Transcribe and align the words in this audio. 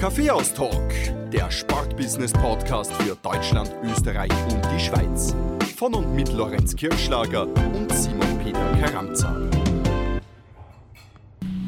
Kaffeehaus-Talk, 0.00 0.92
der 1.32 1.50
Sportbusiness-Podcast 1.50 2.92
für 2.94 3.16
Deutschland, 3.22 3.70
Österreich 3.84 4.30
und 4.50 4.60
die 4.74 4.80
Schweiz. 4.80 5.34
Von 5.76 5.94
und 5.94 6.14
mit 6.14 6.32
Lorenz 6.32 6.76
Kirschlager 6.76 7.46
und 7.46 7.90
Simon 7.92 8.38
Peter 8.42 8.72
Karamza. 8.82 9.34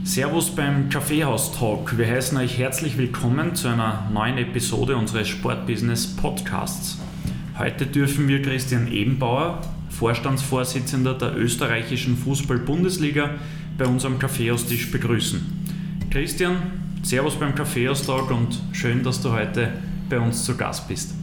Servus 0.05 0.51
beim 0.55 0.91
Kaffeehaus-Talk. 0.91 1.97
Wir 1.97 2.07
heißen 2.07 2.37
euch 2.39 2.59
herzlich 2.59 2.99
willkommen 2.99 3.55
zu 3.55 3.69
einer 3.69 4.09
neuen 4.12 4.38
Episode 4.38 4.97
unseres 4.97 5.29
Sportbusiness-Podcasts. 5.29 6.99
Heute 7.59 7.87
dürfen 7.87 8.29
wir 8.29 8.43
Christian 8.43 8.91
Ebenbauer, 8.93 9.63
Vorstandsvorsitzender 9.88 11.15
der 11.15 11.37
österreichischen 11.37 12.19
Fußball-Bundesliga, 12.19 13.30
bei 13.79 13.87
unserem 13.87 14.19
Kaffeehaustisch 14.19 14.91
begrüßen. 14.91 15.41
Christian, 16.11 16.57
Servus 17.06 17.37
beim 17.37 17.55
Kaffeehaustag 17.55 18.33
und 18.33 18.60
schön, 18.73 19.05
dass 19.05 19.21
du 19.21 19.30
heute 19.30 19.68
bei 20.10 20.18
uns 20.18 20.45
zu 20.45 20.57
Gast 20.57 20.88
bist. 20.88 21.15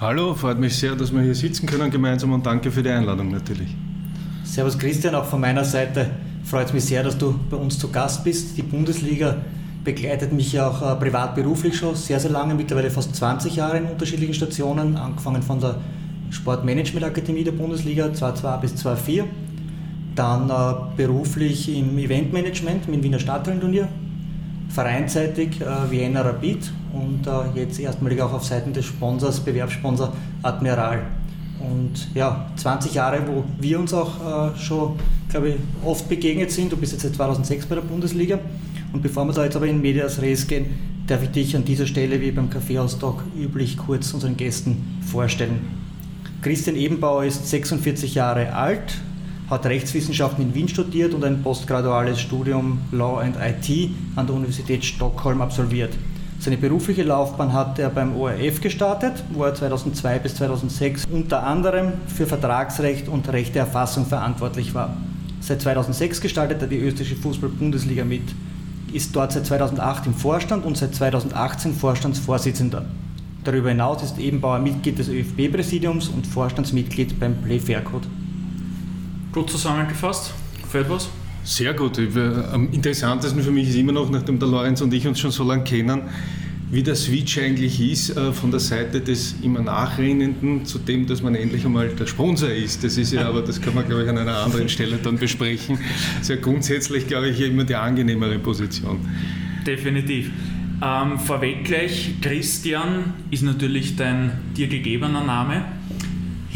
Hallo, 0.00 0.32
freut 0.32 0.58
mich 0.58 0.74
sehr, 0.74 0.96
dass 0.96 1.12
wir 1.12 1.20
hier 1.20 1.34
sitzen 1.34 1.66
können 1.66 1.90
gemeinsam 1.90 2.32
und 2.32 2.46
danke 2.46 2.70
für 2.70 2.82
die 2.82 2.88
Einladung 2.88 3.30
natürlich. 3.30 3.68
Servus 4.44 4.78
Christian, 4.78 5.14
auch 5.14 5.26
von 5.26 5.38
meiner 5.38 5.62
Seite 5.62 6.08
freut 6.42 6.68
es 6.68 6.72
mich 6.72 6.86
sehr, 6.86 7.02
dass 7.02 7.18
du 7.18 7.38
bei 7.50 7.58
uns 7.58 7.78
zu 7.78 7.90
Gast 7.90 8.24
bist. 8.24 8.56
Die 8.56 8.62
Bundesliga 8.62 9.36
begleitet 9.84 10.32
mich 10.32 10.54
ja 10.54 10.70
auch 10.70 10.80
äh, 10.80 10.96
privat 10.96 11.34
beruflich 11.34 11.76
schon 11.76 11.94
sehr, 11.94 12.18
sehr 12.18 12.30
lange, 12.30 12.54
mittlerweile 12.54 12.90
fast 12.90 13.14
20 13.14 13.56
Jahre 13.56 13.76
in 13.76 13.84
unterschiedlichen 13.84 14.32
Stationen, 14.32 14.96
angefangen 14.96 15.42
von 15.42 15.60
der 15.60 15.82
Sportmanagement 16.30 17.04
Akademie 17.04 17.44
der 17.44 17.52
Bundesliga 17.52 18.06
2.2 18.06 18.60
bis 18.62 18.72
2.4, 18.86 19.24
dann 20.14 20.48
äh, 20.48 20.96
beruflich 20.96 21.76
im 21.76 21.98
Eventmanagement 21.98 22.88
mit 22.88 22.96
dem 22.96 23.02
Wiener 23.02 23.18
Stadthallenturnier 23.18 23.86
vereinsseitig 24.68 25.60
äh, 25.60 25.90
Vienna 25.90 26.22
Rapid 26.22 26.70
und 26.92 27.26
äh, 27.26 27.60
jetzt 27.60 27.78
erstmalig 27.78 28.20
auch 28.20 28.32
auf 28.32 28.44
Seiten 28.44 28.72
des 28.72 28.84
Sponsors, 28.84 29.40
Bewerbssponsor 29.40 30.12
Admiral. 30.42 31.02
Und 31.60 32.14
ja, 32.14 32.50
20 32.56 32.94
Jahre, 32.94 33.26
wo 33.26 33.44
wir 33.58 33.80
uns 33.80 33.94
auch 33.94 34.52
äh, 34.54 34.58
schon, 34.58 34.98
glaube 35.30 35.50
ich, 35.50 35.56
oft 35.84 36.08
begegnet 36.08 36.50
sind. 36.50 36.70
Du 36.70 36.76
bist 36.76 36.92
jetzt 36.92 37.02
seit 37.02 37.14
2006 37.14 37.66
bei 37.66 37.76
der 37.76 37.82
Bundesliga. 37.82 38.38
Und 38.92 39.02
bevor 39.02 39.24
wir 39.24 39.32
da 39.32 39.44
jetzt 39.44 39.56
aber 39.56 39.66
in 39.66 39.80
Medias 39.80 40.20
Res 40.20 40.46
gehen, 40.46 40.66
darf 41.06 41.22
ich 41.22 41.30
dich 41.30 41.56
an 41.56 41.64
dieser 41.64 41.86
Stelle, 41.86 42.20
wie 42.20 42.30
beim 42.30 42.50
Kaffeehaustag 42.50 43.14
üblich, 43.38 43.76
kurz 43.76 44.12
unseren 44.12 44.36
Gästen 44.36 45.00
vorstellen. 45.10 45.60
Christian 46.42 46.76
Ebenbauer 46.76 47.24
ist 47.24 47.48
46 47.48 48.14
Jahre 48.14 48.54
alt, 48.54 48.98
hat 49.48 49.66
Rechtswissenschaften 49.66 50.42
in 50.42 50.54
Wien 50.54 50.68
studiert 50.68 51.14
und 51.14 51.24
ein 51.24 51.42
postgraduales 51.42 52.20
Studium 52.20 52.78
Law 52.90 53.20
and 53.20 53.36
IT 53.36 53.90
an 54.16 54.26
der 54.26 54.34
Universität 54.34 54.84
Stockholm 54.84 55.40
absolviert. 55.40 55.94
Seine 56.38 56.58
berufliche 56.58 57.02
Laufbahn 57.02 57.52
hat 57.52 57.78
er 57.78 57.88
beim 57.88 58.14
ORF 58.16 58.60
gestartet, 58.60 59.24
wo 59.32 59.44
er 59.44 59.54
2002 59.54 60.18
bis 60.18 60.34
2006 60.34 61.06
unter 61.10 61.42
anderem 61.44 61.92
für 62.08 62.26
Vertragsrecht 62.26 63.08
und 63.08 63.32
Rechteerfassung 63.32 64.04
verantwortlich 64.04 64.74
war. 64.74 64.96
Seit 65.40 65.62
2006 65.62 66.20
gestaltet 66.20 66.60
er 66.60 66.68
die 66.68 66.78
österreichische 66.78 67.16
Fußball-Bundesliga 67.16 68.04
mit, 68.04 68.22
ist 68.92 69.14
dort 69.14 69.32
seit 69.32 69.46
2008 69.46 70.06
im 70.06 70.14
Vorstand 70.14 70.64
und 70.64 70.76
seit 70.76 70.94
2018 70.94 71.72
Vorstandsvorsitzender. 71.72 72.84
Darüber 73.44 73.68
hinaus 73.68 74.02
ist 74.02 74.18
Ebenbauer 74.18 74.58
Mitglied 74.58 74.98
des 74.98 75.08
ÖFB-Präsidiums 75.08 76.08
und 76.08 76.26
Vorstandsmitglied 76.26 77.18
beim 77.20 77.36
Play 77.42 77.60
Faircode. 77.60 78.08
Gut 79.36 79.50
zusammengefasst. 79.50 80.32
Fällt 80.70 80.88
was? 80.88 81.10
Sehr 81.44 81.74
gut. 81.74 81.98
Am 81.98 82.72
interessantesten 82.72 83.42
für 83.42 83.50
mich 83.50 83.68
ist 83.68 83.74
immer 83.74 83.92
noch, 83.92 84.08
nachdem 84.08 84.38
der 84.38 84.48
Lorenz 84.48 84.80
und 84.80 84.94
ich 84.94 85.06
uns 85.06 85.20
schon 85.20 85.30
so 85.30 85.44
lange 85.44 85.62
kennen, 85.62 86.00
wie 86.70 86.82
der 86.82 86.94
Switch 86.94 87.36
eigentlich 87.38 87.78
ist 87.78 88.16
äh, 88.16 88.32
von 88.32 88.50
der 88.50 88.60
Seite 88.60 89.02
des 89.02 89.34
immer 89.42 89.60
Nachrennenden 89.60 90.64
zu 90.64 90.78
dem, 90.78 91.06
dass 91.06 91.20
man 91.22 91.34
endlich 91.34 91.66
einmal 91.66 91.88
der 91.88 92.06
Sponsor 92.06 92.48
ist. 92.48 92.82
Das 92.82 92.96
ist 92.96 93.12
ja, 93.12 93.28
aber 93.28 93.42
das 93.42 93.60
kann 93.60 93.74
man, 93.74 93.86
glaube 93.86 94.04
ich, 94.04 94.08
an 94.08 94.16
einer 94.16 94.38
anderen 94.38 94.70
Stelle 94.70 94.96
dann 94.96 95.18
besprechen. 95.18 95.80
Ja 96.26 96.36
grundsätzlich, 96.36 97.06
glaube 97.06 97.28
ich, 97.28 97.38
immer 97.42 97.64
die 97.64 97.74
angenehmere 97.74 98.38
Position. 98.38 99.00
Definitiv. 99.66 100.30
Ähm, 100.82 101.18
vorweg 101.18 101.62
gleich, 101.64 102.14
Christian 102.22 103.12
ist 103.30 103.42
natürlich 103.42 103.96
dein 103.96 104.32
dir 104.56 104.68
gegebener 104.68 105.22
Name. 105.22 105.75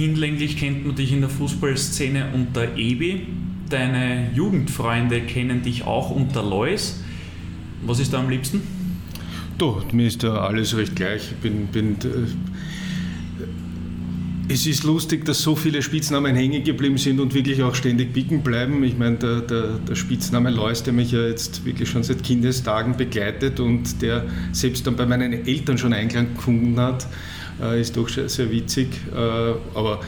Hinlänglich 0.00 0.56
kennt 0.56 0.86
man 0.86 0.96
dich 0.96 1.12
in 1.12 1.20
der 1.20 1.28
Fußballszene 1.28 2.30
unter 2.32 2.74
Ebi. 2.78 3.26
Deine 3.68 4.30
Jugendfreunde 4.34 5.20
kennen 5.20 5.60
dich 5.60 5.84
auch 5.84 6.08
unter 6.08 6.42
Lois. 6.42 7.04
Was 7.84 8.00
ist 8.00 8.14
da 8.14 8.20
am 8.20 8.30
liebsten? 8.30 8.62
Du, 9.58 9.82
mir 9.92 10.06
ist 10.06 10.22
da 10.22 10.36
alles 10.36 10.74
recht 10.74 10.96
gleich. 10.96 11.32
Ich 11.32 11.36
bin, 11.36 11.66
bin 11.66 11.96
äh, 11.96 12.28
es 14.48 14.66
ist 14.66 14.84
lustig, 14.84 15.26
dass 15.26 15.42
so 15.42 15.54
viele 15.54 15.82
Spitznamen 15.82 16.34
hängen 16.34 16.64
geblieben 16.64 16.96
sind 16.96 17.20
und 17.20 17.34
wirklich 17.34 17.62
auch 17.62 17.74
ständig 17.74 18.14
bicken 18.14 18.42
bleiben. 18.42 18.82
Ich 18.82 18.96
meine, 18.96 19.16
der, 19.18 19.42
der, 19.42 19.80
der, 19.86 19.94
Spitzname 19.96 20.48
Lois, 20.48 20.82
der 20.82 20.94
mich 20.94 21.12
ja 21.12 21.26
jetzt 21.26 21.66
wirklich 21.66 21.90
schon 21.90 22.04
seit 22.04 22.22
Kindestagen 22.22 22.96
begleitet 22.96 23.60
und 23.60 24.00
der 24.00 24.24
selbst 24.52 24.86
dann 24.86 24.96
bei 24.96 25.04
meinen 25.04 25.46
Eltern 25.46 25.76
schon 25.76 25.92
Einklang 25.92 26.34
gefunden 26.34 26.80
hat, 26.80 27.06
äh, 27.62 27.80
ist 27.80 27.96
doch 27.96 28.08
sehr 28.08 28.50
witzig. 28.50 28.88
Äh, 29.12 29.16
aber 29.74 30.00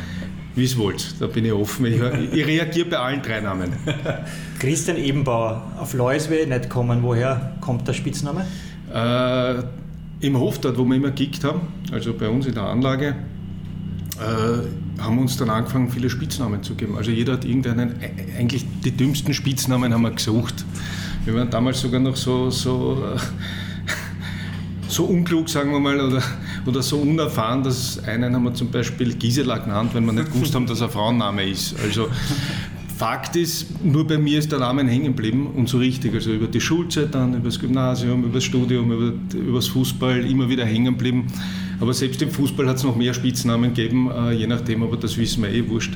wie 0.55 0.65
es 0.65 0.77
wollt, 0.77 1.15
da 1.19 1.27
bin 1.27 1.45
ich 1.45 1.53
offen. 1.53 1.87
Ich, 1.87 1.95
ich 1.95 2.47
reagiere 2.47 2.89
bei 2.89 2.99
allen 2.99 3.23
drei 3.23 3.41
Namen. 3.41 3.73
Christian 4.59 4.99
Ebenbauer, 4.99 5.63
auf 5.79 5.95
Lois 5.95 6.29
will 6.29 6.41
ich 6.41 6.49
nicht 6.49 6.69
kommen. 6.69 7.03
Woher 7.03 7.57
kommt 7.61 7.89
der 7.89 7.95
Spitzname? 7.95 8.47
Äh, 8.93 9.63
Im 10.27 10.39
Hof, 10.39 10.59
dort 10.61 10.77
wo 10.77 10.85
wir 10.85 10.97
immer 10.97 11.11
gekickt 11.11 11.45
haben, 11.45 11.63
also 11.91 12.13
bei 12.13 12.29
uns 12.29 12.47
in 12.47 12.55
der 12.55 12.65
Anlage, 12.65 13.17
äh, 14.19 15.03
haben 15.03 15.19
uns 15.19 15.37
dann 15.37 15.49
angefangen, 15.49 15.91
viele 15.91 16.11
Spitznamen 16.11 16.63
zu 16.63 16.75
geben. 16.75 16.97
Also 16.97 17.11
jeder 17.11 17.34
hat 17.34 17.45
irgendeinen, 17.45 17.95
eigentlich 18.39 18.67
die 18.84 18.93
dümmsten 18.93 19.33
Spitznamen 19.33 19.93
haben 19.93 20.03
wir 20.03 20.11
gesucht. 20.11 20.65
Wir 21.25 21.34
waren 21.34 21.51
damals 21.51 21.81
sogar 21.81 22.01
noch 22.01 22.17
so, 22.17 22.51
so, 22.51 23.03
so 24.89 25.05
unklug, 25.05 25.49
sagen 25.49 25.73
wir 25.73 25.81
mal, 25.81 25.99
oder 25.99 26.23
oder 26.67 26.83
so 26.83 26.99
unerfahren, 26.99 27.62
dass 27.62 28.03
einen 28.05 28.34
haben 28.34 28.45
wir 28.45 28.55
zum 28.55 28.71
Beispiel 28.71 29.15
Gisela 29.15 29.59
genannt, 29.59 29.91
wenn 29.95 30.05
wir 30.05 30.12
nicht 30.12 30.33
gewusst 30.33 30.55
haben, 30.55 30.67
dass 30.67 30.81
er 30.81 30.89
Frauenname 30.89 31.49
ist. 31.49 31.75
Also 31.83 32.09
Fakt 33.03 33.34
ist, 33.34 33.84
nur 33.84 34.06
bei 34.06 34.17
mir 34.17 34.39
ist 34.39 34.53
der 34.53 34.61
Name 34.61 34.84
hängen 34.84 35.06
geblieben 35.06 35.49
und 35.56 35.69
so 35.69 35.78
richtig. 35.78 36.15
Also 36.15 36.31
über 36.31 36.47
die 36.47 36.61
Schulzeit 36.61 37.12
dann, 37.12 37.34
über 37.34 37.47
das 37.47 37.59
Gymnasium, 37.59 38.22
über 38.22 38.34
das 38.34 38.45
Studium, 38.45 38.93
über, 38.93 39.12
über 39.37 39.59
das 39.59 39.67
Fußball 39.67 40.25
immer 40.25 40.49
wieder 40.49 40.65
hängen 40.65 40.97
geblieben. 40.97 41.27
Aber 41.81 41.93
selbst 41.95 42.22
im 42.22 42.31
Fußball 42.31 42.69
hat 42.69 42.77
es 42.77 42.84
noch 42.84 42.95
mehr 42.95 43.12
Spitznamen 43.12 43.75
gegeben, 43.75 44.09
äh, 44.09 44.34
je 44.34 44.47
nachdem, 44.47 44.84
aber 44.84 44.97
das 44.97 45.19
wissen 45.19 45.43
wir 45.43 45.51
eh 45.51 45.69
wurscht. 45.69 45.95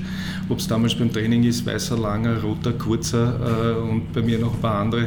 Ob 0.49 0.59
es 0.59 0.67
damals 0.67 0.97
beim 0.97 1.13
Training 1.13 1.45
ist, 1.45 1.65
weißer, 1.65 1.97
langer, 1.97 2.43
roter, 2.43 2.73
kurzer 2.73 3.77
äh, 3.77 3.89
und 3.89 4.13
bei 4.13 4.23
mir 4.23 4.41
noch 4.41 4.55
ein 4.55 4.61
paar 4.61 4.81
andere. 4.81 5.03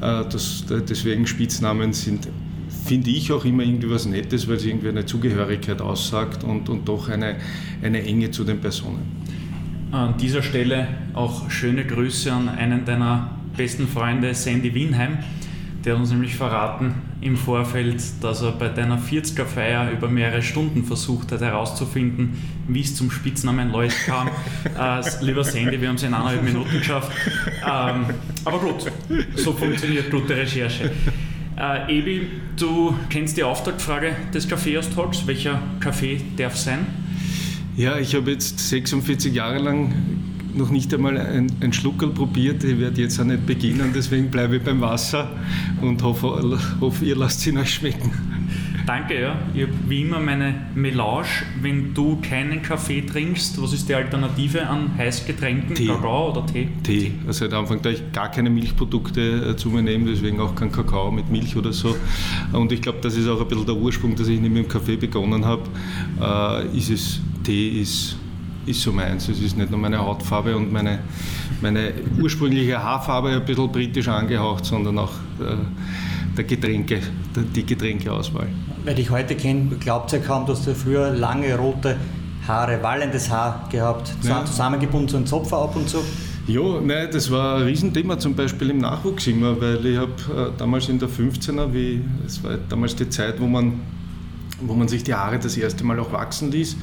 Äh, 0.00 0.24
das, 0.30 0.64
deswegen 0.88 1.26
Spitznamen 1.26 1.92
sind 1.92 2.28
finde 2.84 3.10
ich 3.10 3.32
auch 3.32 3.44
immer 3.44 3.62
irgendwie 3.62 3.90
was 3.90 4.06
Nettes, 4.06 4.46
weil 4.46 4.56
es 4.56 4.64
irgendwie 4.64 4.88
eine 4.88 5.06
Zugehörigkeit 5.06 5.80
aussagt 5.80 6.44
und, 6.44 6.68
und 6.68 6.86
doch 6.86 7.08
eine, 7.08 7.36
eine 7.82 8.02
Enge 8.02 8.30
zu 8.30 8.44
den 8.44 8.60
Personen. 8.60 9.24
An 9.90 10.16
dieser 10.18 10.42
Stelle 10.42 10.88
auch 11.14 11.50
schöne 11.50 11.84
Grüße 11.84 12.32
an 12.32 12.48
einen 12.48 12.84
deiner 12.84 13.30
besten 13.56 13.88
Freunde, 13.88 14.34
Sandy 14.34 14.74
Wienheim. 14.74 15.18
Der 15.84 15.94
hat 15.94 16.00
uns 16.00 16.10
nämlich 16.10 16.34
verraten 16.34 16.94
im 17.20 17.36
Vorfeld, 17.36 18.02
dass 18.22 18.42
er 18.42 18.52
bei 18.52 18.68
deiner 18.68 18.98
40er-Feier 18.98 19.90
über 19.92 20.08
mehrere 20.08 20.42
Stunden 20.42 20.82
versucht 20.82 21.30
hat 21.30 21.42
herauszufinden, 21.42 22.38
wie 22.68 22.80
es 22.80 22.96
zum 22.96 23.10
Spitznamen 23.10 23.70
Lloyd 23.70 23.92
kam. 24.06 24.28
äh, 24.78 25.02
lieber 25.20 25.44
Sandy, 25.44 25.80
wir 25.80 25.88
haben 25.88 25.96
es 25.96 26.02
in 26.02 26.14
eineinhalb 26.14 26.42
Minuten 26.42 26.78
geschafft. 26.78 27.12
Ähm, 27.62 28.06
aber 28.44 28.58
gut, 28.58 28.90
so 29.36 29.52
funktioniert 29.52 30.10
gute 30.10 30.34
Recherche. 30.34 30.90
Äh, 31.56 31.98
Ebi, 31.98 32.26
du 32.56 32.96
kennst 33.10 33.36
die 33.36 33.44
Auftaktfrage 33.44 34.16
des 34.32 34.48
Kaffeehaus-Talks. 34.48 35.26
Welcher 35.26 35.62
Kaffee 35.78 36.20
darf 36.36 36.56
sein? 36.56 36.86
Ja, 37.76 37.98
ich 37.98 38.14
habe 38.14 38.32
jetzt 38.32 38.58
46 38.58 39.32
Jahre 39.32 39.58
lang 39.58 39.92
noch 40.54 40.70
nicht 40.70 40.92
einmal 40.94 41.16
ein, 41.16 41.50
ein 41.60 41.72
Schluckerl 41.72 42.10
probiert. 42.10 42.64
Ich 42.64 42.78
werde 42.78 43.02
jetzt 43.02 43.20
auch 43.20 43.24
nicht 43.24 43.46
beginnen, 43.46 43.92
deswegen 43.94 44.30
bleibe 44.30 44.56
ich 44.56 44.62
beim 44.62 44.80
Wasser 44.80 45.30
und 45.80 46.02
hoffe, 46.02 46.58
hoffe 46.80 47.04
ihr 47.04 47.16
lasst 47.16 47.46
ihn 47.46 47.58
euch 47.58 47.74
schmecken. 47.74 48.10
Danke, 48.86 49.18
ja. 49.18 49.36
Ich 49.54 49.62
habe 49.62 49.72
wie 49.88 50.02
immer 50.02 50.20
meine 50.20 50.54
Melange. 50.74 51.26
Wenn 51.62 51.94
du 51.94 52.20
keinen 52.20 52.60
Kaffee 52.60 53.00
trinkst, 53.00 53.60
was 53.62 53.72
ist 53.72 53.88
die 53.88 53.94
Alternative 53.94 54.66
an 54.66 54.90
Heißgetränken? 54.98 55.74
Tee. 55.74 55.86
Kakao 55.86 56.30
oder 56.30 56.44
Tee? 56.44 56.68
Tee. 56.82 57.12
Also 57.26 57.46
am 57.46 57.54
Anfang 57.54 57.80
ich 57.84 58.12
gar 58.12 58.30
keine 58.30 58.50
Milchprodukte 58.50 59.52
äh, 59.52 59.56
zu 59.56 59.70
mir 59.70 59.82
nehme, 59.82 60.10
deswegen 60.10 60.38
auch 60.40 60.54
kein 60.54 60.70
Kakao 60.70 61.10
mit 61.10 61.30
Milch 61.30 61.56
oder 61.56 61.72
so. 61.72 61.96
Und 62.52 62.72
ich 62.72 62.82
glaube, 62.82 62.98
das 63.00 63.16
ist 63.16 63.26
auch 63.26 63.40
ein 63.40 63.48
bisschen 63.48 63.64
der 63.64 63.76
Ursprung, 63.76 64.14
dass 64.16 64.28
ich 64.28 64.38
nicht 64.38 64.52
mit 64.52 64.64
dem 64.64 64.68
Kaffee 64.68 64.96
begonnen 64.96 65.46
habe. 65.46 65.62
Äh, 66.20 66.76
ist 66.76 66.90
es, 66.90 67.20
Tee 67.42 67.80
ist, 67.80 68.18
ist 68.66 68.82
so 68.82 68.92
meins. 68.92 69.28
Es 69.28 69.40
ist 69.40 69.56
nicht 69.56 69.70
nur 69.70 69.80
meine 69.80 69.98
Hautfarbe 69.98 70.54
und 70.54 70.70
meine, 70.70 70.98
meine 71.62 71.94
ursprüngliche 72.20 72.82
Haarfarbe 72.82 73.30
ein 73.30 73.44
bisschen 73.46 73.72
britisch 73.72 74.08
angehaucht, 74.08 74.66
sondern 74.66 74.98
auch 74.98 75.12
äh, 75.40 75.56
der 76.36 76.44
Getränke, 76.44 77.00
die 77.54 77.64
Getränkeauswahl. 77.64 78.48
Wer 78.84 78.94
dich 78.94 79.10
heute 79.10 79.34
kennt, 79.34 79.80
glaubt 79.80 80.12
ja 80.12 80.18
kaum, 80.18 80.46
dass 80.46 80.64
du 80.64 80.74
früher 80.74 81.10
lange 81.10 81.56
rote 81.56 81.96
Haare, 82.46 82.82
wallendes 82.82 83.30
Haar 83.30 83.68
gehabt, 83.70 84.12
Ja. 84.22 84.44
zusammengebunden 84.44 85.08
zu 85.08 85.16
einem 85.16 85.26
Zopfer 85.26 85.58
ab 85.58 85.76
und 85.76 85.88
zu. 85.88 85.98
Ja, 86.46 86.60
nein, 86.84 87.08
das 87.10 87.30
war 87.30 87.56
ein 87.56 87.62
Riesenthema, 87.62 88.18
zum 88.18 88.34
Beispiel 88.34 88.68
im 88.70 88.78
Nachwuchs 88.78 89.26
immer, 89.26 89.58
weil 89.58 89.84
ich 89.86 89.96
habe 89.96 90.12
äh, 90.12 90.50
damals 90.58 90.88
in 90.90 90.98
der 90.98 91.08
15er, 91.08 91.72
wie, 91.72 92.02
es 92.26 92.44
war 92.44 92.58
damals 92.68 92.94
die 92.96 93.08
Zeit, 93.08 93.40
wo 93.40 93.46
man, 93.46 93.80
wo 94.60 94.74
man 94.74 94.86
sich 94.86 95.02
die 95.02 95.14
Haare 95.14 95.38
das 95.38 95.56
erste 95.56 95.84
Mal 95.84 95.98
auch 96.00 96.12
wachsen 96.12 96.50
ließ. 96.50 96.76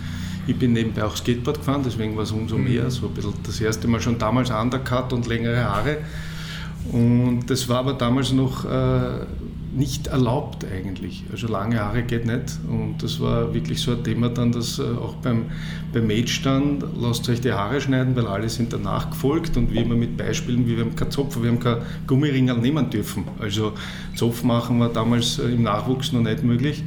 Ich 0.47 0.56
bin 0.57 0.74
nebenbei 0.74 1.04
auch 1.04 1.15
Skateboard 1.15 1.59
gefahren, 1.59 1.81
deswegen 1.86 2.15
war 2.15 2.24
es 2.24 2.31
umso 2.31 2.57
mehr, 2.57 2.89
so 2.89 3.06
ein 3.06 3.13
bisschen 3.13 3.33
das 3.45 3.62
erste 3.62 3.88
Mal 3.88 4.01
schon 4.01 4.18
damals 4.18 4.50
Undercut 4.50 5.13
und 5.13 5.27
längere 5.27 5.63
Haare. 5.63 5.97
Und 6.92 7.42
das 7.47 7.69
war 7.69 7.77
aber 7.77 7.94
damals 7.94 8.31
noch 8.33 8.65
äh, 8.65 8.69
nicht 9.73 10.07
erlaubt 10.07 10.65
eigentlich. 10.65 11.23
Also 11.31 11.47
lange 11.47 11.79
Haare 11.79 12.03
geht 12.03 12.25
nicht. 12.25 12.59
Und 12.68 13.01
das 13.01 13.19
war 13.19 13.53
wirklich 13.53 13.81
so 13.81 13.91
ein 13.91 14.03
Thema 14.03 14.29
dann, 14.29 14.51
dass 14.51 14.79
äh, 14.79 14.83
auch 14.83 15.15
beim, 15.15 15.45
beim 15.94 16.07
Mage 16.07 16.41
dann, 16.44 16.83
lasst 17.00 17.29
euch 17.29 17.41
die 17.41 17.53
Haare 17.53 17.79
schneiden, 17.79 18.15
weil 18.15 18.27
alle 18.27 18.50
sind 18.50 18.73
danach 18.73 19.09
gefolgt 19.09 19.56
und 19.57 19.73
wir 19.73 19.81
immer 19.81 19.95
mit 19.95 20.18
Beispielen, 20.18 20.68
wie 20.68 20.75
wir 20.75 20.83
haben 20.83 20.95
keinen 20.95 21.12
Zopf, 21.12 21.41
wir 21.41 21.50
haben 21.50 21.59
keinen 21.59 21.83
Gummiringel 22.07 22.57
nehmen 22.57 22.89
dürfen. 22.89 23.23
Also 23.39 23.73
Zopf 24.15 24.44
machen 24.44 24.79
war 24.79 24.89
damals 24.89 25.39
äh, 25.39 25.44
im 25.44 25.63
Nachwuchs 25.63 26.12
noch 26.12 26.21
nicht 26.21 26.44
möglich. 26.44 26.83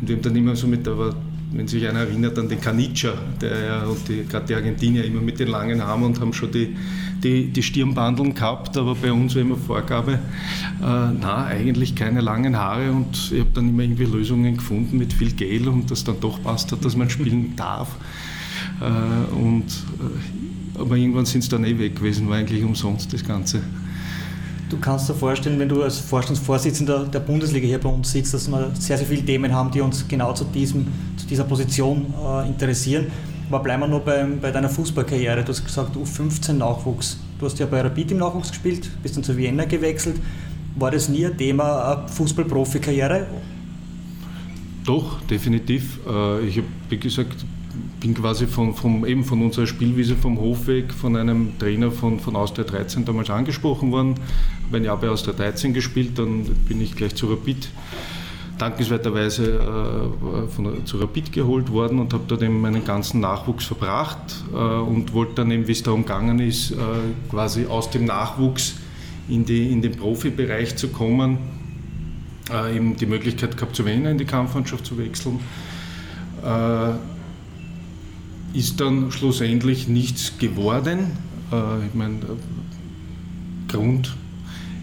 Und 0.00 0.08
wir 0.08 0.16
haben 0.16 0.22
dann 0.22 0.36
immer 0.36 0.56
so 0.56 0.66
mit 0.66 0.86
der 0.86 1.14
wenn 1.54 1.68
sich 1.68 1.86
einer 1.86 2.00
erinnert 2.00 2.38
an 2.38 2.48
den 2.48 2.60
Canicha, 2.60 3.12
der 3.40 3.88
und 3.88 4.08
die, 4.08 4.24
gerade 4.24 4.46
die 4.46 4.54
Argentinier 4.54 5.04
immer 5.04 5.20
mit 5.20 5.38
den 5.38 5.48
langen 5.48 5.82
Haaren 5.82 6.02
und 6.02 6.20
haben 6.20 6.32
schon 6.32 6.50
die, 6.50 6.76
die, 7.22 7.46
die 7.46 7.62
Stirnbandeln 7.62 8.34
gehabt, 8.34 8.76
aber 8.76 8.94
bei 8.96 9.12
uns 9.12 9.34
war 9.34 9.42
immer 9.42 9.56
Vorgabe, 9.56 10.14
äh, 10.14 10.18
na, 10.80 11.46
eigentlich 11.46 11.94
keine 11.94 12.20
langen 12.20 12.56
Haare 12.56 12.90
und 12.90 13.30
ich 13.32 13.40
habe 13.40 13.50
dann 13.54 13.68
immer 13.68 13.82
irgendwie 13.82 14.04
Lösungen 14.04 14.56
gefunden 14.56 14.98
mit 14.98 15.12
viel 15.12 15.32
Gel 15.32 15.68
und 15.68 15.90
das 15.90 16.02
dann 16.02 16.18
doch 16.20 16.42
passt 16.42 16.72
hat, 16.72 16.84
dass 16.84 16.96
man 16.96 17.08
spielen 17.08 17.54
darf. 17.56 17.96
Äh, 18.80 19.34
und, 19.34 19.66
äh, 19.66 20.80
aber 20.80 20.96
irgendwann 20.96 21.24
sind 21.24 21.44
es 21.44 21.48
dann 21.48 21.64
eh 21.64 21.78
weg 21.78 21.96
gewesen, 21.96 22.28
war 22.28 22.36
eigentlich 22.36 22.64
umsonst 22.64 23.12
das 23.12 23.24
Ganze. 23.24 23.62
Du 24.70 24.78
kannst 24.80 25.08
dir 25.08 25.14
vorstellen, 25.14 25.58
wenn 25.60 25.68
du 25.68 25.82
als 25.82 25.98
Vorstandsvorsitzender 25.98 27.04
der 27.04 27.20
Bundesliga 27.20 27.66
hier 27.66 27.78
bei 27.78 27.88
uns 27.88 28.10
sitzt, 28.10 28.32
dass 28.34 28.48
wir 28.48 28.72
sehr, 28.74 28.96
sehr 28.96 29.06
viele 29.06 29.24
Themen 29.24 29.52
haben, 29.52 29.70
die 29.70 29.80
uns 29.80 30.08
genau 30.08 30.32
zu, 30.32 30.44
diesem, 30.44 30.86
dieser 31.26 31.44
Position 31.44 32.12
äh, 32.24 32.48
interessieren. 32.48 33.06
Aber 33.48 33.62
bleiben 33.62 33.82
wir 33.82 33.88
nur 33.88 34.00
beim, 34.00 34.40
bei 34.40 34.50
deiner 34.50 34.68
Fußballkarriere. 34.68 35.44
Du 35.44 35.50
hast 35.50 35.64
gesagt, 35.64 35.96
U15 35.96 36.54
Nachwuchs. 36.54 37.18
Du 37.38 37.46
hast 37.46 37.58
ja 37.58 37.66
bei 37.66 37.80
Rapid 37.80 38.12
im 38.12 38.18
Nachwuchs 38.18 38.50
gespielt, 38.50 38.90
bist 39.02 39.16
dann 39.16 39.24
zu 39.24 39.36
Vienna 39.36 39.64
gewechselt. 39.64 40.16
War 40.76 40.90
das 40.90 41.08
nie 41.08 41.26
ein 41.26 41.36
Thema, 41.36 42.06
Fußball-Profi-Karriere? 42.08 43.26
Doch, 44.84 45.20
definitiv. 45.22 46.00
Äh, 46.06 46.46
Ich 46.46 46.56
habe, 46.58 46.66
wie 46.88 46.98
gesagt, 46.98 47.44
bin 48.00 48.14
quasi 48.14 48.46
von, 48.46 48.74
vom, 48.74 49.06
eben 49.06 49.24
von 49.24 49.42
unserer 49.42 49.66
Spielwiese 49.66 50.14
vom 50.14 50.38
Hof 50.38 50.66
weg 50.66 50.92
von 50.92 51.16
einem 51.16 51.58
Trainer 51.58 51.90
von, 51.90 52.20
von 52.20 52.36
Austria 52.36 52.64
13 52.64 53.04
damals 53.04 53.30
angesprochen 53.30 53.92
worden. 53.92 54.16
Habe 54.66 54.76
ein 54.76 54.84
Jahr 54.84 54.98
bei 54.98 55.08
Austria 55.08 55.32
13 55.34 55.74
gespielt, 55.74 56.18
dann 56.18 56.44
bin 56.68 56.80
ich 56.80 56.94
gleich 56.96 57.14
zu 57.14 57.26
Rapid 57.26 57.68
dankenswerterweise 58.58 59.58
äh, 59.58 60.48
von, 60.48 60.86
zu 60.86 60.98
Rapid 60.98 61.32
geholt 61.32 61.70
worden 61.70 61.98
und 61.98 62.12
habe 62.12 62.24
dort 62.26 62.42
eben 62.42 62.60
meinen 62.60 62.84
ganzen 62.84 63.20
Nachwuchs 63.20 63.64
verbracht 63.64 64.44
äh, 64.52 64.56
und 64.56 65.12
wollte 65.12 65.34
dann 65.36 65.50
eben, 65.50 65.66
wie 65.66 65.72
es 65.72 65.82
darum 65.82 66.02
gegangen 66.02 66.38
ist, 66.38 66.72
äh, 66.72 66.76
quasi 67.30 67.66
aus 67.66 67.90
dem 67.90 68.04
Nachwuchs 68.04 68.76
in, 69.28 69.44
die, 69.44 69.72
in 69.72 69.82
den 69.82 69.92
Profibereich 69.92 70.76
zu 70.76 70.88
kommen, 70.88 71.38
eben 72.76 72.94
die 72.94 73.06
Möglichkeit 73.06 73.56
gehabt, 73.56 73.74
zu 73.74 73.86
Wiener 73.86 74.10
in 74.10 74.18
die 74.18 74.26
Kampfmannschaft 74.26 74.84
zu 74.84 74.98
wechseln. 74.98 75.40
Ist 78.52 78.80
dann 78.82 79.10
schlussendlich 79.10 79.88
nichts 79.88 80.36
geworden. 80.36 81.12
Ich 81.88 81.94
meine, 81.94 82.18
Grund, 83.66 84.14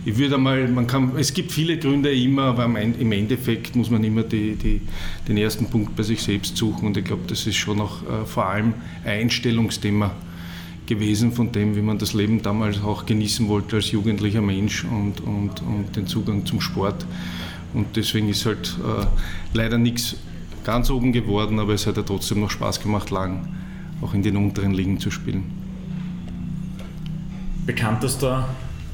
ich 0.04 0.18
würde 0.18 0.36
einmal, 0.36 0.68
man 0.68 0.88
kann, 0.88 1.12
es 1.18 1.34
gibt 1.34 1.52
viele 1.52 1.78
Gründe 1.78 2.12
immer, 2.12 2.44
aber 2.44 2.66
im 2.66 3.12
Endeffekt 3.12 3.76
muss 3.76 3.90
man 3.90 4.04
immer 4.04 4.24
die, 4.24 4.56
die, 4.56 4.82
den 5.28 5.38
ersten 5.38 5.68
Punkt 5.68 5.96
bei 5.96 6.04
sich 6.04 6.22
selbst 6.22 6.58
suchen 6.58 6.88
und 6.88 6.98
ich 6.98 7.06
glaube, 7.06 7.24
das 7.28 7.46
ist 7.46 7.56
schon 7.56 7.78
noch 7.78 8.02
äh, 8.04 8.26
vor 8.26 8.48
allem 8.48 8.74
ein 9.04 9.22
Einstellungsthema 9.22 10.12
gewesen 10.88 11.32
von 11.32 11.52
dem, 11.52 11.76
wie 11.76 11.82
man 11.82 12.00
das 12.00 12.14
Leben 12.14 12.42
damals 12.42 12.82
auch 12.82 13.06
genießen 13.06 13.48
wollte 13.48 13.78
als 13.78 13.92
jugendlicher 13.92 14.42
Mensch 14.42 14.84
und, 14.84 15.22
und, 15.22 15.62
und 15.62 15.96
den 15.96 16.08
Zugang 16.08 16.46
zum 16.46 16.60
Sport. 16.60 17.06
Und 17.74 17.96
deswegen 17.96 18.28
ist 18.28 18.46
halt 18.46 18.78
äh, 18.84 19.06
leider 19.54 19.78
nichts 19.78 20.18
ganz 20.64 20.90
oben 20.90 21.14
geworden, 21.14 21.60
aber 21.60 21.74
es 21.74 21.88
hat 21.88 21.98
ja 21.98 22.04
trotzdem 22.04 22.42
noch 22.42 22.50
Spaß 22.50 22.82
gemacht, 22.82 23.10
lang 23.10 23.48
auch 24.02 24.14
in 24.14 24.24
den 24.24 24.36
unteren 24.36 24.74
Ligen 24.74 25.00
zu 25.00 25.12
spielen. 25.12 25.44
Bekanntester 27.66 28.50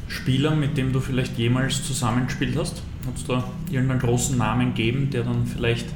Spieler, 0.07 0.55
mit 0.55 0.77
dem 0.77 0.93
du 0.93 0.99
vielleicht 0.99 1.37
jemals 1.37 1.83
zusammengespielt 1.85 2.57
hast? 2.57 2.81
Hat 3.05 3.15
es 3.15 3.25
da 3.25 3.43
irgendeinen 3.71 3.99
großen 3.99 4.37
Namen 4.37 4.73
gegeben, 4.73 5.09
der 5.11 5.23
dann 5.23 5.45
vielleicht 5.45 5.87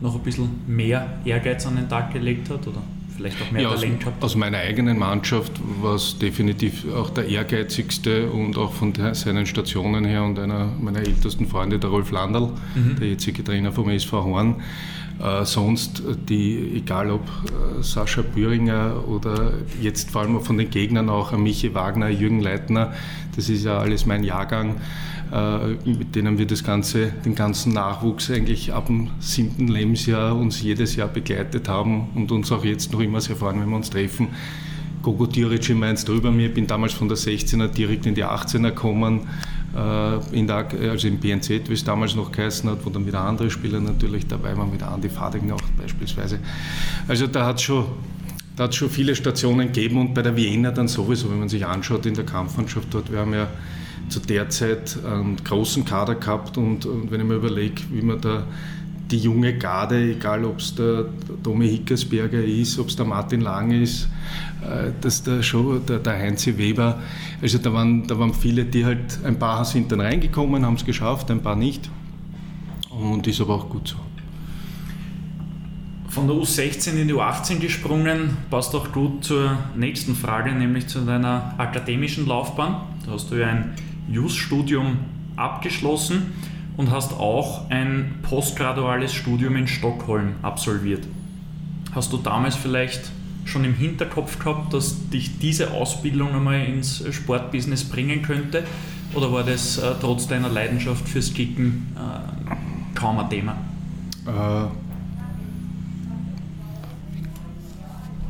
noch 0.00 0.14
ein 0.14 0.22
bisschen 0.22 0.48
mehr 0.66 1.18
Ehrgeiz 1.24 1.66
an 1.66 1.76
den 1.76 1.88
Tag 1.88 2.12
gelegt 2.12 2.48
hat 2.50 2.66
oder 2.66 2.82
vielleicht 3.16 3.36
auch 3.42 3.50
mehr 3.50 3.62
Ja, 3.62 3.68
aus, 3.68 3.80
Talent 3.80 4.00
gehabt 4.00 4.16
hat? 4.16 4.24
aus 4.24 4.34
meiner 4.36 4.58
eigenen 4.58 4.98
Mannschaft 4.98 5.52
war 5.82 5.94
es 5.94 6.18
definitiv 6.18 6.86
auch 6.94 7.10
der 7.10 7.28
ehrgeizigste 7.28 8.30
und 8.30 8.56
auch 8.56 8.72
von 8.72 8.94
der, 8.94 9.14
seinen 9.14 9.44
Stationen 9.44 10.04
her 10.06 10.24
und 10.24 10.38
einer 10.38 10.68
meiner 10.80 11.00
ältesten 11.00 11.46
Freunde, 11.46 11.78
der 11.78 11.90
Rolf 11.90 12.10
Landl, 12.12 12.48
der 12.98 13.08
jetzige 13.08 13.44
Trainer 13.44 13.72
vom 13.72 13.90
SV 13.90 14.24
Horn. 14.24 14.56
Äh, 15.22 15.44
sonst 15.44 16.02
die, 16.30 16.76
egal 16.76 17.10
ob 17.10 17.26
äh, 17.28 17.82
Sascha 17.82 18.22
Büringer 18.22 19.06
oder 19.06 19.52
jetzt 19.82 20.10
vor 20.12 20.22
allem 20.22 20.40
von 20.40 20.56
den 20.56 20.70
Gegnern 20.70 21.10
auch 21.10 21.34
ein 21.34 21.42
Michi 21.42 21.74
Wagner, 21.74 22.08
Jürgen 22.08 22.40
Leitner, 22.40 22.94
das 23.40 23.48
ist 23.48 23.64
ja 23.64 23.78
alles 23.78 24.04
mein 24.04 24.22
Jahrgang, 24.22 24.76
äh, 25.32 25.68
mit 25.86 26.14
denen 26.14 26.36
wir 26.36 26.46
das 26.46 26.62
Ganze, 26.62 27.06
den 27.24 27.34
ganzen 27.34 27.72
Nachwuchs 27.72 28.30
eigentlich 28.30 28.70
ab 28.74 28.88
dem 28.88 29.08
siebten 29.18 29.68
Lebensjahr 29.68 30.36
uns 30.36 30.60
jedes 30.60 30.94
Jahr 30.94 31.08
begleitet 31.08 31.66
haben 31.66 32.10
und 32.14 32.30
uns 32.32 32.52
auch 32.52 32.64
jetzt 32.66 32.92
noch 32.92 33.00
immer 33.00 33.18
sehr 33.22 33.36
freuen, 33.36 33.58
wenn 33.58 33.70
wir 33.70 33.76
uns 33.76 33.88
treffen. 33.88 34.28
Gogo 35.02 35.26
Djuric 35.26 35.70
in 35.70 35.78
Mainz 35.78 36.04
drüber 36.04 36.30
mir, 36.30 36.52
bin 36.52 36.66
damals 36.66 36.92
von 36.92 37.08
der 37.08 37.16
16er 37.16 37.68
direkt 37.68 38.04
in 38.04 38.14
die 38.14 38.26
18er 38.26 38.68
gekommen, 38.68 39.20
äh, 39.74 40.36
in 40.38 40.46
der, 40.46 40.66
also 40.90 41.08
im 41.08 41.16
BNZ, 41.16 41.48
wie 41.48 41.72
es 41.72 41.82
damals 41.82 42.14
noch 42.14 42.30
geheißen 42.30 42.68
hat, 42.68 42.84
wo 42.84 42.90
dann 42.90 43.06
wieder 43.06 43.22
andere 43.22 43.50
Spieler 43.50 43.80
natürlich 43.80 44.26
dabei 44.26 44.54
waren, 44.54 44.70
mit 44.70 44.82
Andi 44.82 45.08
Fading 45.08 45.50
auch 45.52 45.62
beispielsweise. 45.78 46.40
Also 47.08 47.26
da 47.26 47.46
hat 47.46 47.62
schon, 47.62 47.86
da 48.60 48.64
hat's 48.64 48.76
schon 48.76 48.90
viele 48.90 49.16
Stationen 49.16 49.68
gegeben 49.68 49.96
und 49.96 50.12
bei 50.12 50.20
der 50.20 50.36
Vienna 50.36 50.70
dann 50.70 50.86
sowieso, 50.86 51.30
wenn 51.30 51.38
man 51.38 51.48
sich 51.48 51.64
anschaut 51.64 52.04
in 52.04 52.12
der 52.12 52.26
Kampfmannschaft 52.26 52.88
dort, 52.90 53.10
wir 53.10 53.20
haben 53.20 53.32
ja 53.32 53.48
zu 54.10 54.20
der 54.20 54.50
Zeit 54.50 54.98
einen 55.02 55.36
großen 55.42 55.86
Kader 55.86 56.16
gehabt 56.16 56.58
und, 56.58 56.84
und 56.84 57.10
wenn 57.10 57.22
ich 57.22 57.26
mir 57.26 57.36
überlege, 57.36 57.80
wie 57.90 58.02
man 58.02 58.20
da 58.20 58.44
die 59.10 59.16
junge 59.16 59.56
Garde, 59.56 60.12
egal 60.12 60.44
ob 60.44 60.58
es 60.58 60.74
der 60.74 61.06
Tommy 61.42 61.70
Hickersberger 61.70 62.44
ist, 62.44 62.78
ob 62.78 62.88
es 62.88 62.96
der 62.96 63.06
Martin 63.06 63.40
Lang 63.40 63.70
ist, 63.70 64.10
äh, 64.62 64.90
dass 65.00 65.22
der, 65.22 65.42
schon, 65.42 65.86
der, 65.86 65.98
der 65.98 66.18
Heinzi 66.18 66.58
Weber, 66.58 67.00
also 67.40 67.56
da 67.56 67.72
waren, 67.72 68.06
da 68.06 68.18
waren 68.18 68.34
viele, 68.34 68.66
die 68.66 68.84
halt, 68.84 69.20
ein 69.24 69.38
paar 69.38 69.64
sind 69.64 69.90
dann 69.90 70.02
reingekommen, 70.02 70.66
haben 70.66 70.74
es 70.74 70.84
geschafft, 70.84 71.30
ein 71.30 71.40
paar 71.40 71.56
nicht. 71.56 71.88
Und 72.90 73.26
ist 73.26 73.40
aber 73.40 73.54
auch 73.54 73.70
gut 73.70 73.88
so. 73.88 74.09
Von 76.10 76.26
der 76.26 76.34
U16 76.34 76.94
in 76.94 77.06
die 77.06 77.14
U18 77.14 77.60
gesprungen, 77.60 78.36
passt 78.50 78.74
auch 78.74 78.90
gut 78.90 79.24
zur 79.24 79.56
nächsten 79.76 80.16
Frage, 80.16 80.50
nämlich 80.50 80.88
zu 80.88 81.02
deiner 81.02 81.54
akademischen 81.56 82.26
Laufbahn. 82.26 82.80
Da 83.06 83.12
hast 83.12 83.30
du 83.30 83.36
ja 83.36 83.46
ein 83.46 83.74
Jus-Studium 84.08 84.98
abgeschlossen 85.36 86.32
und 86.76 86.90
hast 86.90 87.12
auch 87.12 87.70
ein 87.70 88.18
postgraduales 88.22 89.14
Studium 89.14 89.54
in 89.54 89.68
Stockholm 89.68 90.34
absolviert. 90.42 91.06
Hast 91.94 92.12
du 92.12 92.16
damals 92.16 92.56
vielleicht 92.56 93.02
schon 93.44 93.62
im 93.62 93.74
Hinterkopf 93.74 94.40
gehabt, 94.40 94.74
dass 94.74 95.10
dich 95.10 95.38
diese 95.38 95.70
Ausbildung 95.70 96.34
einmal 96.34 96.64
ins 96.64 97.04
Sportbusiness 97.14 97.84
bringen 97.84 98.22
könnte? 98.22 98.64
Oder 99.14 99.32
war 99.32 99.44
das 99.44 99.78
äh, 99.78 99.92
trotz 100.00 100.26
deiner 100.26 100.48
Leidenschaft 100.48 101.08
fürs 101.08 101.32
Kicken 101.32 101.94
äh, 101.94 102.96
kaum 102.96 103.20
ein 103.20 103.30
Thema? 103.30 103.56
Äh, 104.26 104.89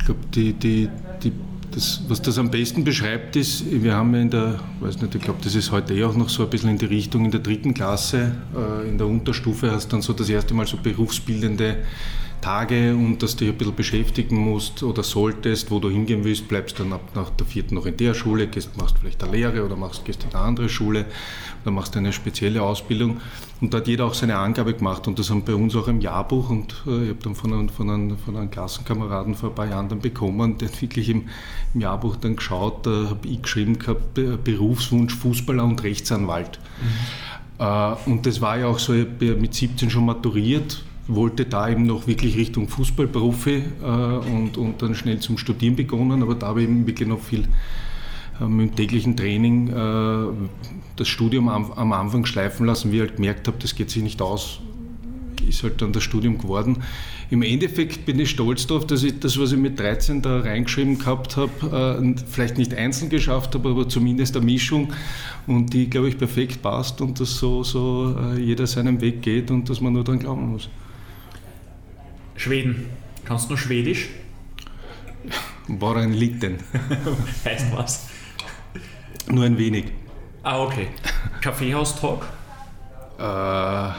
ich 0.01 0.07
glaube, 0.07 0.21
die, 0.35 0.53
die, 0.55 0.89
die, 1.23 1.33
das, 1.71 2.03
was 2.09 2.21
das 2.23 2.39
am 2.39 2.51
besten 2.51 2.83
beschreibt, 2.85 3.37
ist, 3.37 3.65
wir 3.71 3.95
haben 3.95 4.15
ja 4.15 4.21
in 4.21 4.31
der, 4.31 4.61
weiß 4.81 5.01
nicht, 5.03 5.15
ich 5.15 5.23
glaube, 5.23 5.41
das 5.45 5.55
ist 5.55 5.71
heute 5.71 5.95
eh 5.95 6.05
auch 6.05 6.17
noch 6.17 6.29
so 6.29 6.43
ein 6.43 6.51
bisschen 6.51 6.71
in 6.71 6.79
die 6.79 6.87
Richtung, 6.87 7.27
in 7.27 7.31
der 7.31 7.41
dritten 7.41 7.75
Klasse, 7.75 8.33
äh, 8.57 8.89
in 8.89 8.99
der 8.99 9.07
Unterstufe 9.07 9.71
hast 9.71 9.87
du 9.87 9.91
dann 9.97 10.03
so 10.03 10.13
das 10.13 10.29
erste 10.29 10.55
Mal 10.55 10.67
so 10.67 10.79
berufsbildende 10.79 11.77
Tage 12.41 12.95
und 12.95 13.23
dass 13.23 13.37
du 13.37 13.45
dich 13.45 13.55
ein 13.55 13.59
bisschen 13.59 13.75
beschäftigen 13.75 14.37
musst 14.37 14.83
oder 14.83 15.03
solltest, 15.03 15.71
wo 15.71 15.79
du 15.79 15.91
hingehen 15.91 16.25
willst, 16.25 16.49
bleibst 16.49 16.81
dann 16.81 16.93
ab 16.93 17.03
nach 17.15 17.31
der 17.31 17.47
vierten 17.47 17.75
noch 17.75 17.87
in 17.87 17.97
der 17.97 18.15
Schule, 18.15 18.47
gehst, 18.47 18.77
machst 18.77 18.99
vielleicht 18.99 19.23
eine 19.23 19.33
Lehre 19.33 19.65
oder 19.65 19.77
machst, 19.77 20.05
gehst 20.05 20.25
in 20.25 20.31
eine 20.35 20.45
andere 20.45 20.69
Schule 20.69 21.07
oder 21.63 21.71
machst 21.71 21.97
eine 21.97 22.13
spezielle 22.13 22.63
Ausbildung. 22.63 23.21
Und 23.61 23.75
da 23.75 23.79
hat 23.79 23.89
jeder 23.89 24.07
auch 24.07 24.15
seine 24.15 24.37
Angabe 24.37 24.75
gemacht 24.75 25.07
und 25.07 25.19
das 25.19 25.31
haben 25.31 25.45
bei 25.45 25.55
uns 25.55 25.77
auch 25.77 25.89
im 25.89 26.01
Jahrbuch 26.01 26.51
und 26.51 26.73
äh, 26.87 27.05
ich 27.05 27.09
habe 27.11 27.19
dann 27.23 27.35
von 27.35 27.53
einem, 27.53 27.69
von, 27.69 27.91
einem, 27.91 28.19
von 28.19 28.37
einem 28.37 28.51
Klassenkameraden 28.51 29.35
vor 29.35 29.51
ein 29.51 29.55
paar 29.55 29.69
Jahren 29.69 29.89
dann 29.89 30.01
bekommen, 30.01 30.59
der 30.59 30.69
hat 30.69 30.81
wirklich 30.81 31.09
im, 31.09 31.29
im 31.75 31.81
Jahrbuch 31.81 32.17
dann 32.17 32.37
geschaut, 32.37 32.87
da 32.87 33.11
habe 33.11 33.29
ich 33.29 33.43
geschrieben 33.43 33.79
gehabt, 33.79 34.15
Berufswunsch 34.15 35.15
Fußballer 35.15 35.65
und 35.65 35.83
Rechtsanwalt. 35.83 36.59
Mhm. 36.81 37.31
Äh, 37.61 37.95
und 38.07 38.27
das 38.27 38.41
war 38.41 38.59
ja 38.59 38.67
auch 38.67 38.79
so, 38.79 38.95
ich 38.95 39.07
habe 39.07 39.37
mit 39.37 39.55
17 39.55 39.91
schon 39.91 40.07
maturiert, 40.07 40.83
wollte 41.15 41.45
da 41.45 41.69
eben 41.69 41.85
noch 41.85 42.07
wirklich 42.07 42.37
Richtung 42.37 42.69
Fußballprofi 42.69 43.63
äh, 43.83 43.85
und, 43.85 44.57
und 44.57 44.83
dann 44.83 44.95
schnell 44.95 45.21
zum 45.21 45.39
Studieren 45.39 45.77
begonnen, 45.77 46.23
aber 46.23 46.35
da 46.35 46.49
habe 46.49 46.63
ich 46.63 46.69
eben 46.69 46.87
wirklich 46.87 47.09
noch 47.09 47.21
viel 47.21 47.45
äh, 48.41 48.45
mit 48.45 48.71
dem 48.71 48.77
täglichen 48.77 49.17
Training 49.17 49.69
äh, 49.69 50.33
das 50.97 51.09
Studium 51.09 51.49
am, 51.49 51.73
am, 51.73 51.93
Anfang 51.93 52.27
schleifen 52.27 52.67
lassen, 52.67 52.93
wie 52.93 52.97
ich 52.97 53.03
halt 53.03 53.17
gemerkt 53.17 53.47
habe, 53.49 53.57
das 53.61 53.75
geht 53.75 53.91
sich 53.91 54.03
nicht 54.03 54.21
aus, 54.23 54.61
ist 55.49 55.63
halt 55.63 55.81
dann 55.83 55.93
das 55.93 56.03
Studium 56.03 56.39
geworden. 56.39 56.79
Im 57.31 57.43
Endeffekt 57.43 58.07
bin 58.07 58.19
ich 58.19 58.31
stolz 58.31 58.67
darauf, 58.67 58.87
dass 58.87 59.05
ich 59.05 59.21
das, 59.21 59.39
was 59.39 59.53
ich 59.53 59.59
mit 59.59 59.79
13 59.79 60.21
da 60.21 60.41
reingeschrieben 60.41 60.99
gehabt 60.99 61.37
habe, 61.37 62.17
vielleicht 62.29 62.59
nicht 62.59 62.75
einzeln 62.75 63.09
geschafft 63.09 63.55
habe, 63.55 63.69
aber 63.69 63.89
zumindest 63.89 64.37
eine 64.37 64.45
Mischung 64.45 64.93
und 65.47 65.73
die, 65.73 65.89
glaube 65.89 66.09
ich, 66.09 66.19
perfekt 66.19 66.61
passt 66.61 67.01
und 67.01 67.21
dass 67.21 67.39
so, 67.39 67.63
so 67.63 68.17
jeder 68.37 68.67
seinen 68.67 69.01
Weg 69.01 69.23
geht 69.23 69.53
und 69.53 69.71
dass 69.71 69.81
man 69.81 69.93
nur 69.93 70.03
daran 70.03 70.19
glauben 70.19 70.51
muss. 70.51 70.69
Schweden. 72.41 72.89
Kannst 73.27 73.45
du 73.45 73.49
nur 73.51 73.59
Schwedisch? 73.59 74.09
Ein 75.69 76.15
Litten. 76.15 76.57
heißt 77.45 77.67
was? 77.77 78.09
Nur 79.29 79.45
ein 79.45 79.59
wenig. 79.59 79.93
Ah, 80.43 80.63
okay. 80.63 80.89
Kaffeehaus-Talk? 81.43 82.27
Äh, 83.19 83.91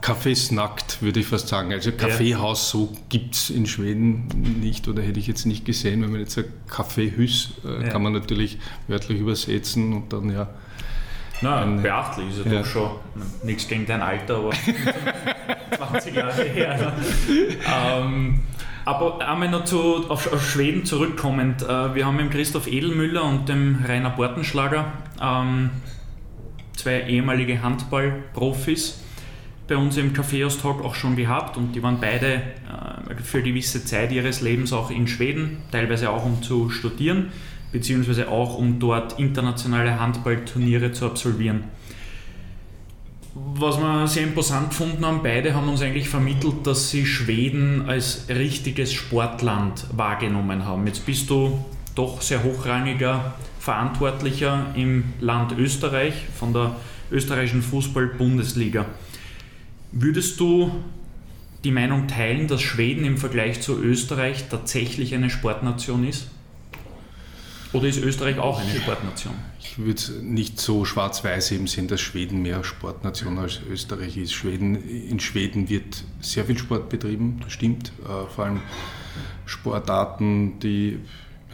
Kaffeesnackt, 0.00 1.02
würde 1.02 1.20
ich 1.20 1.26
fast 1.26 1.46
sagen. 1.46 1.72
Also 1.72 1.92
Kaffeehaus 1.92 2.68
so 2.68 2.92
gibt 3.10 3.36
es 3.36 3.48
in 3.48 3.66
Schweden 3.66 4.26
nicht 4.60 4.88
oder 4.88 5.00
hätte 5.00 5.20
ich 5.20 5.28
jetzt 5.28 5.46
nicht 5.46 5.64
gesehen. 5.64 6.02
Wenn 6.02 6.10
man 6.10 6.20
jetzt 6.20 6.34
sagt 6.34 6.68
Kaffeehüss, 6.68 7.52
äh, 7.64 7.84
ja. 7.84 7.88
kann 7.90 8.02
man 8.02 8.12
natürlich 8.12 8.58
wörtlich 8.88 9.20
übersetzen 9.20 9.92
und 9.92 10.12
dann 10.12 10.30
ja 10.30 10.48
na, 11.44 11.62
ein, 11.62 11.82
beachtlich 11.82 12.30
ist 12.30 12.46
ja, 12.46 12.52
ja. 12.52 12.58
doch 12.60 12.66
schon. 12.66 12.90
Nichts 13.42 13.68
gegen 13.68 13.84
dein 13.86 14.00
Alter, 14.00 14.38
aber 14.38 14.50
20 15.76 16.14
Jahre 16.14 16.42
her. 16.42 16.92
Ähm, 17.66 18.40
aber 18.86 19.26
einmal 19.26 19.50
noch 19.50 19.64
zu, 19.64 20.08
auf, 20.08 20.32
auf 20.32 20.50
Schweden 20.50 20.84
zurückkommend. 20.86 21.62
Äh, 21.62 21.94
wir 21.94 22.06
haben 22.06 22.16
mit 22.16 22.30
Christoph 22.30 22.66
Edelmüller 22.66 23.24
und 23.24 23.48
dem 23.48 23.84
Rainer 23.86 24.10
Bortenschlager 24.10 24.86
ähm, 25.22 25.70
zwei 26.76 27.02
ehemalige 27.02 27.62
Handballprofis 27.62 29.02
bei 29.68 29.76
uns 29.76 29.96
im 29.98 30.12
Kaffeehaus-Talk 30.14 30.82
auch 30.82 30.94
schon 30.94 31.14
gehabt 31.14 31.56
und 31.56 31.72
die 31.74 31.82
waren 31.82 31.98
beide 32.00 32.34
äh, 32.36 33.22
für 33.22 33.42
gewisse 33.42 33.84
Zeit 33.84 34.12
ihres 34.12 34.40
Lebens 34.40 34.72
auch 34.72 34.90
in 34.90 35.08
Schweden, 35.08 35.62
teilweise 35.70 36.10
auch 36.10 36.24
um 36.24 36.42
zu 36.42 36.70
studieren 36.70 37.32
beziehungsweise 37.74 38.28
auch 38.28 38.56
um 38.56 38.78
dort 38.78 39.18
internationale 39.18 39.98
Handballturniere 39.98 40.92
zu 40.92 41.06
absolvieren. 41.06 41.64
Was 43.34 43.78
wir 43.78 44.06
sehr 44.06 44.22
imposant 44.22 44.70
gefunden 44.70 45.04
haben, 45.04 45.24
beide 45.24 45.54
haben 45.54 45.68
uns 45.68 45.82
eigentlich 45.82 46.08
vermittelt, 46.08 46.64
dass 46.68 46.90
sie 46.90 47.04
Schweden 47.04 47.88
als 47.88 48.26
richtiges 48.28 48.92
Sportland 48.92 49.86
wahrgenommen 49.92 50.64
haben. 50.64 50.86
Jetzt 50.86 51.04
bist 51.04 51.28
du 51.28 51.64
doch 51.96 52.22
sehr 52.22 52.44
hochrangiger 52.44 53.34
Verantwortlicher 53.58 54.66
im 54.76 55.06
Land 55.18 55.58
Österreich 55.58 56.14
von 56.32 56.52
der 56.52 56.76
österreichischen 57.10 57.62
Fußball-Bundesliga. 57.62 58.86
Würdest 59.90 60.38
du 60.38 60.70
die 61.64 61.72
Meinung 61.72 62.06
teilen, 62.06 62.46
dass 62.46 62.62
Schweden 62.62 63.04
im 63.04 63.18
Vergleich 63.18 63.62
zu 63.62 63.82
Österreich 63.82 64.48
tatsächlich 64.48 65.12
eine 65.12 65.28
Sportnation 65.28 66.06
ist? 66.06 66.28
Oder 67.74 67.88
ist 67.88 67.98
Österreich 67.98 68.38
auch 68.38 68.60
eine 68.60 68.70
Sportnation? 68.70 69.34
Ich 69.60 69.78
würde 69.78 70.00
nicht 70.22 70.60
so 70.60 70.84
schwarz-weiß 70.84 71.50
eben 71.52 71.66
sehen, 71.66 71.88
dass 71.88 72.00
Schweden 72.00 72.40
mehr 72.40 72.62
Sportnation 72.62 73.36
als 73.38 73.60
Österreich 73.68 74.16
ist. 74.16 74.32
Schweden, 74.32 74.76
in 74.76 75.18
Schweden 75.18 75.68
wird 75.68 76.04
sehr 76.20 76.44
viel 76.44 76.56
Sport 76.56 76.88
betrieben, 76.88 77.40
das 77.42 77.52
stimmt. 77.52 77.92
Äh, 78.04 78.30
vor 78.32 78.44
allem 78.44 78.60
Sportarten, 79.44 80.60
die 80.60 81.00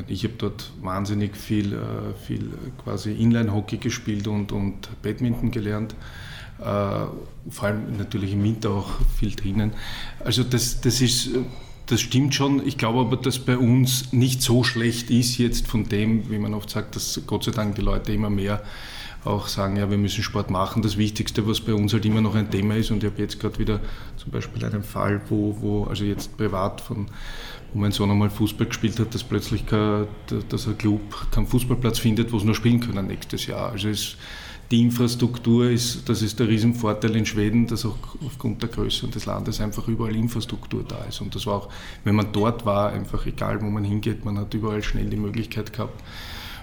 ich 0.09 0.25
habe 0.25 0.35
dort 0.39 0.71
wahnsinnig 0.81 1.37
viel, 1.37 1.73
äh, 1.73 2.15
viel 2.27 2.51
quasi 2.85 3.13
Inline-Hockey 3.13 3.79
gespielt 3.79 4.27
und, 4.29 4.53
und 4.53 4.89
Badminton 5.03 5.51
gelernt. 5.51 5.95
Äh, 6.59 6.65
vor 6.65 7.63
allem 7.63 7.97
natürlich 7.97 8.33
im 8.33 8.43
Winter 8.43 8.71
auch 8.71 8.91
viel 9.19 9.35
drinnen. 9.35 9.73
Also 10.23 10.43
das, 10.43 10.81
das 10.81 11.01
ist 11.01 11.31
das 11.91 12.01
stimmt 12.01 12.35
schon. 12.35 12.67
Ich 12.67 12.79
glaube 12.79 13.01
aber, 13.01 13.17
dass 13.17 13.39
bei 13.39 13.59
uns 13.59 14.13
nicht 14.13 14.43
so 14.43 14.65
schlecht 14.65 15.11
ist 15.11 15.39
jetzt 15.39 15.67
von 15.67 15.89
dem, 15.89 16.31
wie 16.31 16.39
man 16.39 16.55
oft 16.55 16.71
sagt, 16.71 16.97
dass 16.97 17.21
Gott 17.27 17.45
sei 17.45 17.51
Dank 17.51 17.75
die 17.75 17.83
Leute 17.83 18.13
immer 18.13 18.31
mehr 18.31 18.63
auch 19.25 19.49
sagen, 19.49 19.77
ja, 19.77 19.91
wir 19.91 19.99
müssen 19.99 20.23
Sport 20.23 20.51
machen. 20.51 20.83
Das 20.83 20.97
Wichtigste, 20.97 21.47
was 21.47 21.61
bei 21.61 21.75
uns 21.75 21.93
halt 21.93 22.07
immer 22.07 22.21
noch 22.21 22.35
ein 22.35 22.51
Thema 22.51 22.77
ist, 22.77 22.91
und 22.91 23.03
ich 23.03 23.11
habe 23.11 23.21
jetzt 23.21 23.39
gerade 23.39 23.59
wieder 23.59 23.81
zum 24.17 24.31
Beispiel 24.31 24.65
einen 24.65 24.83
Fall, 24.83 25.21
wo, 25.29 25.57
wo 25.61 25.85
also 25.85 26.05
jetzt 26.05 26.37
privat 26.37 26.81
von 26.81 27.09
wo 27.73 27.79
mein 27.79 27.93
Sohn 27.93 28.11
einmal 28.11 28.31
Fußball 28.31 28.67
gespielt 28.67 28.99
hat, 28.99 29.15
dass 29.15 29.23
plötzlich 29.23 29.67
kein, 29.67 30.07
dass 30.49 30.67
ein 30.67 30.77
Club 30.77 31.31
keinen 31.31 31.47
Fußballplatz 31.47 31.99
findet, 31.99 32.33
wo 32.33 32.39
sie 32.39 32.47
nur 32.47 32.55
spielen 32.55 32.81
können 32.81 33.07
nächstes 33.07 33.47
Jahr. 33.47 33.71
Also 33.71 33.89
es 33.89 34.17
die 34.71 34.83
Infrastruktur 34.83 35.69
ist, 35.69 36.09
das 36.09 36.23
ist 36.23 36.39
der 36.39 36.47
Riesenvorteil 36.49 37.17
in 37.17 37.27
Schweden, 37.27 37.67
dass 37.67 37.85
auch 37.85 37.97
aufgrund 38.25 38.63
der 38.63 38.69
Größe 38.69 39.09
des 39.09 39.27
Landes 39.27 39.61
einfach 39.61 39.89
überall 39.89 40.15
Infrastruktur 40.15 40.85
da 40.87 41.05
ist. 41.09 41.21
Und 41.21 41.35
das 41.35 41.47
war 41.47 41.55
auch, 41.55 41.69
wenn 42.05 42.15
man 42.15 42.31
dort 42.33 42.65
war, 42.65 42.93
einfach 42.93 43.27
egal, 43.27 43.61
wo 43.63 43.67
man 43.67 43.83
hingeht, 43.83 44.25
man 44.25 44.39
hat 44.39 44.55
überall 44.55 44.83
schnell 44.83 45.07
die 45.07 45.17
Möglichkeit 45.17 45.73
gehabt. 45.73 46.01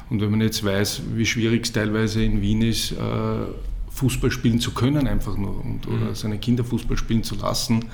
Und 0.10 0.22
wenn 0.22 0.32
man 0.32 0.40
jetzt 0.40 0.64
weiß, 0.64 1.02
wie 1.16 1.26
schwierig 1.26 1.66
es 1.66 1.74
teilweise 1.74 2.24
in 2.24 2.42
Wien 2.42 2.62
ist, 2.62 2.94
äh, 2.94 2.96
Fußball 3.90 4.32
spielen 4.32 4.62
zu 4.62 4.72
können, 4.72 5.06
einfach 5.06 5.36
nur, 5.36 5.60
und, 5.66 5.86
oder 5.88 6.12
mhm. 6.12 6.16
seine 6.16 6.38
Kinder 6.38 6.64
Fußball 6.64 6.96
spielen 6.96 7.24
zu 7.24 7.36
lassen, 7.36 7.86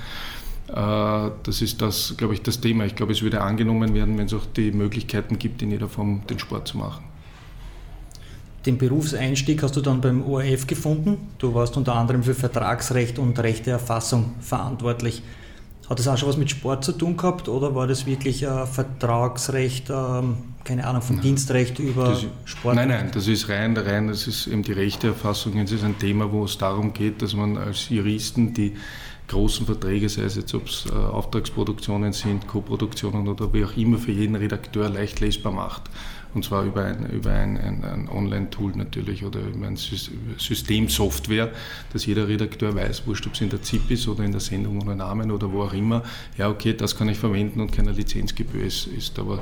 äh, 0.67 1.31
das 1.43 1.61
ist 1.63 1.81
das, 1.81 2.13
glaube 2.17 2.35
ich, 2.35 2.43
das 2.43 2.61
Thema. 2.61 2.85
Ich 2.85 2.93
glaube, 2.93 3.13
es 3.13 3.23
würde 3.23 3.41
angenommen 3.41 3.95
werden, 3.95 4.15
wenn 4.19 4.27
es 4.27 4.33
auch 4.35 4.45
die 4.45 4.71
Möglichkeiten 4.71 5.39
gibt, 5.39 5.63
in 5.63 5.71
jeder 5.71 5.89
Form 5.89 6.21
den 6.27 6.37
Sport 6.37 6.67
zu 6.67 6.77
machen. 6.77 7.03
Den 8.65 8.77
Berufseinstieg 8.77 9.61
hast 9.61 9.75
du 9.75 9.81
dann 9.81 9.99
beim 9.99 10.23
ORF 10.23 10.67
gefunden. 10.67 11.17
Du 11.37 11.53
warst 11.53 11.75
unter 11.75 11.95
anderem 11.95 12.23
für 12.23 12.33
Vertragsrecht 12.33 13.19
und 13.19 13.37
Rechteerfassung 13.37 14.35
verantwortlich. 14.39 15.21
Hat 15.89 15.99
das 15.99 16.07
auch 16.07 16.17
schon 16.17 16.29
was 16.29 16.37
mit 16.37 16.49
Sport 16.49 16.85
zu 16.85 16.93
tun 16.93 17.17
gehabt 17.17 17.49
oder 17.49 17.75
war 17.75 17.87
das 17.87 18.05
wirklich 18.05 18.43
äh, 18.43 18.65
Vertragsrecht, 18.65 19.89
ähm, 19.89 20.37
keine 20.63 20.87
Ahnung, 20.87 21.01
vom 21.01 21.17
nein. 21.17 21.23
Dienstrecht 21.23 21.77
über 21.79 22.05
das, 22.05 22.25
Sport? 22.45 22.75
Nein, 22.75 22.87
nein, 22.87 23.11
das 23.13 23.27
ist 23.27 23.49
rein, 23.49 23.75
rein, 23.75 24.07
das 24.07 24.25
ist 24.25 24.47
eben 24.47 24.63
die 24.63 24.71
Rechteerfassung. 24.71 25.57
Das 25.61 25.73
ist 25.73 25.83
ein 25.83 25.97
Thema, 25.97 26.31
wo 26.31 26.45
es 26.45 26.57
darum 26.57 26.93
geht, 26.93 27.21
dass 27.21 27.33
man 27.33 27.57
als 27.57 27.89
Juristen 27.89 28.53
die 28.53 28.73
großen 29.27 29.65
Verträge, 29.65 30.07
sei 30.07 30.23
es 30.23 30.35
jetzt, 30.35 30.53
ob 30.53 30.67
es 30.67 30.85
äh, 30.85 30.93
Auftragsproduktionen 30.93 32.13
sind, 32.13 32.47
Koproduktionen 32.47 33.27
oder 33.27 33.51
wie 33.53 33.65
auch 33.65 33.75
immer, 33.75 33.97
für 33.97 34.11
jeden 34.11 34.35
Redakteur 34.35 34.89
leicht 34.89 35.19
lesbar 35.19 35.51
macht. 35.51 35.83
Und 36.33 36.43
zwar 36.43 36.63
über 36.63 36.85
ein, 36.85 37.05
über 37.11 37.31
ein, 37.31 37.57
ein, 37.57 37.83
ein 37.83 38.09
Online-Tool 38.09 38.73
natürlich 38.75 39.23
oder 39.23 39.39
über 39.41 39.67
ein 39.67 39.77
Systemsoftware, 39.77 41.51
dass 41.91 42.05
jeder 42.05 42.27
Redakteur 42.27 42.73
weiß, 42.75 43.05
wurscht, 43.05 43.27
ob 43.27 43.33
es 43.33 43.41
in 43.41 43.49
der 43.49 43.61
ZIP 43.61 43.91
ist 43.91 44.07
oder 44.07 44.23
in 44.23 44.31
der 44.31 44.41
Sendung 44.41 44.81
ohne 44.81 44.95
Namen 44.95 45.31
oder 45.31 45.51
wo 45.51 45.63
auch 45.63 45.73
immer, 45.73 46.03
ja 46.37 46.49
okay, 46.49 46.73
das 46.73 46.97
kann 46.97 47.09
ich 47.09 47.19
verwenden 47.19 47.61
und 47.61 47.71
keine 47.71 47.91
Lizenzgebühr 47.91 48.63
ist. 48.63 48.87
ist. 48.87 49.19
Aber 49.19 49.39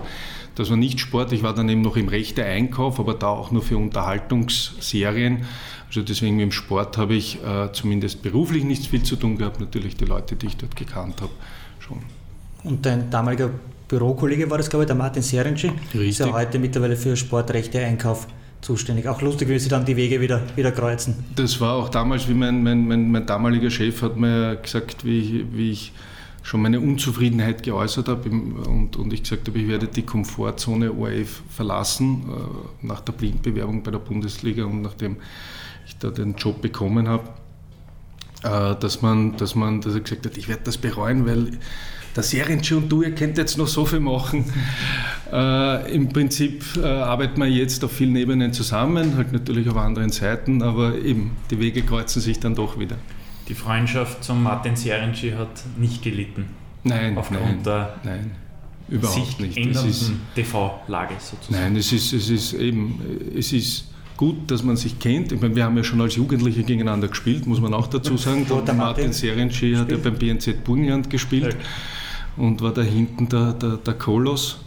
das 0.56 0.70
war 0.70 0.78
nicht 0.78 1.00
Sport, 1.00 1.32
ich 1.32 1.44
war 1.44 1.54
dann 1.54 1.70
eben 1.70 1.82
noch 1.82 1.96
im 1.96 2.10
Rechte-Einkauf, 2.10 3.00
aber 3.00 3.14
da 3.14 3.28
auch 3.28 3.52
nur 3.52 3.62
für 3.62 3.78
Unterhaltungsserien. 3.78 5.46
Also 5.88 6.02
deswegen 6.02 6.36
mit 6.36 6.44
dem 6.44 6.52
Sport 6.52 6.98
habe 6.98 7.16
ich 7.16 7.44
äh, 7.44 7.72
zumindest 7.74 8.22
beruflich 8.22 8.64
nichts 8.64 8.88
viel 8.88 9.04
zu 9.04 9.16
tun 9.16 9.38
gehabt, 9.38 9.60
natürlich 9.60 9.96
die 9.96 10.06
Leute, 10.06 10.36
die 10.36 10.48
ich 10.48 10.58
dort 10.58 10.76
gekannt 10.76 11.22
habe, 11.22 11.32
schon. 11.80 12.00
Und 12.64 12.86
dein 12.86 13.10
damaliger 13.10 13.50
Bürokollege 13.92 14.50
war 14.50 14.58
das, 14.58 14.70
glaube 14.70 14.86
ich, 14.86 14.88
der 14.88 14.96
Martin 14.96 15.22
Serenci. 15.22 15.68
Richtig. 15.68 16.10
Ist 16.10 16.20
ja 16.20 16.32
heute 16.32 16.60
mittlerweile 16.60 16.96
für 16.96 17.18
Sportrechte 17.18 17.80
Einkauf 17.80 18.26
zuständig. 18.62 19.06
Auch 19.10 19.22
lustig, 19.22 19.50
wie 19.50 19.60
sie 19.60 19.68
dann 19.68 19.84
die 19.84 19.98
Wege 19.98 20.22
wieder, 20.22 20.42
wieder 20.56 20.72
kreuzen. 20.72 21.26
Das 21.36 21.60
war 21.60 21.74
auch 21.76 21.90
damals, 21.90 22.30
wie 22.30 22.34
mein, 22.34 22.64
mein, 22.64 22.88
mein, 22.88 23.12
mein 23.12 23.26
damaliger 23.26 23.70
Chef 23.70 24.02
hat 24.02 24.16
mir 24.16 24.56
gesagt, 24.56 25.04
wie 25.04 25.20
ich, 25.20 25.46
wie 25.52 25.72
ich 25.72 25.92
schon 26.42 26.62
meine 26.62 26.80
Unzufriedenheit 26.80 27.64
geäußert 27.64 28.08
habe 28.08 28.30
und, 28.30 28.96
und 28.96 29.12
ich 29.12 29.24
gesagt 29.24 29.50
habe, 29.50 29.60
ich 29.60 29.68
werde 29.68 29.88
die 29.88 30.04
Komfortzone 30.04 30.94
ORF 30.94 31.44
verlassen 31.50 32.24
äh, 32.30 32.86
nach 32.88 33.02
der 33.02 33.12
Blindbewerbung 33.12 33.84
bei 33.84 33.92
der 33.92 34.00
Bundesliga 34.00 34.64
und 34.64 34.82
nachdem 34.82 35.18
ich 35.86 35.98
da 35.98 36.10
den 36.10 36.36
Job 36.36 36.62
bekommen 36.62 37.10
habe, 37.10 37.28
äh, 38.44 38.80
dass 38.80 39.02
man, 39.02 39.36
dass 39.36 39.54
man, 39.54 39.82
dass 39.82 39.96
er 39.96 40.00
gesagt 40.00 40.26
hat, 40.26 40.38
ich 40.38 40.48
werde 40.48 40.64
das 40.64 40.78
bereuen, 40.78 41.26
weil 41.28 41.60
der 42.16 42.24
Serienchi 42.24 42.74
und 42.76 42.90
du, 42.92 43.02
ihr 43.02 43.16
könnt 43.16 43.38
jetzt 43.38 43.58
noch 43.58 43.68
so 43.68 43.86
viel 43.86 44.00
machen. 44.00 44.46
Äh, 45.32 45.96
Im 45.96 46.10
Prinzip 46.10 46.62
äh, 46.76 46.86
arbeiten 46.86 47.40
wir 47.40 47.48
jetzt 47.48 47.86
auf 47.86 47.94
vielen 47.94 48.18
Ebenen 48.18 48.52
zusammen, 48.52 49.16
halt 49.16 49.32
natürlich 49.32 49.70
auf 49.70 49.78
anderen 49.78 50.10
Seiten, 50.10 50.62
aber 50.62 50.98
eben 50.98 51.32
die 51.50 51.58
Wege 51.58 51.84
kreuzen 51.84 52.22
sich 52.22 52.42
dann 52.42 52.54
doch 52.54 52.78
wieder. 52.78 52.98
Die 53.48 53.54
Freundschaft 53.54 54.26
zum 54.26 54.44
Martin 54.44 54.76
Serienci 54.76 55.32
hat 55.32 55.64
nicht 55.78 56.02
gelitten. 56.02 56.48
Nein, 56.84 57.18
aufgrund 57.18 57.42
nein, 57.42 57.64
der 57.64 57.96
nein, 58.04 58.32
überhaupt 58.90 59.26
sich 59.26 59.40
nicht. 59.40 59.58
Ändernden 59.58 60.20
TV-Lage 60.36 61.14
sozusagen. 61.18 61.64
nein, 61.64 61.76
es 61.78 61.94
ist, 61.94 62.12
es 62.12 62.30
ist 62.30 62.52
eben, 62.52 63.00
es 63.34 63.54
ist 63.54 63.86
gut, 64.18 64.52
dass 64.52 64.64
man 64.64 64.76
sich 64.76 65.00
kennt. 65.00 65.32
Ich 65.32 65.40
meine, 65.40 65.56
wir 65.56 65.64
haben 65.64 65.78
ja 65.78 65.84
schon 65.86 66.02
als 66.02 66.18
Jugendliche 66.18 66.64
gegeneinander 66.64 67.08
gespielt, 67.08 67.48
muss 67.48 67.62
man 67.62 67.74
auch 67.74 67.88
dazu 67.88 68.18
sagen. 68.18 68.46
Martin 68.50 68.78
Martin 68.78 69.14
Serienci 69.14 69.76
hat 69.76 69.90
ja 69.92 69.98
beim 69.98 70.16
BNZ 70.16 70.64
Burgenland 70.66 71.10
gespielt 71.10 71.56
und 72.42 72.60
war 72.62 72.74
da 72.74 72.82
hinten 72.82 73.30
der, 73.30 73.54
der, 73.54 73.78
der 73.78 73.94
Koloss. 73.94 74.58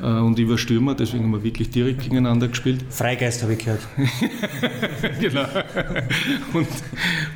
Äh, 0.00 0.06
Und 0.06 0.38
ich 0.38 0.48
war 0.48 0.56
Stürmer, 0.56 0.94
deswegen 0.94 1.24
haben 1.24 1.32
wir 1.32 1.42
wirklich 1.42 1.70
direkt 1.70 2.02
gegeneinander 2.02 2.46
gespielt. 2.46 2.84
Freigeist 2.88 3.42
habe 3.42 3.54
ich 3.54 3.58
gehört. 3.58 3.80
genau. 5.20 5.44
Und, 6.52 6.68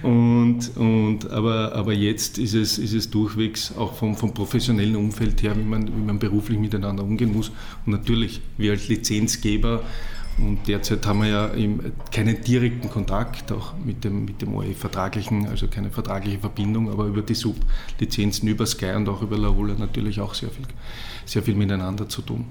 und, 0.03 0.77
und, 0.77 1.31
aber, 1.31 1.75
aber 1.75 1.93
jetzt 1.93 2.39
ist 2.39 2.55
es, 2.55 2.79
ist 2.79 2.93
es 2.95 3.11
durchwegs 3.11 3.73
auch 3.77 3.95
vom, 3.95 4.17
vom 4.17 4.33
professionellen 4.33 4.95
Umfeld 4.95 5.43
her, 5.43 5.57
wie 5.57 5.65
man, 5.65 5.89
wie 5.89 6.05
man 6.07 6.21
beruflich 6.21 6.59
miteinander 6.59 7.03
umgehen 7.03 7.33
muss. 7.33 7.51
Und 7.85 7.93
natürlich, 7.93 8.41
wir 8.57 8.73
als 8.73 8.87
Lizenzgeber 8.87 9.83
und 10.39 10.67
derzeit 10.67 11.07
haben 11.07 11.23
wir 11.23 11.29
ja 11.29 11.51
keinen 12.11 12.41
direkten 12.43 12.91
Kontakt 12.91 13.53
auch 13.53 13.75
mit 13.85 14.03
dem, 14.05 14.25
mit 14.25 14.43
dem 14.43 14.55
ORF-vertraglichen, 14.55 15.49
also 15.49 15.69
keine 15.69 15.91
vertragliche 15.91 16.39
Verbindung, 16.39 16.91
aber 16.91 17.07
über 17.07 17.23
die 17.23 17.35
Sublizenzen, 17.35 18.49
über 18.49 18.67
Sky 18.67 18.93
und 18.97 19.09
auch 19.09 19.23
über 19.23 19.39
Laola 19.39 19.75
natürlich 19.79 20.21
auch 20.21 20.35
sehr 20.35 20.51
viel, 20.51 20.67
sehr 21.25 21.43
viel 21.43 21.55
miteinander 21.55 22.09
zu 22.09 22.23
tun. 22.23 22.47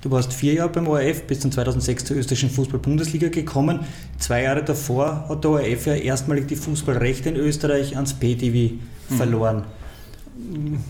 Du 0.00 0.10
warst 0.10 0.32
vier 0.32 0.54
Jahre 0.54 0.70
beim 0.70 0.88
ORF, 0.88 1.24
bist 1.26 1.44
dann 1.44 1.52
2006 1.52 2.06
zur 2.06 2.16
österreichischen 2.16 2.50
Fußball-Bundesliga 2.50 3.28
gekommen. 3.28 3.80
Zwei 4.18 4.42
Jahre 4.44 4.64
davor 4.64 5.28
hat 5.28 5.44
der 5.44 5.50
ORF 5.50 5.86
ja 5.86 5.94
erstmalig 5.94 6.48
die 6.48 6.56
Fußballrechte 6.56 7.28
in 7.28 7.36
Österreich 7.36 7.96
ans 7.96 8.14
PTV 8.14 8.76
verloren. 9.14 9.64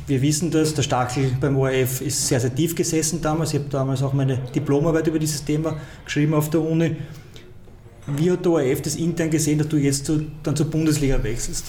Wir 0.06 0.22
wissen 0.22 0.50
das, 0.50 0.74
der 0.74 0.82
Stachel 0.82 1.36
beim 1.40 1.56
ORF 1.56 2.00
ist 2.00 2.26
sehr, 2.26 2.40
sehr 2.40 2.54
tief 2.54 2.74
gesessen 2.74 3.20
damals. 3.20 3.52
Ich 3.52 3.60
habe 3.60 3.68
damals 3.68 4.02
auch 4.02 4.12
meine 4.12 4.38
Diplomarbeit 4.54 5.06
über 5.06 5.18
dieses 5.18 5.44
Thema 5.44 5.76
geschrieben 6.04 6.34
auf 6.34 6.50
der 6.50 6.60
Uni. 6.60 6.96
Wie 8.06 8.30
hat 8.30 8.44
der 8.44 8.52
ORF 8.52 8.82
das 8.82 8.96
intern 8.96 9.30
gesehen, 9.30 9.58
dass 9.58 9.68
du 9.68 9.76
jetzt 9.76 10.06
zu, 10.06 10.26
dann 10.42 10.56
zur 10.56 10.66
Bundesliga 10.66 11.22
wechselst? 11.22 11.66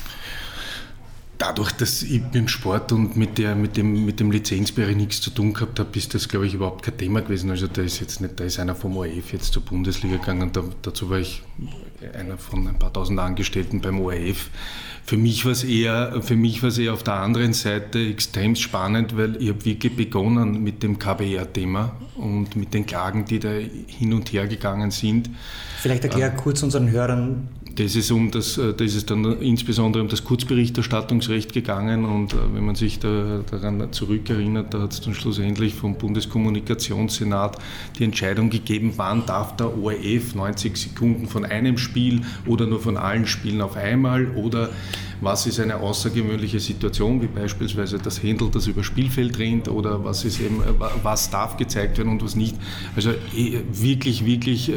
Dadurch, 1.38 1.72
dass 1.72 2.04
ich 2.04 2.22
mit 2.32 2.52
Sport 2.52 2.92
und 2.92 3.18
mit, 3.18 3.40
der, 3.40 3.56
mit, 3.56 3.76
dem, 3.76 4.06
mit 4.06 4.20
dem 4.20 4.32
Lizenzbereich 4.32 4.96
nichts 4.96 5.22
zu 5.22 5.32
tun 5.32 5.54
gehabt 5.54 5.80
habe, 5.80 5.90
ist 5.98 6.14
das, 6.14 6.30
glaube 6.30 6.46
ich, 6.46 6.54
überhaupt 6.54 6.84
kein 6.84 6.98
Thema 6.98 7.22
gewesen. 7.22 7.50
Also 7.50 7.66
da 7.66 7.82
ist 7.82 8.00
jetzt 8.00 8.22
nicht, 8.22 8.40
da 8.40 8.44
ist 8.44 8.60
einer 8.60 8.76
vom 8.76 8.96
ORF 8.96 9.34
jetzt 9.34 9.52
zur 9.52 9.64
Bundesliga 9.64 10.18
gegangen. 10.18 10.52
Da, 10.54 10.64
dazu 10.84 11.10
war 11.10 11.18
ich 11.18 11.42
einer 12.14 12.38
von 12.38 12.68
ein 12.68 12.78
paar 12.78 12.94
tausend 12.94 13.20
Angestellten 13.20 13.82
beim 13.82 14.00
ORF. 14.00 14.52
Für 15.06 15.18
mich 15.18 15.46
war 15.46 15.52
es 15.52 15.64
eher, 15.64 16.22
für 16.22 16.36
mich 16.36 16.64
war 16.64 16.78
eher 16.78 16.94
auf 16.94 17.04
der 17.04 17.16
anderen 17.16 17.54
Seite 17.54 18.00
extrem 18.00 18.56
spannend, 18.56 19.18
weil 19.18 19.42
ich 19.42 19.50
habe 19.50 19.66
wirklich 19.66 19.96
begonnen 19.96 20.64
mit 20.64 20.84
dem 20.84 21.00
KBR-Thema 21.00 21.96
und 22.16 22.56
mit 22.56 22.74
den 22.74 22.86
Klagen, 22.86 23.26
die 23.26 23.40
da 23.40 23.50
hin 23.50 24.14
und 24.14 24.32
her 24.32 24.48
gegangen 24.48 24.92
sind. 24.92 25.30
Vielleicht 25.80 26.04
erklär 26.04 26.30
kurz 26.32 26.64
unseren 26.64 26.92
Hörern, 26.92 27.50
Das 27.76 27.96
ist, 27.96 28.12
um 28.12 28.32
das, 28.32 28.58
äh, 28.58 28.74
da 28.74 28.84
ist 28.84 29.10
dann 29.10 29.40
insbesondere 29.40 30.04
um 30.04 30.10
das 30.10 30.26
Kurzberichterstattungsrecht 30.26 31.54
gegangen 31.54 32.04
und 32.04 32.34
äh, 32.34 32.38
wenn 32.54 32.66
man 32.66 32.76
sich 32.76 33.00
da, 33.00 33.44
daran 33.50 33.94
zurückerinnert, 33.94 34.74
da 34.74 34.82
hat 34.82 34.92
es 34.92 35.02
dann 35.02 35.14
schlussendlich 35.14 35.74
vom 35.74 35.96
Bundeskommunikationssenat 35.96 37.58
die 37.98 38.04
Entscheidung 38.04 38.50
gegeben, 38.50 38.94
wann 38.98 39.26
darf 39.26 39.56
der 39.56 39.78
ORF 39.78 40.36
90 40.36 40.76
Sekunden 40.76 41.28
von 41.28 41.46
einem 41.46 41.78
Spiel 41.78 42.22
oder 42.46 42.68
nur 42.68 42.82
von 42.82 42.98
allen 42.98 43.26
Spielen 43.26 43.62
auf 43.62 43.78
einmal 43.78 44.28
oder 44.36 44.70
was 45.22 45.46
ist 45.46 45.60
eine 45.60 45.78
außergewöhnliche 45.78 46.60
Situation, 46.60 47.22
wie 47.22 47.28
beispielsweise 47.28 48.00
das 48.00 48.22
Händel, 48.22 48.50
das 48.52 48.68
über 48.68 48.84
Spielfeld 48.84 49.38
rennt 49.40 49.70
oder 49.70 50.04
was 50.04 50.26
ist 50.26 50.42
eben, 50.42 50.62
äh, 50.62 50.74
was 51.04 51.30
darf 51.30 51.56
gezeigt 51.56 51.98
werden 52.00 52.10
und 52.10 52.24
was 52.24 52.36
nicht. 52.36 52.56
Also 52.98 53.12
eh, 53.36 53.62
wirklich, 53.72 54.26
wirklich 54.26 54.72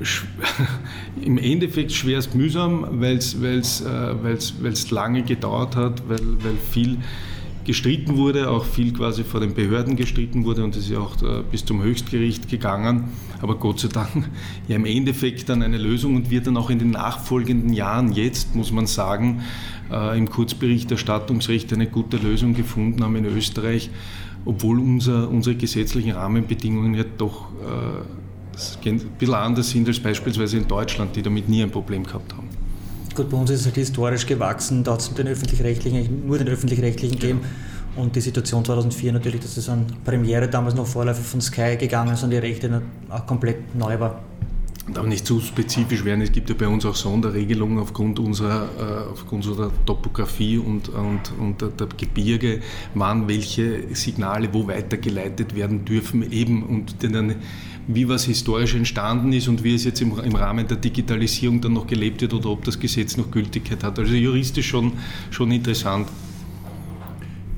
im 1.22 1.38
Endeffekt 1.38 1.92
schwerst 1.92 2.34
mühsam, 2.34 2.86
weil 3.00 3.16
es 3.18 4.90
lange 4.90 5.22
gedauert 5.22 5.76
hat, 5.76 6.08
weil, 6.08 6.20
weil 6.42 6.56
viel 6.70 6.98
gestritten 7.68 8.16
wurde, 8.16 8.48
auch 8.48 8.64
viel 8.64 8.94
quasi 8.94 9.24
vor 9.24 9.40
den 9.40 9.52
Behörden 9.52 9.94
gestritten 9.94 10.46
wurde 10.46 10.64
und 10.64 10.74
es 10.74 10.84
ist 10.84 10.90
ja 10.90 11.00
auch 11.00 11.20
äh, 11.22 11.42
bis 11.50 11.66
zum 11.66 11.82
Höchstgericht 11.82 12.48
gegangen. 12.48 13.10
Aber 13.42 13.56
Gott 13.56 13.80
sei 13.80 13.88
Dank 13.88 14.30
ja 14.68 14.76
im 14.76 14.86
Endeffekt 14.86 15.50
dann 15.50 15.62
eine 15.62 15.76
Lösung 15.76 16.16
und 16.16 16.30
wir 16.30 16.40
dann 16.40 16.56
auch 16.56 16.70
in 16.70 16.78
den 16.78 16.92
nachfolgenden 16.92 17.74
Jahren 17.74 18.12
jetzt, 18.12 18.54
muss 18.54 18.72
man 18.72 18.86
sagen, 18.86 19.42
äh, 19.92 20.16
im 20.16 20.30
Kurzberichterstattungsrecht 20.30 21.70
eine 21.74 21.86
gute 21.86 22.16
Lösung 22.16 22.54
gefunden 22.54 23.04
haben 23.04 23.16
in 23.16 23.26
Österreich, 23.26 23.90
obwohl 24.46 24.78
unser, 24.80 25.28
unsere 25.28 25.54
gesetzlichen 25.54 26.12
Rahmenbedingungen 26.12 26.94
ja 26.94 27.04
doch 27.18 27.50
äh, 27.60 28.27
ein 28.84 29.00
bisschen 29.18 29.34
anders 29.34 29.70
sind 29.70 29.88
als 29.88 30.00
beispielsweise 30.00 30.56
in 30.56 30.68
Deutschland, 30.68 31.14
die 31.16 31.22
damit 31.22 31.48
nie 31.48 31.62
ein 31.62 31.70
Problem 31.70 32.04
gehabt 32.04 32.32
haben. 32.34 32.48
Gut, 33.14 33.30
bei 33.30 33.36
uns 33.36 33.50
ist 33.50 33.60
es 33.60 33.66
halt 33.66 33.76
historisch 33.76 34.26
gewachsen, 34.26 34.84
da 34.84 34.92
hat 34.92 35.00
es 35.00 35.12
den 35.12 35.26
öffentlich-rechtlichen, 35.26 36.26
nur 36.26 36.38
den 36.38 36.48
öffentlich-rechtlichen 36.48 37.18
gegeben. 37.18 37.40
Und 37.96 38.14
die 38.14 38.20
Situation 38.20 38.64
2004 38.64 39.12
natürlich, 39.12 39.40
dass 39.40 39.56
es 39.56 39.68
an 39.68 39.86
Premiere 40.04 40.48
damals 40.48 40.74
noch 40.74 40.86
Vorläufer 40.86 41.22
von 41.22 41.40
Sky 41.40 41.76
gegangen 41.76 42.14
ist 42.14 42.22
und 42.22 42.30
die 42.30 42.36
Rechte 42.36 42.82
auch 43.08 43.26
komplett 43.26 43.74
neu 43.74 43.98
war. 43.98 44.20
Darf 44.94 45.06
nicht 45.06 45.26
zu 45.26 45.40
spezifisch 45.40 46.04
werden, 46.04 46.22
es 46.22 46.32
gibt 46.32 46.48
ja 46.48 46.54
bei 46.58 46.66
uns 46.66 46.86
auch 46.86 46.94
Sonderregelungen 46.94 47.78
aufgrund 47.78 48.18
unserer, 48.18 48.68
äh, 48.78 49.12
aufgrund 49.12 49.46
unserer 49.46 49.70
Topografie 49.84 50.58
und, 50.58 50.88
und, 50.88 51.32
und 51.38 51.60
der, 51.60 51.68
der 51.68 51.88
Gebirge, 51.96 52.60
wann 52.94 53.28
welche 53.28 53.94
Signale 53.94 54.48
wo 54.52 54.66
weitergeleitet 54.66 55.54
werden 55.54 55.84
dürfen, 55.84 56.32
eben 56.32 56.62
und 56.62 57.02
dann 57.02 57.36
wie 57.88 58.08
was 58.08 58.24
historisch 58.24 58.74
entstanden 58.74 59.32
ist 59.32 59.48
und 59.48 59.64
wie 59.64 59.74
es 59.74 59.84
jetzt 59.84 60.00
im, 60.00 60.18
im, 60.18 60.34
Rahmen 60.34 60.68
der 60.68 60.76
Digitalisierung 60.76 61.60
dann 61.60 61.72
noch 61.72 61.86
gelebt 61.86 62.20
wird 62.20 62.34
oder 62.34 62.50
ob 62.50 62.64
das 62.64 62.78
Gesetz 62.78 63.16
noch 63.16 63.30
Gültigkeit 63.30 63.82
hat. 63.82 63.98
Also 63.98 64.14
juristisch 64.14 64.68
schon, 64.68 64.92
schon 65.30 65.50
interessant. 65.50 66.06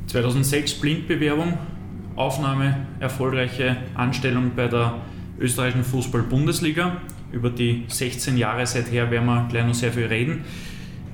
2006 0.07 0.75
Blindbewerbung, 0.75 1.59
Aufnahme, 2.15 2.87
erfolgreiche 3.01 3.77
Anstellung 3.95 4.53
bei 4.55 4.69
der 4.69 5.01
österreichischen 5.41 5.85
Fußball-Bundesliga. 5.85 7.01
Über 7.33 7.51
die 7.51 7.85
16 7.89 8.37
Jahre 8.37 8.67
seither 8.67 9.11
werden 9.11 9.27
wir 9.27 9.47
gleich 9.49 9.67
noch 9.67 9.75
sehr 9.75 9.93
viel 9.93 10.07
reden. 10.07 10.45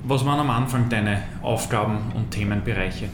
Was 0.03 0.25
waren 0.25 0.39
am 0.39 0.49
Anfang 0.49 0.89
deine 0.89 1.23
Aufgaben 1.41 2.11
und 2.15 2.31
Themenbereiche? 2.31 3.09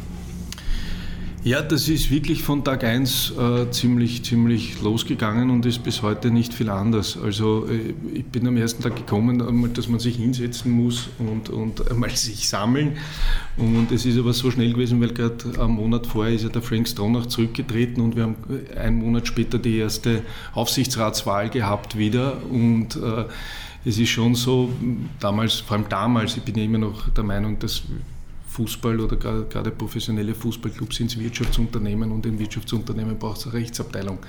Ja, 1.45 1.61
das 1.61 1.89
ist 1.89 2.09
wirklich 2.09 2.41
von 2.41 2.63
Tag 2.63 2.85
1 2.85 3.33
äh, 3.37 3.69
ziemlich, 3.69 4.23
ziemlich 4.23 4.81
losgegangen 4.81 5.49
und 5.49 5.65
ist 5.65 5.83
bis 5.83 6.01
heute 6.01 6.31
nicht 6.31 6.53
viel 6.53 6.69
anders. 6.69 7.17
Also 7.21 7.67
äh, 7.67 7.93
ich 8.13 8.23
bin 8.23 8.47
am 8.47 8.55
ersten 8.55 8.81
Tag 8.81 8.95
gekommen, 8.95 9.41
einmal, 9.41 9.69
dass 9.71 9.89
man 9.89 9.99
sich 9.99 10.15
hinsetzen 10.15 10.71
muss 10.71 11.09
und, 11.19 11.49
und 11.49 11.85
einmal 11.91 12.11
sich 12.11 12.47
sammeln. 12.47 12.95
Und 13.57 13.91
es 13.91 14.05
ist 14.05 14.17
aber 14.17 14.31
so 14.31 14.51
schnell 14.51 14.71
gewesen, 14.71 15.01
weil 15.01 15.11
gerade 15.11 15.59
am 15.59 15.71
Monat 15.71 16.07
vorher 16.07 16.33
ist 16.33 16.43
ja 16.43 16.49
der 16.49 16.61
Frank 16.61 16.87
Stronach 16.87 17.25
zurückgetreten 17.25 18.01
und 18.01 18.15
wir 18.15 18.23
haben 18.23 18.35
einen 18.77 18.99
Monat 18.99 19.27
später 19.27 19.59
die 19.59 19.79
erste 19.79 20.21
Aufsichtsratswahl 20.53 21.49
gehabt 21.49 21.97
wieder. 21.97 22.41
Und 22.49 22.95
äh, 22.95 23.25
es 23.83 23.99
ist 23.99 24.11
schon 24.11 24.35
so, 24.35 24.71
damals, 25.19 25.55
vor 25.55 25.75
allem 25.75 25.89
damals, 25.89 26.37
ich 26.37 26.43
bin 26.43 26.55
ja 26.55 26.63
immer 26.63 26.77
noch 26.77 27.09
der 27.09 27.25
Meinung, 27.25 27.59
dass 27.59 27.83
Fußball 28.53 28.99
oder 28.99 29.15
gerade, 29.15 29.71
professionelle 29.71 30.35
Fußballclubs 30.35 30.97
sind 30.97 31.19
Wirtschaftsunternehmen 31.19 32.11
und 32.11 32.25
in 32.27 32.37
Wirtschaftsunternehmen 32.37 33.17
braucht 33.17 33.39
es 33.39 33.45
eine 33.45 33.53
Rechtsabteilung. 33.53 34.19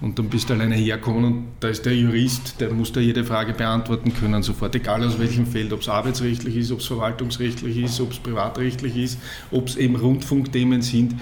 Und 0.00 0.18
dann 0.18 0.28
bist 0.28 0.48
du 0.48 0.52
alleine 0.52 0.76
hergekommen 0.76 1.24
und 1.24 1.46
da 1.58 1.68
ist 1.68 1.84
der 1.84 1.96
Jurist, 1.96 2.60
der 2.60 2.70
muss 2.70 2.92
da 2.92 3.00
jede 3.00 3.24
Frage 3.24 3.54
beantworten 3.54 4.12
können, 4.14 4.42
sofort, 4.44 4.74
egal 4.76 5.02
aus 5.02 5.18
welchem 5.18 5.44
Feld, 5.46 5.72
ob 5.72 5.80
es 5.80 5.88
arbeitsrechtlich 5.88 6.54
ist, 6.56 6.70
ob 6.70 6.80
es 6.80 6.86
verwaltungsrechtlich 6.86 7.78
ist, 7.78 8.00
ob 8.00 8.12
es 8.12 8.18
privatrechtlich 8.18 8.96
ist, 8.96 9.18
ob 9.50 9.66
es 9.66 9.76
eben 9.76 9.96
Rundfunkthemen 9.96 10.82
sind. 10.82 11.14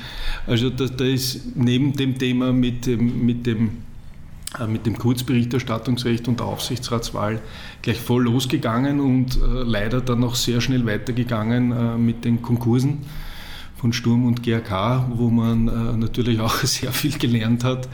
Also 0.46 0.68
da, 0.68 0.86
da 0.86 1.04
ist 1.04 1.56
neben 1.56 1.94
dem 1.94 2.18
Thema 2.18 2.52
mit 2.52 2.84
dem, 2.86 3.24
mit 3.24 3.46
dem 3.46 3.85
mit 4.66 4.86
dem 4.86 4.98
Kurzberichterstattungsrecht 4.98 6.28
und 6.28 6.40
der 6.40 6.46
Aufsichtsratswahl 6.46 7.40
gleich 7.82 8.00
voll 8.00 8.24
losgegangen 8.24 9.00
und 9.00 9.36
äh, 9.36 9.62
leider 9.62 10.00
dann 10.00 10.20
noch 10.20 10.34
sehr 10.34 10.60
schnell 10.60 10.86
weitergegangen 10.86 11.72
äh, 11.72 11.98
mit 11.98 12.24
den 12.24 12.42
Konkursen 12.42 13.04
von 13.76 13.92
Sturm 13.92 14.26
und 14.26 14.42
GRK, 14.42 15.06
wo 15.14 15.28
man 15.28 15.68
äh, 15.68 15.96
natürlich 15.96 16.40
auch 16.40 16.54
sehr 16.64 16.92
viel 16.92 17.18
gelernt 17.18 17.62
hat. 17.62 17.88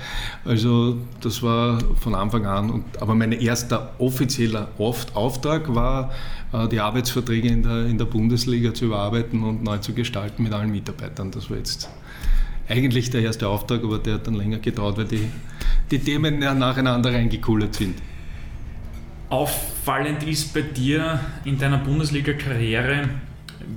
Also 0.44 0.96
das 1.20 1.42
war 1.42 1.80
von 1.96 2.14
Anfang 2.14 2.46
an. 2.46 2.70
Und, 2.70 3.02
aber 3.02 3.14
mein 3.14 3.32
erster 3.32 3.92
offizieller 3.98 4.68
Auftrag 4.78 5.74
war, 5.74 6.12
äh, 6.52 6.68
die 6.68 6.80
Arbeitsverträge 6.80 7.48
in 7.48 7.62
der, 7.62 7.86
in 7.86 7.98
der 7.98 8.04
Bundesliga 8.04 8.72
zu 8.72 8.86
überarbeiten 8.86 9.42
und 9.42 9.64
neu 9.64 9.78
zu 9.78 9.92
gestalten 9.92 10.44
mit 10.44 10.52
allen 10.52 10.70
Mitarbeitern. 10.70 11.30
Das 11.32 11.50
war 11.50 11.56
jetzt 11.56 11.90
eigentlich 12.72 13.10
der 13.10 13.22
erste 13.22 13.48
Auftrag, 13.48 13.84
aber 13.84 13.98
der 13.98 14.14
hat 14.14 14.26
dann 14.26 14.34
länger 14.34 14.58
gedauert, 14.58 14.96
weil 14.96 15.04
die, 15.04 15.28
die 15.90 15.98
Themen 15.98 16.38
nacheinander 16.38 17.12
reingekullert 17.12 17.74
sind. 17.74 17.94
Auffallend 19.28 20.22
ist 20.24 20.52
bei 20.52 20.62
dir 20.62 21.20
in 21.44 21.58
deiner 21.58 21.78
Bundesliga-Karriere, 21.78 23.08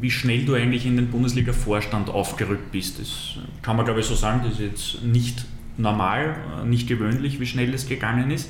wie 0.01 0.11
schnell 0.11 0.45
du 0.45 0.55
eigentlich 0.55 0.85
in 0.85 0.95
den 0.95 1.07
Bundesliga-Vorstand 1.07 2.09
aufgerückt 2.09 2.71
bist. 2.71 2.99
Das 2.99 3.37
kann 3.61 3.75
man, 3.75 3.85
glaube 3.85 3.99
ich, 3.99 4.05
so 4.05 4.15
sagen, 4.15 4.41
das 4.43 4.53
ist 4.53 4.59
jetzt 4.59 5.03
nicht 5.03 5.45
normal, 5.77 6.35
nicht 6.65 6.87
gewöhnlich, 6.87 7.39
wie 7.39 7.45
schnell 7.45 7.73
es 7.73 7.87
gegangen 7.87 8.31
ist. 8.31 8.49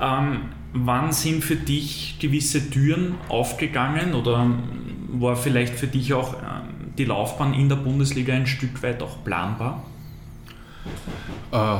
Ähm, 0.00 0.40
wann 0.72 1.12
sind 1.12 1.44
für 1.44 1.56
dich 1.56 2.16
gewisse 2.20 2.70
Türen 2.70 3.14
aufgegangen 3.28 4.14
oder 4.14 4.50
war 5.08 5.36
vielleicht 5.36 5.74
für 5.74 5.86
dich 5.86 6.12
auch 6.14 6.34
ähm, 6.34 6.73
die 6.98 7.04
Laufbahn 7.04 7.54
in 7.54 7.68
der 7.68 7.76
Bundesliga 7.76 8.34
ein 8.34 8.46
Stück 8.46 8.82
weit 8.82 9.02
auch 9.02 9.22
planbar? 9.24 9.82
Äh, 11.52 11.78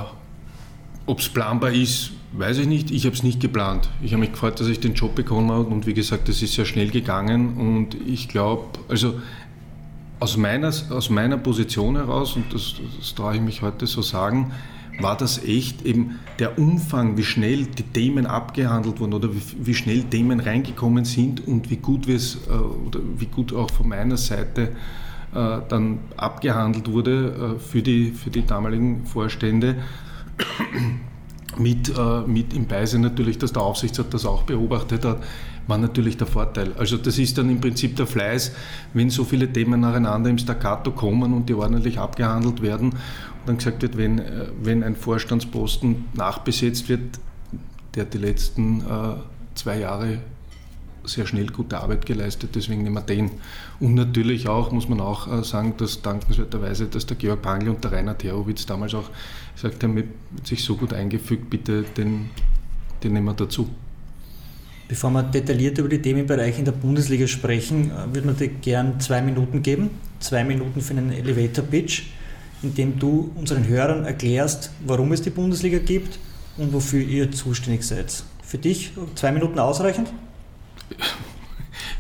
Ob 1.07 1.20
es 1.20 1.29
planbar 1.29 1.72
ist, 1.72 2.12
weiß 2.33 2.59
ich 2.59 2.66
nicht. 2.66 2.90
Ich 2.90 3.05
habe 3.05 3.14
es 3.14 3.22
nicht 3.22 3.40
geplant. 3.40 3.88
Ich 4.03 4.12
habe 4.12 4.20
mich 4.20 4.33
gefreut, 4.33 4.59
dass 4.59 4.66
ich 4.68 4.81
den 4.81 4.94
Job 4.94 5.14
bekommen 5.14 5.50
habe 5.50 5.66
und 5.66 5.87
wie 5.87 5.94
gesagt, 5.94 6.29
das 6.29 6.42
ist 6.42 6.55
sehr 6.55 6.64
schnell 6.64 6.90
gegangen 6.90 7.57
und 7.57 7.94
ich 8.07 8.29
glaube, 8.29 8.64
also 8.88 9.20
aus 10.20 10.37
meiner, 10.37 10.68
aus 10.68 11.11
meiner 11.11 11.37
Position 11.37 11.96
heraus, 11.96 12.35
und 12.35 12.53
das, 12.53 12.74
das 12.98 13.14
traue 13.14 13.37
ich 13.37 13.42
mich 13.42 13.62
heute 13.62 13.87
so 13.87 14.00
sagen, 14.00 14.53
war 15.00 15.16
das 15.16 15.44
echt 15.44 15.83
eben 15.83 16.20
der 16.38 16.59
Umfang, 16.59 17.16
wie 17.16 17.24
schnell 17.24 17.66
die 17.66 17.83
Themen 17.83 18.27
abgehandelt 18.27 19.00
wurden 19.00 19.14
oder 19.14 19.35
wie, 19.35 19.42
wie 19.59 19.74
schnell 19.74 20.05
Themen 20.05 20.40
reingekommen 20.40 21.05
sind 21.05 21.46
und 21.46 21.68
wie 21.70 21.77
gut 21.77 22.07
wir 22.07 22.16
es 22.16 22.38
äh, 22.48 22.53
oder 22.53 23.00
wie 23.18 23.27
gut 23.27 23.53
auch 23.53 23.70
von 23.70 23.88
meiner 23.88 24.16
Seite 24.16 24.72
äh, 25.35 25.59
dann 25.68 25.99
abgehandelt 26.16 26.90
wurde 26.90 27.57
äh, 27.57 27.59
für, 27.59 27.83
die, 27.83 28.12
für 28.12 28.31
die 28.31 28.47
damaligen 28.47 29.05
Vorstände. 29.07 29.77
Mit, 31.57 31.92
mit 32.27 32.53
im 32.53 32.66
Beisein 32.66 33.03
natürlich, 33.03 33.38
dass 33.38 33.53
der 33.53 33.62
Aufsichtsrat 33.62 34.12
das 34.12 34.27
auch 34.27 34.42
beobachtet 34.42 35.05
hat, 35.05 35.18
war 35.68 35.79
natürlich 35.79 36.16
der 36.16 36.27
Vorteil. 36.27 36.73
Also 36.77 36.97
das 36.97 37.16
ist 37.16 37.38
dann 37.38 37.49
im 37.49 37.61
Prinzip 37.61 37.94
der 37.94 38.09
Fleiß, 38.09 38.51
wenn 38.92 39.09
so 39.09 39.23
viele 39.23 39.53
Themen 39.53 39.79
nacheinander 39.79 40.31
im 40.31 40.38
Staccato 40.38 40.90
kommen 40.90 41.33
und 41.33 41.49
die 41.49 41.55
ordentlich 41.55 42.01
abgehandelt 42.01 42.61
werden 42.61 42.90
und 42.90 42.99
dann 43.47 43.59
gesagt 43.59 43.83
wird, 43.83 43.97
wenn, 43.97 44.20
wenn 44.61 44.83
ein 44.83 44.97
Vorstandsposten 44.97 46.07
nachbesetzt 46.14 46.88
wird, 46.88 47.20
der 47.94 48.05
die 48.07 48.18
letzten 48.18 48.81
äh, 48.81 48.85
zwei 49.55 49.79
Jahre 49.79 50.18
sehr 51.07 51.27
schnell 51.27 51.47
gute 51.47 51.79
Arbeit 51.79 52.07
geleistet, 52.07 52.51
deswegen 52.55 52.83
nehmen 52.83 52.95
wir 52.95 53.03
den. 53.03 53.31
Und 53.81 53.95
natürlich 53.95 54.49
auch, 54.49 54.73
muss 54.73 54.88
man 54.88 55.01
auch 55.01 55.31
äh, 55.33 55.45
sagen, 55.45 55.75
dass 55.77 56.03
dankenswerterweise, 56.03 56.87
dass 56.87 57.07
der 57.07 57.17
Georg 57.17 57.43
Pangl 57.43 57.69
und 57.69 57.85
der 57.85 57.93
Rainer 57.93 58.17
Terowitz 58.17 58.67
damals 58.67 58.95
auch 58.95 59.11
gesagt 59.55 59.83
haben, 59.83 59.95
mit 59.95 60.09
sich 60.45 60.62
so 60.64 60.77
gut 60.77 60.93
eingefügt, 60.93 61.51
bitte 61.51 61.83
den, 61.83 62.31
den 63.03 63.12
nehmen 63.12 63.27
wir 63.27 63.35
dazu. 63.35 63.69
Bevor 64.87 65.11
wir 65.11 65.23
detailliert 65.23 65.79
über 65.79 65.88
die 65.88 66.03
Themenbereiche 66.03 66.59
in 66.59 66.67
der 66.67 66.73
Bundesliga 66.73 67.27
sprechen, 67.27 67.90
äh, 67.90 68.14
würde 68.14 68.27
man 68.27 68.37
dir 68.37 68.49
gern 68.49 69.01
zwei 69.01 69.23
Minuten 69.23 69.62
geben. 69.62 69.90
Zwei 70.21 70.45
Minuten 70.45 70.81
für 70.81 70.95
einen 70.95 71.11
Elevator-Pitch, 71.12 72.03
in 72.62 72.75
dem 72.75 72.99
du 72.99 73.31
unseren 73.35 73.67
Hörern 73.67 74.05
erklärst, 74.05 74.71
warum 74.87 75.12
es 75.12 75.23
die 75.23 75.31
Bundesliga 75.31 75.79
gibt 75.79 76.19
und 76.57 76.73
wofür 76.73 77.01
ihr 77.01 77.31
zuständig 77.33 77.83
seid. 77.83 78.23
Für 78.43 78.59
dich 78.59 78.93
zwei 79.14 79.33
Minuten 79.33 79.59
ausreichend? 79.59 80.12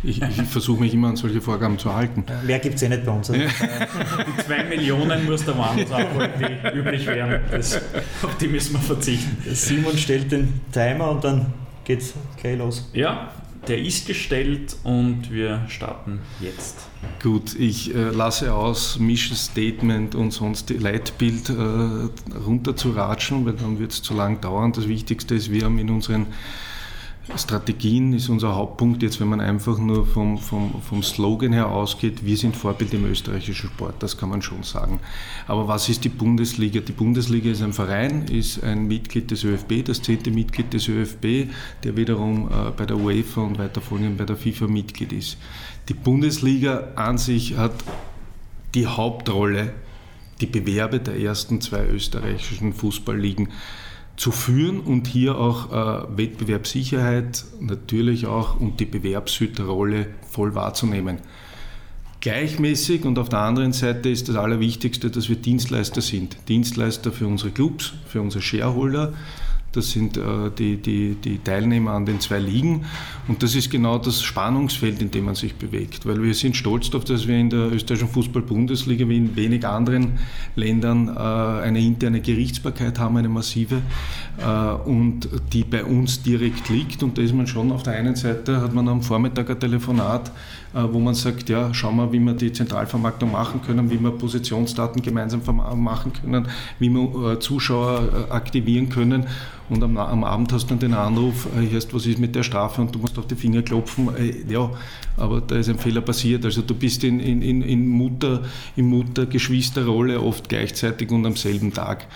Ich, 0.06 0.20
ich 0.20 0.42
versuche 0.42 0.82
mich 0.82 0.92
immer 0.92 1.08
an 1.08 1.16
solche 1.16 1.40
Vorgaben 1.40 1.78
zu 1.78 1.94
halten. 1.94 2.24
Mehr 2.46 2.58
gibt 2.58 2.74
es 2.74 2.82
eh 2.82 2.90
nicht 2.90 3.06
bei 3.06 3.12
uns. 3.12 3.30
Also 3.30 3.42
die 3.42 4.44
zwei 4.44 4.64
Millionen 4.64 5.24
muss 5.24 5.46
der 5.46 5.56
woanders 5.56 5.90
abholen, 5.90 6.30
die 6.38 6.78
üblich 6.78 7.06
wären. 7.06 7.40
Das, 7.50 7.80
auf 8.22 8.36
die 8.38 8.48
müssen 8.48 8.74
wir 8.74 8.80
verzichten. 8.80 9.38
Simon 9.54 9.96
stellt 9.96 10.30
den 10.30 10.60
Timer 10.72 11.10
und 11.10 11.24
dann 11.24 11.46
geht's 11.84 12.12
gleich 12.38 12.58
los. 12.58 12.90
Ja, 12.92 13.30
der 13.66 13.78
ist 13.78 14.06
gestellt 14.06 14.76
und 14.84 15.32
wir 15.32 15.62
starten 15.68 16.20
jetzt. 16.40 16.86
Gut, 17.22 17.58
ich 17.58 17.94
äh, 17.94 18.10
lasse 18.10 18.52
aus 18.52 18.98
Mission 18.98 19.36
Statement 19.36 20.14
und 20.14 20.32
sonst 20.32 20.68
die 20.68 20.74
Leitbild 20.74 21.48
äh, 21.48 21.52
runterzuratschen, 22.46 23.46
weil 23.46 23.54
dann 23.54 23.78
wird 23.78 23.92
es 23.92 24.02
zu 24.02 24.14
lang 24.14 24.40
dauern. 24.42 24.72
Das 24.72 24.86
Wichtigste 24.86 25.34
ist, 25.34 25.50
wir 25.50 25.64
haben 25.64 25.78
in 25.78 25.88
unseren 25.88 26.26
Strategien 27.36 28.12
ist 28.12 28.28
unser 28.28 28.54
Hauptpunkt 28.54 29.02
jetzt, 29.02 29.18
wenn 29.18 29.28
man 29.28 29.40
einfach 29.40 29.78
nur 29.78 30.06
vom, 30.06 30.36
vom, 30.38 30.82
vom 30.82 31.02
Slogan 31.02 31.52
her 31.52 31.70
ausgeht, 31.70 32.24
wir 32.24 32.36
sind 32.36 32.54
Vorbild 32.54 32.92
im 32.92 33.06
österreichischen 33.06 33.70
Sport, 33.70 34.02
das 34.02 34.18
kann 34.18 34.28
man 34.28 34.42
schon 34.42 34.62
sagen. 34.62 35.00
Aber 35.46 35.66
was 35.66 35.88
ist 35.88 36.04
die 36.04 36.10
Bundesliga? 36.10 36.80
Die 36.80 36.92
Bundesliga 36.92 37.50
ist 37.50 37.62
ein 37.62 37.72
Verein, 37.72 38.26
ist 38.26 38.62
ein 38.62 38.86
Mitglied 38.86 39.30
des 39.30 39.42
ÖFB, 39.42 39.84
das 39.84 40.02
zehnte 40.02 40.30
Mitglied 40.30 40.72
des 40.74 40.86
ÖFB, 40.86 41.50
der 41.82 41.96
wiederum 41.96 42.48
äh, 42.48 42.70
bei 42.76 42.84
der 42.84 42.98
UEFA 42.98 43.40
und 43.40 43.58
weiter 43.58 43.80
folgend 43.80 44.18
bei 44.18 44.24
der 44.24 44.36
FIFA 44.36 44.66
Mitglied 44.66 45.12
ist. 45.12 45.38
Die 45.88 45.94
Bundesliga 45.94 46.88
an 46.96 47.16
sich 47.16 47.56
hat 47.56 47.72
die 48.74 48.86
Hauptrolle, 48.86 49.72
die 50.40 50.46
Bewerbe 50.46 51.00
der 51.00 51.18
ersten 51.18 51.60
zwei 51.60 51.86
österreichischen 51.86 52.74
Fußballligen 52.74 53.48
zu 54.16 54.30
führen 54.30 54.80
und 54.80 55.06
hier 55.06 55.38
auch 55.38 55.72
äh, 55.72 56.16
Wettbewerbssicherheit 56.16 57.44
natürlich 57.60 58.26
auch 58.26 58.60
und 58.60 58.78
die 58.80 58.84
Bewerbshüterrolle 58.84 60.06
voll 60.30 60.54
wahrzunehmen. 60.54 61.18
Gleichmäßig 62.20 63.04
und 63.04 63.18
auf 63.18 63.28
der 63.28 63.40
anderen 63.40 63.72
Seite 63.72 64.08
ist 64.08 64.28
das 64.28 64.36
Allerwichtigste, 64.36 65.10
dass 65.10 65.28
wir 65.28 65.36
Dienstleister 65.36 66.00
sind. 66.00 66.36
Dienstleister 66.48 67.12
für 67.12 67.26
unsere 67.26 67.50
Clubs, 67.50 67.92
für 68.06 68.22
unsere 68.22 68.40
Shareholder, 68.40 69.12
das 69.76 69.90
sind 69.90 70.16
äh, 70.16 70.50
die, 70.56 70.76
die, 70.76 71.14
die 71.14 71.38
Teilnehmer 71.38 71.92
an 71.92 72.06
den 72.06 72.20
zwei 72.20 72.38
Ligen. 72.38 72.84
Und 73.28 73.42
das 73.42 73.54
ist 73.54 73.70
genau 73.70 73.98
das 73.98 74.22
Spannungsfeld, 74.22 75.00
in 75.02 75.10
dem 75.10 75.24
man 75.24 75.34
sich 75.34 75.54
bewegt. 75.54 76.06
Weil 76.06 76.22
wir 76.22 76.34
sind 76.34 76.56
stolz 76.56 76.90
darauf, 76.90 77.04
dass 77.04 77.26
wir 77.26 77.36
in 77.36 77.50
der 77.50 77.72
österreichischen 77.72 78.08
Fußball-Bundesliga 78.08 79.08
wie 79.08 79.16
in 79.16 79.36
wenig 79.36 79.66
anderen 79.66 80.18
Ländern 80.56 81.08
äh, 81.08 81.20
eine 81.20 81.80
interne 81.80 82.20
Gerichtsbarkeit 82.20 82.98
haben, 82.98 83.16
eine 83.16 83.28
massive, 83.28 83.82
äh, 84.38 84.88
und 84.88 85.28
die 85.52 85.64
bei 85.64 85.84
uns 85.84 86.22
direkt 86.22 86.68
liegt. 86.68 87.02
Und 87.02 87.18
da 87.18 87.22
ist 87.22 87.34
man 87.34 87.46
schon 87.46 87.72
auf 87.72 87.82
der 87.82 87.94
einen 87.94 88.16
Seite, 88.16 88.60
hat 88.60 88.74
man 88.74 88.88
am 88.88 89.02
Vormittag 89.02 89.50
ein 89.50 89.60
Telefonat, 89.60 90.30
wo 90.74 90.98
man 90.98 91.14
sagt, 91.14 91.48
ja, 91.48 91.72
schauen 91.72 91.96
wir, 91.96 92.12
wie 92.12 92.18
wir 92.18 92.34
die 92.34 92.52
Zentralvermarktung 92.52 93.30
machen 93.30 93.62
können, 93.62 93.90
wie 93.90 94.00
wir 94.00 94.10
Positionsdaten 94.10 95.02
gemeinsam 95.02 95.40
machen 95.76 96.12
können, 96.12 96.48
wie 96.78 96.90
wir 96.90 97.38
Zuschauer 97.40 98.26
aktivieren 98.30 98.88
können 98.88 99.26
und 99.70 99.82
am, 99.82 99.96
am, 99.96 100.24
Abend 100.24 100.52
hast 100.52 100.64
du 100.64 100.68
dann 100.70 100.78
den 100.78 100.94
Anruf, 100.94 101.46
äh, 101.56 101.70
hörst, 101.70 101.94
was 101.94 102.04
ist 102.06 102.18
mit 102.18 102.34
der 102.34 102.42
Strafe 102.42 102.82
und 102.82 102.94
du 102.94 102.98
musst 102.98 103.18
auf 103.18 103.26
die 103.26 103.34
Finger 103.34 103.62
klopfen. 103.62 104.14
Äh, 104.16 104.52
ja, 104.52 104.70
aber 105.16 105.40
da 105.40 105.56
ist 105.56 105.68
ein 105.68 105.78
Fehler 105.78 106.02
passiert. 106.02 106.44
Also 106.44 106.60
du 106.60 106.74
bist 106.74 107.02
in, 107.02 107.18
in, 107.18 107.62
in 107.62 107.88
Mutter, 107.88 108.42
in 108.76 108.86
Mutter-Geschwisterrolle 108.88 110.20
oft 110.20 110.48
gleichzeitig 110.48 111.10
und 111.10 111.24
am 111.24 111.36
selben 111.36 111.72
Tag. 111.72 112.06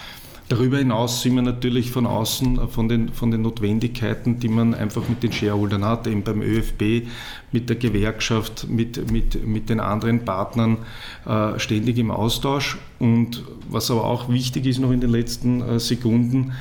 Darüber 0.49 0.79
hinaus 0.79 1.21
sind 1.21 1.35
wir 1.35 1.43
natürlich 1.43 1.91
von 1.91 2.07
außen, 2.07 2.59
äh, 2.59 2.67
von 2.69 2.89
den, 2.89 3.11
von 3.11 3.31
den 3.31 3.43
Notwendigkeiten, 3.43 4.41
die 4.41 4.49
man 4.49 4.75
einfach 4.75 5.09
mit 5.09 5.23
den 5.23 5.33
Shareholdern 5.33 5.85
hat, 5.85 6.07
eben 6.07 6.23
beim 6.23 6.41
ÖFB, 6.41 7.07
mit 7.53 7.69
der 7.69 7.77
Gewerkschaft, 7.77 8.67
mit, 8.69 9.11
mit, 9.11 9.47
mit 9.47 9.69
den 9.69 9.81
anderen 9.81 10.25
Partnern 10.25 10.79
äh, 11.27 11.59
ständig 11.59 11.99
im 11.99 12.11
Austausch. 12.11 12.79
Und 12.99 13.45
was 13.69 13.91
aber 13.91 14.05
auch 14.05 14.29
wichtig 14.31 14.67
ist 14.67 14.79
noch 14.79 14.91
in 14.91 15.01
den 15.01 15.11
letzten 15.11 15.61
äh, 15.61 15.79
Sekunden, 15.79 16.53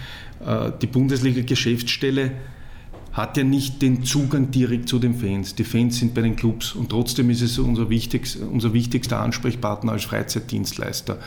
äh, 0.45 0.71
die 0.81 0.87
Bundesliga-Geschäftsstelle 0.87 2.31
hat 3.13 3.35
ja 3.35 3.43
nicht 3.43 3.81
den 3.81 4.03
Zugang 4.03 4.51
direkt 4.51 4.89
zu 4.89 4.99
den 4.99 5.15
Fans. 5.15 5.55
Die 5.55 5.63
Fans 5.63 5.97
sind 5.97 6.13
bei 6.13 6.21
den 6.21 6.35
Clubs 6.35 6.73
und 6.73 6.89
trotzdem 6.89 7.31
ist 7.31 7.41
es 7.41 7.57
unser, 7.57 7.89
wichtigst, 7.89 8.37
unser 8.37 8.73
wichtigster 8.73 9.19
Ansprechpartner 9.19 9.93
als 9.93 10.03
Freizeitdienstleister. 10.03 11.17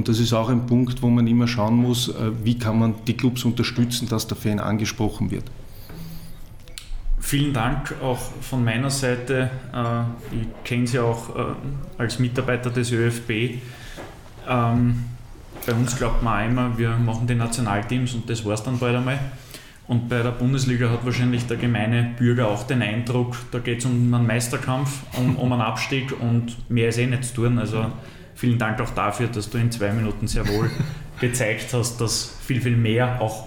Und 0.00 0.08
das 0.08 0.18
ist 0.18 0.32
auch 0.32 0.48
ein 0.48 0.64
Punkt, 0.64 1.02
wo 1.02 1.10
man 1.10 1.26
immer 1.26 1.46
schauen 1.46 1.76
muss, 1.76 2.08
äh, 2.08 2.30
wie 2.42 2.58
kann 2.58 2.78
man 2.78 2.94
die 3.06 3.14
Clubs 3.14 3.44
unterstützen, 3.44 4.08
dass 4.08 4.26
der 4.26 4.38
Fan 4.38 4.58
angesprochen 4.58 5.30
wird. 5.30 5.44
Vielen 7.18 7.52
Dank 7.52 7.94
auch 8.02 8.18
von 8.40 8.64
meiner 8.64 8.88
Seite. 8.88 9.50
Äh, 9.74 10.36
ich 10.40 10.48
kenne 10.64 10.86
Sie 10.86 10.98
auch 10.98 11.36
äh, 11.36 11.42
als 11.98 12.18
Mitarbeiter 12.18 12.70
des 12.70 12.90
ÖFB. 12.92 13.60
Ähm, 14.48 15.04
bei 15.66 15.74
uns 15.74 15.94
glaubt 15.98 16.22
man 16.22 16.32
einmal, 16.32 16.78
wir 16.78 16.96
machen 16.96 17.26
die 17.26 17.34
Nationalteams 17.34 18.14
und 18.14 18.30
das 18.30 18.42
war 18.46 18.54
es 18.54 18.62
dann 18.62 18.78
bald 18.78 18.96
einmal. 18.96 19.18
Und 19.86 20.08
bei 20.08 20.22
der 20.22 20.30
Bundesliga 20.30 20.88
hat 20.88 21.04
wahrscheinlich 21.04 21.46
der 21.46 21.58
gemeine 21.58 22.14
Bürger 22.18 22.48
auch 22.48 22.62
den 22.62 22.80
Eindruck, 22.80 23.36
da 23.52 23.58
geht 23.58 23.80
es 23.80 23.84
um 23.84 24.14
einen 24.14 24.26
Meisterkampf, 24.26 25.02
um, 25.18 25.36
um 25.36 25.52
einen 25.52 25.60
Abstieg 25.60 26.18
und 26.18 26.56
mehr 26.70 26.88
ist 26.88 26.96
eh 26.96 27.06
nicht 27.06 27.24
zu 27.24 27.34
tun. 27.34 27.58
Also 27.58 27.84
vielen 28.40 28.58
Dank 28.58 28.80
auch 28.80 28.90
dafür, 28.90 29.28
dass 29.28 29.50
du 29.50 29.58
in 29.58 29.70
zwei 29.70 29.92
Minuten 29.92 30.26
sehr 30.26 30.48
wohl 30.48 30.70
gezeigt 31.20 31.74
hast, 31.74 32.00
dass 32.00 32.34
viel, 32.42 32.60
viel 32.62 32.76
mehr 32.76 33.20
auch 33.20 33.46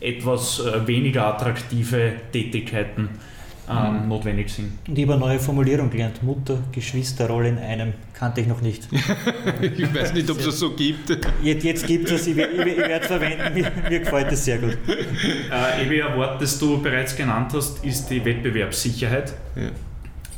etwas 0.00 0.60
äh, 0.60 0.86
weniger 0.86 1.26
attraktive 1.26 2.12
Tätigkeiten 2.32 3.10
ähm, 3.68 4.02
mhm. 4.02 4.08
notwendig 4.08 4.48
sind. 4.48 4.72
Und 4.88 4.96
ich 4.96 5.04
habe 5.04 5.14
eine 5.14 5.20
neue 5.20 5.38
Formulierung 5.38 5.90
gelernt. 5.90 6.22
Mutter, 6.22 6.58
Geschwisterrolle 6.72 7.48
in 7.50 7.58
einem 7.58 7.92
kannte 8.14 8.40
ich 8.40 8.46
noch 8.46 8.62
nicht. 8.62 8.88
ich 9.60 9.94
weiß 9.94 10.14
nicht, 10.14 10.30
ob 10.30 10.38
es 10.38 10.46
das 10.46 10.58
so 10.60 10.74
gibt. 10.74 11.10
Jetzt, 11.42 11.64
jetzt 11.64 11.86
gibt 11.86 12.10
es, 12.10 12.26
ich, 12.26 12.38
ich, 12.38 12.58
ich 12.58 12.76
werde 12.78 13.00
es 13.00 13.06
verwenden, 13.06 13.52
mir, 13.52 13.70
mir, 13.90 14.00
gefällt 14.00 14.32
es 14.32 14.44
sehr 14.44 14.58
gut. 14.58 14.78
Äh, 15.50 15.82
ein 15.82 16.16
Wort, 16.16 16.40
das 16.40 16.58
du 16.58 16.80
bereits 16.80 17.14
genannt 17.14 17.52
hast, 17.52 17.84
ist 17.84 18.08
die 18.08 18.24
Wettbewerbssicherheit. 18.24 19.34
Ja. 19.56 19.70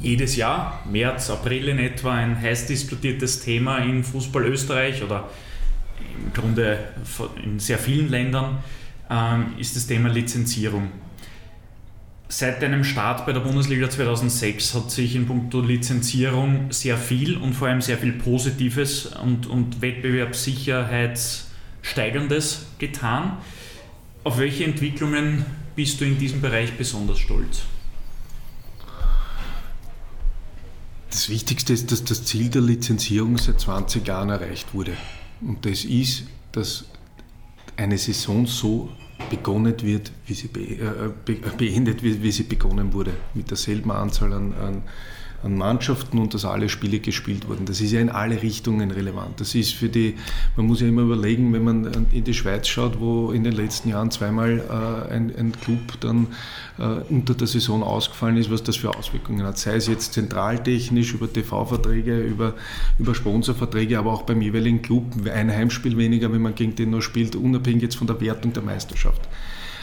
Jedes 0.01 0.37
Jahr, 0.37 0.81
März, 0.89 1.29
April 1.29 1.67
in 1.69 1.81
etwa, 1.81 2.15
ein 2.15 2.41
heiß 2.41 2.67
diskutiertes 2.67 3.41
Thema 3.41 3.79
in 3.79 4.05
Fußball 4.05 4.47
Österreich 4.47 5.03
oder 5.03 5.29
im 6.01 6.33
Grunde 6.33 6.79
in 7.43 7.59
sehr 7.59 7.79
vielen 7.79 8.09
Ländern 8.09 8.59
ähm, 9.11 9.55
ist 9.59 9.75
das 9.75 9.89
Thema 9.89 10.09
Lizenzierung. 10.09 10.93
Seit 12.29 12.63
deinem 12.63 12.85
Start 12.85 13.27
bei 13.27 13.33
der 13.33 13.41
Bundesliga 13.41 13.91
2006 13.91 14.75
hat 14.75 14.93
sich 14.93 15.17
in 15.17 15.27
puncto 15.27 15.63
Lizenzierung 15.63 16.71
sehr 16.71 16.99
viel 16.99 17.37
und 17.37 17.55
vor 17.55 17.67
allem 17.69 17.81
sehr 17.81 17.99
viel 17.99 18.13
Positives 18.13 19.07
und, 19.07 19.47
und 19.47 19.83
Wettbewerbssicherheitssteigerndes 19.83 22.67
getan. 22.79 23.39
Auf 24.23 24.39
welche 24.39 24.63
Entwicklungen 24.65 25.45
bist 25.75 26.01
du 26.01 26.05
in 26.05 26.19
diesem 26.19 26.41
Bereich 26.41 26.75
besonders 26.75 27.19
stolz? 27.19 27.63
Das 31.11 31.29
Wichtigste 31.29 31.73
ist, 31.73 31.91
dass 31.91 32.05
das 32.05 32.25
Ziel 32.25 32.49
der 32.51 32.63
Lizenzierung 32.63 33.39
seit 33.39 33.61
20 33.61 34.07
Jahren 34.07 34.31
erreicht 34.31 34.75
wurde. 34.75 34.93
Und 35.41 35.65
das 35.65 35.85
ist, 35.85 36.25
dass 36.53 36.85
eine 37.77 37.97
Saison 37.97 38.47
so 38.47 38.91
begonnen 39.31 39.75
wird, 39.83 40.13
wie 40.27 40.35
sie 40.35 40.49
be 40.49 40.61
äh, 40.61 41.11
be 41.25 41.35
beendet 41.57 42.03
wird, 42.03 42.23
wie 42.23 42.33
sie 42.33 42.45
begonnen 42.45 42.93
wurde, 42.93 43.13
mit 43.35 43.51
derselben 43.51 43.91
Anzahl 43.91 44.33
an, 44.33 44.53
an 44.55 44.83
an 45.43 45.57
Mannschaften 45.57 46.19
und 46.19 46.35
dass 46.35 46.45
alle 46.45 46.69
Spiele 46.69 46.99
gespielt 46.99 47.49
wurden. 47.49 47.65
Das 47.65 47.81
ist 47.81 47.93
ja 47.93 48.01
in 48.01 48.09
alle 48.09 48.43
Richtungen 48.43 48.91
relevant. 48.91 49.41
Das 49.41 49.55
ist 49.55 49.73
für 49.73 49.89
die, 49.89 50.15
man 50.57 50.67
muss 50.67 50.81
ja 50.81 50.89
immer 50.89 51.03
überlegen, 51.03 51.53
wenn 51.53 51.63
man 51.63 52.07
in 52.11 52.25
die 52.25 52.35
Schweiz 52.35 52.67
schaut, 52.67 52.99
wo 52.99 53.31
in 53.31 53.45
den 53.45 53.53
letzten 53.53 53.89
Jahren 53.91 54.11
zweimal 54.11 54.59
äh, 54.59 55.13
ein, 55.13 55.35
ein, 55.37 55.53
Club 55.53 56.01
dann 56.01 56.27
äh, 56.79 56.83
unter 57.09 57.35
der 57.35 57.47
Saison 57.47 57.85
ausgefallen 57.85 58.37
ist, 58.37 58.51
was 58.51 58.65
das 58.65 58.77
für 58.77 58.97
Auswirkungen 58.97 59.47
hat. 59.47 59.59
Sei 59.59 59.77
es 59.77 59.87
jetzt 59.87 60.13
zentraltechnisch 60.13 61.15
über 61.15 61.33
TV-Verträge, 61.33 62.19
über, 62.21 62.55
über 62.99 63.15
Sponsorverträge, 63.15 63.99
aber 63.99 64.13
auch 64.13 64.23
beim 64.23 64.43
jeweiligen 64.43 64.83
Club 64.83 65.05
ein 65.33 65.51
Heimspiel 65.51 65.97
weniger, 65.97 66.33
wenn 66.33 66.43
man 66.43 66.57
gegen 66.57 66.75
den 66.75 66.91
noch 66.91 67.03
spielt, 67.03 67.37
unabhängig 67.37 67.83
jetzt 67.83 67.97
von 67.97 68.09
der 68.09 68.21
Wertung 68.21 68.53
der 68.53 68.65
Meisterschaft. 68.65 69.21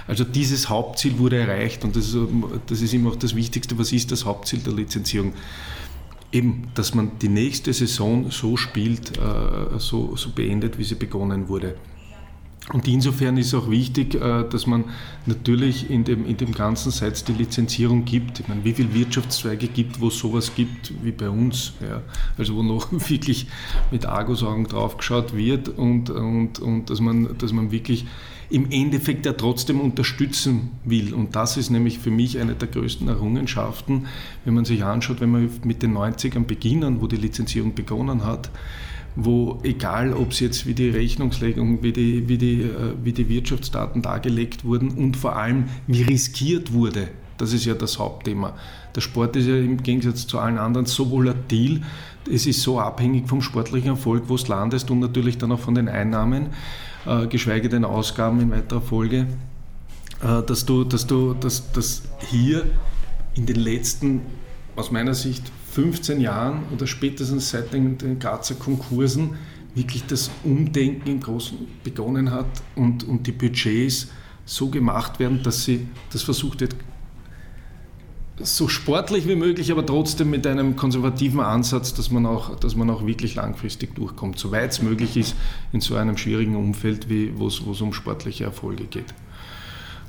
Also 0.08 0.24
dieses 0.24 0.70
Hauptziel 0.70 1.18
wurde 1.18 1.38
erreicht 1.38 1.84
und 1.84 1.96
das 1.96 2.08
ist, 2.08 2.18
das 2.68 2.82
ist 2.82 2.94
immer 2.94 3.12
auch 3.12 3.16
das 3.16 3.36
Wichtigste. 3.36 3.78
Was 3.78 3.92
ist 3.92 4.12
das 4.12 4.26
Hauptziel 4.26 4.60
der 4.60 4.74
Lizenzierung? 4.74 5.34
Eben, 6.32 6.68
dass 6.76 6.94
man 6.94 7.12
die 7.22 7.30
nächste 7.30 7.74
Saison 7.74 8.30
so 8.30 8.58
spielt, 8.58 9.18
äh, 9.18 9.80
so, 9.80 10.16
so 10.16 10.32
beendet, 10.32 10.78
wie 10.78 10.84
sie 10.84 10.96
begonnen 10.96 11.48
wurde. 11.48 11.76
Und 12.74 12.88
insofern 12.88 13.38
ist 13.38 13.54
auch 13.54 13.70
wichtig, 13.70 14.16
äh, 14.16 14.44
dass 14.50 14.66
man 14.66 14.86
natürlich 15.28 15.90
in 15.90 16.04
dem, 16.04 16.26
in 16.26 16.38
dem 16.38 16.52
Ganzen, 16.52 16.92
seit 16.92 17.14
es 17.14 17.24
die 17.24 17.34
Lizenzierung 17.34 18.06
gibt, 18.06 18.40
ich 18.40 18.48
meine, 18.48 18.64
wie 18.64 18.74
viele 18.74 18.92
Wirtschaftszweige 18.94 19.68
gibt, 19.68 20.02
wo 20.02 20.08
es 20.08 20.18
sowas 20.18 20.52
gibt 20.56 20.92
wie 21.04 21.12
bei 21.12 21.30
uns, 21.30 21.74
ja, 21.80 22.02
also 22.38 22.56
wo 22.56 22.64
noch 22.64 22.92
wirklich 23.10 23.48
mit 23.92 24.08
Argusaugen 24.08 24.66
draufgeschaut 24.66 25.36
wird 25.36 25.70
und, 25.70 26.10
und, 26.10 26.58
und 26.58 26.90
dass, 26.90 27.00
man, 27.00 27.38
dass 27.38 27.54
man 27.54 27.72
wirklich 27.72 28.08
im 28.50 28.70
Endeffekt 28.72 29.26
ja 29.26 29.34
trotzdem 29.34 29.80
unterstützen 29.80 30.72
will. 30.84 31.14
Und 31.14 31.36
das 31.36 31.58
ist 31.58 31.70
nämlich 31.70 32.00
für 32.00 32.12
mich 32.12 32.40
eine 32.40 32.56
der 32.56 32.68
größten 32.68 33.08
Errungenschaften, 33.08 34.08
wenn 34.44 34.54
man 34.54 34.66
sich 34.66 34.84
anschaut, 34.84 35.22
wenn 35.22 35.32
man 35.32 35.50
mit 35.64 35.82
den 35.84 35.94
90ern 35.98 36.46
beginnen, 36.46 37.02
wo 37.02 37.08
die 37.08 37.18
Lizenzierung 37.18 37.74
begonnen 37.74 38.26
hat, 38.26 38.52
wo 39.16 39.60
egal, 39.64 40.14
ob 40.14 40.32
es 40.32 40.40
jetzt 40.40 40.68
wie 40.68 40.74
die 40.74 40.90
Rechnungslegung, 40.90 41.82
wie 41.82 41.94
die, 41.94 42.28
wie, 42.28 42.38
die, 42.38 42.62
äh, 42.62 42.94
wie 43.04 43.14
die 43.14 43.30
Wirtschaftsdaten 43.30 44.02
dargelegt 44.02 44.66
wurden 44.66 44.90
und 44.90 45.18
vor 45.18 45.36
allem 45.36 45.66
wie 45.88 46.04
riskiert 46.04 46.74
wurde, 46.74 47.10
das 47.38 47.54
ist 47.54 47.66
ja 47.66 47.74
das 47.74 48.00
Hauptthema. 48.00 48.54
Der 48.96 49.02
Sport 49.02 49.36
ist 49.36 49.48
ja 49.48 49.58
im 49.58 49.82
Gegensatz 49.84 50.28
zu 50.28 50.40
allen 50.40 50.58
anderen 50.58 50.86
so 50.86 51.12
volatil, 51.12 51.82
es 52.32 52.46
ist 52.46 52.62
so 52.62 52.80
abhängig 52.80 53.28
vom 53.28 53.42
sportlichen 53.42 53.90
Erfolg, 53.90 54.24
wo 54.28 54.36
es 54.36 54.48
landest 54.48 54.90
und 54.90 55.00
natürlich 55.00 55.38
dann 55.38 55.52
auch 55.52 55.60
von 55.60 55.76
den 55.76 55.88
Einnahmen. 55.88 56.48
Äh, 57.06 57.28
geschweige 57.28 57.70
denn 57.70 57.86
Ausgaben 57.86 58.40
in 58.40 58.52
weiterer 58.52 58.82
Folge, 58.82 59.28
äh, 60.22 60.42
dass 60.44 60.66
du, 60.66 60.84
dass 60.84 61.06
du, 61.06 61.36
dass, 61.36 61.72
dass 61.72 62.04
hier 62.32 62.66
in 63.36 63.46
den 63.46 63.58
letzten, 63.58 64.22
aus 64.76 64.92
meiner 64.92 65.14
Sicht, 65.14 65.52
15 65.72 66.22
Jahren 66.22 66.64
oder 66.74 66.88
spätestens 66.88 67.50
seit 67.50 67.74
den, 67.74 67.98
den 67.98 68.18
Grazer 68.18 68.56
Konkursen 68.56 69.36
wirklich 69.76 70.06
das 70.08 70.32
Umdenken 70.44 71.10
im 71.10 71.20
Großen 71.20 71.58
begonnen 71.84 72.32
hat 72.32 72.48
und, 72.76 73.04
und 73.04 73.28
die 73.28 73.34
Budgets 73.34 74.08
so 74.46 74.70
gemacht 74.70 75.20
werden, 75.20 75.44
dass 75.44 75.66
sie, 75.66 75.88
das 76.12 76.24
versucht 76.24 76.62
wird, 76.62 76.76
so 78.40 78.68
sportlich 78.68 79.28
wie 79.28 79.36
möglich, 79.36 79.72
aber 79.72 79.86
trotzdem 79.86 80.30
mit 80.30 80.46
einem 80.46 80.76
konservativen 80.76 81.40
Ansatz, 81.40 81.94
dass 81.94 82.12
man 82.12 82.26
auch, 82.26 82.56
dass 82.56 82.76
man 82.76 82.90
auch 82.90 83.06
wirklich 83.06 83.36
langfristig 83.36 83.96
durchkommt, 83.96 84.38
soweit 84.38 84.72
es 84.72 84.82
möglich 84.82 85.16
ist 85.16 85.36
in 85.72 85.80
so 85.80 85.96
einem 85.96 86.18
schwierigen 86.18 86.56
Umfeld, 86.56 87.08
wo 87.38 87.48
es 87.48 87.60
um 87.60 87.94
sportliche 87.94 88.44
Erfolge 88.44 88.86
geht. 88.86 89.14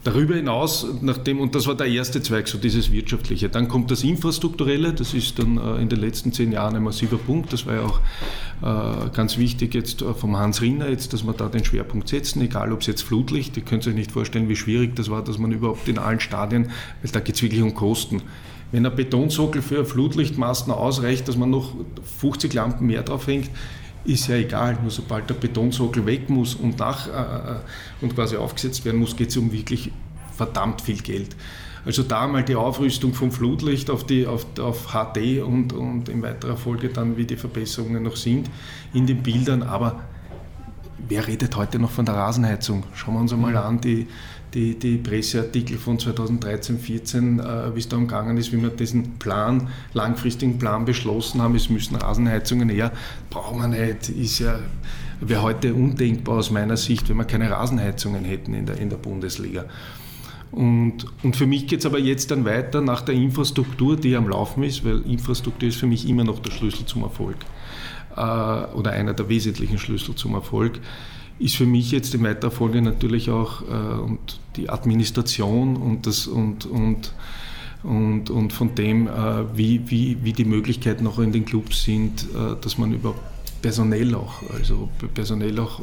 Darüber 0.07 0.37
hinaus, 0.37 0.87
nachdem, 1.01 1.41
und 1.41 1.57
das 1.57 1.67
war 1.67 1.75
der 1.75 1.89
erste 1.89 2.23
Zweig, 2.23 2.47
so 2.47 2.59
dieses 2.59 2.93
wirtschaftliche, 2.93 3.49
dann 3.49 3.67
kommt 3.67 3.91
das 3.91 4.05
Infrastrukturelle, 4.05 4.93
das 4.93 5.15
ist 5.15 5.37
dann 5.41 5.59
äh, 5.59 5.83
in 5.83 5.89
den 5.89 5.99
letzten 5.99 6.33
zehn 6.33 6.53
Jahren 6.53 6.77
ein 6.77 6.85
massiver 6.85 7.17
Punkt, 7.17 7.53
das 7.53 7.67
war 7.67 7.75
ja 7.75 7.83
auch 7.83 7.99
äh, 8.63 9.11
ganz 9.11 9.37
wichtig 9.37 9.75
jetzt 9.75 10.03
äh, 10.03 10.15
vom 10.15 10.37
Hans 10.37 10.63
Rinner, 10.63 10.89
jetzt, 10.89 11.13
dass 11.13 11.27
wir 11.27 11.33
da 11.33 11.49
den 11.49 11.65
Schwerpunkt 11.65 12.07
setzen, 12.07 12.41
egal 12.41 12.73
ob 12.73 12.83
es 12.83 12.87
jetzt 12.87 13.03
Flutlicht, 13.03 13.57
ihr 13.57 13.65
könnt 13.65 13.85
euch 13.89 13.97
nicht 13.97 14.13
vorstellen, 14.13 14.49
wie 14.49 14.55
schwierig 14.55 14.95
das 14.95 15.11
war, 15.11 15.25
dass 15.25 15.39
man 15.39 15.51
überhaupt 15.51 15.89
in 15.89 15.99
allen 15.99 16.21
Stadien, 16.21 16.71
weil 17.03 17.11
da 17.11 17.19
geht 17.19 17.35
es 17.35 17.43
wirklich 17.43 17.63
um 17.63 17.75
Kosten. 17.75 18.23
Wenn 18.71 18.87
ein 18.87 18.95
Betonsockel 18.95 19.61
für 19.61 19.85
Flutlichtmasten 19.85 20.73
ausreicht, 20.73 21.27
dass 21.27 21.37
man 21.37 21.51
noch 21.51 21.73
50 22.21 22.55
Lampen 22.55 22.87
mehr 22.87 23.03
drauf 23.03 23.27
hängt, 23.27 23.51
ist 24.07 24.29
ja 24.29 24.37
egal, 24.37 24.79
nur 24.81 24.91
sobald 24.91 25.29
der 25.29 25.35
Betonsockel 25.35 26.07
weg 26.07 26.31
muss 26.31 26.55
und, 26.55 26.79
nach, 26.79 27.09
äh, 27.09 27.61
und 28.01 28.15
quasi 28.15 28.37
aufgesetzt 28.37 28.85
werden 28.85 29.01
muss, 29.01 29.17
geht 29.17 29.31
es 29.31 29.37
um 29.37 29.53
wirklich 29.53 29.91
verdammt 30.37 30.81
viel 30.81 31.01
Geld. 31.03 31.37
Also 31.85 32.03
da 32.03 32.27
mal 32.27 32.43
die 32.43 32.57
Aufrüstung 32.57 33.15
vom 33.15 33.31
Flutlicht 33.31 33.91
auf, 33.91 34.05
die, 34.05 34.27
auf, 34.27 34.45
auf 34.59 34.89
HD 34.89 35.41
und, 35.41 35.73
und 35.73 36.09
in 36.09 36.21
weiterer 36.21 36.57
Folge 36.57 36.89
dann, 36.89 37.17
wie 37.17 37.25
die 37.25 37.37
Verbesserungen 37.37 38.03
noch 38.03 38.17
sind 38.17 38.51
in 38.93 39.07
den 39.07 39.23
Bildern. 39.23 39.63
Aber 39.63 40.01
wer 41.09 41.27
redet 41.29 41.55
heute 41.55 41.79
noch 41.79 41.93
von 41.93 42.05
der 42.05 42.17
Rasenheizung? 42.17 42.83
Schauen 42.95 43.15
wir 43.15 43.21
uns 43.21 43.33
einmal 43.33 43.57
an, 43.57 43.81
die, 43.81 44.09
die, 44.57 44.75
die 44.79 44.97
Presseartikel 44.97 45.77
von 45.77 45.99
2013, 45.99 46.81
2014, 46.81 47.41
äh, 47.41 47.75
wie 47.75 47.79
es 47.79 47.89
da 47.89 47.97
umgegangen 47.99 48.39
ist, 48.39 48.53
wie 48.53 48.63
wir 48.63 48.71
diesen 48.71 49.19
Plan, 49.19 49.69
langfristigen 49.93 50.59
Plan 50.59 50.87
beschlossen 50.87 51.43
haben, 51.43 51.55
es 51.55 51.69
müssen 51.69 51.95
Rasenheizungen 51.95 52.71
her, 52.71 52.91
brauchen 53.29 53.59
wir 53.59 53.69
nicht, 53.69 54.09
ist 54.09 54.39
ja, 54.39 54.59
wäre 55.21 55.43
heute 55.43 55.75
undenkbar 55.75 56.39
aus 56.39 56.51
meiner 56.51 56.79
Sicht, 56.79 57.07
wenn 57.11 57.19
wir 57.19 57.25
keine 57.25 57.51
Rasenheizungen 57.51 58.25
hätten 58.25 58.55
in 58.55 58.65
der, 58.65 58.79
in 58.79 58.89
der 58.89 58.97
Bundesliga. 58.97 59.67
Und, 60.53 61.05
und 61.23 61.37
für 61.37 61.47
mich 61.47 61.67
geht 61.67 61.81
es 61.81 61.87
aber 61.87 61.99
jetzt 61.99 62.31
dann 62.31 62.47
weiter 62.47 62.81
nach 62.81 63.03
der 63.03 63.15
Infrastruktur, 63.15 63.97
die 63.97 64.17
am 64.17 64.27
Laufen 64.27 64.63
ist, 64.63 64.87
weil 64.87 65.03
Infrastruktur 65.03 65.69
ist 65.69 65.77
für 65.77 65.87
mich 65.87 66.09
immer 66.09 66.25
noch 66.25 66.39
der 66.39 66.51
Schlüssel 66.51 66.87
zum 66.87 67.03
Erfolg 67.03 67.37
äh, 68.17 68.21
oder 68.21 68.93
einer 68.93 69.13
der 69.13 69.29
wesentlichen 69.29 69.77
Schlüssel 69.77 70.15
zum 70.15 70.33
Erfolg 70.33 70.81
ist 71.39 71.57
für 71.57 71.67
mich 71.67 71.91
jetzt 71.91 72.15
in 72.15 72.23
weiterer 72.23 72.51
Folge 72.51 72.81
natürlich 72.81 73.31
auch 73.31 73.63
äh, 73.63 74.01
und 74.01 74.41
die 74.57 74.71
Administration 74.71 75.77
und, 75.77 76.07
das, 76.07 76.27
und, 76.27 76.67
und, 76.67 77.13
und, 77.83 78.31
und 78.31 78.53
von 78.53 78.75
dem, 78.75 79.07
äh, 79.07 79.57
wie, 79.57 79.91
wie, 79.91 80.19
wie 80.23 80.33
die 80.33 80.45
Möglichkeiten 80.45 81.07
auch 81.07 81.19
in 81.19 81.33
den 81.33 81.45
Clubs 81.45 81.85
sind, 81.85 82.23
äh, 82.23 82.57
dass 82.61 82.79
man 82.79 82.93
überhaupt 82.93 83.21
personell 83.61 84.15
auch, 84.15 84.43
also 84.53 84.89
personell 85.15 85.59
auch 85.59 85.83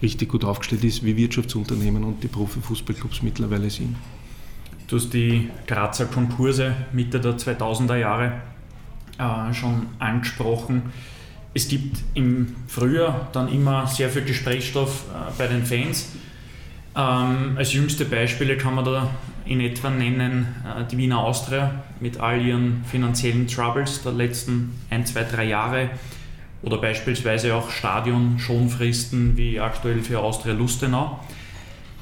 richtig 0.00 0.30
gut 0.30 0.44
aufgestellt 0.44 0.84
ist, 0.84 1.04
wie 1.04 1.16
Wirtschaftsunternehmen 1.16 2.04
und 2.04 2.22
die 2.22 2.28
Profifußballclubs 2.28 3.22
mittlerweile 3.22 3.68
sind. 3.68 3.96
Du 4.86 4.96
hast 4.96 5.12
die 5.12 5.50
Grazer 5.66 6.06
Konkurse 6.06 6.74
Mitte 6.92 7.20
der 7.20 7.36
2000er 7.36 7.96
Jahre 7.96 8.40
äh, 9.18 9.52
schon 9.52 9.86
angesprochen. 9.98 10.82
Es 11.58 11.66
gibt 11.66 11.98
im 12.14 12.54
Frühjahr 12.68 13.30
dann 13.32 13.52
immer 13.52 13.88
sehr 13.88 14.10
viel 14.10 14.22
Gesprächsstoff 14.22 15.06
äh, 15.10 15.32
bei 15.36 15.48
den 15.48 15.64
Fans. 15.64 16.12
Ähm, 16.94 17.56
als 17.56 17.72
jüngste 17.72 18.04
Beispiele 18.04 18.56
kann 18.56 18.76
man 18.76 18.84
da 18.84 19.10
in 19.44 19.60
etwa 19.60 19.90
nennen 19.90 20.54
äh, 20.64 20.84
die 20.88 20.96
Wiener 20.96 21.18
Austria 21.18 21.82
mit 21.98 22.20
all 22.20 22.40
ihren 22.46 22.84
finanziellen 22.84 23.48
Troubles 23.48 24.04
der 24.04 24.12
letzten 24.12 24.78
ein, 24.88 25.04
zwei, 25.04 25.24
drei 25.24 25.46
Jahre 25.46 25.90
oder 26.62 26.78
beispielsweise 26.78 27.52
auch 27.56 27.70
Stadion-Schonfristen 27.70 29.36
wie 29.36 29.58
aktuell 29.58 30.00
für 30.02 30.20
Austria 30.20 30.54
Lustenau. 30.54 31.18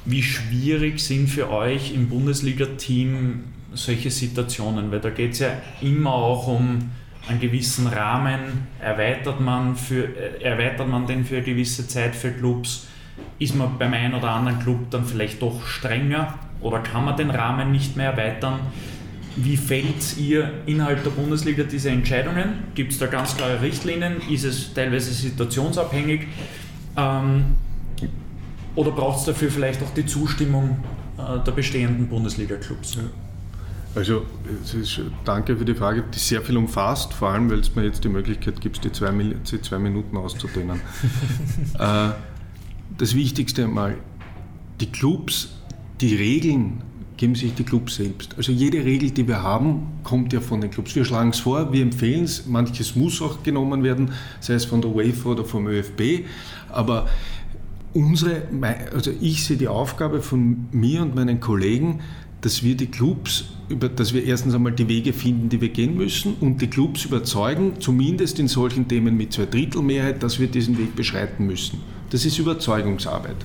Wie 0.05 0.21
schwierig 0.21 0.99
sind 0.99 1.31
für 1.31 1.49
euch 1.49 1.95
im 1.95 2.09
Bundesliga-Team 2.09 3.45
solche 3.73 4.11
Situationen? 4.11 4.91
Weil 4.91 4.99
da 4.99 5.09
geht 5.09 5.31
es 5.31 5.39
ja 5.39 5.49
immer 5.81 6.13
auch 6.13 6.45
um 6.45 6.91
einen 7.27 7.39
gewissen 7.39 7.87
Rahmen. 7.87 8.67
Erweitert 8.79 9.39
man, 9.39 9.75
für, 9.75 10.05
äh, 10.05 10.43
erweitert 10.43 10.87
man 10.87 11.05
den 11.07 11.25
für 11.25 11.37
eine 11.37 11.45
gewisse 11.45 11.87
Zeit 11.87 12.15
für 12.15 12.31
Clubs? 12.31 12.87
Ist 13.39 13.55
man 13.55 13.77
beim 13.77 13.93
einen 13.93 14.13
oder 14.13 14.31
anderen 14.31 14.59
Club 14.59 14.91
dann 14.91 15.05
vielleicht 15.05 15.41
doch 15.41 15.65
strenger 15.65 16.35
oder 16.61 16.79
kann 16.79 17.05
man 17.05 17.15
den 17.17 17.29
Rahmen 17.29 17.71
nicht 17.71 17.95
mehr 17.95 18.11
erweitern? 18.11 18.59
Wie 19.35 19.57
fällt 19.57 20.17
ihr 20.17 20.51
innerhalb 20.65 21.03
der 21.03 21.11
Bundesliga 21.11 21.63
diese 21.63 21.91
Entscheidungen? 21.91 22.63
Gibt 22.73 22.93
es 22.93 22.97
da 22.97 23.05
ganz 23.05 23.37
klare 23.37 23.61
Richtlinien? 23.61 24.15
Ist 24.29 24.43
es 24.43 24.73
teilweise 24.73 25.13
situationsabhängig? 25.13 26.21
Ähm, 26.95 27.57
oder 28.75 28.91
braucht 28.91 29.19
es 29.19 29.25
dafür 29.25 29.51
vielleicht 29.51 29.83
auch 29.83 29.93
die 29.93 30.05
Zustimmung 30.05 30.79
äh, 31.17 31.43
der 31.43 31.51
bestehenden 31.51 32.07
Bundesliga-Clubs? 32.07 32.95
Ja. 32.95 33.26
Also 33.97 34.21
ist, 34.79 35.01
danke 35.25 35.57
für 35.57 35.65
die 35.65 35.73
Frage, 35.73 36.03
die 36.13 36.19
sehr 36.19 36.43
viel 36.43 36.55
umfasst, 36.55 37.15
vor 37.15 37.29
allem 37.29 37.49
weil 37.49 37.61
es 37.61 37.75
mir 37.75 37.83
jetzt 37.83 38.03
die 38.03 38.09
Möglichkeit 38.09 38.61
gibt, 38.61 38.83
die 38.83 38.91
zwei, 38.91 39.11
die 39.11 39.61
zwei 39.61 39.79
Minuten 39.79 40.17
auszudehnen. 40.17 40.79
äh, 41.79 42.09
das 42.95 43.15
Wichtigste 43.15 43.63
einmal, 43.63 43.97
die 44.79 44.91
Clubs, 44.91 45.49
die 45.99 46.13
Regeln 46.13 46.83
geben 47.17 47.33
sich 47.33 47.55
die 47.55 47.63
Clubs 47.63 47.95
selbst. 47.95 48.35
Also 48.37 48.51
jede 48.51 48.85
Regel, 48.85 49.09
die 49.09 49.27
wir 49.27 49.41
haben, 49.41 49.87
kommt 50.03 50.31
ja 50.31 50.41
von 50.41 50.61
den 50.61 50.69
Clubs. 50.69 50.95
Wir 50.95 51.03
schlagen 51.03 51.31
es 51.31 51.39
vor, 51.39 51.73
wir 51.73 51.81
empfehlen 51.81 52.25
es, 52.25 52.45
manches 52.45 52.95
muss 52.95 53.19
auch 53.19 53.41
genommen 53.41 53.81
werden, 53.81 54.11
sei 54.41 54.53
es 54.53 54.65
von 54.65 54.79
der 54.79 54.91
UEFA 54.91 55.29
oder 55.29 55.43
vom 55.43 55.67
ÖFB, 55.67 56.27
aber 56.69 57.07
unsere, 57.95 58.43
also 58.93 59.11
ich 59.19 59.43
sehe 59.43 59.57
die 59.57 59.67
Aufgabe 59.67 60.21
von 60.21 60.67
mir 60.71 61.01
und 61.01 61.15
meinen 61.15 61.39
Kollegen, 61.39 62.01
dass 62.41 62.63
wir 62.63 62.75
die 62.75 62.87
Clubs, 62.87 63.45
dass 63.95 64.13
wir 64.13 64.23
erstens 64.23 64.53
einmal 64.53 64.71
die 64.71 64.87
Wege 64.87 65.13
finden, 65.13 65.49
die 65.49 65.59
wir 65.59 65.69
gehen 65.69 65.97
müssen 65.97 66.35
und 66.39 66.61
die 66.61 66.67
Clubs 66.67 67.05
überzeugen, 67.05 67.73
zumindest 67.79 68.39
in 68.39 68.47
solchen 68.47 68.87
Themen 68.87 69.17
mit 69.17 69.33
zwei 69.33 69.45
Drittel 69.45 69.81
Mehrheit, 69.81 70.21
dass 70.23 70.39
wir 70.39 70.47
diesen 70.47 70.77
Weg 70.77 70.95
beschreiten 70.95 71.45
müssen. 71.45 71.79
Das 72.09 72.25
ist 72.25 72.37
Überzeugungsarbeit. 72.37 73.35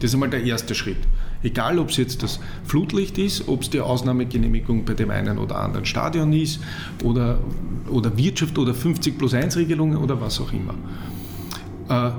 Das 0.00 0.10
ist 0.10 0.14
einmal 0.14 0.30
der 0.30 0.44
erste 0.44 0.74
Schritt. 0.74 0.98
Egal, 1.42 1.78
ob 1.78 1.90
es 1.90 1.96
jetzt 1.96 2.22
das 2.22 2.40
Flutlicht 2.64 3.18
ist, 3.18 3.46
ob 3.48 3.62
es 3.62 3.70
die 3.70 3.80
Ausnahmegenehmigung 3.80 4.84
bei 4.84 4.94
dem 4.94 5.10
einen 5.10 5.38
oder 5.38 5.56
anderen 5.56 5.84
Stadion 5.84 6.32
ist 6.32 6.60
oder, 7.04 7.38
oder 7.88 8.16
Wirtschaft 8.16 8.58
oder 8.58 8.74
50 8.74 9.18
plus 9.18 9.34
1 9.34 9.56
Regelungen 9.56 9.96
oder 9.96 10.20
was 10.20 10.40
auch 10.40 10.52
immer. 10.52 10.74
Äh, 11.88 12.12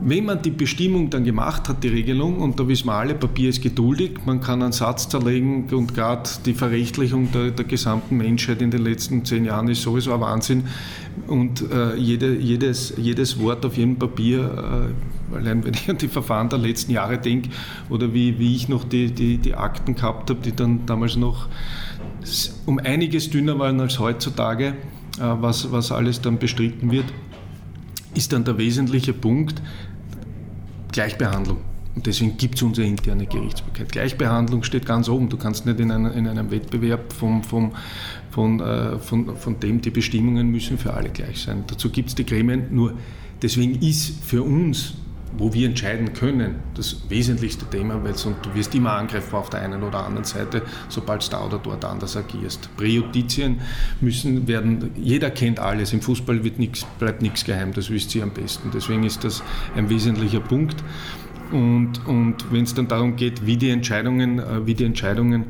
wenn 0.00 0.24
man 0.24 0.42
die 0.42 0.50
Bestimmung 0.50 1.10
dann 1.10 1.24
gemacht 1.24 1.68
hat, 1.68 1.82
die 1.84 1.88
Regelung, 1.88 2.38
und 2.38 2.58
da 2.58 2.66
wissen 2.66 2.86
wir 2.86 2.94
alle, 2.94 3.14
Papier 3.14 3.48
ist 3.48 3.62
geduldig, 3.62 4.12
man 4.26 4.40
kann 4.40 4.62
einen 4.62 4.72
Satz 4.72 5.08
zerlegen 5.08 5.66
und 5.70 5.94
gerade 5.94 6.28
die 6.44 6.54
Verrechtlichung 6.54 7.30
der, 7.32 7.50
der, 7.50 7.64
gesamten 7.64 8.16
Menschheit 8.16 8.60
in 8.60 8.70
den 8.70 8.82
letzten 8.82 9.24
zehn 9.24 9.44
Jahren 9.44 9.68
ist 9.68 9.82
sowieso 9.82 10.12
ein 10.12 10.20
Wahnsinn. 10.20 10.64
Und 11.26 11.70
äh, 11.70 11.96
jede, 11.96 12.34
jedes, 12.36 12.94
jedes 12.96 13.38
Wort 13.38 13.64
auf 13.64 13.76
jedem 13.76 13.96
Papier, 13.96 14.92
äh, 15.32 15.36
allein 15.36 15.64
wenn 15.64 15.74
ich 15.74 15.88
an 15.88 15.98
die 15.98 16.08
Verfahren 16.08 16.48
der 16.48 16.58
letzten 16.58 16.92
Jahre 16.92 17.18
denke, 17.18 17.50
oder 17.88 18.12
wie, 18.12 18.38
wie 18.38 18.54
ich 18.54 18.68
noch 18.68 18.84
die, 18.84 19.10
die, 19.10 19.38
die 19.38 19.54
Akten 19.54 19.94
gehabt 19.94 20.30
habe, 20.30 20.40
die 20.40 20.54
dann 20.54 20.86
damals 20.86 21.16
noch 21.16 21.48
um 22.66 22.78
einiges 22.78 23.30
dünner 23.30 23.58
waren 23.58 23.80
als 23.80 23.98
heutzutage, 23.98 24.66
äh, 24.66 24.72
was, 25.20 25.70
was 25.70 25.92
alles 25.92 26.20
dann 26.20 26.38
bestritten 26.38 26.90
wird, 26.90 27.06
ist 28.14 28.32
dann 28.32 28.44
der 28.44 28.58
wesentliche 28.58 29.12
Punkt, 29.12 29.60
Gleichbehandlung. 30.92 31.58
Und 31.94 32.06
deswegen 32.06 32.36
gibt 32.36 32.56
es 32.56 32.62
unsere 32.62 32.86
interne 32.86 33.26
Gerichtsbarkeit. 33.26 33.92
Gleichbehandlung 33.92 34.64
steht 34.64 34.84
ganz 34.84 35.08
oben. 35.08 35.28
Du 35.28 35.36
kannst 35.36 35.64
nicht 35.64 35.78
in, 35.78 35.90
einer, 35.92 36.12
in 36.12 36.26
einem 36.26 36.50
Wettbewerb 36.50 37.12
vom, 37.12 37.44
vom, 37.44 37.72
von, 38.30 38.60
äh, 38.60 38.98
von, 38.98 39.36
von 39.36 39.60
dem, 39.60 39.80
die 39.80 39.90
Bestimmungen 39.90 40.48
müssen 40.48 40.76
für 40.76 40.94
alle 40.94 41.10
gleich 41.10 41.40
sein. 41.40 41.64
Dazu 41.68 41.90
gibt 41.90 42.08
es 42.08 42.14
die 42.16 42.26
Gremien. 42.26 42.66
Nur 42.74 42.94
deswegen 43.42 43.80
ist 43.80 44.24
für 44.24 44.42
uns 44.42 44.94
wo 45.36 45.52
wir 45.52 45.68
entscheiden 45.68 46.12
können, 46.12 46.56
das 46.74 47.08
wesentlichste 47.08 47.66
Thema, 47.66 48.02
weil 48.04 48.14
sonst, 48.14 48.38
du 48.44 48.54
wirst 48.54 48.74
immer 48.74 48.92
angreifbar 48.92 49.40
auf 49.40 49.50
der 49.50 49.60
einen 49.60 49.82
oder 49.82 50.04
anderen 50.04 50.24
Seite, 50.24 50.62
sobald 50.88 51.26
du 51.26 51.30
da 51.30 51.44
oder 51.44 51.58
dort 51.58 51.84
anders 51.84 52.16
agierst. 52.16 52.74
Präjudizien 52.76 53.60
müssen 54.00 54.46
werden, 54.46 54.90
jeder 54.96 55.30
kennt 55.30 55.58
alles, 55.58 55.92
im 55.92 56.00
Fußball 56.00 56.44
wird 56.44 56.58
nix, 56.58 56.86
bleibt 56.98 57.22
nichts 57.22 57.44
geheim, 57.44 57.72
das 57.72 57.90
wisst 57.90 58.14
ihr 58.14 58.22
am 58.22 58.30
besten. 58.30 58.70
Deswegen 58.72 59.04
ist 59.04 59.24
das 59.24 59.42
ein 59.76 59.90
wesentlicher 59.90 60.40
Punkt. 60.40 60.82
Und, 61.52 62.06
und 62.06 62.52
wenn 62.52 62.64
es 62.64 62.74
dann 62.74 62.88
darum 62.88 63.16
geht, 63.16 63.46
wie 63.46 63.56
die 63.56 63.70
Entscheidungen, 63.70 64.38
äh, 64.38 64.66
wie 64.66 64.74
die 64.74 64.84
Entscheidungen 64.84 65.46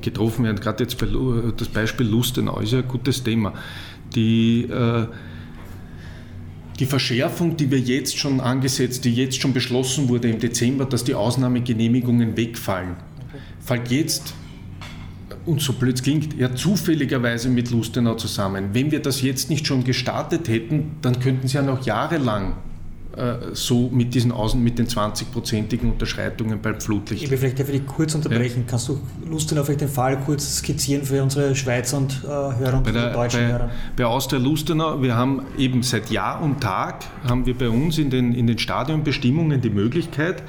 getroffen 0.00 0.44
werden, 0.44 0.60
gerade 0.60 0.84
jetzt 0.84 0.98
bei, 0.98 1.06
das 1.56 1.68
Beispiel 1.68 2.06
Lustenau 2.06 2.58
ist 2.60 2.72
ja 2.72 2.78
ein 2.80 2.88
gutes 2.88 3.22
Thema. 3.22 3.52
Die 4.14 4.62
äh, 4.62 5.06
die 6.76 6.86
Verschärfung, 6.86 7.56
die 7.56 7.70
wir 7.70 7.78
jetzt 7.78 8.18
schon 8.18 8.40
angesetzt, 8.40 9.04
die 9.04 9.14
jetzt 9.14 9.40
schon 9.40 9.52
beschlossen 9.52 10.08
wurde 10.08 10.28
im 10.28 10.38
Dezember, 10.38 10.84
dass 10.84 11.04
die 11.04 11.14
Ausnahmegenehmigungen 11.14 12.36
wegfallen, 12.36 12.96
fällt 13.60 13.90
jetzt, 13.90 14.34
und 15.44 15.60
so 15.60 15.72
blöd 15.72 16.02
klingt, 16.02 16.36
ja 16.38 16.54
zufälligerweise 16.54 17.48
mit 17.48 17.70
Lustenau 17.70 18.14
zusammen. 18.14 18.70
Wenn 18.72 18.90
wir 18.90 19.00
das 19.00 19.22
jetzt 19.22 19.48
nicht 19.48 19.66
schon 19.66 19.84
gestartet 19.84 20.48
hätten, 20.48 20.96
dann 21.02 21.20
könnten 21.20 21.46
sie 21.46 21.56
ja 21.56 21.62
noch 21.62 21.86
jahrelang 21.86 22.56
so 23.52 23.88
mit 23.90 24.14
diesen 24.14 24.30
Außen, 24.30 24.62
mit 24.62 24.78
den 24.78 24.86
20-prozentigen 24.86 25.90
Unterschreitungen 25.92 26.60
beim 26.60 26.80
Flutlicht. 26.80 27.24
Ich 27.24 27.30
will 27.30 27.38
vielleicht 27.38 27.60
einfach 27.60 27.74
kurz 27.86 28.14
unterbrechen. 28.14 28.60
Ja. 28.60 28.70
Kannst 28.70 28.88
du 28.88 29.00
Lust 29.28 29.56
auf 29.56 29.74
den 29.74 29.88
Fall 29.88 30.20
kurz 30.20 30.58
skizzieren 30.58 31.04
für 31.04 31.22
unsere 31.22 31.54
Schweizer 31.54 31.96
und 31.98 32.22
äh, 32.24 32.28
Hörer 32.28 32.76
und 32.76 32.84
bei 32.84 32.92
der, 32.92 33.12
deutschen 33.12 33.40
bei, 33.40 33.52
Hörer? 33.52 33.70
Bei 33.96 34.04
Austria 34.04 34.38
Lustenau, 34.38 35.00
wir 35.00 35.16
haben 35.16 35.42
eben 35.56 35.82
seit 35.82 36.10
Jahr 36.10 36.42
und 36.42 36.60
Tag, 36.60 37.04
haben 37.26 37.46
wir 37.46 37.56
bei 37.56 37.70
uns 37.70 37.96
in 37.96 38.10
den, 38.10 38.34
in 38.34 38.46
den 38.46 38.58
Stadionbestimmungen 38.58 39.60
die 39.60 39.70
Möglichkeit, 39.70 40.42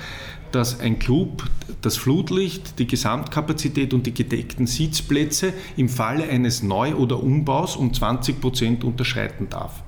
dass 0.51 0.79
ein 0.79 0.99
Club 0.99 1.43
das 1.81 1.97
Flutlicht, 1.97 2.79
die 2.79 2.87
Gesamtkapazität 2.87 3.93
und 3.93 4.05
die 4.05 4.13
gedeckten 4.13 4.67
Sitzplätze 4.67 5.53
im 5.75 5.89
Falle 5.89 6.27
eines 6.27 6.63
Neu- 6.63 6.95
oder 6.95 7.21
Umbaus 7.21 7.75
um 7.75 7.93
20 7.93 8.41
Prozent 8.41 8.83
unterschreiten 8.83 9.47
darf. 9.49 9.83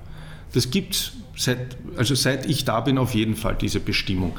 Das 0.53 0.71
gibt 0.71 0.95
es 0.95 1.11
seit, 1.39 1.77
also 1.95 2.15
seit 2.15 2.49
ich 2.49 2.65
da 2.65 2.81
bin 2.81 2.97
auf 2.97 3.15
jeden 3.15 3.35
Fall 3.35 3.55
diese 3.59 3.79
Bestimmung. 3.79 4.37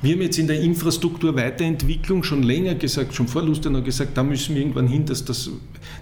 Wir 0.00 0.14
haben 0.14 0.22
jetzt 0.22 0.38
in 0.38 0.46
der 0.46 0.60
Infrastrukturweiterentwicklung 0.60 2.22
schon 2.22 2.42
länger 2.42 2.74
gesagt, 2.74 3.14
schon 3.14 3.26
vor 3.26 3.42
Lustenau 3.42 3.82
gesagt, 3.82 4.16
da 4.16 4.22
müssen 4.22 4.54
wir 4.54 4.62
irgendwann 4.62 4.86
hin, 4.86 5.06
dass, 5.06 5.24
das, 5.24 5.50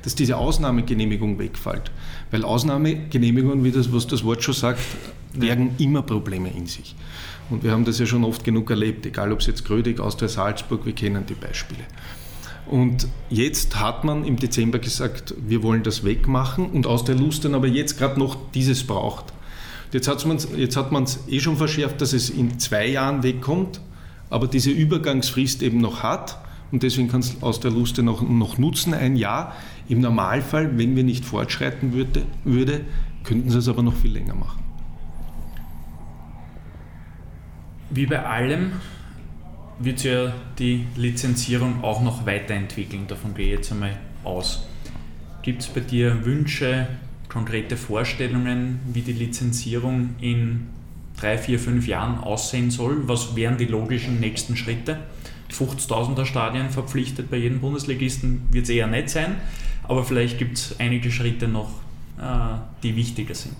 dass 0.02 0.14
diese 0.14 0.37
Ausnahmegenehmigung 0.37 1.38
wegfällt. 1.38 1.90
Weil 2.30 2.44
Ausnahmegenehmigungen, 2.44 3.64
wie 3.64 3.70
das, 3.70 3.92
was 3.92 4.07
das 4.07 4.24
Wort 4.24 4.42
schon 4.42 4.54
sagt, 4.54 4.80
bergen 5.33 5.76
immer 5.78 6.02
Probleme 6.02 6.50
in 6.50 6.66
sich. 6.66 6.94
Und 7.48 7.62
wir 7.62 7.70
haben 7.70 7.85
das 7.85 7.98
ja 7.98 8.07
schon 8.07 8.24
oft 8.24 8.44
genug 8.44 8.68
erlebt, 8.68 9.07
egal 9.07 9.33
ob 9.33 9.40
es 9.40 9.46
jetzt 9.46 9.64
Grödig, 9.64 10.00
Austria 10.00 10.28
Salzburg, 10.28 10.85
wir 10.85 10.92
kennen 10.92 11.24
die 11.26 11.35
Beispiele. 11.35 11.85
Und 12.66 13.09
jetzt 13.30 13.80
hat 13.80 14.04
man 14.04 14.24
im 14.24 14.37
Dezember 14.37 14.78
gesagt, 14.78 15.35
wir 15.46 15.62
wollen 15.62 15.83
das 15.83 16.04
wegmachen 16.04 16.66
und 16.66 16.87
aus 16.87 17.04
der 17.04 17.14
Lustenau 17.14 17.59
aber 17.59 17.68
jetzt 17.68 17.98
gerade 17.98 18.18
noch 18.18 18.37
dieses 18.52 18.85
braucht. 18.85 19.33
Jetzt, 19.94 20.09
hat 20.09 20.90
man 20.90 21.04
es 21.04 21.28
eh 21.28 21.38
schon 21.38 21.57
verschärft, 21.57 22.00
dass 22.00 22.12
es 22.12 22.28
in 22.28 22.59
zwei 22.59 22.88
Jahren 22.88 23.22
wegkommt, 23.22 23.80
aber 24.28 24.48
diese 24.48 24.73
Übergangsfrist 24.73 25.62
eben 25.62 25.79
noch 25.79 26.02
hat. 26.02 26.37
Und 26.73 26.83
deswegen 26.83 27.06
kann 27.06 27.21
es 27.21 27.40
aus 27.42 27.60
der 27.60 27.71
Luste 27.71 28.02
noch, 28.02 28.21
noch 28.21 28.58
nutzen, 28.58 28.92
ein 28.92 29.14
Jahr. 29.14 29.54
Im 29.88 30.00
Normalfall, 30.00 30.77
wenn 30.77 30.96
wir 30.96 31.04
nicht 31.04 31.25
fortschreiten 31.25 31.92
würde, 31.92 32.23
würde 32.42 32.81
könnten 33.23 33.50
sie 33.50 33.58
es 33.58 33.69
aber 33.69 33.85
noch 33.85 33.94
viel 33.94 34.10
länger 34.10 34.35
machen. 34.35 34.64
Wie 37.90 38.06
bei 38.06 38.27
allem 38.27 38.73
wird 39.79 40.02
ja 40.02 40.33
die 40.58 40.87
Lizenzierung 40.96 41.85
auch 41.85 42.02
noch 42.02 42.27
weiterentwickeln. 42.27 43.06
Davon 43.06 43.33
gehe 43.35 43.46
ich 43.46 43.52
jetzt 43.52 43.71
einmal 43.71 43.96
aus. 44.25 44.66
Gibt 45.42 45.62
es 45.62 45.69
bei 45.69 45.81
dir 45.81 46.25
Wünsche, 46.25 46.88
konkrete 47.35 47.76
Vorstellungen, 47.76 48.78
wie 48.92 49.02
die 49.02 49.12
Lizenzierung 49.12 50.10
in 50.20 50.68
drei, 51.18 51.37
vier, 51.37 51.58
fünf 51.58 51.88
Jahren 51.88 52.18
aussehen 52.18 52.70
soll. 52.70 53.08
Was 53.08 53.35
wären 53.35 53.58
die 53.58 53.66
logischen 53.66 54.20
nächsten 54.20 54.56
Schritte? 54.56 55.00
50.000er 55.50 56.26
Stadien 56.26 56.70
verpflichtet 56.70 57.30
bei 57.30 57.37
jedem 57.37 57.60
Bundesligisten 57.60 58.42
wird 58.50 58.64
es 58.64 58.70
eher 58.70 58.87
nicht 58.87 59.10
sein, 59.10 59.37
aber 59.82 60.04
vielleicht 60.04 60.38
gibt 60.38 60.58
es 60.58 60.78
einige 60.78 61.10
Schritte 61.10 61.48
noch, 61.48 61.70
äh, 62.18 62.56
die 62.82 62.96
wichtiger 62.96 63.35
sind. 63.35 63.54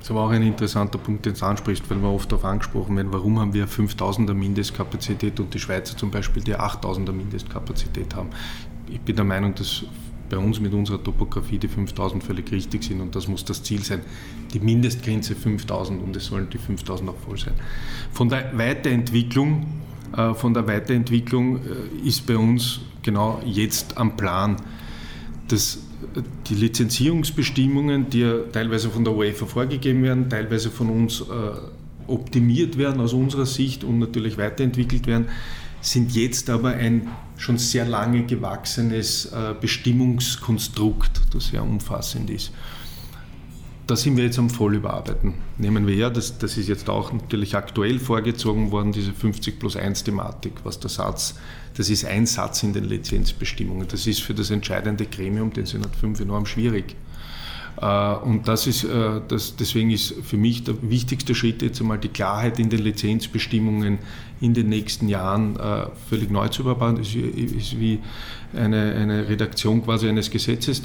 Das 0.00 0.10
aber 0.10 0.24
auch 0.24 0.30
ein 0.30 0.42
interessanter 0.42 0.98
Punkt, 0.98 1.26
den 1.26 1.34
du 1.34 1.44
ansprichst, 1.44 1.88
weil 1.88 1.98
wir 1.98 2.08
oft 2.08 2.30
darauf 2.32 2.44
angesprochen 2.44 2.96
werden, 2.96 3.12
warum 3.12 3.38
haben 3.38 3.54
wir 3.54 3.68
5000er 3.68 4.34
Mindestkapazität 4.34 5.38
und 5.38 5.54
die 5.54 5.58
Schweizer 5.60 5.96
zum 5.96 6.10
Beispiel 6.10 6.42
die 6.42 6.56
8000er 6.56 7.12
Mindestkapazität 7.12 8.14
haben. 8.14 8.30
Ich 8.88 9.00
bin 9.00 9.14
der 9.14 9.24
Meinung, 9.24 9.54
dass 9.54 9.84
bei 10.30 10.38
uns 10.38 10.60
mit 10.60 10.72
unserer 10.72 11.02
Topografie 11.02 11.58
die 11.58 11.68
5000 11.68 12.24
völlig 12.24 12.50
richtig 12.52 12.84
sind 12.84 13.00
und 13.00 13.14
das 13.14 13.28
muss 13.28 13.44
das 13.44 13.62
Ziel 13.62 13.82
sein. 13.82 14.00
Die 14.54 14.60
Mindestgrenze 14.60 15.34
5000 15.34 16.02
und 16.02 16.16
es 16.16 16.26
sollen 16.26 16.48
die 16.50 16.58
5000 16.58 17.10
auch 17.10 17.18
voll 17.18 17.38
sein. 17.38 17.54
Von 18.12 18.28
der 18.28 18.56
Weiterentwicklung, 18.56 19.66
äh, 20.16 20.32
von 20.32 20.54
der 20.54 20.66
Weiterentwicklung 20.66 21.56
äh, 21.56 22.08
ist 22.08 22.26
bei 22.26 22.36
uns 22.36 22.80
genau 23.02 23.42
jetzt 23.44 23.98
am 23.98 24.16
Plan, 24.16 24.56
dass 25.48 25.80
die 26.48 26.54
Lizenzierungsbestimmungen, 26.54 28.08
die 28.08 28.20
ja 28.20 28.38
teilweise 28.52 28.88
von 28.88 29.04
der 29.04 29.14
UEFA 29.14 29.46
vorgegeben 29.46 30.02
werden, 30.02 30.30
teilweise 30.30 30.70
von 30.70 30.88
uns 30.88 31.20
äh, 31.20 31.24
optimiert 32.06 32.78
werden 32.78 33.00
aus 33.00 33.12
unserer 33.12 33.46
Sicht 33.46 33.84
und 33.84 33.98
natürlich 33.98 34.38
weiterentwickelt 34.38 35.06
werden, 35.06 35.26
sind 35.80 36.14
jetzt 36.14 36.50
aber 36.50 36.70
ein 36.70 37.08
schon 37.36 37.58
sehr 37.58 37.86
lange 37.86 38.24
gewachsenes 38.24 39.26
äh, 39.26 39.54
Bestimmungskonstrukt, 39.58 41.22
das 41.32 41.48
sehr 41.48 41.62
umfassend 41.62 42.28
ist. 42.30 42.52
Da 43.86 43.96
sind 43.96 44.16
wir 44.16 44.24
jetzt 44.24 44.38
am 44.38 44.50
Vollüberarbeiten. 44.50 45.34
Nehmen 45.58 45.86
wir 45.86 45.94
her, 45.94 46.10
das, 46.10 46.38
das 46.38 46.56
ist 46.56 46.68
jetzt 46.68 46.88
auch 46.88 47.12
natürlich 47.12 47.56
aktuell 47.56 47.98
vorgezogen 47.98 48.70
worden, 48.70 48.92
diese 48.92 49.12
50 49.12 49.58
plus 49.58 49.74
1 49.74 50.04
Thematik, 50.04 50.52
was 50.64 50.78
der 50.78 50.90
Satz 50.90 51.34
das 51.76 51.88
ist 51.88 52.04
ein 52.04 52.26
Satz 52.26 52.62
in 52.62 52.72
den 52.72 52.84
Lizenzbestimmungen. 52.84 53.86
Das 53.88 54.06
ist 54.06 54.20
für 54.20 54.34
das 54.34 54.50
entscheidende 54.50 55.06
Gremium, 55.06 55.52
den 55.52 55.66
Senat 55.66 55.94
5, 55.96 56.20
enorm 56.20 56.46
schwierig. 56.46 56.96
Äh, 57.80 58.14
und 58.14 58.46
das 58.46 58.66
ist, 58.66 58.84
äh, 58.84 59.20
das, 59.26 59.56
deswegen 59.56 59.90
ist 59.90 60.14
für 60.22 60.36
mich 60.36 60.64
der 60.64 60.74
wichtigste 60.82 61.34
Schritt 61.34 61.62
jetzt 61.62 61.80
einmal 61.80 61.98
die 61.98 62.08
Klarheit 62.08 62.58
in 62.58 62.70
den 62.70 62.80
Lizenzbestimmungen 62.80 63.98
in 64.40 64.54
den 64.54 64.68
nächsten 64.68 65.08
Jahren 65.08 65.56
äh, 65.56 65.86
völlig 66.08 66.30
neu 66.30 66.48
zu 66.48 66.62
überbauen. 66.62 66.96
Das 66.96 67.08
ist 67.08 67.78
wie 67.78 68.00
eine, 68.54 68.94
eine 68.94 69.28
Redaktion 69.28 69.84
quasi 69.84 70.08
eines 70.08 70.30
Gesetzes, 70.30 70.82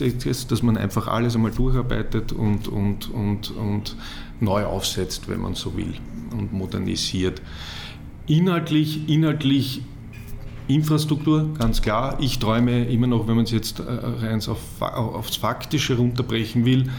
dass 0.48 0.64
man 0.64 0.78
einfach 0.78 1.08
alles 1.08 1.36
einmal 1.36 1.52
durcharbeitet 1.52 2.32
und, 2.32 2.68
und, 2.68 3.10
und, 3.10 3.52
und 3.52 3.96
neu 4.40 4.66
aufsetzt, 4.66 5.28
wenn 5.30 5.42
man 5.42 5.56
so 5.56 5.76
will, 5.76 5.94
und 6.32 6.54
modernisiert. 6.54 7.42
Inhaltlich, 8.28 9.08
inhaltlich 9.08 9.82
Infrastruktur, 10.68 11.54
ganz 11.58 11.82
klar. 11.82 12.18
Ich 12.20 12.40
träume 12.40 12.86
immer 12.86 13.08
noch, 13.08 13.28
wenn 13.28 13.36
man 13.36 13.46
es 13.46 13.52
jetzt 13.52 13.80
äh, 13.80 13.84
rein 13.84 14.42
auf, 14.48 14.82
aufs 14.82 15.36
Faktische 15.36 15.98
runterbrechen 15.98 16.66
will, 16.66 16.90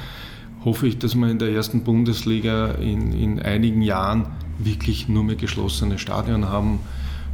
hoffe 0.65 0.87
ich, 0.87 0.99
dass 0.99 1.15
wir 1.15 1.29
in 1.29 1.39
der 1.39 1.51
ersten 1.51 1.83
Bundesliga 1.83 2.73
in, 2.73 3.13
in 3.13 3.41
einigen 3.41 3.83
Jahren 3.83 4.27
wirklich 4.59 5.09
nur 5.09 5.25
mehr 5.25 5.37
geschlossene 5.37 5.99
Stadien 5.99 6.49
haben, 6.49 6.81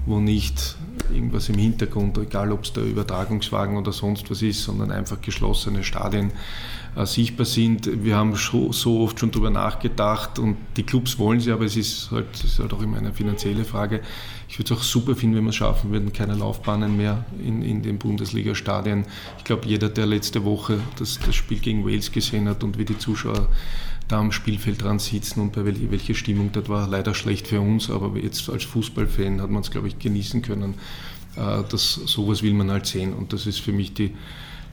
wo 0.06 0.20
nicht 0.20 0.76
irgendwas 1.12 1.48
im 1.48 1.56
Hintergrund, 1.56 2.18
egal 2.18 2.52
ob 2.52 2.64
es 2.64 2.72
der 2.72 2.84
Übertragungswagen 2.84 3.76
oder 3.76 3.92
sonst 3.92 4.30
was 4.30 4.42
ist, 4.42 4.62
sondern 4.62 4.90
einfach 4.90 5.20
geschlossene 5.20 5.84
Stadien 5.84 6.32
äh, 6.96 7.06
sichtbar 7.06 7.46
sind. 7.46 8.04
Wir 8.04 8.16
haben 8.16 8.34
so, 8.34 8.72
so 8.72 9.00
oft 9.00 9.20
schon 9.20 9.30
darüber 9.30 9.50
nachgedacht 9.50 10.38
und 10.38 10.56
die 10.76 10.82
Clubs 10.82 11.18
wollen 11.18 11.40
sie, 11.40 11.52
aber 11.52 11.64
es 11.64 11.76
ist 11.76 12.10
halt, 12.10 12.26
ist 12.44 12.58
halt 12.58 12.72
auch 12.72 12.82
immer 12.82 12.98
eine 12.98 13.12
finanzielle 13.12 13.64
Frage. 13.64 14.00
Ich 14.52 14.58
würde 14.58 14.74
es 14.74 14.80
auch 14.80 14.84
super 14.84 15.16
finden, 15.16 15.36
wenn 15.36 15.44
wir 15.44 15.48
es 15.48 15.56
schaffen 15.56 15.92
würden, 15.92 16.12
keine 16.12 16.34
Laufbahnen 16.34 16.94
mehr 16.94 17.24
in, 17.42 17.62
in 17.62 17.80
den 17.80 17.96
Bundesliga-Stadien. 17.96 19.06
Ich 19.38 19.44
glaube, 19.44 19.66
jeder, 19.66 19.88
der 19.88 20.04
letzte 20.04 20.44
Woche 20.44 20.78
das, 20.98 21.18
das 21.24 21.34
Spiel 21.34 21.58
gegen 21.58 21.86
Wales 21.86 22.12
gesehen 22.12 22.46
hat 22.46 22.62
und 22.62 22.76
wie 22.76 22.84
die 22.84 22.98
Zuschauer 22.98 23.48
da 24.08 24.18
am 24.18 24.30
Spielfeld 24.30 24.82
dran 24.82 24.98
sitzen 24.98 25.40
und 25.40 25.52
bei 25.52 25.64
wel 25.64 25.90
welche 25.90 26.14
Stimmung 26.14 26.50
dort 26.52 26.68
war, 26.68 26.86
leider 26.86 27.14
schlecht 27.14 27.48
für 27.48 27.62
uns, 27.62 27.88
aber 27.88 28.14
jetzt 28.18 28.50
als 28.50 28.64
Fußballfan 28.64 29.40
hat 29.40 29.48
man 29.48 29.62
es, 29.62 29.70
glaube 29.70 29.88
ich, 29.88 29.98
genießen 29.98 30.42
können. 30.42 30.74
Äh, 31.36 31.62
das, 31.70 31.94
sowas 31.94 32.42
will 32.42 32.52
man 32.52 32.70
halt 32.70 32.84
sehen 32.84 33.14
und 33.14 33.32
das 33.32 33.46
ist 33.46 33.60
für 33.60 33.72
mich 33.72 33.94
die, 33.94 34.10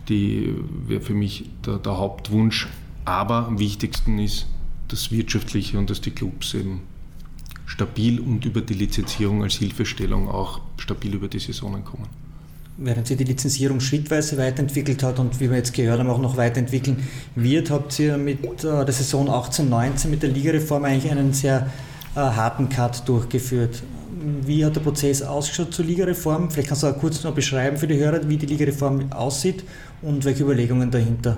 die 0.09 0.55
wäre 0.87 0.99
für 0.99 1.13
mich 1.13 1.45
der, 1.65 1.77
der 1.77 1.97
Hauptwunsch. 1.97 2.67
Aber 3.05 3.47
am 3.47 3.59
wichtigsten 3.59 4.19
ist 4.19 4.45
das 4.89 5.09
Wirtschaftliche 5.09 5.79
und 5.79 5.89
dass 5.89 6.01
die 6.01 6.11
Clubs 6.11 6.53
eben 6.53 6.81
stabil 7.69 8.19
und 8.19 8.45
über 8.45 8.61
die 8.61 8.73
Lizenzierung 8.73 9.43
als 9.43 9.53
Hilfestellung 9.53 10.27
auch 10.27 10.59
stabil 10.77 11.13
über 11.13 11.27
die 11.27 11.39
Saisonen 11.39 11.85
kommen. 11.85 12.07
Während 12.77 13.07
sich 13.07 13.17
die 13.17 13.25
Lizenzierung 13.25 13.79
schrittweise 13.79 14.37
weiterentwickelt 14.37 15.03
hat 15.03 15.19
und 15.19 15.39
wie 15.39 15.49
wir 15.49 15.57
jetzt 15.57 15.73
gehört 15.73 15.99
haben, 15.99 16.09
auch 16.09 16.19
noch 16.19 16.37
weiterentwickeln 16.37 16.97
wird, 17.35 17.69
habt 17.69 17.99
ihr 17.99 18.17
mit 18.17 18.43
äh, 18.63 18.85
der 18.85 18.93
Saison 18.93 19.29
18-19 19.29 20.07
mit 20.07 20.23
der 20.23 20.29
Ligareform 20.29 20.85
eigentlich 20.85 21.11
einen 21.11 21.33
sehr 21.33 21.69
äh, 22.15 22.19
harten 22.19 22.69
Cut 22.69 23.07
durchgeführt. 23.07 23.83
Wie 24.45 24.65
hat 24.65 24.75
der 24.75 24.81
Prozess 24.81 25.21
ausgeschaut 25.21 25.73
zur 25.73 25.85
Ligareform? 25.85 26.49
Vielleicht 26.49 26.69
kannst 26.69 26.83
du 26.83 26.87
auch 26.87 26.97
kurz 26.97 27.23
noch 27.23 27.33
beschreiben 27.33 27.77
für 27.77 27.87
die 27.87 27.97
Hörer, 27.97 28.27
wie 28.27 28.37
die 28.37 28.47
Ligareform 28.47 29.11
aussieht 29.11 29.63
und 30.01 30.25
welche 30.25 30.43
Überlegungen 30.43 30.89
dahinter 30.89 31.37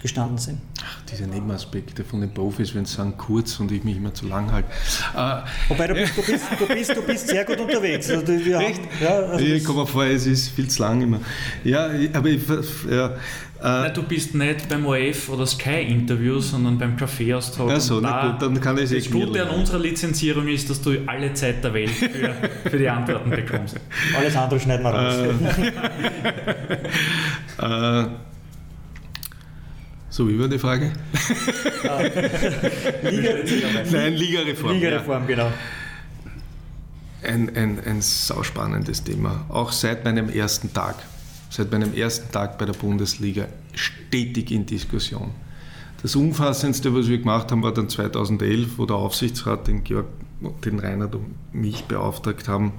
gestanden 0.00 0.38
sind. 0.38 0.60
Ach, 0.82 1.02
diese 1.10 1.26
Nebenaspekte 1.26 2.04
von 2.04 2.20
den 2.22 2.32
Profis, 2.32 2.74
wenn 2.74 2.86
sie 2.86 2.96
sagen 2.96 3.16
kurz 3.18 3.60
und 3.60 3.70
ich 3.70 3.84
mich 3.84 3.98
immer 3.98 4.14
zu 4.14 4.26
lang 4.26 4.50
halte. 4.50 4.68
Äh, 5.14 5.42
Wobei 5.68 5.86
du 5.88 5.94
bist, 5.94 6.16
du, 6.16 6.22
bist, 6.22 6.44
du, 6.58 6.66
bist, 6.66 6.96
du 6.96 7.02
bist 7.02 7.28
sehr 7.28 7.44
gut 7.44 7.60
unterwegs. 7.60 8.10
Also, 8.10 8.26
wir 8.26 8.58
Echt? 8.60 8.80
Haben, 8.80 8.88
ja, 9.00 9.08
also 9.08 9.44
ich 9.44 9.64
komme 9.64 9.86
vor, 9.86 10.04
es 10.04 10.26
ist 10.26 10.48
viel 10.48 10.68
zu 10.68 10.82
lang 10.82 11.02
immer. 11.02 11.20
Ja, 11.64 11.90
aber 12.14 12.28
ich, 12.28 12.40
ja, 12.90 13.14
Nein, 13.62 13.92
du 13.92 14.02
bist 14.04 14.34
nicht 14.34 14.68
beim 14.70 14.86
ORF 14.86 15.28
oder 15.28 15.46
Sky-Interview, 15.46 16.40
sondern 16.40 16.78
beim 16.78 16.96
Kaffeeaustausch. 16.96 17.70
Also, 17.70 18.00
na 18.00 18.30
gut, 18.30 18.40
dann 18.40 18.58
kann 18.58 18.78
ich 18.78 18.90
es 18.90 19.04
Das 19.04 19.12
Gute 19.12 19.42
an 19.42 19.50
unserer 19.50 19.80
Lizenzierung 19.80 20.48
ist, 20.48 20.70
dass 20.70 20.80
du 20.80 20.96
alle 21.06 21.34
Zeit 21.34 21.62
der 21.62 21.74
Welt 21.74 21.90
für, 21.90 22.34
für 22.70 22.78
die 22.78 22.88
Antworten 22.88 23.28
bekommst. 23.28 23.76
Alles 24.16 24.34
andere 24.34 24.58
schneiden 24.60 24.82
wir 24.82 24.94
raus. 24.94 25.14
äh, 27.58 28.06
so, 30.10 30.28
wie 30.28 30.38
war 30.38 30.48
die 30.48 30.58
Frage? 30.58 30.92
Liga, 33.02 33.30
Nein, 33.90 34.14
Ligareform. 34.14 34.72
Ligareform, 34.72 35.22
ja. 35.22 35.28
genau. 35.28 35.52
Ein, 37.22 37.56
ein, 37.56 37.80
ein 37.84 38.02
sauspannendes 38.02 39.04
Thema. 39.04 39.44
Auch 39.48 39.70
seit 39.72 40.04
meinem 40.04 40.28
ersten 40.28 40.72
Tag, 40.72 40.96
seit 41.48 41.70
meinem 41.70 41.94
ersten 41.94 42.32
Tag 42.32 42.58
bei 42.58 42.64
der 42.66 42.72
Bundesliga 42.72 43.46
stetig 43.74 44.50
in 44.50 44.66
Diskussion. 44.66 45.30
Das 46.02 46.16
Umfassendste, 46.16 46.94
was 46.94 47.08
wir 47.08 47.18
gemacht 47.18 47.52
haben, 47.52 47.62
war 47.62 47.72
dann 47.72 47.88
2011, 47.88 48.78
wo 48.78 48.86
der 48.86 48.96
Aufsichtsrat 48.96 49.68
den, 49.68 49.84
Georg, 49.84 50.06
den 50.64 50.78
Reinhard 50.78 51.14
und 51.14 51.34
mich 51.52 51.84
beauftragt 51.84 52.48
haben, 52.48 52.72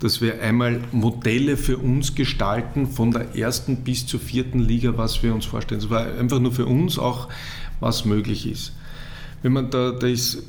dass 0.00 0.20
wir 0.20 0.42
einmal 0.42 0.80
Modelle 0.92 1.56
für 1.56 1.76
uns 1.78 2.14
gestalten, 2.14 2.86
von 2.86 3.10
der 3.10 3.36
ersten 3.36 3.76
bis 3.76 4.06
zur 4.06 4.18
vierten 4.18 4.58
Liga, 4.58 4.96
was 4.96 5.22
wir 5.22 5.34
uns 5.34 5.44
vorstellen. 5.44 5.80
Das 5.80 5.90
war 5.90 6.06
einfach 6.06 6.40
nur 6.40 6.52
für 6.52 6.66
uns 6.66 6.98
auch, 6.98 7.28
was 7.80 8.04
möglich 8.04 8.50
ist. 8.50 8.72
Wenn 9.42 9.52
man 9.52 9.70
da, 9.70 9.92
da 9.92 10.06
ist, 10.06 10.42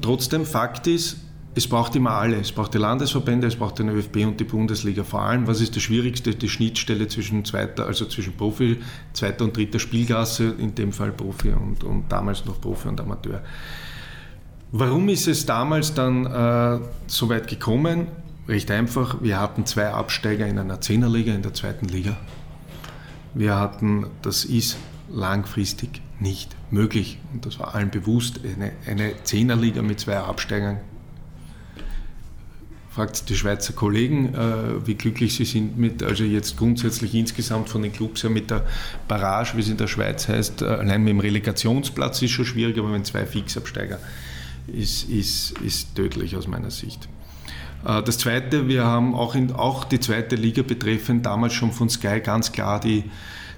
trotzdem 0.00 0.44
Fakt 0.44 0.86
ist, 0.86 1.18
es 1.56 1.66
braucht 1.66 1.96
immer 1.96 2.10
alle. 2.10 2.36
Es 2.36 2.52
braucht 2.52 2.74
die 2.74 2.78
Landesverbände, 2.78 3.46
es 3.46 3.56
braucht 3.56 3.78
den 3.78 3.88
ÖFB 3.88 4.26
und 4.26 4.38
die 4.38 4.44
Bundesliga. 4.44 5.04
Vor 5.04 5.22
allem, 5.22 5.46
was 5.46 5.62
ist 5.62 5.74
das 5.74 5.82
Schwierigste? 5.82 6.34
Die 6.34 6.50
Schnittstelle 6.50 7.08
zwischen 7.08 7.46
zweiter, 7.46 7.86
also 7.86 8.04
zwischen 8.04 8.34
Profi, 8.34 8.76
zweiter 9.14 9.44
und 9.44 9.56
dritter 9.56 9.78
Spielgasse, 9.78 10.54
in 10.58 10.74
dem 10.74 10.92
Fall 10.92 11.12
Profi 11.12 11.52
und, 11.52 11.82
und 11.82 12.12
damals 12.12 12.44
noch 12.44 12.60
Profi 12.60 12.88
und 12.88 13.00
Amateur. 13.00 13.42
Warum 14.70 15.08
ist 15.08 15.28
es 15.28 15.46
damals 15.46 15.94
dann 15.94 16.26
äh, 16.26 16.78
so 17.06 17.28
weit 17.30 17.48
gekommen? 17.48 18.08
Recht 18.48 18.70
einfach, 18.70 19.22
wir 19.22 19.40
hatten 19.40 19.66
zwei 19.66 19.88
Absteiger 19.88 20.46
in 20.46 20.58
einer 20.58 20.80
Zehnerliga, 20.80 21.34
in 21.34 21.42
der 21.42 21.52
zweiten 21.52 21.86
Liga. 21.86 22.16
Wir 23.34 23.56
hatten, 23.56 24.06
das 24.22 24.44
ist 24.44 24.76
langfristig 25.10 26.00
nicht 26.20 26.54
möglich 26.70 27.18
und 27.32 27.44
das 27.44 27.58
war 27.58 27.74
allen 27.74 27.90
bewusst, 27.90 28.40
eine, 28.44 28.72
eine 28.86 29.12
Zehnerliga 29.24 29.82
mit 29.82 30.00
zwei 30.00 30.18
Absteigern. 30.18 30.78
Fragt 32.90 33.28
die 33.28 33.36
Schweizer 33.36 33.74
Kollegen, 33.74 34.34
äh, 34.34 34.86
wie 34.86 34.94
glücklich 34.94 35.34
sie 35.34 35.44
sind 35.44 35.76
mit, 35.76 36.02
also 36.02 36.24
jetzt 36.24 36.56
grundsätzlich 36.56 37.14
insgesamt 37.14 37.68
von 37.68 37.82
den 37.82 37.92
Clubs 37.92 38.22
her 38.22 38.30
mit 38.30 38.50
der 38.50 38.64
Barrage, 39.06 39.56
wie 39.56 39.60
es 39.60 39.68
in 39.68 39.76
der 39.76 39.86
Schweiz 39.88 40.28
heißt, 40.28 40.62
äh, 40.62 40.66
allein 40.66 41.02
mit 41.02 41.10
dem 41.10 41.20
Relegationsplatz 41.20 42.22
ist 42.22 42.30
schon 42.30 42.46
schwierig, 42.46 42.78
aber 42.78 42.92
wenn 42.92 43.04
zwei 43.04 43.26
Fixabsteiger 43.26 43.98
ist, 44.68 45.10
ist, 45.10 45.58
ist 45.58 45.94
tödlich 45.94 46.36
aus 46.36 46.46
meiner 46.46 46.70
Sicht. 46.70 47.06
Äh, 47.86 48.02
das 48.02 48.18
Zweite, 48.18 48.68
wir 48.68 48.84
haben 48.84 49.14
auch, 49.14 49.34
in, 49.34 49.52
auch 49.52 49.84
die 49.84 50.00
zweite 50.00 50.36
Liga 50.36 50.62
betreffend 50.62 51.24
damals 51.26 51.54
schon 51.54 51.72
von 51.72 51.88
Sky 51.88 52.20
ganz 52.20 52.52
klar 52.52 52.80
die, 52.80 53.04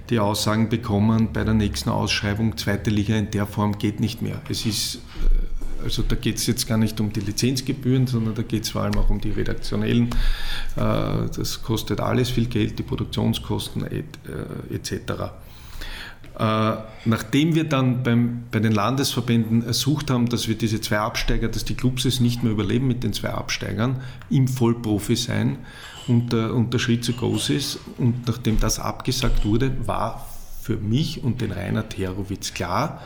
die 0.09 0.19
Aussagen 0.19 0.69
bekommen 0.69 1.29
bei 1.33 1.43
der 1.43 1.53
nächsten 1.53 1.89
Ausschreibung, 1.89 2.57
zweite 2.57 2.89
Liga 2.89 3.15
in 3.15 3.31
der 3.31 3.45
Form 3.45 3.77
geht 3.77 3.99
nicht 3.99 4.21
mehr. 4.21 4.41
Es 4.49 4.65
ist, 4.65 5.01
also 5.83 6.03
da 6.03 6.15
geht 6.15 6.37
es 6.37 6.47
jetzt 6.47 6.67
gar 6.67 6.77
nicht 6.77 6.99
um 6.99 7.13
die 7.13 7.19
Lizenzgebühren, 7.19 8.07
sondern 8.07 8.35
da 8.35 8.41
geht 8.41 8.63
es 8.63 8.69
vor 8.71 8.81
allem 8.81 8.95
auch 8.95 9.09
um 9.09 9.19
die 9.21 9.31
redaktionellen. 9.31 10.09
Äh, 10.75 11.29
das 11.35 11.61
kostet 11.63 11.99
alles 11.99 12.29
viel 12.29 12.45
Geld, 12.47 12.79
die 12.79 12.83
Produktionskosten 12.83 13.85
etc. 14.71 14.91
Äh, 14.91 15.29
nachdem 16.39 17.53
wir 17.53 17.65
dann 17.65 18.01
beim, 18.01 18.45
bei 18.49 18.59
den 18.59 18.71
Landesverbänden 18.71 19.65
ersucht 19.65 20.09
haben, 20.09 20.29
dass 20.29 20.47
wir 20.47 20.55
diese 20.55 20.79
zwei 20.79 20.99
Absteiger, 20.99 21.49
dass 21.49 21.65
die 21.65 21.75
Clubs 21.75 22.05
es 22.05 22.21
nicht 22.21 22.43
mehr 22.43 22.53
überleben 22.53 22.87
mit 22.87 23.03
den 23.03 23.11
zwei 23.11 23.31
Absteigern, 23.31 24.01
im 24.29 24.47
Vollprofi 24.47 25.17
sein 25.17 25.57
und 26.07 26.31
der, 26.31 26.53
und 26.53 26.73
der 26.73 26.79
Schritt 26.79 27.03
zu 27.03 27.11
groß 27.13 27.49
ist, 27.49 27.79
und 27.97 28.25
nachdem 28.27 28.57
das 28.59 28.79
abgesagt 28.79 29.43
wurde, 29.43 29.85
war 29.85 30.29
für 30.61 30.77
mich 30.77 31.23
und 31.23 31.41
den 31.41 31.51
Rainer 31.51 31.89
Terowitz 31.89 32.53
klar, 32.53 33.01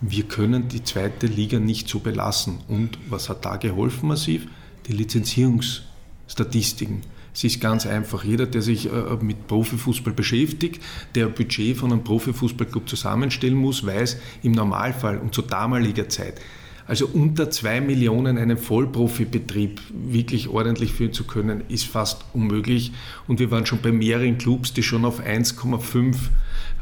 wir 0.00 0.24
können 0.24 0.66
die 0.68 0.82
zweite 0.82 1.28
Liga 1.28 1.60
nicht 1.60 1.88
so 1.88 2.00
belassen. 2.00 2.58
Und 2.66 2.98
was 3.08 3.28
hat 3.28 3.44
da 3.44 3.54
geholfen 3.56 4.08
massiv? 4.08 4.48
Die 4.88 4.92
Lizenzierungsstatistiken. 4.92 7.02
Es 7.34 7.44
ist 7.44 7.60
ganz 7.60 7.86
einfach. 7.86 8.24
Jeder, 8.24 8.46
der 8.46 8.62
sich 8.62 8.86
äh, 8.86 9.16
mit 9.20 9.46
Profifußball 9.46 10.12
beschäftigt, 10.12 10.82
der 11.14 11.26
ein 11.26 11.34
Budget 11.34 11.76
von 11.76 11.92
einem 11.92 12.04
Profifußballclub 12.04 12.88
zusammenstellen 12.88 13.56
muss, 13.56 13.86
weiß 13.86 14.18
im 14.42 14.52
Normalfall 14.52 15.18
und 15.18 15.34
zu 15.34 15.42
damaliger 15.42 16.08
Zeit, 16.08 16.40
also 16.86 17.06
unter 17.06 17.50
zwei 17.50 17.80
Millionen 17.80 18.38
einen 18.38 18.58
Vollprofibetrieb 18.58 19.80
wirklich 20.10 20.48
ordentlich 20.48 20.92
führen 20.92 21.12
zu 21.12 21.24
können, 21.24 21.62
ist 21.68 21.84
fast 21.84 22.24
unmöglich. 22.34 22.92
Und 23.28 23.38
wir 23.38 23.50
waren 23.50 23.66
schon 23.66 23.80
bei 23.80 23.92
mehreren 23.92 24.36
Clubs, 24.36 24.72
die 24.72 24.82
schon 24.82 25.04
auf 25.04 25.24
1,5, 25.24 26.16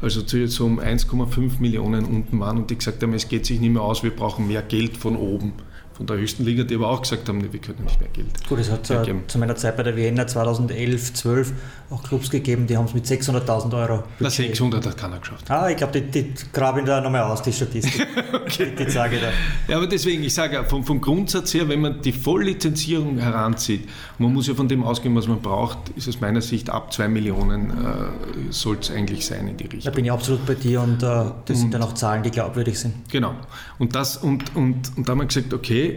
also 0.01 0.47
so 0.47 0.65
um 0.65 0.79
1,5 0.79 1.59
Millionen 1.61 2.05
unten 2.05 2.39
waren 2.39 2.57
und 2.57 2.71
die 2.71 2.77
gesagt 2.77 3.03
haben, 3.03 3.13
es 3.13 3.29
geht 3.29 3.45
sich 3.45 3.59
nicht 3.59 3.71
mehr 3.71 3.83
aus, 3.83 4.03
wir 4.03 4.09
brauchen 4.09 4.47
mehr 4.47 4.63
Geld 4.63 4.97
von 4.97 5.15
oben 5.15 5.53
von 6.01 6.07
der 6.07 6.17
höchsten 6.17 6.45
Liga, 6.45 6.63
die 6.63 6.73
aber 6.73 6.89
auch 6.89 7.03
gesagt 7.03 7.29
haben, 7.29 7.41
wir 7.53 7.59
können 7.59 7.83
nicht 7.83 7.99
mehr 7.99 8.09
Geld. 8.09 8.47
Gut, 8.49 8.57
es 8.57 8.71
hat 8.71 8.89
äh, 8.89 9.13
zu 9.27 9.37
meiner 9.37 9.55
Zeit 9.55 9.77
bei 9.77 9.83
der 9.83 9.95
Vienna 9.95 10.25
2011, 10.25 11.13
12 11.13 11.53
auch 11.91 12.01
Clubs 12.01 12.31
gegeben, 12.31 12.65
die 12.65 12.75
haben 12.75 12.85
es 12.85 12.93
mit 12.95 13.05
600.000 13.05 13.79
Euro. 13.79 14.03
Na, 14.19 14.29
600 14.29 14.83
hat 14.83 14.97
keiner 14.97 15.19
geschafft. 15.19 15.51
Ah, 15.51 15.69
ich 15.69 15.77
glaube, 15.77 16.01
die, 16.01 16.09
die 16.09 16.33
grabe 16.51 16.79
ich 16.79 16.85
da 16.87 17.01
nochmal 17.01 17.21
aus, 17.21 17.43
die 17.43 17.53
Statistik. 17.53 18.07
okay. 18.33 18.73
Die, 18.75 18.85
die 18.85 18.89
sage 18.89 19.17
da. 19.19 19.29
Ja, 19.71 19.77
aber 19.77 19.85
deswegen, 19.85 20.23
ich 20.23 20.33
sage, 20.33 20.63
vom, 20.63 20.83
vom 20.83 21.01
Grundsatz 21.01 21.53
her, 21.53 21.69
wenn 21.69 21.81
man 21.81 22.01
die 22.01 22.13
Volllizenzierung 22.13 23.19
heranzieht, 23.19 23.87
man 24.17 24.33
muss 24.33 24.47
ja 24.47 24.55
von 24.55 24.67
dem 24.67 24.83
ausgehen, 24.83 25.15
was 25.15 25.27
man 25.27 25.41
braucht, 25.41 25.89
ist 25.95 26.07
aus 26.07 26.19
meiner 26.19 26.41
Sicht 26.41 26.69
ab 26.69 26.93
2 26.93 27.09
Millionen 27.09 27.69
äh, 27.69 28.51
soll 28.51 28.77
es 28.79 28.89
eigentlich 28.89 29.25
sein 29.25 29.47
in 29.49 29.57
die 29.57 29.65
Richtung. 29.65 29.81
Da 29.83 29.91
bin 29.91 30.05
ich 30.05 30.11
absolut 30.11 30.45
bei 30.47 30.55
dir 30.55 30.81
und 30.81 31.03
äh, 31.03 31.05
das 31.05 31.33
und, 31.49 31.55
sind 31.57 31.73
dann 31.73 31.83
auch 31.83 31.93
Zahlen, 31.93 32.23
die 32.23 32.31
glaubwürdig 32.31 32.79
sind. 32.79 33.09
Genau. 33.11 33.35
Und, 33.79 33.95
das, 33.95 34.17
und, 34.17 34.55
und, 34.55 34.97
und 34.97 35.07
da 35.09 35.11
haben 35.11 35.19
wir 35.19 35.25
gesagt, 35.25 35.53
okay, 35.53 35.90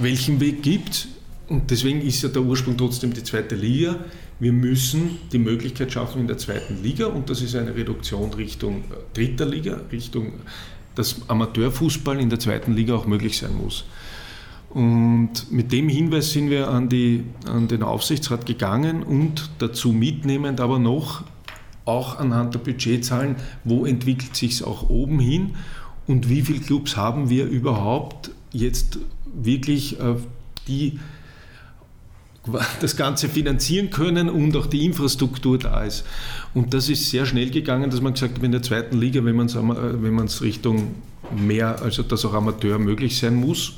welchen 0.00 0.40
Weg 0.40 0.62
gibt? 0.62 1.08
Und 1.48 1.70
deswegen 1.70 2.00
ist 2.02 2.22
ja 2.22 2.28
der 2.28 2.42
Ursprung 2.42 2.76
trotzdem 2.76 3.12
die 3.12 3.22
zweite 3.22 3.54
Liga. 3.54 3.96
Wir 4.38 4.52
müssen 4.52 5.18
die 5.32 5.38
Möglichkeit 5.38 5.92
schaffen 5.92 6.20
in 6.20 6.26
der 6.26 6.38
zweiten 6.38 6.82
Liga, 6.82 7.06
und 7.06 7.28
das 7.28 7.40
ist 7.40 7.56
eine 7.56 7.74
Reduktion 7.74 8.32
Richtung 8.34 8.84
äh, 8.84 9.14
dritter 9.14 9.46
Liga, 9.46 9.80
Richtung, 9.90 10.34
dass 10.94 11.28
Amateurfußball 11.28 12.20
in 12.20 12.30
der 12.30 12.38
zweiten 12.38 12.72
Liga 12.72 12.94
auch 12.94 13.06
möglich 13.06 13.38
sein 13.38 13.56
muss. 13.56 13.84
Und 14.70 15.50
mit 15.50 15.72
dem 15.72 15.88
Hinweis 15.88 16.32
sind 16.32 16.50
wir 16.50 16.68
an, 16.68 16.88
die, 16.88 17.24
an 17.46 17.68
den 17.68 17.82
Aufsichtsrat 17.82 18.44
gegangen 18.44 19.02
und 19.02 19.50
dazu 19.58 19.92
mitnehmend 19.92 20.60
aber 20.60 20.78
noch 20.78 21.24
auch 21.86 22.18
anhand 22.18 22.54
der 22.54 22.58
Budgetzahlen, 22.58 23.36
wo 23.64 23.86
entwickelt 23.86 24.36
sich 24.36 24.52
es 24.52 24.62
auch 24.62 24.90
oben 24.90 25.18
hin 25.18 25.54
und 26.06 26.28
wie 26.28 26.42
viele 26.42 26.60
Clubs 26.60 26.96
haben 26.96 27.30
wir 27.30 27.46
überhaupt 27.46 28.30
jetzt 28.52 28.98
wirklich 29.44 29.98
äh, 30.00 30.16
die 30.66 30.98
das 32.80 32.96
Ganze 32.96 33.28
finanzieren 33.28 33.90
können 33.90 34.30
und 34.30 34.56
auch 34.56 34.66
die 34.66 34.86
Infrastruktur 34.86 35.58
da 35.58 35.84
ist. 35.84 36.04
Und 36.54 36.72
das 36.72 36.88
ist 36.88 37.10
sehr 37.10 37.26
schnell 37.26 37.50
gegangen, 37.50 37.90
dass 37.90 38.00
man 38.00 38.14
gesagt 38.14 38.38
hat, 38.38 38.44
in 38.44 38.52
der 38.52 38.62
zweiten 38.62 38.98
Liga, 38.98 39.24
wenn 39.24 39.36
man 39.36 39.46
es 39.46 39.54
wenn 39.56 40.46
Richtung 40.46 40.94
mehr, 41.36 41.82
also 41.82 42.02
dass 42.02 42.24
auch 42.24 42.34
Amateur 42.34 42.78
möglich 42.78 43.18
sein 43.18 43.34
muss, 43.34 43.74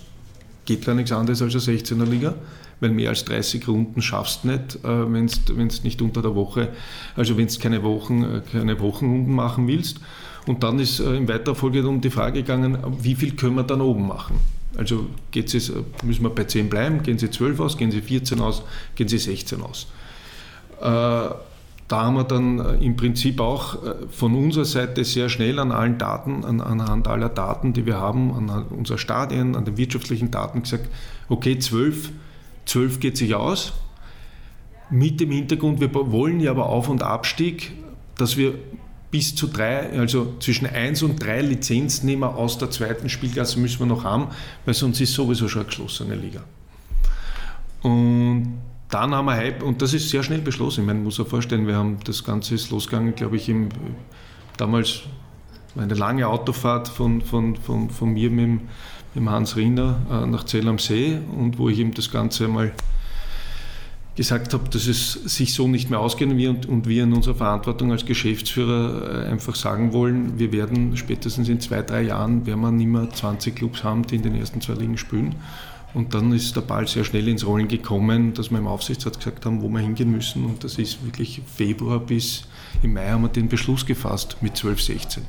geht 0.66 0.84
gar 0.84 0.94
nichts 0.94 1.12
anderes 1.12 1.42
als 1.42 1.68
eine 1.68 1.78
16er 1.78 2.04
Liga, 2.04 2.34
weil 2.78 2.90
mehr 2.90 3.08
als 3.08 3.24
30 3.24 3.66
Runden 3.66 4.02
schaffst 4.02 4.44
du 4.44 4.48
nicht, 4.48 4.76
äh, 4.84 5.12
wenn 5.12 5.26
du 5.26 5.82
nicht 5.82 6.00
unter 6.00 6.22
der 6.22 6.34
Woche, 6.34 6.68
also 7.16 7.36
wenn 7.36 7.48
du 7.48 7.58
keine, 7.58 7.82
Wochen, 7.82 8.22
äh, 8.22 8.42
keine 8.52 8.78
Wochenrunden 8.78 9.34
machen 9.34 9.66
willst. 9.66 10.00
Und 10.46 10.62
dann 10.62 10.78
ist 10.78 11.00
in 11.00 11.28
weiterer 11.28 11.54
Folge 11.54 11.86
um 11.86 12.00
die 12.00 12.10
Frage 12.10 12.42
gegangen, 12.42 12.78
wie 13.02 13.14
viel 13.14 13.36
können 13.36 13.56
wir 13.56 13.62
dann 13.62 13.80
oben 13.80 14.06
machen? 14.06 14.40
Also 14.76 15.06
geht 15.30 15.52
es, 15.52 15.72
müssen 16.04 16.22
wir 16.22 16.30
bei 16.30 16.44
10 16.44 16.68
bleiben, 16.68 17.02
gehen 17.02 17.18
Sie 17.18 17.30
12 17.30 17.60
aus, 17.60 17.76
gehen 17.76 17.90
Sie 17.90 18.00
14 18.00 18.40
aus, 18.40 18.62
gehen 18.94 19.08
Sie 19.08 19.18
16 19.18 19.60
aus. 19.62 19.88
Äh, 20.80 21.34
da 21.90 22.04
haben 22.04 22.14
wir 22.14 22.24
dann 22.24 22.60
äh, 22.60 22.84
im 22.84 22.94
Prinzip 22.94 23.40
auch 23.40 23.84
äh, 23.84 23.94
von 24.10 24.36
unserer 24.36 24.64
Seite 24.64 25.04
sehr 25.04 25.28
schnell 25.28 25.58
an 25.58 25.72
allen 25.72 25.98
Daten, 25.98 26.44
an, 26.44 26.60
anhand 26.60 27.08
aller 27.08 27.28
Daten, 27.28 27.72
die 27.72 27.84
wir 27.84 27.98
haben, 27.98 28.32
an 28.48 28.66
unserer 28.66 28.96
Stadien, 28.96 29.56
an 29.56 29.64
den 29.64 29.76
wirtschaftlichen 29.76 30.30
Daten 30.30 30.62
gesagt, 30.62 30.88
okay, 31.28 31.58
12, 31.58 32.10
12 32.66 33.00
geht 33.00 33.16
sich 33.16 33.34
aus. 33.34 33.72
Mit 34.88 35.20
dem 35.20 35.32
Hintergrund, 35.32 35.80
wir 35.80 35.92
wollen 35.92 36.38
ja 36.38 36.52
aber 36.52 36.66
Auf- 36.66 36.88
und 36.88 37.02
Abstieg, 37.02 37.72
dass 38.16 38.36
wir 38.36 38.54
bis 39.10 39.34
zu 39.34 39.48
drei, 39.48 39.98
also 39.98 40.34
zwischen 40.40 40.66
eins 40.66 41.02
und 41.02 41.16
drei 41.16 41.40
Lizenznehmer 41.42 42.36
aus 42.36 42.58
der 42.58 42.70
zweiten 42.70 43.08
Spielklasse 43.08 43.58
müssen 43.58 43.80
wir 43.80 43.86
noch 43.86 44.04
haben, 44.04 44.28
weil 44.64 44.74
sonst 44.74 45.00
ist 45.00 45.12
sowieso 45.14 45.48
schon 45.48 45.62
eine 45.62 45.68
geschlossene 45.68 46.14
Liga. 46.14 46.42
Und 47.82 48.58
dann 48.88 49.14
haben 49.14 49.26
wir 49.26 49.36
Hype, 49.36 49.62
und 49.62 49.82
das 49.82 49.94
ist 49.94 50.10
sehr 50.10 50.22
schnell 50.22 50.40
beschlossen. 50.40 50.80
Ich 50.80 50.86
meine, 50.86 50.98
man 50.98 51.04
muss 51.04 51.16
sich 51.16 51.26
vorstellen, 51.26 51.66
wir 51.66 51.76
haben 51.76 51.98
das 52.04 52.24
Ganze 52.24 52.54
ist 52.54 52.70
losgegangen, 52.70 53.14
glaube 53.14 53.36
ich, 53.36 53.48
im, 53.48 53.68
damals 54.56 55.00
eine 55.76 55.94
lange 55.94 56.26
Autofahrt 56.26 56.88
von, 56.88 57.20
von, 57.20 57.56
von, 57.56 57.90
von 57.90 58.12
mir 58.12 58.30
mit 58.30 58.60
mit 59.14 59.28
Hans 59.28 59.56
Rinder 59.56 60.00
äh, 60.10 60.26
nach 60.26 60.44
Zell 60.44 60.68
am 60.68 60.78
See 60.78 61.18
und 61.36 61.58
wo 61.58 61.68
ich 61.68 61.78
ihm 61.78 61.92
das 61.94 62.10
Ganze 62.10 62.48
mal 62.48 62.72
gesagt 64.20 64.52
habe, 64.52 64.68
dass 64.68 64.86
es 64.86 65.12
sich 65.12 65.54
so 65.54 65.66
nicht 65.66 65.88
mehr 65.88 65.98
ausgeht 65.98 66.28
und, 66.28 66.66
und 66.66 66.86
wir 66.86 67.04
in 67.04 67.14
unserer 67.14 67.36
Verantwortung 67.36 67.90
als 67.90 68.04
Geschäftsführer 68.04 69.24
äh, 69.24 69.30
einfach 69.30 69.54
sagen 69.54 69.94
wollen, 69.94 70.38
wir 70.38 70.52
werden 70.52 70.94
spätestens 70.98 71.48
in 71.48 71.58
zwei, 71.58 71.80
drei 71.80 72.02
Jahren, 72.02 72.44
werden 72.44 72.60
wir 72.60 72.70
nicht 72.70 72.86
mehr 72.86 73.08
20 73.08 73.56
Clubs 73.56 73.82
haben, 73.82 74.06
die 74.06 74.16
in 74.16 74.22
den 74.22 74.34
ersten 74.34 74.60
zwei 74.60 74.74
Ligen 74.74 74.98
spielen. 74.98 75.36
Und 75.94 76.12
dann 76.12 76.32
ist 76.32 76.54
der 76.54 76.60
Ball 76.60 76.86
sehr 76.86 77.04
schnell 77.04 77.28
ins 77.28 77.46
Rollen 77.46 77.66
gekommen, 77.66 78.34
dass 78.34 78.50
wir 78.50 78.58
im 78.58 78.66
Aufsichtsrat 78.66 79.16
gesagt 79.16 79.46
haben, 79.46 79.62
wo 79.62 79.70
wir 79.70 79.80
hingehen 79.80 80.10
müssen. 80.10 80.44
Und 80.44 80.64
das 80.64 80.76
ist 80.76 81.02
wirklich 81.02 81.40
Februar 81.56 81.98
bis 81.98 82.42
im 82.82 82.92
Mai 82.92 83.08
haben 83.08 83.22
wir 83.22 83.30
den 83.30 83.48
Beschluss 83.48 83.86
gefasst 83.86 84.36
mit 84.42 84.54
12, 84.54 84.82
16. 84.82 85.22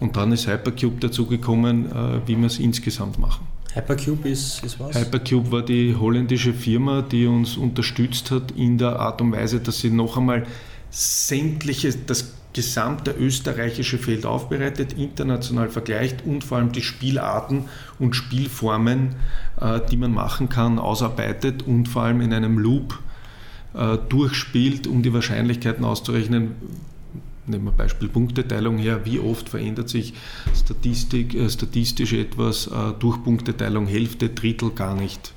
Und 0.00 0.16
dann 0.16 0.32
ist 0.32 0.48
Hypercube 0.48 0.98
dazugekommen, 0.98 1.92
äh, 1.92 2.26
wie 2.26 2.38
wir 2.38 2.46
es 2.46 2.58
insgesamt 2.58 3.18
machen. 3.18 3.51
Hypercube 3.74 4.28
ist, 4.28 4.62
ist 4.64 4.78
was? 4.78 4.94
Hypercube 4.94 5.50
war 5.50 5.62
die 5.62 5.96
holländische 5.96 6.52
Firma, 6.52 7.02
die 7.02 7.26
uns 7.26 7.56
unterstützt 7.56 8.30
hat 8.30 8.52
in 8.52 8.78
der 8.78 8.98
Art 9.00 9.20
und 9.20 9.32
Weise, 9.32 9.60
dass 9.60 9.80
sie 9.80 9.90
noch 9.90 10.16
einmal 10.16 10.46
sämtliche, 10.90 11.94
das 12.06 12.34
gesamte 12.52 13.12
österreichische 13.12 13.96
Feld 13.96 14.26
aufbereitet, 14.26 14.92
international 14.92 15.70
vergleicht 15.70 16.24
und 16.26 16.44
vor 16.44 16.58
allem 16.58 16.72
die 16.72 16.82
Spielarten 16.82 17.64
und 17.98 18.14
Spielformen, 18.14 19.14
äh, 19.58 19.80
die 19.90 19.96
man 19.96 20.12
machen 20.12 20.50
kann, 20.50 20.78
ausarbeitet 20.78 21.62
und 21.62 21.88
vor 21.88 22.02
allem 22.02 22.20
in 22.20 22.34
einem 22.34 22.58
Loop 22.58 22.98
äh, 23.74 23.96
durchspielt, 24.08 24.86
um 24.86 25.02
die 25.02 25.14
Wahrscheinlichkeiten 25.14 25.84
auszurechnen, 25.84 26.56
nehmen 27.46 27.64
wir 27.64 27.72
Beispiel 27.72 28.08
Punkteteilung 28.08 28.78
her, 28.78 29.04
wie 29.04 29.18
oft 29.18 29.48
verändert 29.48 29.88
sich 29.88 30.14
Statistik, 30.54 31.34
äh, 31.34 31.50
statistisch 31.50 32.12
etwas 32.12 32.66
äh, 32.66 32.92
durch 32.98 33.22
Punkteteilung, 33.22 33.86
Hälfte, 33.86 34.28
Drittel 34.28 34.70
gar 34.70 34.94
nicht. 34.94 35.32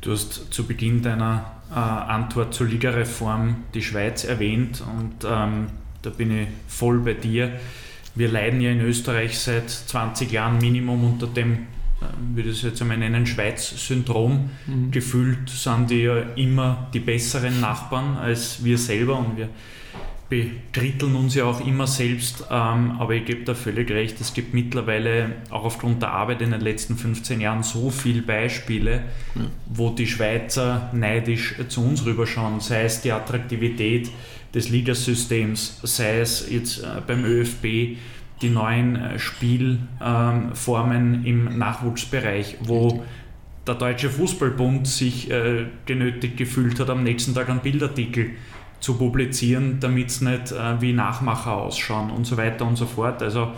Du 0.00 0.12
hast 0.12 0.52
zu 0.52 0.66
Beginn 0.66 1.02
deiner 1.02 1.52
äh, 1.70 1.74
Antwort 1.74 2.54
zur 2.54 2.66
Ligareform 2.66 3.56
die 3.74 3.82
Schweiz 3.82 4.24
erwähnt 4.24 4.82
und 4.98 5.24
ähm, 5.24 5.66
da 6.02 6.10
bin 6.10 6.36
ich 6.36 6.48
voll 6.66 7.00
bei 7.00 7.14
dir. 7.14 7.60
Wir 8.14 8.28
leiden 8.28 8.60
ja 8.60 8.70
in 8.70 8.80
Österreich 8.80 9.38
seit 9.38 9.70
20 9.70 10.32
Jahren 10.32 10.58
Minimum 10.58 11.04
unter 11.04 11.26
dem, 11.26 11.66
würde 12.34 12.48
ich 12.48 12.56
es 12.56 12.62
jetzt 12.62 12.80
einmal 12.80 12.96
nennen, 12.96 13.26
Schweiz-Syndrom. 13.26 14.50
Mhm. 14.66 14.90
Gefühlt 14.90 15.48
sind 15.50 15.90
die 15.90 16.02
ja 16.02 16.18
immer 16.34 16.88
die 16.92 17.00
besseren 17.00 17.60
Nachbarn 17.60 18.16
als 18.16 18.64
wir 18.64 18.78
selber 18.78 19.18
und 19.18 19.36
wir 19.36 19.50
bedritteln 20.30 21.16
uns 21.16 21.34
ja 21.34 21.44
auch 21.44 21.66
immer 21.66 21.88
selbst, 21.88 22.44
ähm, 22.50 22.92
aber 22.98 23.14
ich 23.14 23.24
gebe 23.24 23.44
da 23.44 23.54
völlig 23.54 23.90
recht, 23.90 24.20
es 24.20 24.32
gibt 24.32 24.54
mittlerweile 24.54 25.32
auch 25.50 25.64
aufgrund 25.64 26.02
der 26.02 26.12
Arbeit 26.12 26.40
in 26.40 26.52
den 26.52 26.60
letzten 26.60 26.96
15 26.96 27.40
Jahren 27.40 27.64
so 27.64 27.90
viele 27.90 28.22
Beispiele, 28.22 29.02
ja. 29.34 29.42
wo 29.66 29.90
die 29.90 30.06
Schweizer 30.06 30.88
neidisch 30.94 31.56
zu 31.68 31.84
uns 31.84 32.06
rüberschauen, 32.06 32.60
sei 32.60 32.84
es 32.84 33.02
die 33.02 33.10
Attraktivität 33.10 34.08
des 34.54 34.70
Ligasystems, 34.70 35.80
sei 35.82 36.20
es 36.20 36.48
jetzt 36.48 36.78
äh, 36.78 37.02
beim 37.04 37.24
ÖFB 37.24 37.98
die 38.40 38.50
neuen 38.50 38.96
äh, 38.96 39.18
Spielformen 39.18 41.26
im 41.26 41.58
Nachwuchsbereich, 41.58 42.56
wo 42.62 43.02
der 43.66 43.74
Deutsche 43.74 44.10
Fußballbund 44.10 44.86
sich 44.86 45.28
äh, 45.30 45.66
genötigt 45.86 46.36
gefühlt 46.36 46.78
hat, 46.78 46.88
am 46.88 47.02
nächsten 47.02 47.34
Tag 47.34 47.48
einen 47.48 47.60
Bildartikel 47.60 48.30
zu 48.80 48.94
publizieren, 48.94 49.78
damit 49.80 50.08
es 50.08 50.20
nicht 50.20 50.52
äh, 50.52 50.80
wie 50.80 50.92
Nachmacher 50.92 51.52
ausschauen 51.52 52.10
und 52.10 52.26
so 52.26 52.36
weiter 52.36 52.66
und 52.66 52.76
so 52.76 52.86
fort. 52.86 53.22
Also 53.22 53.52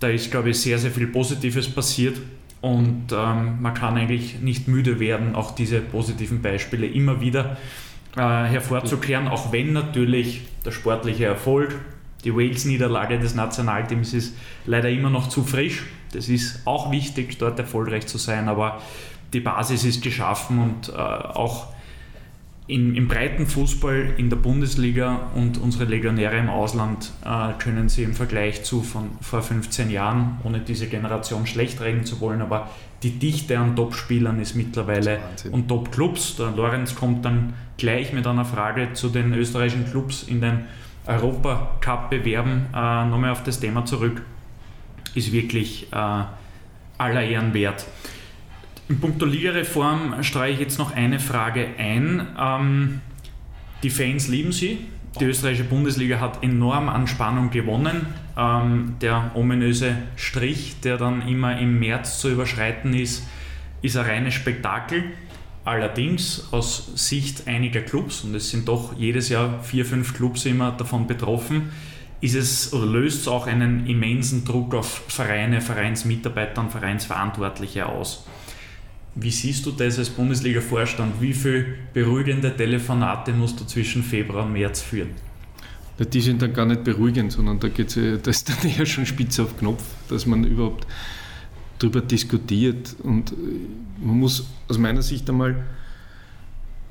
da 0.00 0.08
ist, 0.08 0.30
glaube 0.30 0.50
ich, 0.50 0.60
sehr, 0.60 0.78
sehr 0.78 0.90
viel 0.90 1.06
Positives 1.06 1.68
passiert 1.68 2.18
und 2.60 3.06
ähm, 3.12 3.60
man 3.60 3.74
kann 3.74 3.96
eigentlich 3.96 4.40
nicht 4.40 4.68
müde 4.68 5.00
werden, 5.00 5.34
auch 5.34 5.52
diese 5.52 5.80
positiven 5.80 6.42
Beispiele 6.42 6.86
immer 6.86 7.20
wieder 7.20 7.56
äh, 8.16 8.20
hervorzukehren, 8.20 9.28
auch 9.28 9.52
wenn 9.52 9.72
natürlich 9.72 10.42
der 10.64 10.72
sportliche 10.72 11.24
Erfolg, 11.26 11.74
die 12.24 12.34
Wales-Niederlage 12.34 13.20
des 13.20 13.34
Nationalteams 13.36 14.12
ist 14.12 14.36
leider 14.66 14.90
immer 14.90 15.10
noch 15.10 15.28
zu 15.28 15.44
frisch. 15.44 15.84
Das 16.12 16.28
ist 16.28 16.66
auch 16.66 16.90
wichtig, 16.90 17.38
dort 17.38 17.58
erfolgreich 17.60 18.06
zu 18.06 18.18
sein, 18.18 18.48
aber 18.48 18.80
die 19.32 19.40
Basis 19.40 19.84
ist 19.84 20.02
geschaffen 20.02 20.58
und 20.58 20.88
äh, 20.88 20.92
auch 20.96 21.68
in, 22.68 22.94
im 22.94 23.08
breiten 23.08 23.46
Fußball 23.46 24.14
in 24.18 24.28
der 24.28 24.36
Bundesliga 24.36 25.30
und 25.34 25.56
unsere 25.56 25.84
Legionäre 25.84 26.36
im 26.36 26.50
Ausland 26.50 27.10
äh, 27.24 27.54
können 27.58 27.88
sie 27.88 28.02
im 28.02 28.12
Vergleich 28.12 28.62
zu 28.62 28.82
von 28.82 29.08
vor 29.22 29.40
15 29.40 29.90
Jahren, 29.90 30.38
ohne 30.44 30.60
diese 30.60 30.86
Generation 30.86 31.46
schlecht 31.46 31.80
reden 31.80 32.04
zu 32.04 32.20
wollen, 32.20 32.42
aber 32.42 32.68
die 33.02 33.18
Dichte 33.18 33.58
an 33.58 33.74
Top-Spielern 33.74 34.38
ist 34.38 34.54
mittlerweile 34.54 35.18
und 35.50 35.68
Top-Clubs. 35.68 36.36
Der 36.36 36.50
Lorenz 36.50 36.94
kommt 36.94 37.24
dann 37.24 37.54
gleich 37.78 38.12
mit 38.12 38.26
einer 38.26 38.44
Frage 38.44 38.92
zu 38.92 39.08
den 39.08 39.32
österreichischen 39.32 39.90
Clubs 39.90 40.24
in 40.24 40.42
den 40.42 40.64
Europacup-Bewerben 41.06 42.66
äh, 42.74 43.06
nochmal 43.06 43.30
auf 43.30 43.42
das 43.44 43.60
Thema 43.60 43.86
zurück. 43.86 44.20
Ist 45.14 45.32
wirklich 45.32 45.90
äh, 45.90 45.96
aller 46.98 47.22
Ehren 47.22 47.54
wert. 47.54 47.86
In 48.88 49.00
puncto 49.00 49.26
Ligareform 49.26 50.22
streue 50.22 50.52
ich 50.52 50.60
jetzt 50.60 50.78
noch 50.78 50.94
eine 50.96 51.20
Frage 51.20 51.68
ein. 51.76 52.26
Ähm, 52.40 53.00
die 53.82 53.90
Fans 53.90 54.28
lieben 54.28 54.50
sie. 54.52 54.78
Die 55.20 55.24
österreichische 55.24 55.64
Bundesliga 55.64 56.20
hat 56.20 56.42
enorm 56.42 56.88
an 56.88 57.06
Spannung 57.06 57.50
gewonnen. 57.50 58.06
Ähm, 58.38 58.94
der 59.02 59.32
ominöse 59.34 59.94
Strich, 60.16 60.80
der 60.80 60.96
dann 60.96 61.28
immer 61.28 61.58
im 61.58 61.78
März 61.78 62.18
zu 62.18 62.30
überschreiten 62.30 62.94
ist, 62.94 63.26
ist 63.82 63.96
ein 63.98 64.06
reines 64.06 64.32
Spektakel. 64.32 65.04
Allerdings 65.66 66.48
aus 66.50 66.92
Sicht 66.94 67.46
einiger 67.46 67.82
Clubs, 67.82 68.22
und 68.24 68.34
es 68.34 68.48
sind 68.48 68.68
doch 68.68 68.96
jedes 68.96 69.28
Jahr 69.28 69.62
vier, 69.62 69.84
fünf 69.84 70.14
Clubs 70.14 70.46
immer 70.46 70.70
davon 70.70 71.06
betroffen, 71.06 71.72
ist 72.22 72.34
es 72.34 72.72
oder 72.72 72.86
löst 72.86 73.20
es 73.22 73.28
auch 73.28 73.46
einen 73.46 73.86
immensen 73.86 74.46
Druck 74.46 74.74
auf 74.74 75.04
Vereine, 75.08 75.60
Vereinsmitarbeiter 75.60 76.62
und 76.62 76.70
Vereinsverantwortliche 76.70 77.84
aus. 77.84 78.24
Wie 79.20 79.30
siehst 79.30 79.66
du 79.66 79.72
das 79.72 79.98
als 79.98 80.10
Bundesliga-Vorstand? 80.10 81.20
Wie 81.20 81.32
viele 81.32 81.66
beruhigende 81.92 82.56
Telefonate 82.56 83.32
musst 83.32 83.58
du 83.58 83.64
zwischen 83.64 84.02
Februar 84.02 84.44
und 84.46 84.52
März 84.52 84.80
führen? 84.80 85.10
Die 85.98 86.20
sind 86.20 86.40
dann 86.40 86.52
gar 86.52 86.66
nicht 86.66 86.84
beruhigend, 86.84 87.32
sondern 87.32 87.58
da 87.58 87.68
geht 87.68 87.96
es 87.96 88.22
das 88.22 88.36
ist 88.36 88.48
dann 88.62 88.70
eher 88.70 88.86
schon 88.86 89.04
spitze 89.06 89.42
auf 89.42 89.58
Knopf, 89.58 89.82
dass 90.08 90.26
man 90.26 90.44
überhaupt 90.44 90.86
darüber 91.80 92.00
diskutiert. 92.00 92.94
Und 93.02 93.34
man 94.00 94.18
muss 94.18 94.46
aus 94.68 94.78
meiner 94.78 95.02
Sicht 95.02 95.28
einmal, 95.28 95.64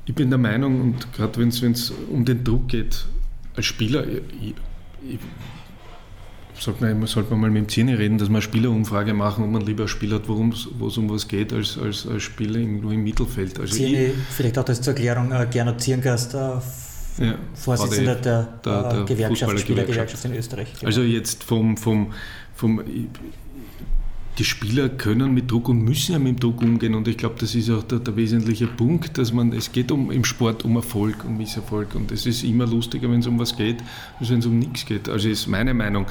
ich 0.05 0.13
bin 0.13 0.29
der 0.29 0.39
Meinung, 0.39 0.81
und 0.81 1.13
gerade 1.13 1.39
wenn 1.39 1.49
es 1.49 1.91
um 2.11 2.25
den 2.25 2.43
Druck 2.43 2.67
geht, 2.67 3.05
als 3.55 3.65
Spieler, 3.65 4.05
ich, 4.05 4.53
ich, 5.01 5.19
sollte 6.59 6.83
man, 6.83 7.07
sollte 7.07 7.31
man 7.31 7.41
mal 7.41 7.49
mit 7.49 7.63
dem 7.63 7.69
Zähne 7.69 7.97
reden, 7.97 8.17
dass 8.17 8.29
wir 8.29 8.35
eine 8.35 8.41
Spielerumfrage 8.41 9.13
machen, 9.13 9.43
ob 9.43 9.51
man 9.51 9.61
lieber 9.61 9.83
ein 9.83 9.87
Spiel 9.87 10.13
hat, 10.13 10.27
wo 10.27 10.43
es 10.87 10.97
um 10.97 11.09
was 11.09 11.27
geht, 11.27 11.53
als, 11.53 11.77
als, 11.77 12.07
als 12.07 12.23
Spieler 12.23 12.59
irgendwo 12.59 12.91
im 12.91 13.03
Mittelfeld. 13.03 13.59
Also 13.59 13.75
Ziene, 13.75 14.11
vielleicht 14.31 14.57
auch 14.57 14.65
das 14.65 14.81
zur 14.81 14.93
Erklärung, 14.93 15.31
äh, 15.31 15.47
Gernot 15.51 15.81
Zierngast, 15.81 16.33
äh, 16.33 16.37
ja, 17.19 17.35
Vorsitzender 17.53 18.15
der, 18.15 18.43
der, 18.63 18.81
der, 18.81 18.93
der 18.93 19.03
Gewerkschaft, 19.05 19.59
Spielergewerkschaft 19.59 20.25
in 20.25 20.35
Österreich. 20.35 20.73
Genau. 20.73 20.85
Also 20.85 21.01
jetzt 21.01 21.43
vom, 21.43 21.77
vom, 21.77 22.13
vom 22.55 22.81
die 24.37 24.43
Spieler 24.43 24.89
können 24.89 25.33
mit 25.33 25.49
Druck 25.49 25.69
und 25.69 25.81
müssen 25.81 26.11
ja 26.11 26.19
mit 26.19 26.41
Druck 26.43 26.61
umgehen. 26.61 26.93
Und 26.93 27.07
ich 27.07 27.17
glaube, 27.17 27.35
das 27.39 27.55
ist 27.55 27.69
auch 27.71 27.83
der, 27.83 27.99
der, 27.99 28.15
wesentliche 28.15 28.67
Punkt, 28.67 29.17
dass 29.17 29.33
man, 29.33 29.51
es 29.51 29.71
geht 29.71 29.91
um, 29.91 30.11
im 30.11 30.23
Sport 30.23 30.63
um 30.63 30.75
Erfolg 30.75 31.25
und 31.25 31.37
Misserfolg. 31.37 31.95
Und 31.95 32.11
es 32.11 32.25
ist 32.25 32.43
immer 32.43 32.67
lustiger, 32.67 33.09
wenn 33.09 33.21
es 33.21 33.27
um 33.27 33.39
was 33.39 33.55
geht, 33.55 33.77
als 34.19 34.29
wenn 34.29 34.39
es 34.39 34.45
um 34.45 34.59
nichts 34.59 34.85
geht. 34.85 35.09
Also 35.09 35.27
ist 35.27 35.47
meine 35.47 35.73
Meinung 35.73 36.05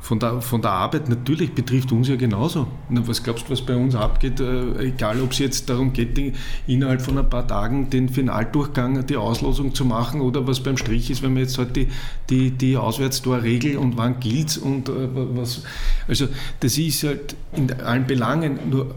von 0.00 0.18
der, 0.20 0.40
von 0.40 0.62
der 0.62 0.70
Arbeit 0.70 1.08
natürlich 1.08 1.54
betrifft 1.54 1.92
uns 1.92 2.08
ja 2.08 2.16
genauso. 2.16 2.66
Was 2.88 3.22
glaubst 3.22 3.48
du, 3.48 3.52
was 3.52 3.62
bei 3.62 3.76
uns 3.76 3.94
abgeht? 3.94 4.40
Äh, 4.40 4.86
egal, 4.86 5.20
ob 5.20 5.32
es 5.32 5.38
jetzt 5.38 5.68
darum 5.68 5.92
geht, 5.92 6.18
innerhalb 6.66 7.02
von 7.02 7.18
ein 7.18 7.28
paar 7.28 7.46
Tagen 7.46 7.90
den 7.90 8.08
Finaldurchgang, 8.08 9.06
die 9.06 9.16
Auslosung 9.16 9.74
zu 9.74 9.84
machen 9.84 10.20
oder 10.20 10.46
was 10.46 10.62
beim 10.62 10.76
Strich 10.76 11.10
ist, 11.10 11.22
wenn 11.22 11.34
man 11.34 11.42
jetzt 11.42 11.58
halt 11.58 11.76
die, 11.76 11.88
die, 12.30 12.50
die 12.52 12.76
Auswärtstorregel 12.76 13.76
und 13.76 13.96
wann 13.96 14.20
gilt 14.20 14.56
und 14.56 14.88
äh, 14.88 14.92
was. 15.12 15.62
Also, 16.06 16.28
das 16.60 16.78
ist 16.78 17.02
halt 17.02 17.36
in 17.54 17.72
allen 17.72 18.06
Belangen 18.06 18.58
nur, 18.70 18.94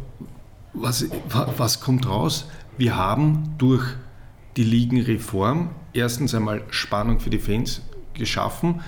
was, 0.74 1.06
was 1.58 1.82
kommt 1.82 2.08
raus? 2.08 2.48
Wir 2.78 2.96
haben 2.96 3.56
durch 3.58 3.84
die 4.58 4.64
Ligenreform 4.64 5.70
erstens 5.94 6.34
einmal 6.34 6.64
Spannung 6.70 7.20
für 7.20 7.30
die 7.30 7.40
Fans 7.40 7.82
geschaffen. 8.14 8.82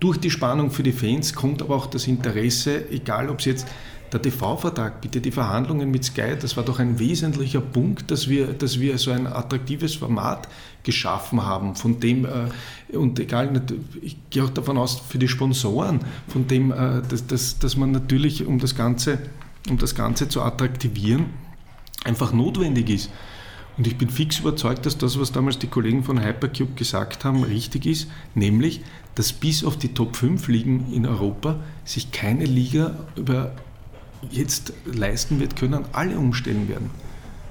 Durch 0.00 0.18
die 0.18 0.30
Spannung 0.30 0.70
für 0.70 0.82
die 0.82 0.92
Fans 0.92 1.34
kommt 1.34 1.60
aber 1.60 1.74
auch 1.74 1.86
das 1.86 2.06
Interesse, 2.06 2.88
egal 2.90 3.28
ob 3.28 3.40
es 3.40 3.46
jetzt 3.46 3.66
der 4.12 4.22
TV-Vertrag, 4.22 5.00
bitte 5.00 5.20
die 5.20 5.30
Verhandlungen 5.30 5.90
mit 5.90 6.04
Sky, 6.04 6.34
das 6.40 6.56
war 6.56 6.64
doch 6.64 6.78
ein 6.78 6.98
wesentlicher 6.98 7.60
Punkt, 7.60 8.10
dass 8.10 8.28
wir, 8.28 8.46
dass 8.46 8.80
wir 8.80 8.96
so 8.96 9.10
ein 9.10 9.26
attraktives 9.26 9.96
Format 9.96 10.48
geschaffen 10.82 11.44
haben, 11.44 11.74
von 11.74 12.00
dem, 12.00 12.24
äh, 12.24 12.96
und 12.96 13.18
egal, 13.20 13.60
ich 14.00 14.16
gehe 14.30 14.44
auch 14.44 14.50
davon 14.50 14.78
aus, 14.78 15.00
für 15.00 15.18
die 15.18 15.28
Sponsoren, 15.28 16.00
von 16.28 16.46
dem, 16.46 16.72
äh, 16.72 17.02
dass, 17.06 17.26
dass, 17.26 17.58
dass 17.58 17.76
man 17.76 17.90
natürlich, 17.90 18.46
um 18.46 18.58
das 18.58 18.74
Ganze, 18.74 19.18
um 19.68 19.76
das 19.76 19.94
Ganze 19.94 20.28
zu 20.28 20.42
attraktivieren, 20.42 21.26
einfach 22.04 22.32
notwendig 22.32 22.88
ist. 22.88 23.10
Und 23.78 23.86
ich 23.86 23.96
bin 23.96 24.10
fix 24.10 24.40
überzeugt, 24.40 24.86
dass 24.86 24.98
das, 24.98 25.20
was 25.20 25.30
damals 25.30 25.60
die 25.60 25.68
Kollegen 25.68 26.02
von 26.02 26.20
Hypercube 26.20 26.74
gesagt 26.74 27.24
haben, 27.24 27.44
richtig 27.44 27.86
ist, 27.86 28.10
nämlich, 28.34 28.80
dass 29.14 29.32
bis 29.32 29.64
auf 29.64 29.76
die 29.76 29.94
Top 29.94 30.16
5 30.16 30.48
Ligen 30.48 30.92
in 30.92 31.06
Europa 31.06 31.60
sich 31.84 32.10
keine 32.10 32.44
Liga 32.44 32.96
über 33.14 33.52
jetzt 34.32 34.72
leisten 34.84 35.38
wird 35.38 35.54
können, 35.54 35.84
alle 35.92 36.18
umstellen 36.18 36.68
werden. 36.68 36.90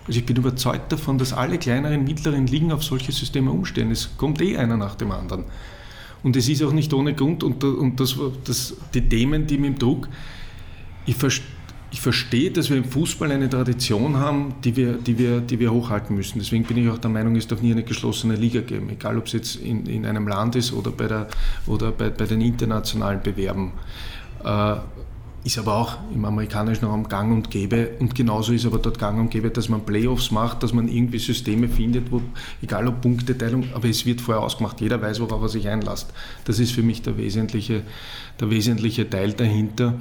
Also 0.05 0.19
ich 0.19 0.25
bin 0.25 0.35
überzeugt 0.35 0.91
davon, 0.91 1.17
dass 1.17 1.31
alle 1.31 1.57
kleineren, 1.57 2.03
mittleren 2.03 2.45
Ligen 2.45 2.73
auf 2.73 2.83
solche 2.83 3.13
Systeme 3.13 3.49
umstellen. 3.51 3.91
Es 3.91 4.17
kommt 4.17 4.41
eh 4.41 4.57
einer 4.57 4.75
nach 4.75 4.95
dem 4.95 5.11
anderen. 5.11 5.45
Und 6.23 6.35
es 6.35 6.49
ist 6.49 6.61
auch 6.61 6.73
nicht 6.73 6.93
ohne 6.93 7.13
Grund, 7.13 7.41
und, 7.41 7.63
und 7.63 8.01
das, 8.01 8.17
das, 8.43 8.75
die 8.93 9.07
Themen, 9.07 9.47
die 9.47 9.57
mit 9.57 9.75
dem 9.75 9.79
Druck, 9.79 10.09
ich 11.05 11.15
verstehe 11.15 11.56
ich 11.89 12.01
verstehe, 12.01 12.51
dass 12.51 12.69
wir 12.69 12.77
im 12.77 12.83
Fußball 12.83 13.31
eine 13.31 13.49
Tradition 13.49 14.17
haben, 14.17 14.55
die 14.63 14.75
wir, 14.75 14.93
die, 14.93 15.17
wir, 15.17 15.39
die 15.39 15.59
wir 15.59 15.71
hochhalten 15.71 16.15
müssen. 16.15 16.39
Deswegen 16.39 16.65
bin 16.65 16.77
ich 16.77 16.89
auch 16.89 16.97
der 16.97 17.09
Meinung, 17.09 17.35
es 17.35 17.47
darf 17.47 17.61
nie 17.61 17.71
eine 17.71 17.83
geschlossene 17.83 18.35
Liga 18.35 18.61
geben, 18.61 18.89
egal 18.89 19.17
ob 19.17 19.27
es 19.27 19.33
jetzt 19.33 19.55
in, 19.55 19.85
in 19.85 20.05
einem 20.05 20.27
Land 20.27 20.55
ist 20.55 20.73
oder 20.73 20.91
bei, 20.91 21.07
der, 21.07 21.27
oder 21.65 21.91
bei, 21.91 22.09
bei 22.09 22.25
den 22.25 22.41
internationalen 22.41 23.21
Bewerben. 23.21 23.71
Äh, 24.43 24.75
ist 25.47 25.57
aber 25.57 25.75
auch 25.75 25.97
im 26.13 26.25
amerikanischen 26.25 26.85
Raum 26.85 27.07
gang 27.07 27.31
und 27.31 27.49
gäbe. 27.49 27.91
Und 27.99 28.13
genauso 28.15 28.51
ist 28.51 28.65
aber 28.65 28.79
dort 28.79 28.99
gang 28.99 29.17
und 29.17 29.31
gäbe, 29.31 29.49
dass 29.49 29.69
man 29.69 29.85
Playoffs 29.85 30.29
macht, 30.29 30.61
dass 30.61 30.73
man 30.73 30.89
irgendwie 30.89 31.19
Systeme 31.19 31.69
findet, 31.69 32.11
wo, 32.11 32.21
egal 32.61 32.85
ob 32.87 33.01
Punkteteilung, 33.01 33.63
aber 33.73 33.87
es 33.87 34.05
wird 34.05 34.19
vorher 34.19 34.43
ausgemacht. 34.43 34.81
Jeder 34.81 35.01
weiß, 35.01 35.21
worauf 35.21 35.41
er 35.43 35.49
sich 35.49 35.69
einlässt. 35.69 36.11
Das 36.43 36.59
ist 36.59 36.73
für 36.73 36.83
mich 36.83 37.01
der 37.01 37.17
wesentliche, 37.17 37.83
der 38.41 38.49
wesentliche 38.49 39.09
Teil 39.09 39.31
dahinter. 39.31 39.93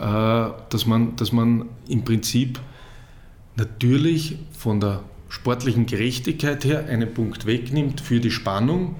Äh, 0.00 0.50
dass 0.70 0.86
man, 0.86 1.16
dass 1.16 1.32
man 1.32 1.66
im 1.88 2.04
Prinzip 2.04 2.58
natürlich 3.56 4.36
von 4.56 4.80
der 4.80 5.00
sportlichen 5.28 5.86
Gerechtigkeit 5.86 6.64
her 6.64 6.86
einen 6.88 7.12
Punkt 7.12 7.46
wegnimmt 7.46 8.00
für 8.00 8.20
die 8.20 8.30
Spannung 8.30 8.96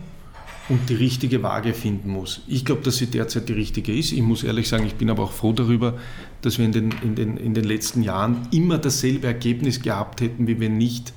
und 0.68 0.88
die 0.88 0.94
richtige 0.94 1.42
Waage 1.42 1.74
finden 1.74 2.10
muss. 2.10 2.42
Ich 2.46 2.64
glaube, 2.64 2.82
dass 2.82 2.96
sie 2.96 3.06
derzeit 3.06 3.48
die 3.48 3.52
richtige 3.52 3.92
ist. 3.92 4.12
Ich 4.12 4.22
muss 4.22 4.44
ehrlich 4.44 4.68
sagen, 4.68 4.86
ich 4.86 4.94
bin 4.94 5.10
aber 5.10 5.24
auch 5.24 5.32
froh 5.32 5.52
darüber, 5.52 5.94
dass 6.42 6.58
wir 6.58 6.64
in 6.64 6.72
den, 6.72 6.94
in 7.02 7.14
den, 7.14 7.36
in 7.36 7.54
den 7.54 7.64
letzten 7.64 8.02
Jahren 8.02 8.48
immer 8.50 8.78
dasselbe 8.78 9.26
Ergebnis 9.26 9.82
gehabt 9.82 10.20
hätten, 10.20 10.46
wie 10.46 10.60
wir 10.60 10.70
nicht, 10.70 11.12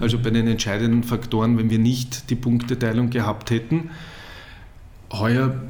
also 0.00 0.18
bei 0.18 0.30
den 0.30 0.46
entscheidenden 0.46 1.02
Faktoren, 1.02 1.58
wenn 1.58 1.68
wir 1.68 1.78
nicht 1.78 2.30
die 2.30 2.36
Punkteteilung 2.36 3.10
gehabt 3.10 3.50
hätten. 3.50 3.90
Heuer 5.12 5.60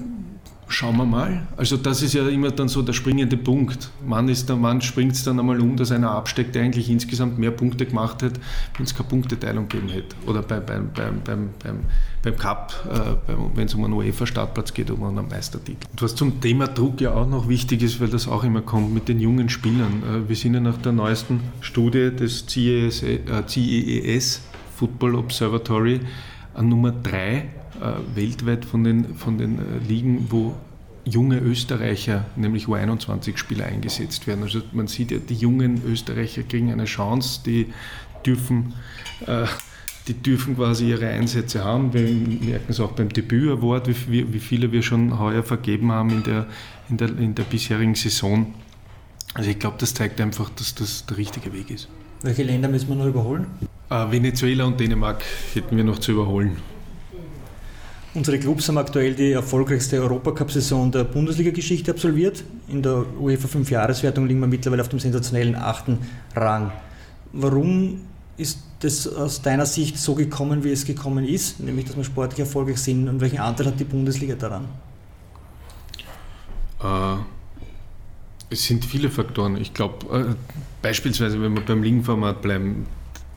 Schauen 0.69 0.97
wir 0.97 1.05
mal. 1.05 1.47
Also 1.57 1.77
das 1.77 2.03
ist 2.03 2.15
ja 2.15 2.29
immer 2.29 2.51
dann 2.51 2.67
so 2.67 2.83
der 2.83 2.93
springende 2.93 3.37
Punkt. 3.37 3.89
Wann, 4.05 4.29
wann 4.29 4.83
springt 4.83 5.13
es 5.13 5.23
dann 5.23 5.39
einmal 5.39 5.61
um, 5.61 5.77
dass 5.77 5.93
einer 5.93 6.11
absteckt, 6.11 6.57
der 6.57 6.65
eigentlich 6.65 6.91
insgesamt 6.91 7.39
mehr 7.39 7.53
Punkte 7.53 7.87
gemacht 7.87 8.23
hat, 8.25 8.33
wenn 8.77 8.85
es 8.85 8.95
keine 8.95 9.09
Punkteteilung 9.09 9.69
gegeben 9.69 9.89
hätte. 9.89 10.17
Oder 10.27 10.43
bei, 10.43 10.59
beim, 10.59 10.91
beim, 10.93 11.21
beim, 11.25 11.51
beim, 11.63 11.81
beim 12.21 12.37
Cup, 12.37 12.75
äh, 12.91 13.33
wenn 13.55 13.67
es 13.67 13.75
um 13.75 13.85
einen 13.85 13.95
UEFA-Startplatz 13.95 14.75
geht 14.75 14.91
oder 14.91 15.03
um 15.03 15.17
einen 15.17 15.29
Meistertitel. 15.29 15.87
Und 15.93 16.03
was 16.03 16.17
zum 16.17 16.41
Thema 16.41 16.67
Druck 16.67 17.01
ja 17.01 17.13
auch 17.15 17.29
noch 17.29 17.49
wichtig 17.49 17.83
ist, 17.83 18.01
weil 18.01 18.09
das 18.09 18.27
auch 18.27 18.43
immer 18.43 18.63
kommt 18.63 18.93
mit 18.93 19.09
den 19.09 19.21
jungen 19.21 19.49
Spielern. 19.49 20.03
Äh, 20.03 20.29
wir 20.29 20.35
sind 20.35 20.55
ja 20.55 20.61
nach 20.61 20.79
der 20.79 20.93
neuesten 20.93 21.41
Studie 21.61 22.11
des 22.11 22.45
CES, 22.45 23.05
äh, 23.05 23.21
CEES 23.47 24.43
Football 24.77 25.15
Observatory 25.15 26.01
an 26.55 26.69
Nummer 26.69 26.91
3 26.91 27.19
äh, 27.19 27.45
weltweit 28.15 28.65
von 28.65 28.85
den, 28.85 29.15
von 29.17 29.39
den 29.39 29.59
äh, 29.59 29.63
Ligen, 29.87 30.27
wo 30.31 30.55
junge 31.05 31.39
Österreicher, 31.39 32.25
nämlich 32.35 32.67
U21-Spieler 32.67 33.65
eingesetzt 33.65 34.27
werden. 34.27 34.43
Also 34.43 34.63
man 34.73 34.89
sieht 34.89 35.13
ja, 35.13 35.19
die 35.19 35.35
jungen 35.35 35.83
Österreicher 35.87 36.43
kriegen 36.43 36.73
eine 36.73 36.85
Chance, 36.85 37.41
die 37.47 37.73
dürfen, 38.25 38.75
äh, 39.27 39.47
die 40.09 40.15
dürfen 40.15 40.57
quasi 40.57 40.91
ihre 40.91 41.09
Einsätze 41.09 41.65
haben. 41.65 41.93
Wir 41.95 42.03
merken 42.03 42.67
es 42.71 42.81
auch 42.81 42.93
beim 42.93 43.09
Debüt-Award, 43.09 44.11
wie, 44.11 44.33
wie, 44.33 44.41
viele 44.41 44.73
wir 44.73 44.83
schon 44.83 45.19
heuer 45.19 45.45
vergeben 45.45 45.93
haben 45.93 46.11
in 46.11 46.23
der, 46.25 46.47
in 46.89 46.97
der, 46.97 47.09
in 47.19 47.35
der 47.35 47.45
bisherigen 47.45 47.95
Saison. 47.95 48.55
Also 49.35 49.51
ich 49.51 49.59
glaube, 49.59 49.77
das 49.79 49.95
zeigt 49.95 50.21
einfach, 50.21 50.51
dass 50.51 50.75
das 50.75 51.07
der 51.07 51.19
richtige 51.19 51.53
Weg 51.53 51.71
ist. 51.71 51.89
Welche 52.23 52.43
Länder 52.43 52.69
müssen 52.69 52.89
wir 52.89 52.97
noch 52.97 53.07
überholen? 53.07 53.47
Äh, 53.91 54.11
Venezuela 54.11 54.65
und 54.65 54.81
Dänemark 54.81 55.23
hätten 55.55 55.77
wir 55.77 55.85
noch 55.85 55.99
zu 55.99 56.13
überholen. 56.13 56.57
Unsere 58.17 58.39
Clubs 58.39 58.67
haben 58.67 58.79
aktuell 58.79 59.15
die 59.15 59.33
erfolgreichste 59.33 60.01
Europacup-Saison 60.01 60.91
der 60.91 61.05
Bundesliga-Geschichte 61.05 61.91
absolviert. 61.91 62.45
In 62.67 62.81
der 62.81 63.05
UEFA 63.21 63.47
5-Jahreswertung 63.47 64.27
liegen 64.27 64.41
wir 64.41 64.47
mittlerweile 64.47 64.81
auf 64.81 64.89
dem 64.89 64.99
sensationellen 64.99 65.55
achten 65.55 65.99
Rang. 66.35 66.73
Warum 67.35 68.01
ist 68.39 68.61
das 68.81 69.07
aus 69.07 69.43
deiner 69.43 69.67
Sicht 69.67 69.99
so 69.99 70.15
gekommen, 70.15 70.65
wie 70.65 70.71
es 70.71 70.87
gekommen 70.87 71.27
ist, 71.27 71.61
nämlich 71.61 71.85
dass 71.85 71.97
wir 71.99 72.05
sportlich 72.05 72.41
erfolgreich 72.41 72.79
sind 72.79 73.07
und 73.07 73.21
welchen 73.21 73.39
Anteil 73.39 73.67
hat 73.67 73.79
die 73.79 73.85
Bundesliga 73.85 74.35
daran? 74.35 74.65
Äh, 76.83 77.19
es 78.49 78.65
sind 78.65 78.87
viele 78.87 79.11
Faktoren. 79.11 79.59
Ich 79.59 79.75
glaube, 79.75 80.07
äh, 80.31 80.35
beispielsweise, 80.81 81.43
wenn 81.43 81.53
wir 81.53 81.61
beim 81.61 81.83
Ligenformat 81.83 82.41
bleiben, 82.41 82.87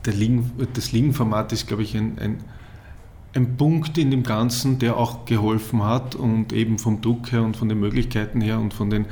Ligen, 0.06 0.52
das 0.74 0.94
Ligenformat 0.94 1.52
ist, 1.52 1.68
glaube 1.68 1.84
ich, 1.84 1.96
ein, 1.96 2.18
ein 2.18 2.44
ein 3.34 3.58
Punkt 3.58 3.98
in 3.98 4.12
dem 4.12 4.24
Ganzen, 4.24 4.80
der 4.80 4.98
auch 4.98 5.26
geholfen 5.26 5.84
hat 5.84 6.16
und 6.16 6.52
eben 6.54 6.80
vom 6.80 7.02
Druck 7.02 7.32
her 7.32 7.44
und 7.44 7.58
von 7.58 7.70
den 7.70 7.80
Möglichkeiten 7.80 8.42
her 8.42 8.60
und 8.60 8.74
von, 8.74 8.90
den, 8.90 9.06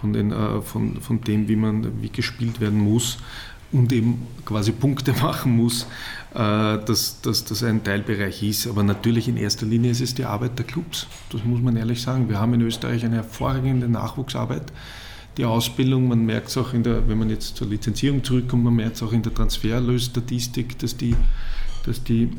von, 0.00 0.12
den, 0.12 0.32
äh, 0.32 0.62
von, 0.62 1.00
von 1.00 1.20
dem, 1.20 1.48
wie 1.48 1.56
man 1.56 2.02
wie 2.02 2.10
gespielt 2.10 2.60
werden 2.60 2.78
muss 2.78 3.18
und 3.72 3.92
eben 3.92 4.26
quasi 4.44 4.72
Punkte 4.72 5.12
machen 5.20 5.56
muss, 5.56 5.86
äh, 6.34 6.78
dass, 6.78 7.20
dass 7.22 7.44
das 7.44 7.62
ein 7.64 7.82
Teilbereich 7.82 8.42
ist. 8.42 8.66
Aber 8.68 8.82
natürlich 8.82 9.28
in 9.28 9.36
erster 9.36 9.66
Linie 9.66 9.90
ist 9.90 10.00
es 10.00 10.14
die 10.14 10.24
Arbeit 10.24 10.58
der 10.58 10.66
Clubs. 10.66 11.06
Das 11.30 11.44
muss 11.44 11.60
man 11.60 11.76
ehrlich 11.76 12.00
sagen. 12.00 12.28
Wir 12.28 12.38
haben 12.38 12.54
in 12.54 12.62
Österreich 12.62 13.04
eine 13.04 13.16
hervorragende 13.16 13.88
Nachwuchsarbeit. 13.88 14.72
Die 15.36 15.44
Ausbildung, 15.44 16.08
man 16.08 16.24
merkt 16.24 16.48
es 16.48 16.56
auch 16.56 16.72
in 16.72 16.82
der, 16.82 17.06
wenn 17.08 17.18
man 17.18 17.28
jetzt 17.28 17.56
zur 17.56 17.66
Lizenzierung 17.66 18.24
zurückkommt, 18.24 18.64
man 18.64 18.74
merkt 18.74 18.96
es 18.96 19.02
auch 19.02 19.12
in 19.12 19.22
der 19.22 19.34
Transferlösstatistik, 19.34 20.78
dass 20.78 20.96
die, 20.96 21.14
dass 21.84 22.02
die 22.02 22.30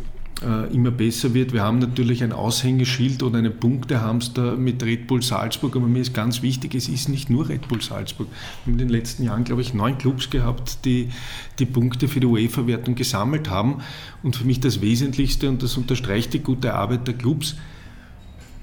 immer 0.72 0.92
besser 0.92 1.34
wird. 1.34 1.52
Wir 1.52 1.64
haben 1.64 1.80
natürlich 1.80 2.24
ein 2.24 2.32
Aushängeschild 2.32 3.24
oder 3.24 3.40
einen 3.40 3.58
Punktehamster 3.58 4.56
mit 4.56 4.84
Red 4.84 5.08
Bull 5.08 5.24
Salzburg, 5.24 5.76
aber 5.76 5.88
mir 5.88 6.02
ist 6.02 6.14
ganz 6.14 6.44
wichtig, 6.44 6.76
es 6.76 6.88
ist 6.90 7.10
nicht 7.10 7.32
nur 7.32 7.50
Red 7.50 7.68
Bull 7.68 7.82
Salzburg. 7.82 8.28
Wir 8.30 8.74
haben 8.74 8.80
in 8.80 8.88
den 8.88 8.90
letzten 8.90 9.24
Jahren, 9.24 9.44
glaube 9.46 9.64
ich, 9.64 9.74
neun 9.74 9.98
Clubs 9.98 10.30
gehabt, 10.30 10.86
die 10.86 11.10
die 11.58 11.66
Punkte 11.66 12.08
für 12.08 12.20
die 12.20 12.28
UEFA-Wertung 12.28 12.94
gesammelt 12.94 13.50
haben. 13.50 13.82
Und 14.22 14.36
für 14.36 14.46
mich 14.46 14.60
das 14.60 14.82
Wesentlichste, 14.82 15.50
und 15.50 15.64
das 15.64 15.76
unterstreicht 15.76 16.34
die 16.34 16.40
gute 16.40 16.76
Arbeit 16.76 17.08
der 17.08 17.16
Clubs, 17.16 17.56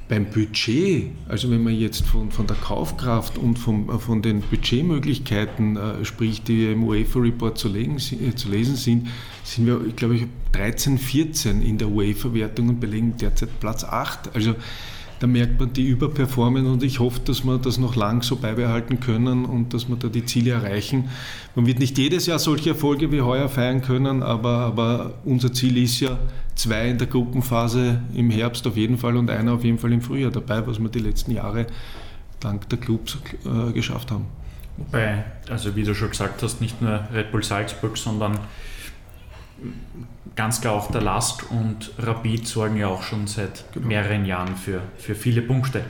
beim 0.08 0.26
Budget, 0.26 1.12
also 1.28 1.50
wenn 1.50 1.62
man 1.62 1.74
jetzt 1.74 2.04
von, 2.04 2.30
von 2.30 2.46
der 2.46 2.56
Kaufkraft 2.56 3.38
und 3.38 3.58
vom, 3.58 3.88
äh, 3.88 3.98
von 3.98 4.20
den 4.20 4.40
Budgetmöglichkeiten 4.42 5.76
äh, 5.76 6.04
spricht, 6.04 6.48
die 6.48 6.66
im 6.72 6.84
UEFA-Report 6.84 7.56
zu, 7.56 7.68
äh, 7.74 7.96
zu, 8.34 8.50
lesen 8.50 8.76
sind, 8.76 9.08
sind 9.44 9.66
wir, 9.66 9.78
glaube 9.96 10.16
ich, 10.16 10.26
13, 10.52 10.98
14 10.98 11.62
in 11.62 11.78
der 11.78 11.88
UEFA-Wertung 11.88 12.68
und 12.68 12.80
belegen 12.80 13.16
derzeit 13.16 13.58
Platz 13.60 13.82
8. 13.82 14.34
Also 14.34 14.54
da 15.20 15.26
merkt 15.26 15.58
man 15.58 15.72
die 15.72 15.86
Überperformen 15.88 16.66
und 16.66 16.82
ich 16.82 17.00
hoffe, 17.00 17.20
dass 17.24 17.44
wir 17.44 17.56
das 17.56 17.78
noch 17.78 17.96
lang 17.96 18.22
so 18.22 18.36
beibehalten 18.36 19.00
können 19.00 19.46
und 19.46 19.72
dass 19.72 19.88
wir 19.88 19.96
da 19.96 20.08
die 20.08 20.26
Ziele 20.26 20.50
erreichen. 20.50 21.08
Man 21.54 21.66
wird 21.66 21.78
nicht 21.78 21.96
jedes 21.96 22.26
Jahr 22.26 22.38
solche 22.38 22.70
Erfolge 22.70 23.10
wie 23.10 23.22
heuer 23.22 23.48
feiern 23.48 23.80
können, 23.80 24.22
aber, 24.22 24.58
aber 24.58 25.14
unser 25.24 25.52
Ziel 25.52 25.78
ist 25.78 26.00
ja 26.00 26.18
zwei 26.54 26.88
in 26.88 26.98
der 26.98 27.06
Gruppenphase 27.06 28.00
im 28.14 28.30
Herbst 28.30 28.66
auf 28.66 28.76
jeden 28.76 28.98
Fall 28.98 29.16
und 29.16 29.30
einer 29.30 29.52
auf 29.52 29.64
jeden 29.64 29.78
Fall 29.78 29.92
im 29.92 30.00
Frühjahr 30.00 30.30
dabei, 30.30 30.66
was 30.66 30.78
wir 30.78 30.88
die 30.88 31.00
letzten 31.00 31.32
Jahre 31.32 31.66
dank 32.40 32.68
der 32.68 32.78
Clubs 32.78 33.18
äh, 33.44 33.72
geschafft 33.72 34.10
haben. 34.10 34.26
Wobei, 34.76 35.24
also 35.48 35.76
wie 35.76 35.84
du 35.84 35.94
schon 35.94 36.10
gesagt 36.10 36.42
hast, 36.42 36.60
nicht 36.60 36.82
nur 36.82 37.08
Red 37.12 37.30
Bull 37.30 37.44
Salzburg, 37.44 37.96
sondern 37.96 38.38
ganz 40.34 40.60
klar 40.60 40.74
auch 40.74 40.90
der 40.90 41.00
Last 41.00 41.50
und 41.50 41.92
Rapid 41.98 42.46
sorgen 42.46 42.76
ja 42.76 42.88
auch 42.88 43.02
schon 43.02 43.26
seit 43.26 43.64
genau. 43.72 43.86
mehreren 43.86 44.24
Jahren 44.24 44.56
für, 44.56 44.80
für 44.96 45.14
viele 45.14 45.42
Punkte. 45.42 45.84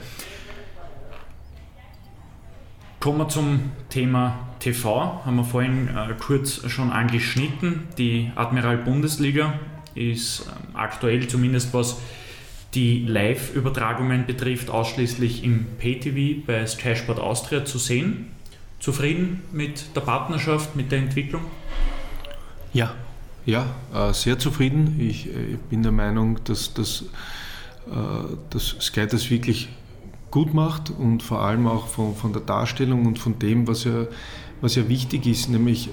Kommen 2.99 3.19
wir 3.19 3.29
zum 3.29 3.71
Thema 3.89 4.47
TV. 4.59 5.21
Haben 5.25 5.35
wir 5.35 5.43
vorhin 5.43 5.89
äh, 5.89 6.13
kurz 6.19 6.67
schon 6.69 6.91
angeschnitten. 6.91 7.87
Die 7.97 8.31
Admiral 8.35 8.77
Bundesliga 8.77 9.53
ist 9.95 10.41
äh, 10.41 10.77
aktuell 10.77 11.27
zumindest 11.27 11.73
was 11.73 11.97
die 12.75 13.05
Live-Übertragungen 13.05 14.25
betrifft, 14.25 14.69
ausschließlich 14.69 15.43
im 15.43 15.65
Pay-TV 15.79 16.45
bei 16.45 16.67
Sky 16.67 16.95
Sport 16.95 17.19
Austria 17.19 17.63
zu 17.63 17.77
sehen. 17.77 18.31
Zufrieden 18.79 19.41
mit 19.51 19.95
der 19.95 20.01
Partnerschaft, 20.01 20.75
mit 20.75 20.91
der 20.91 20.99
Entwicklung? 20.99 21.41
Ja, 22.73 22.93
ja, 23.45 23.65
äh, 23.93 24.13
sehr 24.13 24.37
zufrieden. 24.37 24.99
Ich, 24.99 25.27
äh, 25.27 25.53
ich 25.53 25.59
bin 25.59 25.83
der 25.83 25.93
Meinung, 25.93 26.39
dass, 26.43 26.73
dass, 26.73 27.03
äh, 27.87 28.35
dass 28.49 28.75
Sky 28.81 29.07
das 29.07 29.29
wirklich 29.29 29.69
gut 30.29 30.53
macht 30.53 30.89
und 30.89 31.23
vor 31.23 31.41
allem 31.41 31.67
auch 31.67 31.87
von, 31.87 32.15
von 32.15 32.33
der 32.33 32.41
Darstellung 32.41 33.05
und 33.05 33.19
von 33.19 33.39
dem, 33.39 33.67
was 33.67 33.85
ja, 33.85 34.07
was 34.59 34.75
ja 34.75 34.89
wichtig 34.89 35.25
ist, 35.27 35.49
nämlich 35.49 35.89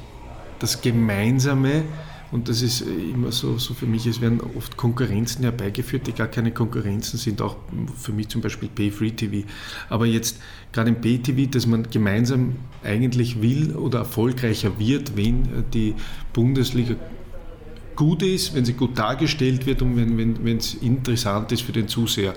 das 0.58 0.80
Gemeinsame. 0.80 1.84
Und 2.32 2.48
das 2.48 2.62
ist 2.62 2.80
immer 2.80 3.30
so, 3.30 3.58
so 3.58 3.74
für 3.74 3.84
mich, 3.84 4.06
es 4.06 4.22
werden 4.22 4.40
oft 4.56 4.78
Konkurrenzen 4.78 5.42
herbeigeführt, 5.42 6.06
die 6.06 6.12
gar 6.12 6.28
keine 6.28 6.50
Konkurrenzen 6.50 7.18
sind, 7.18 7.42
auch 7.42 7.56
für 7.98 8.12
mich 8.12 8.28
zum 8.28 8.40
Beispiel 8.40 8.70
Pay-Free-TV. 8.74 9.46
Aber 9.90 10.06
jetzt 10.06 10.38
gerade 10.72 10.88
im 10.88 11.00
Pay-TV, 11.00 11.50
dass 11.50 11.66
man 11.66 11.90
gemeinsam 11.90 12.56
eigentlich 12.82 13.42
will 13.42 13.76
oder 13.76 14.00
erfolgreicher 14.00 14.78
wird, 14.78 15.14
wenn 15.14 15.64
die 15.74 15.94
Bundesliga 16.32 16.96
gut 17.96 18.22
ist, 18.22 18.54
wenn 18.54 18.64
sie 18.64 18.72
gut 18.72 18.98
dargestellt 18.98 19.66
wird 19.66 19.82
und 19.82 19.96
wenn, 19.96 20.16
wenn, 20.16 20.42
wenn 20.42 20.56
es 20.56 20.72
interessant 20.72 21.52
ist 21.52 21.60
für 21.60 21.72
den 21.72 21.86
Zuseher. 21.86 22.32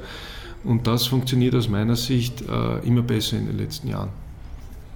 Und 0.65 0.87
das 0.87 1.07
funktioniert 1.07 1.55
aus 1.55 1.69
meiner 1.69 1.95
Sicht 1.95 2.41
äh, 2.41 2.79
immer 2.85 3.01
besser 3.01 3.37
in 3.37 3.45
den 3.45 3.57
letzten 3.57 3.87
Jahren. 3.87 4.09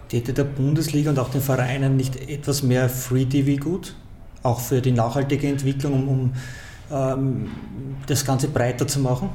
Täte 0.09 0.33
der 0.33 0.43
Bundesliga 0.43 1.11
und 1.11 1.19
auch 1.19 1.29
den 1.29 1.41
Vereinen 1.41 1.95
nicht 1.95 2.17
etwas 2.29 2.63
mehr 2.63 2.89
Free 2.89 3.25
TV 3.25 3.63
gut? 3.63 3.93
Auch 4.43 4.59
für 4.59 4.81
die 4.81 4.91
nachhaltige 4.91 5.47
Entwicklung, 5.47 5.93
um, 5.93 6.07
um 6.07 6.33
ähm, 6.91 7.51
das 8.07 8.25
Ganze 8.25 8.47
breiter 8.47 8.87
zu 8.87 8.99
machen? 8.99 9.29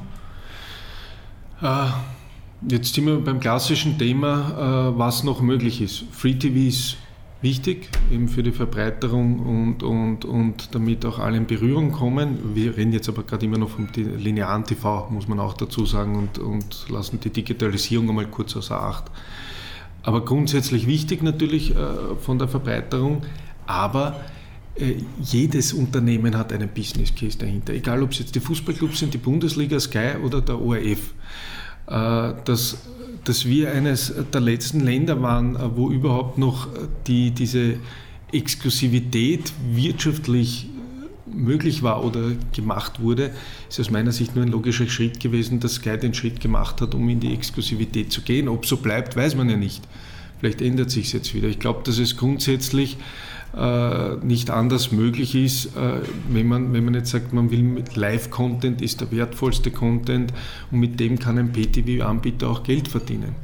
Äh, 1.61 1.87
jetzt 2.67 2.93
sind 2.93 3.05
wir 3.05 3.19
beim 3.19 3.39
klassischen 3.39 3.97
Thema, 3.97 4.91
äh, 4.93 4.97
was 4.97 5.23
noch 5.23 5.41
möglich 5.41 5.81
ist. 5.81 6.05
Free 6.11 6.33
TV 6.33 6.67
ist 6.67 6.97
wichtig, 7.41 7.89
eben 8.11 8.27
für 8.27 8.43
die 8.43 8.51
Verbreiterung 8.51 9.39
und, 9.39 9.83
und, 9.83 10.25
und 10.25 10.73
damit 10.73 11.05
auch 11.05 11.19
alle 11.19 11.37
in 11.37 11.45
Berührung 11.45 11.91
kommen. 11.91 12.55
Wir 12.55 12.75
reden 12.75 12.91
jetzt 12.91 13.07
aber 13.07 13.23
gerade 13.23 13.45
immer 13.45 13.59
noch 13.59 13.69
vom 13.69 13.87
linearen 13.95 14.63
TV, 14.63 15.09
muss 15.11 15.27
man 15.27 15.39
auch 15.39 15.53
dazu 15.53 15.85
sagen, 15.85 16.15
und, 16.15 16.39
und 16.39 16.89
lassen 16.89 17.19
die 17.19 17.29
Digitalisierung 17.29 18.09
einmal 18.09 18.25
kurz 18.25 18.55
außer 18.55 18.81
Acht. 18.81 19.05
Aber 20.01 20.25
grundsätzlich 20.25 20.87
wichtig 20.87 21.23
natürlich 21.23 21.75
äh, 21.75 21.77
von 22.19 22.39
der 22.39 22.47
Verbreiterung, 22.47 23.21
aber 23.67 24.19
jedes 25.21 25.73
Unternehmen 25.73 26.37
hat 26.37 26.51
einen 26.51 26.69
Business 26.69 27.13
Case 27.15 27.37
dahinter, 27.37 27.73
egal 27.73 28.03
ob 28.03 28.11
es 28.11 28.19
jetzt 28.19 28.35
die 28.35 28.41
Fußballclubs 28.41 28.99
sind, 28.99 29.13
die 29.13 29.17
Bundesliga, 29.17 29.79
Sky 29.79 30.15
oder 30.23 30.41
der 30.41 30.61
ORF. 30.61 31.13
Äh, 31.87 32.33
das 32.45 32.77
dass 33.23 33.45
wir 33.45 33.71
eines 33.71 34.13
der 34.31 34.41
letzten 34.41 34.81
Länder 34.81 35.21
waren, 35.21 35.55
äh, 35.55 35.75
wo 35.75 35.89
überhaupt 35.89 36.37
noch 36.37 36.67
die, 37.07 37.31
diese 37.31 37.77
Exklusivität 38.31 39.51
wirtschaftlich 39.71 40.67
möglich 41.25 41.81
war 41.81 42.05
oder 42.05 42.31
gemacht 42.53 43.01
wurde, 43.01 43.31
ist 43.67 43.79
aus 43.79 43.89
meiner 43.89 44.11
Sicht 44.11 44.35
nur 44.35 44.45
ein 44.45 44.51
logischer 44.51 44.87
Schritt 44.87 45.19
gewesen, 45.19 45.59
dass 45.59 45.75
Sky 45.75 45.97
den 45.97 46.13
Schritt 46.13 46.39
gemacht 46.39 46.81
hat, 46.81 46.93
um 46.93 47.09
in 47.09 47.19
die 47.19 47.33
Exklusivität 47.33 48.11
zu 48.11 48.21
gehen. 48.21 48.47
Ob 48.47 48.65
so 48.65 48.77
bleibt, 48.77 49.15
weiß 49.15 49.35
man 49.35 49.49
ja 49.49 49.57
nicht. 49.57 49.83
Vielleicht 50.39 50.61
ändert 50.61 50.91
sich 50.91 51.07
es 51.07 51.13
jetzt 51.13 51.33
wieder. 51.33 51.47
Ich 51.47 51.59
glaube, 51.59 51.81
dass 51.83 51.97
es 51.97 52.17
grundsätzlich 52.17 52.97
äh, 53.55 54.15
nicht 54.17 54.49
anders 54.49 54.91
möglich 54.91 55.33
ist, 55.33 55.77
äh, 55.77 56.01
wenn, 56.29 56.47
man, 56.47 56.73
wenn 56.73 56.83
man 56.83 56.93
jetzt 56.93 57.11
sagt, 57.11 57.31
man 57.33 57.51
will 57.51 57.63
mit 57.63 57.95
Live-Content 57.95 58.81
ist 58.81 59.01
der 59.01 59.11
wertvollste 59.11 59.71
Content 59.71 60.33
und 60.71 60.79
mit 60.79 60.99
dem 60.99 61.19
kann 61.19 61.37
ein 61.37 61.53
PTV-Anbieter 61.53 62.49
auch 62.49 62.63
Geld 62.63 62.87
verdienen. 62.87 63.35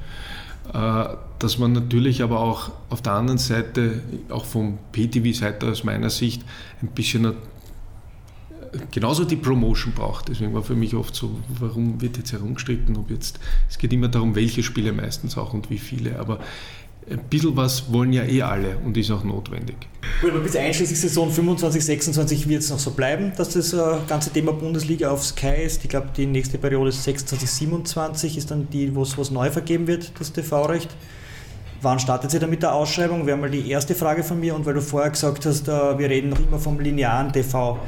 Äh, 0.73 1.05
dass 1.39 1.57
man 1.57 1.71
natürlich 1.71 2.21
aber 2.21 2.39
auch 2.39 2.71
auf 2.89 3.01
der 3.01 3.13
anderen 3.13 3.39
Seite, 3.39 4.01
auch 4.29 4.45
vom 4.45 4.77
PTV-Seite 4.91 5.71
aus 5.71 5.83
meiner 5.83 6.09
Sicht, 6.09 6.43
ein 6.81 6.89
bisschen 6.89 7.33
genauso 8.91 9.25
die 9.25 9.35
Promotion 9.35 9.93
braucht. 9.93 10.29
Deswegen 10.29 10.53
war 10.53 10.63
für 10.63 10.75
mich 10.75 10.95
oft 10.95 11.15
so, 11.15 11.39
warum 11.59 12.01
wird 12.01 12.17
jetzt 12.17 12.31
herumgestritten, 12.31 12.95
ob 12.97 13.09
jetzt, 13.09 13.39
es 13.69 13.77
geht 13.77 13.91
immer 13.93 14.07
darum, 14.07 14.35
welche 14.35 14.63
Spiele 14.63 14.93
meistens 14.93 15.37
auch 15.37 15.53
und 15.53 15.69
wie 15.69 15.77
viele, 15.77 16.19
aber 16.19 16.39
ein 17.09 17.19
bisschen 17.29 17.55
was 17.57 17.91
wollen 17.91 18.13
ja 18.13 18.23
eh 18.23 18.41
alle 18.41 18.77
und 18.77 18.95
ist 18.95 19.11
auch 19.11 19.23
notwendig. 19.23 19.75
Gut, 20.21 20.31
aber 20.31 20.39
bis 20.39 20.55
einschließlich 20.55 20.99
Saison 20.99 21.31
25, 21.31 21.83
26 21.83 22.47
wird 22.47 22.61
es 22.61 22.69
noch 22.69 22.79
so 22.79 22.91
bleiben, 22.91 23.33
dass 23.37 23.49
das 23.49 23.73
äh, 23.73 23.79
ganze 24.07 24.31
Thema 24.31 24.53
Bundesliga 24.53 25.09
auf 25.09 25.23
Sky 25.25 25.63
ist. 25.65 25.83
Ich 25.83 25.89
glaube, 25.89 26.09
die 26.15 26.25
nächste 26.25 26.57
Periode 26.57 26.89
ist 26.89 27.03
26, 27.03 27.49
27 27.49 28.37
ist 28.37 28.51
dann 28.51 28.69
die, 28.69 28.93
wo 28.95 29.01
es 29.01 29.31
neu 29.31 29.49
vergeben 29.49 29.87
wird, 29.87 30.11
das 30.19 30.31
TV-Recht. 30.31 30.89
Wann 31.81 31.99
startet 31.99 32.29
sie 32.29 32.37
dann 32.37 32.51
mit 32.51 32.61
der 32.61 32.73
Ausschreibung? 32.73 33.25
Wäre 33.25 33.37
mal 33.37 33.49
die 33.49 33.69
erste 33.69 33.95
Frage 33.95 34.23
von 34.23 34.39
mir. 34.39 34.53
Und 34.53 34.65
weil 34.67 34.75
du 34.75 34.81
vorher 34.81 35.09
gesagt 35.09 35.45
hast, 35.45 35.67
äh, 35.67 35.97
wir 35.97 36.09
reden 36.09 36.29
noch 36.29 36.39
immer 36.39 36.59
vom 36.59 36.79
linearen 36.79 37.33
TV. 37.33 37.79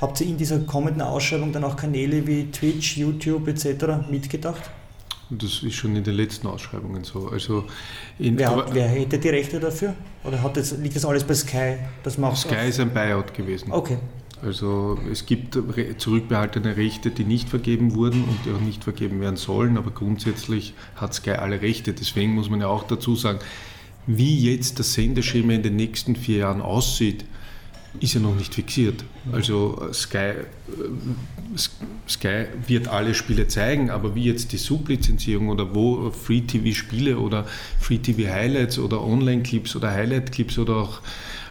Habt 0.00 0.20
ihr 0.20 0.26
in 0.26 0.38
dieser 0.38 0.58
kommenden 0.60 1.02
Ausschreibung 1.02 1.52
dann 1.52 1.62
auch 1.62 1.76
Kanäle 1.76 2.26
wie 2.26 2.50
Twitch, 2.50 2.96
YouTube 2.96 3.46
etc. 3.48 4.08
mitgedacht? 4.10 4.70
Das 5.38 5.62
ist 5.62 5.74
schon 5.74 5.96
in 5.96 6.04
den 6.04 6.14
letzten 6.14 6.46
Ausschreibungen 6.46 7.04
so. 7.04 7.28
Also 7.28 7.64
in, 8.18 8.38
wer, 8.38 8.54
hat, 8.54 8.74
wer, 8.74 8.88
hätte 8.88 9.18
die 9.18 9.28
Rechte 9.28 9.58
dafür? 9.58 9.94
Oder 10.24 10.42
hat 10.42 10.56
das, 10.56 10.76
liegt 10.78 10.94
das 10.96 11.04
alles 11.04 11.24
bei 11.24 11.34
Sky? 11.34 11.76
Das 12.02 12.18
macht 12.18 12.36
Sky 12.36 12.68
ist 12.68 12.80
ein 12.80 12.92
Buyout 12.92 13.32
gewesen. 13.34 13.72
Okay. 13.72 13.98
Also 14.42 14.98
es 15.10 15.24
gibt 15.24 15.56
zurückbehaltene 15.98 16.76
Rechte, 16.76 17.10
die 17.10 17.24
nicht 17.24 17.48
vergeben 17.48 17.94
wurden 17.94 18.24
und 18.24 18.38
die 18.44 18.50
auch 18.50 18.60
nicht 18.60 18.82
vergeben 18.82 19.20
werden 19.20 19.36
sollen, 19.36 19.78
aber 19.78 19.92
grundsätzlich 19.92 20.74
hat 20.96 21.14
Sky 21.14 21.30
alle 21.30 21.62
Rechte. 21.62 21.92
Deswegen 21.92 22.34
muss 22.34 22.50
man 22.50 22.60
ja 22.60 22.66
auch 22.66 22.82
dazu 22.82 23.14
sagen, 23.14 23.38
wie 24.06 24.36
jetzt 24.40 24.80
das 24.80 24.94
Sendeschema 24.94 25.52
in 25.52 25.62
den 25.62 25.76
nächsten 25.76 26.16
vier 26.16 26.38
Jahren 26.38 26.60
aussieht, 26.60 27.24
ist 28.00 28.14
ja 28.14 28.20
noch 28.20 28.34
nicht 28.34 28.54
fixiert. 28.54 29.04
Also 29.30 29.82
äh, 29.88 29.92
Sky, 29.92 30.16
äh, 30.16 30.38
Sky 32.08 32.44
wird 32.66 32.88
alle 32.88 33.14
Spiele 33.14 33.46
zeigen, 33.48 33.90
aber 33.90 34.14
wie 34.14 34.24
jetzt 34.24 34.52
die 34.52 34.56
Sublizenzierung 34.56 35.48
oder 35.50 35.74
wo 35.74 36.10
Free-TV-Spiele 36.10 37.18
oder 37.18 37.46
Free-TV-Highlights 37.80 38.78
oder 38.78 39.02
Online-Clips 39.04 39.76
oder 39.76 39.90
Highlight-Clips 39.90 40.58
oder 40.58 40.76
auch, 40.76 41.00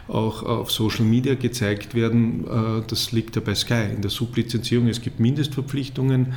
auch 0.08 0.42
auf 0.42 0.72
Social 0.72 1.04
Media 1.04 1.34
gezeigt 1.34 1.94
werden, 1.94 2.44
äh, 2.46 2.82
das 2.88 3.12
liegt 3.12 3.36
ja 3.36 3.42
bei 3.42 3.54
Sky. 3.54 3.84
In 3.94 4.02
der 4.02 4.10
Sublizenzierung, 4.10 4.88
es 4.88 5.00
gibt 5.00 5.20
Mindestverpflichtungen, 5.20 6.34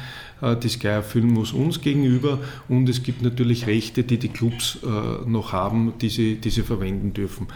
die 0.61 0.67
Sky 0.67 0.87
erfüllen 0.87 1.31
muss 1.31 1.53
uns 1.53 1.79
gegenüber 1.79 2.39
und 2.67 2.89
es 2.89 3.03
gibt 3.03 3.21
natürlich 3.21 3.67
Rechte, 3.67 4.03
die 4.03 4.19
die 4.19 4.27
Clubs 4.27 4.77
noch 5.25 5.53
haben, 5.53 5.93
die 6.01 6.09
sie, 6.09 6.35
die 6.35 6.49
sie 6.49 6.61
verwenden 6.61 7.13
dürfen. 7.13 7.47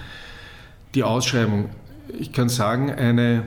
Die 0.96 1.04
Ausschreibung 1.04 1.70
ich 2.18 2.34
kann 2.34 2.50
sagen, 2.50 2.92
eine 2.92 3.46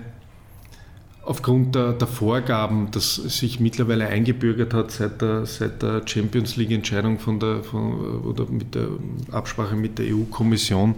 aufgrund 1.24 1.74
der, 1.74 1.92
der, 1.92 2.08
Vorgaben, 2.08 2.90
das 2.90 3.14
sich 3.14 3.60
mittlerweile 3.60 4.08
eingebürgert 4.08 4.74
hat 4.74 4.90
seit 4.90 5.22
der, 5.22 5.46
seit 5.46 5.82
der 5.82 6.02
Champions 6.06 6.56
League-Entscheidung 6.56 7.18
von 7.18 7.38
der, 7.38 7.62
von, 7.62 8.22
oder 8.22 8.46
mit 8.46 8.74
der 8.74 8.88
Absprache 9.30 9.76
mit 9.76 9.98
der 9.98 10.06
EU-Kommission, 10.14 10.96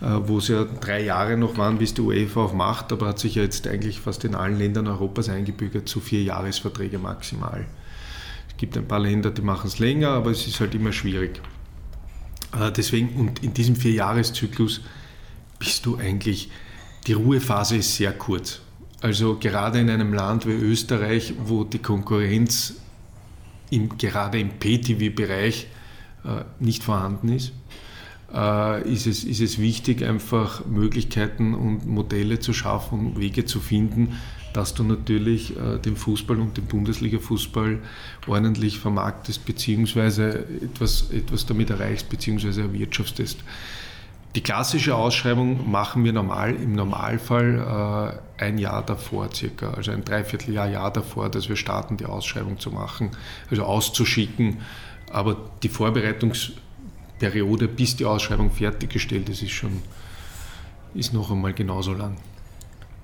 äh, 0.00 0.06
wo 0.24 0.38
es 0.38 0.48
ja 0.48 0.64
drei 0.64 1.02
Jahre 1.02 1.36
noch 1.36 1.58
waren, 1.58 1.78
bis 1.78 1.92
die 1.92 2.02
UEFA 2.02 2.44
auch 2.44 2.54
macht, 2.54 2.92
aber 2.92 3.08
hat 3.08 3.18
sich 3.18 3.34
ja 3.34 3.42
jetzt 3.42 3.66
eigentlich 3.66 4.00
fast 4.00 4.24
in 4.24 4.36
allen 4.36 4.56
Ländern 4.56 4.86
Europas 4.86 5.28
eingebürgert, 5.28 5.88
zu 5.88 5.98
vier 6.00 6.22
Jahresverträge 6.22 6.98
maximal. 6.98 7.66
Es 8.48 8.56
gibt 8.58 8.76
ein 8.76 8.86
paar 8.86 9.00
Länder, 9.00 9.30
die 9.30 9.42
machen 9.42 9.66
es 9.66 9.80
länger, 9.80 10.10
aber 10.10 10.30
es 10.30 10.46
ist 10.46 10.60
halt 10.60 10.74
immer 10.76 10.92
schwierig. 10.92 11.40
Äh, 12.58 12.70
deswegen, 12.70 13.08
und 13.16 13.42
in 13.42 13.54
diesem 13.54 13.74
Vierjahreszyklus 13.74 14.82
bist 15.58 15.84
du 15.84 15.96
eigentlich 15.96 16.50
die 17.08 17.14
Ruhephase 17.14 17.78
ist 17.78 17.96
sehr 17.96 18.12
kurz. 18.12 18.60
Also 19.00 19.36
gerade 19.38 19.80
in 19.80 19.90
einem 19.90 20.12
Land 20.12 20.46
wie 20.46 20.52
Österreich, 20.52 21.34
wo 21.44 21.64
die 21.64 21.78
Konkurrenz 21.78 22.74
im, 23.70 23.96
gerade 23.96 24.38
im 24.38 24.50
PTV-Bereich 24.50 25.68
äh, 26.24 26.44
nicht 26.60 26.82
vorhanden 26.82 27.30
ist, 27.30 27.52
äh, 28.32 28.92
ist, 28.92 29.06
es, 29.06 29.24
ist 29.24 29.40
es 29.40 29.58
wichtig, 29.58 30.04
einfach 30.04 30.66
Möglichkeiten 30.66 31.54
und 31.54 31.86
Modelle 31.86 32.40
zu 32.40 32.52
schaffen 32.52 32.98
und 32.98 33.20
Wege 33.20 33.44
zu 33.46 33.60
finden, 33.60 34.18
dass 34.52 34.74
du 34.74 34.82
natürlich 34.82 35.56
äh, 35.56 35.78
den 35.78 35.96
Fußball 35.96 36.38
und 36.38 36.56
den 36.56 36.66
Bundesliga-Fußball 36.66 37.78
ordentlich 38.26 38.80
vermarktest, 38.80 39.46
beziehungsweise 39.46 40.44
etwas, 40.62 41.10
etwas 41.10 41.46
damit 41.46 41.70
erreichst, 41.70 42.10
beziehungsweise 42.10 42.62
erwirtschaftest. 42.62 43.38
Die 44.38 44.44
klassische 44.44 44.94
Ausschreibung 44.94 45.68
machen 45.68 46.04
wir 46.04 46.12
normal, 46.12 46.54
im 46.54 46.74
Normalfall 46.74 48.20
äh, 48.38 48.44
ein 48.44 48.56
Jahr 48.56 48.86
davor 48.86 49.34
circa, 49.34 49.70
also 49.70 49.90
ein 49.90 50.04
Dreivierteljahr, 50.04 50.68
Jahr 50.68 50.92
davor, 50.92 51.28
dass 51.28 51.48
wir 51.48 51.56
starten, 51.56 51.96
die 51.96 52.04
Ausschreibung 52.04 52.56
zu 52.56 52.70
machen, 52.70 53.10
also 53.50 53.64
auszuschicken. 53.64 54.58
Aber 55.10 55.36
die 55.64 55.68
Vorbereitungsperiode, 55.68 57.66
bis 57.66 57.96
die 57.96 58.04
Ausschreibung 58.04 58.52
fertiggestellt 58.52 59.28
ist, 59.28 59.42
ist 59.42 59.50
schon 59.50 59.82
ist 60.94 61.12
noch 61.12 61.32
einmal 61.32 61.52
genauso 61.52 61.92
lang. 61.92 62.16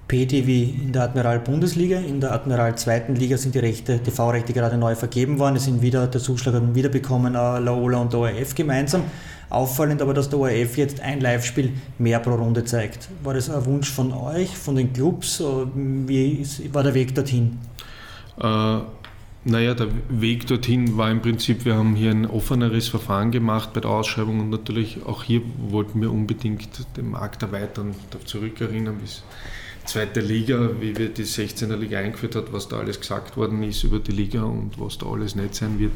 PTV 0.07 0.49
in 0.85 0.93
der 0.93 1.03
Admiral 1.03 1.41
Bundesliga, 1.41 1.99
in 1.99 2.21
der 2.21 2.31
Admiral 2.31 2.77
zweiten 2.77 3.17
Liga 3.17 3.39
sind 3.39 3.57
die 3.57 3.59
Rechte, 3.59 4.01
TV-Rechte 4.01 4.53
gerade 4.53 4.79
neu 4.79 4.95
vergeben 4.95 5.41
worden. 5.41 5.57
Es 5.57 5.65
sind 5.65 5.83
wieder, 5.83 6.07
der 6.07 6.21
Zuschlag 6.21 6.55
hat 6.55 6.75
wiederbekommen, 6.77 7.35
äh, 7.35 7.59
Laola 7.59 7.99
und 7.99 8.15
ORF 8.15 8.55
gemeinsam. 8.55 9.03
Auffallend 9.51 10.03
aber, 10.03 10.15
dass 10.15 10.29
der 10.29 10.39
ORF 10.39 10.77
jetzt 10.77 11.01
ein 11.01 11.21
Live-Spiel 11.21 11.73
mehr 11.99 12.19
pro 12.19 12.35
Runde 12.35 12.65
zeigt. 12.65 13.09
War 13.23 13.35
das 13.35 13.51
ein 13.51 13.65
Wunsch 13.67 13.91
von 13.91 14.13
euch, 14.13 14.57
von 14.57 14.77
den 14.77 14.93
Clubs? 14.93 15.41
Wie 15.75 16.47
war 16.73 16.83
der 16.83 16.95
Weg 16.95 17.15
dorthin? 17.15 17.59
Äh, 18.41 18.79
naja, 19.47 19.75
der 19.75 19.89
Weg 20.09 20.47
dorthin 20.47 20.97
war 20.97 21.11
im 21.11 21.21
Prinzip, 21.21 21.65
wir 21.65 21.75
haben 21.75 21.95
hier 21.95 22.11
ein 22.11 22.27
offeneres 22.27 22.89
Verfahren 22.89 23.31
gemacht 23.31 23.73
bei 23.75 23.81
der 23.81 23.91
Ausschreibung 23.91 24.41
und 24.41 24.51
natürlich 24.51 25.05
auch 25.05 25.23
hier 25.23 25.43
wollten 25.69 26.01
wir 26.01 26.11
unbedingt 26.11 26.69
den 26.97 27.11
Markt 27.11 27.43
erweitern, 27.43 27.95
zurückerinnern 28.25 28.97
bis 28.97 29.23
zweite 29.85 30.21
Liga, 30.21 30.71
wie 30.81 30.97
wir 30.97 31.11
die 31.11 31.25
16er 31.25 31.77
Liga 31.77 31.99
eingeführt 31.99 32.37
hat, 32.37 32.53
was 32.55 32.69
da 32.69 32.79
alles 32.79 32.99
gesagt 32.99 33.37
worden 33.37 33.63
ist 33.63 33.85
über 33.85 33.99
die 33.99 34.13
Liga 34.13 34.43
und 34.43 34.81
was 34.81 34.97
da 34.97 35.07
alles 35.07 35.35
nicht 35.35 35.55
sein 35.55 35.79
wird 35.79 35.93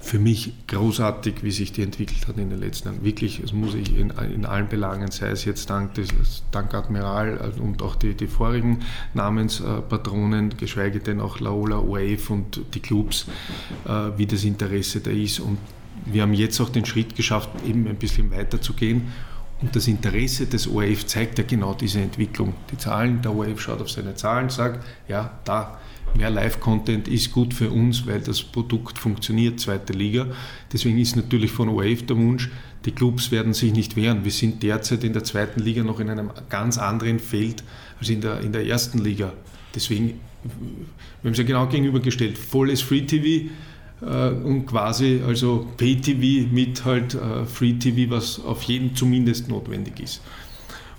für 0.00 0.18
mich 0.18 0.54
großartig, 0.66 1.42
wie 1.42 1.50
sich 1.50 1.72
die 1.72 1.82
entwickelt 1.82 2.26
hat 2.26 2.38
in 2.38 2.48
den 2.48 2.58
letzten 2.58 2.88
Jahren. 2.88 3.04
Wirklich, 3.04 3.40
es 3.40 3.52
muss 3.52 3.74
ich 3.74 3.96
in, 3.96 4.10
in 4.10 4.46
allen 4.46 4.68
Belangen, 4.68 5.10
sei 5.10 5.28
es 5.28 5.44
jetzt 5.44 5.68
dank, 5.68 5.94
des, 5.94 6.08
dank 6.50 6.72
Admiral 6.74 7.52
und 7.60 7.82
auch 7.82 7.96
die, 7.96 8.14
die 8.14 8.26
vorigen 8.26 8.80
Namenspatronen, 9.12 10.56
geschweige 10.56 11.00
denn 11.00 11.20
auch 11.20 11.38
Laola, 11.40 11.78
OAF 11.78 12.30
und 12.30 12.62
die 12.74 12.80
Clubs, 12.80 13.26
äh, 13.86 13.90
wie 14.16 14.26
das 14.26 14.44
Interesse 14.44 15.00
da 15.00 15.10
ist. 15.10 15.38
Und 15.38 15.58
wir 16.06 16.22
haben 16.22 16.32
jetzt 16.32 16.58
auch 16.60 16.70
den 16.70 16.86
Schritt 16.86 17.14
geschafft, 17.14 17.50
eben 17.66 17.86
ein 17.86 17.96
bisschen 17.96 18.30
weiter 18.30 18.60
zu 18.60 18.72
gehen. 18.72 19.12
Und 19.60 19.76
das 19.76 19.86
Interesse 19.86 20.46
des 20.46 20.66
ORF 20.66 21.04
zeigt 21.04 21.38
ja 21.38 21.44
genau 21.46 21.74
diese 21.74 22.00
Entwicklung. 22.00 22.54
Die 22.72 22.78
Zahlen, 22.78 23.20
der 23.20 23.34
ORF 23.34 23.60
schaut 23.60 23.82
auf 23.82 23.90
seine 23.90 24.14
Zahlen, 24.14 24.48
sagt, 24.48 24.82
ja, 25.06 25.38
da 25.44 25.78
mehr 26.16 26.30
Live-Content 26.30 27.08
ist 27.08 27.32
gut 27.32 27.54
für 27.54 27.70
uns, 27.70 28.06
weil 28.06 28.20
das 28.20 28.42
Produkt 28.42 28.98
funktioniert, 28.98 29.60
zweite 29.60 29.92
Liga. 29.92 30.26
Deswegen 30.72 30.98
ist 30.98 31.16
natürlich 31.16 31.50
von 31.50 31.68
OAF 31.68 32.06
der 32.06 32.16
Wunsch, 32.16 32.50
die 32.84 32.92
Clubs 32.92 33.30
werden 33.30 33.52
sich 33.52 33.72
nicht 33.72 33.96
wehren. 33.96 34.24
Wir 34.24 34.30
sind 34.30 34.62
derzeit 34.62 35.04
in 35.04 35.12
der 35.12 35.24
zweiten 35.24 35.60
Liga 35.60 35.82
noch 35.82 36.00
in 36.00 36.08
einem 36.08 36.30
ganz 36.48 36.78
anderen 36.78 37.18
Feld 37.18 37.62
als 37.98 38.08
in 38.08 38.20
der, 38.20 38.40
in 38.40 38.52
der 38.52 38.66
ersten 38.66 38.98
Liga. 38.98 39.32
Deswegen, 39.74 40.20
wir 40.42 41.28
haben 41.28 41.32
es 41.32 41.38
ja 41.38 41.44
genau 41.44 41.66
gegenübergestellt, 41.66 42.38
volles 42.38 42.80
Free-TV 42.80 43.50
äh, 44.02 44.30
und 44.30 44.66
quasi 44.66 45.20
also 45.26 45.68
Pay-TV 45.76 46.48
mit 46.52 46.84
halt 46.84 47.14
äh, 47.14 47.44
Free-TV, 47.44 48.10
was 48.10 48.42
auf 48.42 48.62
jeden 48.62 48.96
zumindest 48.96 49.48
notwendig 49.48 50.00
ist. 50.00 50.22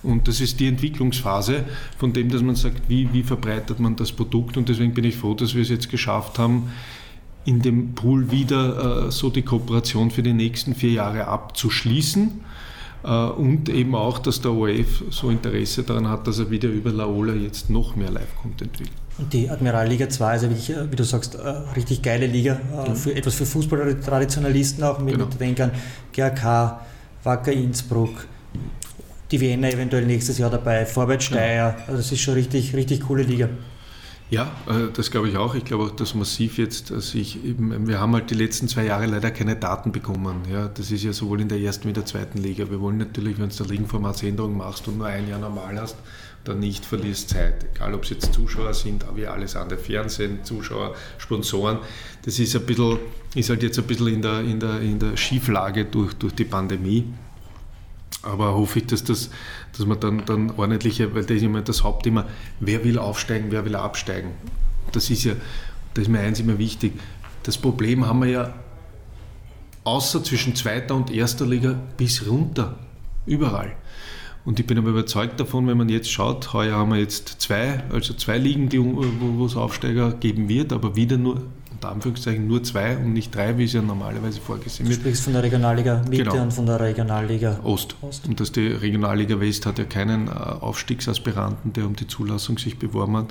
Und 0.04 0.28
das 0.28 0.42
ist 0.42 0.60
die 0.60 0.68
Entwicklungsphase 0.68 1.64
von 1.98 2.14
dem, 2.14 2.30
dass 2.30 2.42
man 2.42 2.56
sagt, 2.56 2.82
wie, 2.88 3.12
wie 3.14 3.24
verbreitet 3.24 3.80
man 3.80 3.96
das 3.96 4.12
Produkt. 4.12 4.58
Und 4.58 4.70
deswegen 4.70 4.94
bin 4.94 5.04
ich 5.04 5.16
froh, 5.16 5.34
dass 5.34 5.54
wir 5.54 5.62
es 5.62 5.70
jetzt 5.70 5.90
geschafft 5.90 6.40
haben, 6.40 6.72
in 7.46 7.62
dem 7.62 7.94
Pool 7.94 8.32
wieder 8.32 9.08
äh, 9.08 9.12
so 9.12 9.30
die 9.30 9.42
Kooperation 9.42 10.12
für 10.12 10.24
die 10.24 10.34
nächsten 10.34 10.76
vier 10.76 10.92
Jahre 10.92 11.28
abzuschließen. 11.28 12.42
und 13.04 13.68
eben 13.68 13.96
auch, 13.96 14.20
dass 14.20 14.42
der 14.42 14.52
ORF 14.52 15.06
so 15.10 15.32
Interesse 15.32 15.82
daran 15.82 16.08
hat, 16.08 16.28
dass 16.28 16.38
er 16.38 16.52
wieder 16.52 16.70
über 16.70 16.92
Laola 16.92 17.34
jetzt 17.34 17.68
noch 17.68 17.96
mehr 17.96 18.12
Live-Content 18.12 18.62
entwickelt. 18.62 19.02
Und 19.18 19.34
die 19.34 19.50
Admiralliga 19.50 20.10
2 20.10 20.36
ist 20.36 20.42
ja 20.44 20.50
wirklich, 20.50 20.92
wie 20.92 20.96
du 20.96 21.04
sagst, 21.04 21.40
eine 21.40 21.76
richtig 21.76 22.02
geile 22.02 22.28
Liga, 22.28 22.60
ja. 22.72 22.96
für, 22.96 23.16
etwas 23.16 23.36
für 23.36 23.46
Fußballtraditionalisten 23.46 24.84
auch, 24.84 25.00
mit 25.00 25.16
genau. 25.16 25.26
Denkern, 25.26 25.72
GAK, 26.14 26.80
Wacker 27.24 27.52
Innsbruck, 27.52 28.28
die 29.32 29.40
Vienna 29.40 29.70
eventuell 29.70 30.06
nächstes 30.06 30.38
Jahr 30.38 30.50
dabei, 30.50 30.86
Vorwärts 30.86 31.26
Steyr, 31.26 31.76
also 31.88 31.98
das 31.98 32.12
ist 32.12 32.20
schon 32.20 32.34
richtig, 32.36 32.76
richtig 32.76 33.02
coole 33.02 33.24
Liga. 33.24 33.50
Ja, 34.32 34.44
äh, 34.66 34.90
das 34.94 35.12
glaube 35.12 35.28
ich 35.28 35.36
auch. 35.36 35.56
Ich 35.56 35.66
glaube 35.66 35.84
auch, 35.84 35.92
dass 35.92 36.16
massiv 36.16 36.58
jetzt 36.58 36.88
sich 36.88 37.44
eben, 37.44 37.86
wir 37.86 38.00
haben 38.00 38.14
halt 38.14 38.30
die 38.30 38.36
letzten 38.36 38.70
zwei 38.70 38.86
Jahre 38.86 39.06
leider 39.06 39.30
keine 39.30 39.58
Daten 39.58 39.92
bekommen. 39.92 40.44
Ja, 40.50 40.70
das 40.70 40.90
ist 40.90 41.04
ja 41.04 41.12
sowohl 41.12 41.42
in 41.42 41.50
der 41.50 41.60
ersten 41.60 41.84
wie 41.84 41.90
in 41.90 41.96
der 41.96 42.06
zweiten 42.06 42.38
Liga. 42.38 42.70
Wir 42.70 42.80
wollen 42.80 42.98
natürlich, 42.98 43.38
wenn 43.40 43.50
du 43.50 43.64
eine 43.64 43.72
Ligenformatsänderung 43.74 44.56
machst 44.56 44.88
und 44.88 45.00
nur 45.00 45.08
ein 45.08 45.28
Jahr 45.28 45.40
normal 45.40 45.78
hast, 45.82 45.98
dann 46.46 46.60
nicht 46.60 46.86
verlierst 46.86 47.30
Zeit. 47.30 47.66
Egal, 47.76 47.94
ob 47.94 48.06
es 48.06 48.12
jetzt 48.12 48.34
Zuschauer 48.34 48.74
sind, 48.74 49.06
wie 49.16 49.28
alles 49.28 49.58
andere, 49.58 49.78
Fernsehen, 49.78 50.40
Zuschauer, 50.44 50.96
Sponsoren. 51.18 51.80
Das 52.24 52.40
ist 52.40 52.56
ein 52.56 52.66
bisschen, 52.66 53.00
ist 53.36 53.50
halt 53.50 53.64
jetzt 53.64 53.80
ein 53.80 53.86
bisschen 53.86 54.08
in 54.08 54.22
der, 54.22 54.40
in 54.40 54.62
der, 54.62 54.80
in 54.80 54.98
der 54.98 55.18
Schieflage 55.18 55.84
durch, 55.84 56.14
durch 56.14 56.34
die 56.34 56.46
Pandemie. 56.46 57.06
Aber 58.24 58.54
hoffe 58.54 58.80
ich, 58.80 58.86
dass, 58.86 59.04
das, 59.04 59.30
dass 59.76 59.86
man 59.86 60.00
dann, 60.00 60.26
dann 60.26 60.52
ordentliche, 60.52 61.14
weil 61.16 61.24
das 61.24 61.38
ist 61.38 61.44
immer 61.44 61.62
das 61.62 61.84
Hauptthema, 61.84 62.28
wer 62.60 62.84
will 62.84 63.00
aufsteigen, 63.00 63.48
wer 63.50 63.66
will 63.66 63.76
absteigen. 63.76 64.32
Das 64.92 65.10
ist 65.10 65.24
ja, 65.24 65.34
das 65.94 66.04
ist 66.04 66.10
mir 66.10 66.20
eins 66.20 66.40
immer 66.40 66.58
wichtig. 66.58 66.94
Das 67.44 67.58
Problem 67.58 68.06
haben 68.06 68.20
wir 68.20 68.30
ja 68.30 68.54
außer 69.84 70.24
zwischen 70.24 70.56
zweiter 70.56 70.96
und 70.96 71.12
erster 71.12 71.48
Liga 71.48 71.80
bis 71.98 72.28
runter, 72.28 72.78
überall. 73.26 73.76
Und 74.44 74.60
ich 74.60 74.66
bin 74.66 74.78
aber 74.78 74.90
überzeugt 74.90 75.40
davon, 75.40 75.68
wenn 75.68 75.78
man 75.78 75.90
jetzt 75.90 76.12
schaut, 76.12 76.54
heuer 76.54 76.76
haben 76.76 76.92
wir 76.92 77.00
jetzt 77.00 77.42
zwei, 77.42 77.84
also 77.92 78.14
zwei 78.14 78.38
Ligen, 78.38 78.70
die, 78.70 78.80
wo 78.80 79.46
es 79.46 79.56
Aufsteiger 79.56 80.14
geben 80.14 80.50
wird, 80.50 80.74
aber 80.74 80.96
wieder 80.96 81.18
nur, 81.18 81.44
unter 81.82 81.94
Anführungszeichen, 81.94 82.48
nur 82.48 82.62
zwei 82.64 82.96
und 82.96 83.14
nicht 83.14 83.34
drei, 83.34 83.58
wie 83.58 83.64
es 83.64 83.74
ja 83.74 83.82
normalerweise 83.82 84.40
vorgesehen 84.40 84.88
wird. 84.88 85.00
Du 85.00 85.02
sprichst 85.02 85.24
von 85.24 85.34
der 85.34 85.42
Regionalliga 85.42 86.04
Mitte 86.08 86.24
genau. 86.24 86.44
und 86.44 86.54
von 86.54 86.68
der 86.68 86.80
Regionalliga 86.80 87.60
Ost. 87.64 87.96
Ost. 88.02 88.28
Und 88.28 88.40
dass 88.40 88.52
die 88.52 88.68
Regionalliga 88.68 89.40
West 89.40 89.66
hat 89.66 89.80
ja 89.80 89.86
keinen 89.86 90.28
äh, 90.28 90.32
Aufstiegsaspiranten, 90.32 91.74
der 91.74 91.88
um 91.88 91.96
die 91.96 92.06
Zulassung 92.06 92.60
sich 92.60 92.78
beworben 92.78 93.18
hat. 93.18 93.30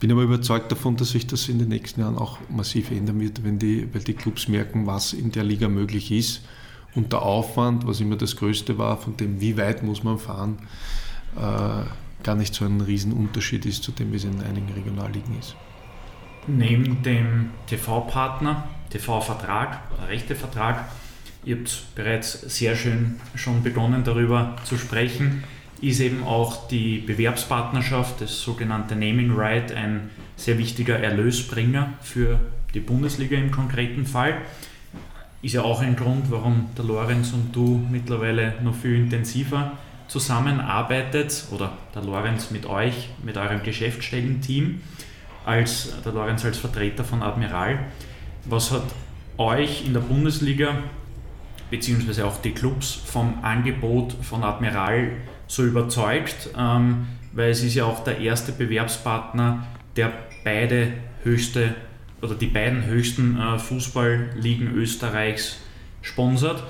Bin 0.00 0.10
aber 0.10 0.22
überzeugt 0.22 0.72
davon, 0.72 0.96
dass 0.96 1.10
sich 1.10 1.28
das 1.28 1.48
in 1.48 1.60
den 1.60 1.68
nächsten 1.68 2.00
Jahren 2.00 2.18
auch 2.18 2.38
massiv 2.50 2.90
ändern 2.90 3.20
wird, 3.20 3.44
wenn 3.44 3.60
die, 3.60 3.88
weil 3.94 4.02
die 4.02 4.14
Clubs 4.14 4.48
merken, 4.48 4.86
was 4.86 5.12
in 5.12 5.30
der 5.30 5.44
Liga 5.44 5.68
möglich 5.68 6.10
ist 6.10 6.42
und 6.96 7.12
der 7.12 7.22
Aufwand, 7.22 7.86
was 7.86 8.00
immer 8.00 8.16
das 8.16 8.34
Größte 8.34 8.78
war, 8.78 8.98
von 8.98 9.16
dem, 9.16 9.40
wie 9.40 9.56
weit 9.56 9.84
muss 9.84 10.02
man 10.02 10.18
fahren, 10.18 10.58
äh, 11.36 11.84
gar 12.24 12.34
nicht 12.34 12.52
so 12.52 12.64
ein 12.64 12.80
Riesenunterschied 12.80 13.64
ist 13.64 13.84
zu 13.84 13.92
dem, 13.92 14.12
wie 14.12 14.16
es 14.16 14.24
in 14.24 14.40
einigen 14.40 14.72
Regionalligen 14.72 15.38
ist. 15.38 15.54
Neben 16.48 17.02
dem 17.02 17.50
TV-Partner, 17.66 18.68
TV-Vertrag, 18.90 19.80
Rechtevertrag, 20.08 20.84
ihr 21.44 21.56
habt 21.56 21.94
bereits 21.96 22.40
sehr 22.42 22.76
schön 22.76 23.16
schon 23.34 23.62
begonnen 23.64 24.04
darüber 24.04 24.54
zu 24.64 24.78
sprechen, 24.78 25.42
ist 25.80 26.00
eben 26.00 26.22
auch 26.22 26.68
die 26.68 26.98
Bewerbspartnerschaft, 26.98 28.20
das 28.20 28.40
sogenannte 28.40 28.94
Naming 28.94 29.32
Right, 29.34 29.72
ein 29.72 30.10
sehr 30.36 30.56
wichtiger 30.58 30.98
Erlösbringer 30.98 31.94
für 32.00 32.40
die 32.74 32.80
Bundesliga 32.80 33.36
im 33.36 33.50
konkreten 33.50 34.06
Fall. 34.06 34.40
Ist 35.42 35.54
ja 35.54 35.62
auch 35.62 35.82
ein 35.82 35.96
Grund, 35.96 36.30
warum 36.30 36.70
der 36.76 36.84
Lorenz 36.84 37.32
und 37.32 37.54
du 37.54 37.84
mittlerweile 37.90 38.54
noch 38.62 38.74
viel 38.74 38.94
intensiver 38.94 39.72
zusammenarbeitet 40.08 41.46
oder 41.50 41.76
der 41.94 42.02
Lorenz 42.02 42.50
mit 42.50 42.66
euch, 42.66 43.08
mit 43.24 43.36
eurem 43.36 43.62
Geschäftsstellenteam, 43.62 44.80
als 45.46 45.92
der 46.04 46.12
Lorenz 46.12 46.44
als 46.44 46.58
Vertreter 46.58 47.04
von 47.04 47.22
Admiral. 47.22 47.78
Was 48.44 48.72
hat 48.72 48.82
euch 49.38 49.86
in 49.86 49.94
der 49.94 50.00
Bundesliga 50.00 50.78
beziehungsweise 51.70 52.26
auch 52.26 52.40
die 52.42 52.52
Clubs 52.52 52.92
vom 52.92 53.42
Angebot 53.42 54.12
von 54.22 54.44
Admiral 54.44 55.12
so 55.46 55.64
überzeugt? 55.64 56.50
Ähm, 56.58 57.06
weil 57.32 57.50
es 57.50 57.62
ist 57.62 57.74
ja 57.74 57.84
auch 57.84 58.02
der 58.02 58.18
erste 58.18 58.52
Bewerbspartner, 58.52 59.66
der 59.94 60.12
beide 60.42 60.92
höchste 61.22 61.74
oder 62.22 62.34
die 62.34 62.46
beiden 62.46 62.84
höchsten 62.86 63.38
äh, 63.38 63.58
Fußballligen 63.58 64.74
Österreichs 64.74 65.58
sponsert. 66.02 66.62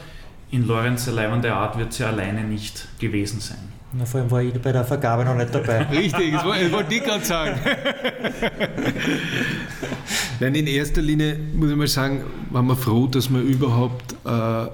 In 0.51 0.67
Lorenz 0.67 1.07
Leibern 1.07 1.41
der 1.41 1.57
Art 1.57 1.79
wird 1.79 1.93
sie 1.93 2.05
alleine 2.05 2.45
nicht 2.45 2.89
gewesen 2.99 3.41
sein. 3.41 3.76
Na, 3.99 4.05
vor 4.05 4.21
allem 4.21 4.31
war 4.31 4.43
ich 4.43 4.53
bei 4.61 4.73
der 4.73 4.85
Vergabe 4.85 5.25
noch 5.25 5.35
nicht 5.35 5.55
dabei. 5.55 5.85
Richtig, 5.91 6.33
das 6.33 6.45
wollte 6.45 6.95
ich 6.95 7.03
gerade 7.03 7.25
sagen. 7.25 7.59
Nein, 10.41 10.55
in 10.55 10.67
erster 10.67 11.01
Linie 11.01 11.39
muss 11.55 11.71
ich 11.71 11.77
mal 11.77 11.87
sagen, 11.87 12.25
waren 12.51 12.67
wir 12.67 12.77
froh, 12.77 13.07
dass 13.07 13.31
wir 13.31 13.41
überhaupt 13.41 14.15
äh, 14.25 14.67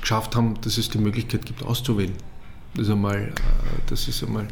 geschafft 0.00 0.36
haben, 0.36 0.60
dass 0.60 0.78
es 0.78 0.90
die 0.90 0.98
Möglichkeit 0.98 1.44
gibt, 1.44 1.64
auszuwählen. 1.64 2.14
Das 2.74 2.86
ist 2.86 2.92
einmal, 2.92 3.16
äh, 3.16 3.30
das 3.86 4.06
ist 4.06 4.22
einmal, 4.22 4.46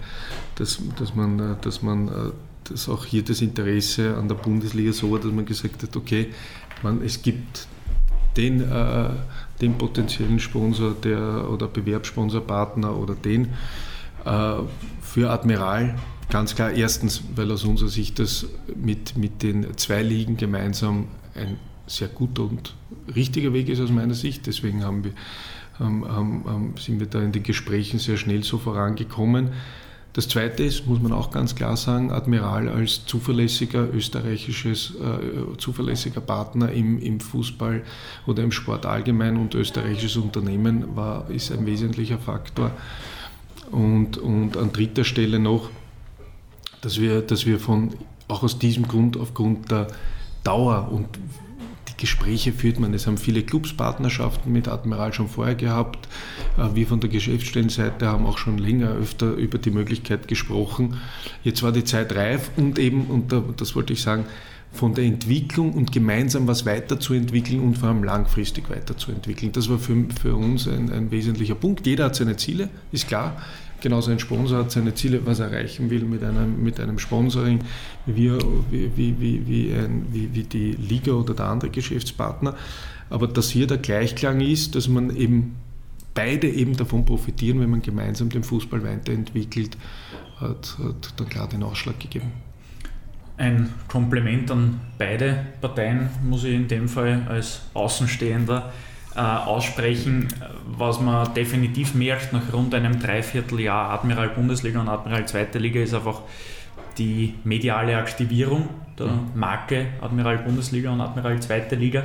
dass, 0.56 0.80
dass 0.98 1.14
man, 1.14 1.38
äh, 1.38 1.54
dass 1.60 1.82
man 1.82 2.08
äh, 2.08 2.12
dass 2.64 2.88
auch 2.88 3.04
hier 3.04 3.24
das 3.24 3.40
Interesse 3.40 4.16
an 4.16 4.28
der 4.28 4.36
Bundesliga 4.36 4.92
so 4.92 5.10
war, 5.12 5.18
dass 5.18 5.32
man 5.32 5.44
gesagt 5.44 5.82
hat, 5.82 5.96
okay, 5.96 6.32
man, 6.82 7.02
es 7.02 7.20
gibt 7.20 7.66
den, 8.36 8.60
äh, 8.60 9.10
den 9.60 9.78
potenziellen 9.78 10.40
Sponsor 10.40 10.94
der, 10.94 11.50
oder 11.50 11.68
Bewerbssponsorpartner 11.68 12.96
oder 12.96 13.14
den 13.14 13.50
äh, 14.24 14.54
für 15.00 15.30
Admiral. 15.30 15.96
Ganz 16.30 16.54
klar, 16.54 16.70
erstens, 16.70 17.22
weil 17.34 17.50
aus 17.50 17.64
unserer 17.64 17.88
Sicht 17.88 18.18
das 18.18 18.46
mit, 18.76 19.16
mit 19.16 19.42
den 19.42 19.76
zwei 19.76 20.02
Ligen 20.02 20.36
gemeinsam 20.36 21.08
ein 21.34 21.58
sehr 21.86 22.08
guter 22.08 22.42
und 22.42 22.74
richtiger 23.14 23.52
Weg 23.52 23.68
ist 23.68 23.80
aus 23.80 23.90
meiner 23.90 24.14
Sicht. 24.14 24.46
Deswegen 24.46 24.84
haben 24.84 25.02
wir, 25.02 25.12
haben, 25.78 26.06
haben, 26.06 26.74
sind 26.78 27.00
wir 27.00 27.08
da 27.08 27.20
in 27.20 27.32
den 27.32 27.42
Gesprächen 27.42 27.98
sehr 27.98 28.16
schnell 28.16 28.44
so 28.44 28.58
vorangekommen. 28.58 29.50
Das 30.12 30.26
Zweite 30.28 30.64
ist, 30.64 30.86
muss 30.86 31.00
man 31.00 31.12
auch 31.12 31.30
ganz 31.30 31.54
klar 31.54 31.76
sagen, 31.76 32.10
Admiral 32.10 32.68
als 32.68 33.06
zuverlässiger 33.06 33.88
österreichisches, 33.94 34.94
äh, 34.96 35.56
zuverlässiger 35.56 36.20
Partner 36.20 36.72
im, 36.72 36.98
im 36.98 37.20
Fußball 37.20 37.82
oder 38.26 38.42
im 38.42 38.50
Sport 38.50 38.86
allgemein 38.86 39.36
und 39.36 39.54
österreichisches 39.54 40.16
Unternehmen 40.16 40.96
war, 40.96 41.30
ist 41.30 41.52
ein 41.52 41.64
wesentlicher 41.64 42.18
Faktor. 42.18 42.72
Und, 43.70 44.18
und 44.18 44.56
an 44.56 44.72
dritter 44.72 45.04
Stelle 45.04 45.38
noch, 45.38 45.70
dass 46.80 47.00
wir, 47.00 47.22
dass 47.22 47.46
wir 47.46 47.60
von, 47.60 47.90
auch 48.26 48.42
aus 48.42 48.58
diesem 48.58 48.88
Grund, 48.88 49.16
aufgrund 49.16 49.70
der 49.70 49.86
Dauer 50.42 50.90
und 50.90 51.06
Gespräche 52.00 52.52
führt 52.52 52.80
man. 52.80 52.94
Es 52.94 53.06
haben 53.06 53.18
viele 53.18 53.42
Clubs 53.42 53.74
Partnerschaften 53.74 54.50
mit 54.50 54.66
Admiral 54.66 55.12
schon 55.12 55.28
vorher 55.28 55.54
gehabt. 55.54 56.08
Äh, 56.58 56.74
wir 56.74 56.86
von 56.86 56.98
der 56.98 57.10
Geschäftsstellenseite 57.10 58.08
haben 58.08 58.26
auch 58.26 58.38
schon 58.38 58.58
länger 58.58 58.90
öfter 58.90 59.32
über 59.34 59.58
die 59.58 59.70
Möglichkeit 59.70 60.26
gesprochen. 60.26 60.98
Jetzt 61.44 61.62
war 61.62 61.72
die 61.72 61.84
Zeit 61.84 62.14
reif 62.16 62.50
und 62.56 62.78
eben, 62.78 63.04
und 63.06 63.32
das 63.60 63.76
wollte 63.76 63.92
ich 63.92 64.02
sagen, 64.02 64.24
von 64.72 64.94
der 64.94 65.04
Entwicklung 65.04 65.72
und 65.72 65.92
gemeinsam 65.92 66.46
was 66.46 66.64
weiterzuentwickeln 66.64 67.60
und 67.60 67.78
vor 67.78 67.88
allem 67.88 68.04
langfristig 68.04 68.70
weiterzuentwickeln. 68.70 69.52
Das 69.52 69.68
war 69.68 69.78
für, 69.78 70.06
für 70.20 70.36
uns 70.36 70.68
ein, 70.68 70.92
ein 70.92 71.10
wesentlicher 71.10 71.56
Punkt. 71.56 71.86
Jeder 71.86 72.06
hat 72.06 72.14
seine 72.14 72.36
Ziele, 72.36 72.68
ist 72.92 73.08
klar. 73.08 73.42
Genauso 73.80 74.10
ein 74.10 74.18
Sponsor 74.18 74.58
hat 74.58 74.70
seine 74.70 74.94
Ziele, 74.94 75.24
was 75.24 75.40
er 75.40 75.50
erreichen 75.50 75.90
will 75.90 76.04
mit 76.04 76.22
einem, 76.22 76.62
mit 76.62 76.78
einem 76.78 76.98
Sponsoring, 76.98 77.60
wie, 78.06 78.30
wie, 78.70 78.90
wie, 78.96 79.46
wie, 79.46 79.72
ein, 79.72 80.06
wie, 80.12 80.34
wie 80.34 80.44
die 80.44 80.72
Liga 80.72 81.12
oder 81.12 81.34
der 81.34 81.46
andere 81.46 81.70
Geschäftspartner. 81.70 82.54
Aber 83.08 83.26
dass 83.26 83.50
hier 83.50 83.66
der 83.66 83.78
Gleichklang 83.78 84.40
ist, 84.40 84.74
dass 84.74 84.88
man 84.88 85.14
eben 85.16 85.56
beide 86.14 86.48
eben 86.48 86.76
davon 86.76 87.04
profitieren, 87.04 87.60
wenn 87.60 87.70
man 87.70 87.82
gemeinsam 87.82 88.28
den 88.28 88.44
Fußball 88.44 88.82
weiterentwickelt, 88.82 89.76
hat, 90.38 90.76
hat 90.78 91.14
dann 91.16 91.28
klar 91.28 91.48
den 91.48 91.62
Ausschlag 91.62 91.98
gegeben. 91.98 92.32
Ein 93.36 93.72
Kompliment 93.88 94.50
an 94.50 94.80
beide 94.98 95.46
Parteien 95.60 96.10
muss 96.22 96.44
ich 96.44 96.54
in 96.54 96.68
dem 96.68 96.88
Fall 96.88 97.26
als 97.28 97.62
Außenstehender 97.72 98.70
äh, 99.14 99.20
aussprechen, 99.20 100.28
was 100.66 101.00
man 101.00 101.34
definitiv 101.34 101.94
merkt 101.94 102.32
nach 102.32 102.52
rund 102.52 102.74
einem 102.74 103.00
Dreivierteljahr 103.00 103.90
Admiral 103.90 104.28
Bundesliga 104.28 104.80
und 104.80 104.88
Admiral 104.88 105.26
Zweite 105.26 105.58
Liga 105.58 105.80
ist 105.80 105.94
einfach 105.94 106.20
die 106.96 107.34
mediale 107.44 107.96
Aktivierung 107.96 108.68
der 108.98 109.08
mhm. 109.08 109.30
Marke 109.34 109.86
Admiral 110.00 110.38
Bundesliga 110.38 110.90
und 110.92 111.00
Admiral 111.00 111.40
Zweite 111.40 111.74
Liga. 111.74 112.04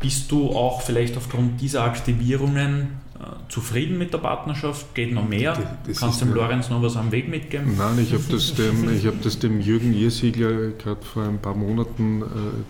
Bist 0.00 0.30
du 0.30 0.50
auch 0.50 0.82
vielleicht 0.82 1.16
aufgrund 1.16 1.60
dieser 1.60 1.84
Aktivierungen 1.84 3.00
äh, 3.14 3.24
zufrieden 3.48 3.98
mit 3.98 4.12
der 4.12 4.18
Partnerschaft? 4.18 4.94
Geht 4.94 5.12
noch 5.12 5.28
mehr? 5.28 5.56
Das 5.86 5.98
Kannst 5.98 6.20
du 6.20 6.26
dem 6.26 6.34
Lorenz 6.34 6.70
noch 6.70 6.82
was 6.82 6.96
am 6.96 7.12
Weg 7.12 7.28
mitgeben? 7.28 7.76
Nein, 7.76 7.98
ich 8.00 8.12
habe 8.12 8.24
das, 8.30 8.54
dem, 8.54 8.88
hab 8.88 9.22
das 9.22 9.38
dem 9.38 9.60
Jürgen 9.60 9.94
Iersiegler 9.94 10.70
gerade 10.70 11.02
vor 11.02 11.24
ein 11.24 11.38
paar 11.38 11.54
Monaten, 11.54 12.22
äh, 12.22 12.24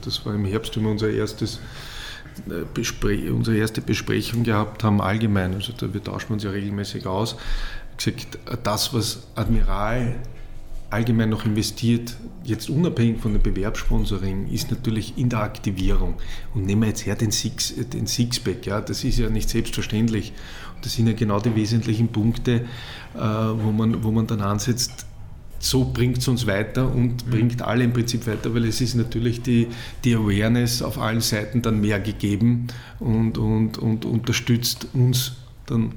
das 0.05 0.25
war 0.25 0.35
im 0.35 0.45
Herbst 0.45 0.77
immer 0.77 0.91
unser 0.91 1.11
erstes 1.11 1.61
unsere 3.31 3.57
erste 3.57 3.81
Besprechung 3.81 4.43
gehabt 4.43 4.85
haben, 4.85 5.01
allgemein, 5.01 5.55
also 5.55 5.73
da, 5.73 5.93
wir 5.93 6.03
tauschen 6.03 6.33
uns 6.33 6.43
ja 6.45 6.51
regelmäßig 6.51 7.07
aus, 7.07 7.37
gesagt, 7.97 8.39
das, 8.63 8.95
was 8.95 9.27
Admiral 9.35 10.17
allgemein 10.93 11.31
noch 11.31 11.47
investiert, 11.47 12.17
jetzt 12.45 12.69
unabhängig 12.69 13.21
von 13.21 13.33
dem 13.33 13.43
Bewerbssponsoring, 13.43 14.49
ist 14.49 14.71
natürlich 14.71 15.17
in 15.17 15.31
der 15.31 15.41
Aktivierung. 15.41 16.15
Und 16.55 16.67
nehmen 16.67 16.83
wir 16.83 16.89
jetzt 16.89 17.07
her 17.07 17.17
den, 17.17 17.31
Six, 17.31 17.75
den 17.93 18.07
Sixpack, 18.07 18.67
ja, 18.67 18.81
das 18.81 19.03
ist 19.03 19.19
ja 19.19 19.31
nicht 19.31 19.49
selbstverständlich. 19.49 20.33
Und 20.77 20.85
das 20.85 20.93
sind 20.93 21.07
ja 21.07 21.15
genau 21.15 21.41
die 21.41 21.55
wesentlichen 21.55 22.09
Punkte, 22.09 22.67
äh, 23.15 23.19
wo, 23.19 23.73
man, 23.73 24.05
wo 24.05 24.11
man 24.11 24.27
dann 24.27 24.43
ansetzt, 24.43 25.07
so 25.63 25.85
bringt 25.85 26.19
es 26.19 26.27
uns 26.27 26.47
weiter 26.49 26.93
und 26.93 27.25
mhm. 27.25 27.31
bringt 27.31 27.63
alle 27.63 27.85
im 27.85 27.93
Prinzip 27.93 28.27
weiter, 28.27 28.53
weil 28.53 28.65
es 28.65 28.81
ist 28.81 28.97
natürlich 28.97 29.43
die, 29.43 29.69
die 30.05 30.15
Awareness 30.15 30.83
auf 30.83 30.99
allen 30.99 31.21
Seiten 31.21 31.63
dann 31.63 31.81
mehr 31.81 32.01
gegeben 32.01 32.67
und, 32.99 33.39
und, 33.39 33.79
und 33.79 34.05
unterstützt 34.05 34.89
uns 34.93 35.33
dann 35.67 35.93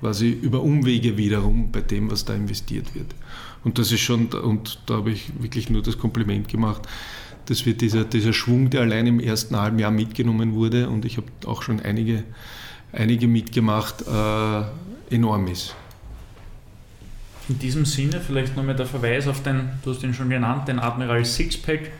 quasi 0.00 0.30
über 0.30 0.62
Umwege 0.62 1.16
wiederum 1.16 1.70
bei 1.70 1.80
dem, 1.80 2.10
was 2.10 2.24
da 2.24 2.34
investiert 2.34 2.94
wird. 2.96 3.14
Und 3.62 3.78
das 3.78 3.92
ist 3.92 4.00
schon, 4.00 4.26
und 4.26 4.80
da 4.86 4.94
habe 4.94 5.12
ich 5.12 5.30
wirklich 5.38 5.70
nur 5.70 5.82
das 5.82 5.96
Kompliment 5.96 6.48
gemacht, 6.48 6.82
dass 7.46 7.64
wir 7.66 7.74
dieser, 7.74 8.04
dieser 8.04 8.32
Schwung, 8.32 8.68
der 8.70 8.80
allein 8.80 9.06
im 9.06 9.20
ersten 9.20 9.56
halben 9.56 9.78
Jahr 9.78 9.92
mitgenommen 9.92 10.54
wurde, 10.54 10.88
und 10.88 11.04
ich 11.04 11.18
habe 11.18 11.28
auch 11.46 11.62
schon 11.62 11.78
einige, 11.78 12.24
einige 12.92 13.28
mitgemacht, 13.28 14.02
äh, 14.08 15.14
enorm 15.14 15.46
ist. 15.46 15.76
In 17.48 17.58
diesem 17.58 17.84
Sinne 17.84 18.20
vielleicht 18.20 18.56
nochmal 18.56 18.74
der 18.74 18.86
Verweis 18.86 19.28
auf 19.28 19.42
den, 19.42 19.68
du 19.82 19.90
hast 19.90 20.02
ihn 20.02 20.14
schon 20.14 20.30
genannt, 20.30 20.66
den 20.66 20.78
Admiral 20.78 21.26
Sixpack 21.26 21.90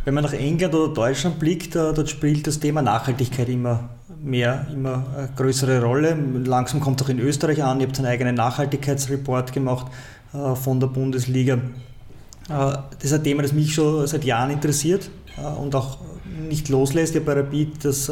Wenn 0.04 0.12
man 0.12 0.24
nach 0.24 0.34
England 0.34 0.74
oder 0.74 0.92
Deutschland 0.92 1.38
blickt, 1.38 1.74
äh, 1.76 1.94
dort 1.94 2.10
spielt 2.10 2.46
das 2.46 2.60
Thema 2.60 2.82
Nachhaltigkeit 2.82 3.48
immer 3.48 3.88
mehr, 4.22 4.66
immer 4.72 5.04
eine 5.16 5.28
größere 5.34 5.82
Rolle. 5.82 6.14
Langsam 6.44 6.80
kommt 6.80 7.00
es 7.00 7.06
auch 7.06 7.10
in 7.10 7.20
Österreich 7.20 7.62
an. 7.62 7.80
Ihr 7.80 7.86
habt 7.86 7.98
einen 7.98 8.08
eigenen 8.08 8.34
Nachhaltigkeitsreport 8.34 9.54
gemacht 9.54 9.86
äh, 10.34 10.54
von 10.54 10.78
der 10.78 10.88
Bundesliga. 10.88 11.54
Äh, 11.54 11.60
das 12.48 13.04
ist 13.04 13.12
ein 13.14 13.24
Thema, 13.24 13.42
das 13.42 13.54
mich 13.54 13.72
schon 13.72 14.06
seit 14.06 14.24
Jahren 14.24 14.50
interessiert 14.50 15.10
und 15.60 15.74
auch 15.74 15.98
nicht 16.48 16.68
loslässt. 16.68 17.16
Ich 17.16 17.24
bei 17.24 17.32
Rapid 17.32 17.84
das 17.84 18.08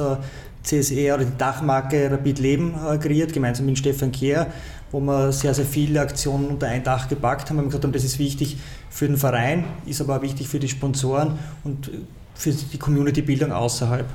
CSE 0.63 1.15
oder 1.15 1.25
die 1.25 1.37
Dachmarke 1.37 2.11
Rapid 2.11 2.39
Leben 2.39 2.75
kreiert, 3.01 3.33
gemeinsam 3.33 3.67
mit 3.67 3.79
Stefan 3.79 4.13
Kehr, 4.13 4.53
wo 4.91 5.01
wir 5.01 5.33
sehr, 5.33 5.55
sehr 5.55 5.65
viele 5.65 6.01
Aktionen 6.01 6.47
unter 6.47 6.69
ein 6.69 6.85
Dach 6.85 7.09
gepackt 7.09 7.51
haben. 7.51 7.57
Wir 7.57 7.63
haben 7.63 7.71
gesagt, 7.71 7.95
das 7.95 8.05
ist 8.05 8.19
wichtig 8.19 8.59
für 8.91 9.07
den 9.07 9.17
Verein, 9.17 9.65
ist 9.87 10.01
aber 10.01 10.19
auch 10.19 10.23
wichtig 10.23 10.49
für 10.49 10.59
die 10.59 10.69
Sponsoren 10.69 11.39
und 11.65 11.91
für 12.35 12.53
die 12.53 12.79
Community-Bildung 12.79 13.53
außerhalb. 13.53 14.07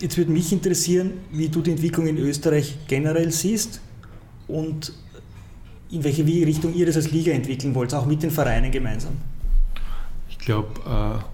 Jetzt 0.00 0.18
würde 0.18 0.32
mich 0.32 0.52
interessieren, 0.52 1.12
wie 1.30 1.48
du 1.48 1.60
die 1.60 1.70
Entwicklung 1.70 2.06
in 2.06 2.18
Österreich 2.18 2.76
generell 2.88 3.30
siehst 3.30 3.80
und 4.48 4.92
in 5.92 6.02
welche 6.02 6.24
Richtung 6.26 6.74
ihr 6.74 6.86
das 6.86 6.96
als 6.96 7.12
Liga 7.12 7.32
entwickeln 7.32 7.74
wollt, 7.74 7.94
auch 7.94 8.06
mit 8.06 8.22
den 8.22 8.30
Vereinen 8.30 8.72
gemeinsam. 8.72 9.12
Ich 10.28 10.38
glaube, 10.38 10.68
äh, 10.86 11.31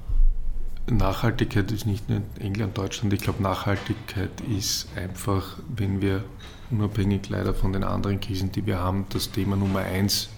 Nachhaltigkeit 0.90 1.70
ist 1.70 1.86
nicht 1.86 2.08
nur 2.08 2.22
England, 2.38 2.76
Deutschland. 2.78 3.12
Ich 3.12 3.20
glaube, 3.20 3.42
Nachhaltigkeit 3.42 4.30
ist 4.40 4.88
einfach, 4.96 5.58
wenn 5.68 6.00
wir 6.00 6.24
unabhängig 6.70 7.28
leider 7.28 7.54
von 7.54 7.72
den 7.72 7.84
anderen 7.84 8.20
Krisen, 8.20 8.52
die 8.52 8.66
wir 8.66 8.78
haben, 8.78 9.06
das 9.10 9.30
Thema 9.30 9.56
Nummer 9.56 9.80
eins 9.80 10.28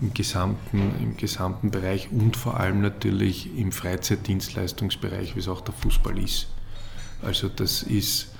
im 0.00 0.12
gesamten, 0.14 0.94
im 1.00 1.16
gesamten 1.16 1.70
Bereich 1.70 2.10
und 2.10 2.36
vor 2.36 2.58
allem 2.58 2.80
natürlich 2.80 3.56
im 3.56 3.72
Freizeitdienstleistungsbereich, 3.72 5.36
wie 5.36 5.40
es 5.40 5.48
auch 5.48 5.60
der 5.60 5.74
Fußball 5.74 6.18
ist. 6.18 6.48
Also 7.22 7.48
das 7.48 7.82
ist, 7.82 8.31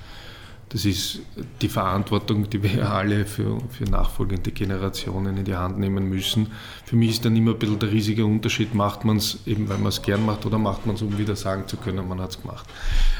das 0.73 0.85
ist 0.85 1.19
die 1.61 1.69
Verantwortung, 1.69 2.49
die 2.49 2.63
wir 2.63 2.91
alle 2.91 3.25
für, 3.25 3.59
für 3.69 3.83
nachfolgende 3.83 4.51
Generationen 4.51 5.37
in 5.37 5.45
die 5.45 5.55
Hand 5.55 5.77
nehmen 5.77 6.09
müssen. 6.09 6.47
Für 6.83 6.95
mich 6.95 7.11
ist 7.11 7.25
dann 7.25 7.35
immer 7.35 7.51
ein 7.51 7.59
bisschen 7.59 7.77
der 7.77 7.91
riesige 7.91 8.25
Unterschied, 8.25 8.73
macht 8.73 9.05
man 9.05 9.17
es 9.17 9.37
eben, 9.45 9.69
weil 9.69 9.77
man 9.77 9.89
es 9.89 10.01
gern 10.01 10.25
macht 10.25 10.47
oder 10.47 10.57
macht 10.57 10.87
man 10.87 10.95
es, 10.95 11.03
um 11.03 11.15
wieder 11.15 11.35
sagen 11.35 11.67
zu 11.67 11.77
können, 11.77 12.07
man 12.07 12.19
hat 12.19 12.31
es 12.31 12.41
gemacht. 12.41 12.67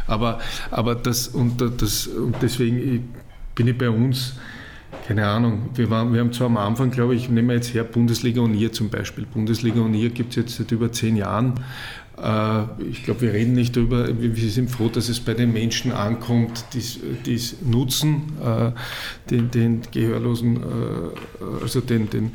Aber, 0.08 0.40
aber 0.72 0.96
das, 0.96 1.28
und, 1.28 1.62
das, 1.62 2.08
und 2.08 2.36
deswegen 2.42 3.14
bin 3.54 3.68
ich 3.68 3.78
bei 3.78 3.92
uns, 3.92 4.34
keine 5.08 5.28
Ahnung, 5.28 5.70
wir, 5.76 5.92
waren, 5.92 6.12
wir 6.12 6.22
haben 6.22 6.34
zwar 6.34 6.48
am 6.48 6.58
Anfang, 6.58 6.90
glaube 6.90 7.14
ich, 7.14 7.30
nehmen 7.30 7.50
wir 7.50 7.56
jetzt 7.56 7.74
her, 7.76 7.84
Bundesliga 7.84 8.42
und 8.42 8.56
ihr 8.56 8.72
zum 8.72 8.90
Beispiel. 8.90 9.28
Bundesliga 9.28 9.80
und 9.80 9.94
ihr 9.94 10.10
gibt 10.10 10.32
es 10.32 10.38
jetzt 10.38 10.56
seit 10.56 10.72
über 10.72 10.92
zehn 10.92 11.18
Jahren 11.18 11.54
ich 12.92 13.04
glaube, 13.04 13.22
wir 13.22 13.34
reden 13.34 13.54
nicht 13.54 13.76
darüber, 13.76 14.08
wir 14.08 14.50
sind 14.50 14.70
froh, 14.70 14.88
dass 14.88 15.10
es 15.10 15.20
bei 15.20 15.34
den 15.34 15.52
Menschen 15.52 15.92
ankommt, 15.92 16.66
die 16.74 17.34
es 17.34 17.62
nutzen, 17.62 18.34
äh, 18.44 18.72
den, 19.32 19.50
den 19.50 19.82
Gehörlosen, 19.92 20.58
äh, 20.58 21.64
also 21.64 21.82
den, 21.82 22.10
den, 22.12 22.32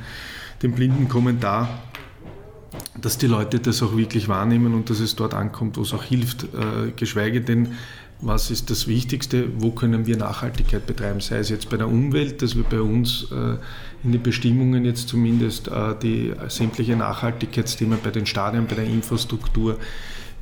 den 0.62 0.72
blinden 0.72 1.08
Kommentar, 1.08 1.82
dass 3.00 3.18
die 3.18 3.28
Leute 3.28 3.60
das 3.60 3.82
auch 3.82 3.96
wirklich 3.96 4.28
wahrnehmen 4.28 4.74
und 4.74 4.90
dass 4.90 4.98
es 4.98 5.14
dort 5.14 5.32
ankommt, 5.32 5.76
wo 5.76 5.82
es 5.82 5.94
auch 5.94 6.02
hilft, 6.02 6.46
geschweige 6.96 7.40
denn, 7.40 7.68
was 8.20 8.50
ist 8.50 8.70
das 8.70 8.88
Wichtigste, 8.88 9.48
wo 9.58 9.70
können 9.70 10.06
wir 10.06 10.16
Nachhaltigkeit 10.16 10.86
betreiben, 10.86 11.20
sei 11.20 11.38
es 11.38 11.50
jetzt 11.50 11.70
bei 11.70 11.76
der 11.76 11.88
Umwelt, 11.88 12.42
dass 12.42 12.56
wir 12.56 12.64
bei 12.64 12.80
uns 12.80 13.28
in 14.04 14.12
den 14.12 14.22
Bestimmungen 14.22 14.84
jetzt 14.84 15.08
zumindest 15.08 15.68
äh, 15.68 15.94
die 16.00 16.32
sämtliche 16.48 16.96
Nachhaltigkeitsthemen 16.96 17.98
bei 18.02 18.10
den 18.10 18.26
Stadien, 18.26 18.66
bei 18.66 18.76
der 18.76 18.84
Infrastruktur 18.84 19.78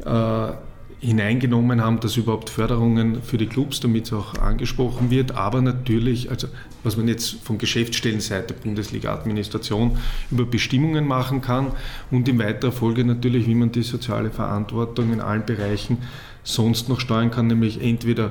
äh, 0.05 0.53
hineingenommen 0.99 1.83
haben, 1.83 2.01
dass 2.01 2.17
überhaupt 2.17 2.49
Förderungen 2.49 3.23
für 3.23 3.37
die 3.37 3.47
Clubs, 3.47 3.81
damit 3.81 4.07
es 4.07 4.13
auch 4.15 4.35
angesprochen 4.39 5.11
wird, 5.11 5.33
aber 5.33 5.61
natürlich, 5.61 6.31
also 6.31 6.49
was 6.85 6.97
man 6.97 7.07
jetzt 7.07 7.45
von 7.45 7.59
Geschäftsstellenseite 7.59 8.55
Bundesliga-Administration 8.55 9.99
über 10.31 10.47
Bestimmungen 10.47 11.07
machen 11.07 11.43
kann 11.43 11.73
und 12.11 12.29
in 12.29 12.39
weiterer 12.39 12.73
Folge 12.73 13.05
natürlich, 13.05 13.47
wie 13.47 13.55
man 13.55 13.73
die 13.73 13.83
soziale 13.83 14.31
Verantwortung 14.31 15.13
in 15.13 15.21
allen 15.21 15.45
Bereichen 15.45 15.99
sonst 16.47 16.89
noch 16.89 17.01
steuern 17.01 17.31
kann, 17.31 17.49
nämlich 17.49 17.83
entweder 17.83 18.31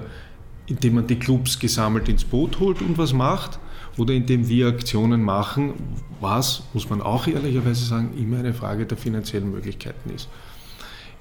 indem 0.67 0.95
man 0.95 1.07
die 1.07 1.17
Clubs 1.17 1.59
gesammelt 1.59 2.09
ins 2.09 2.23
Boot 2.23 2.59
holt 2.59 2.81
und 2.81 2.97
was 2.97 3.13
macht, 3.13 3.59
oder 3.97 4.13
indem 4.13 4.49
wir 4.49 4.67
Aktionen 4.67 5.21
machen, 5.21 5.73
was, 6.19 6.63
muss 6.73 6.89
man 6.89 7.01
auch 7.01 7.27
ehrlicherweise 7.27 7.85
sagen, 7.85 8.09
immer 8.17 8.39
eine 8.39 8.53
Frage 8.53 8.85
der 8.85 8.97
finanziellen 8.97 9.51
Möglichkeiten 9.51 10.09
ist. 10.13 10.27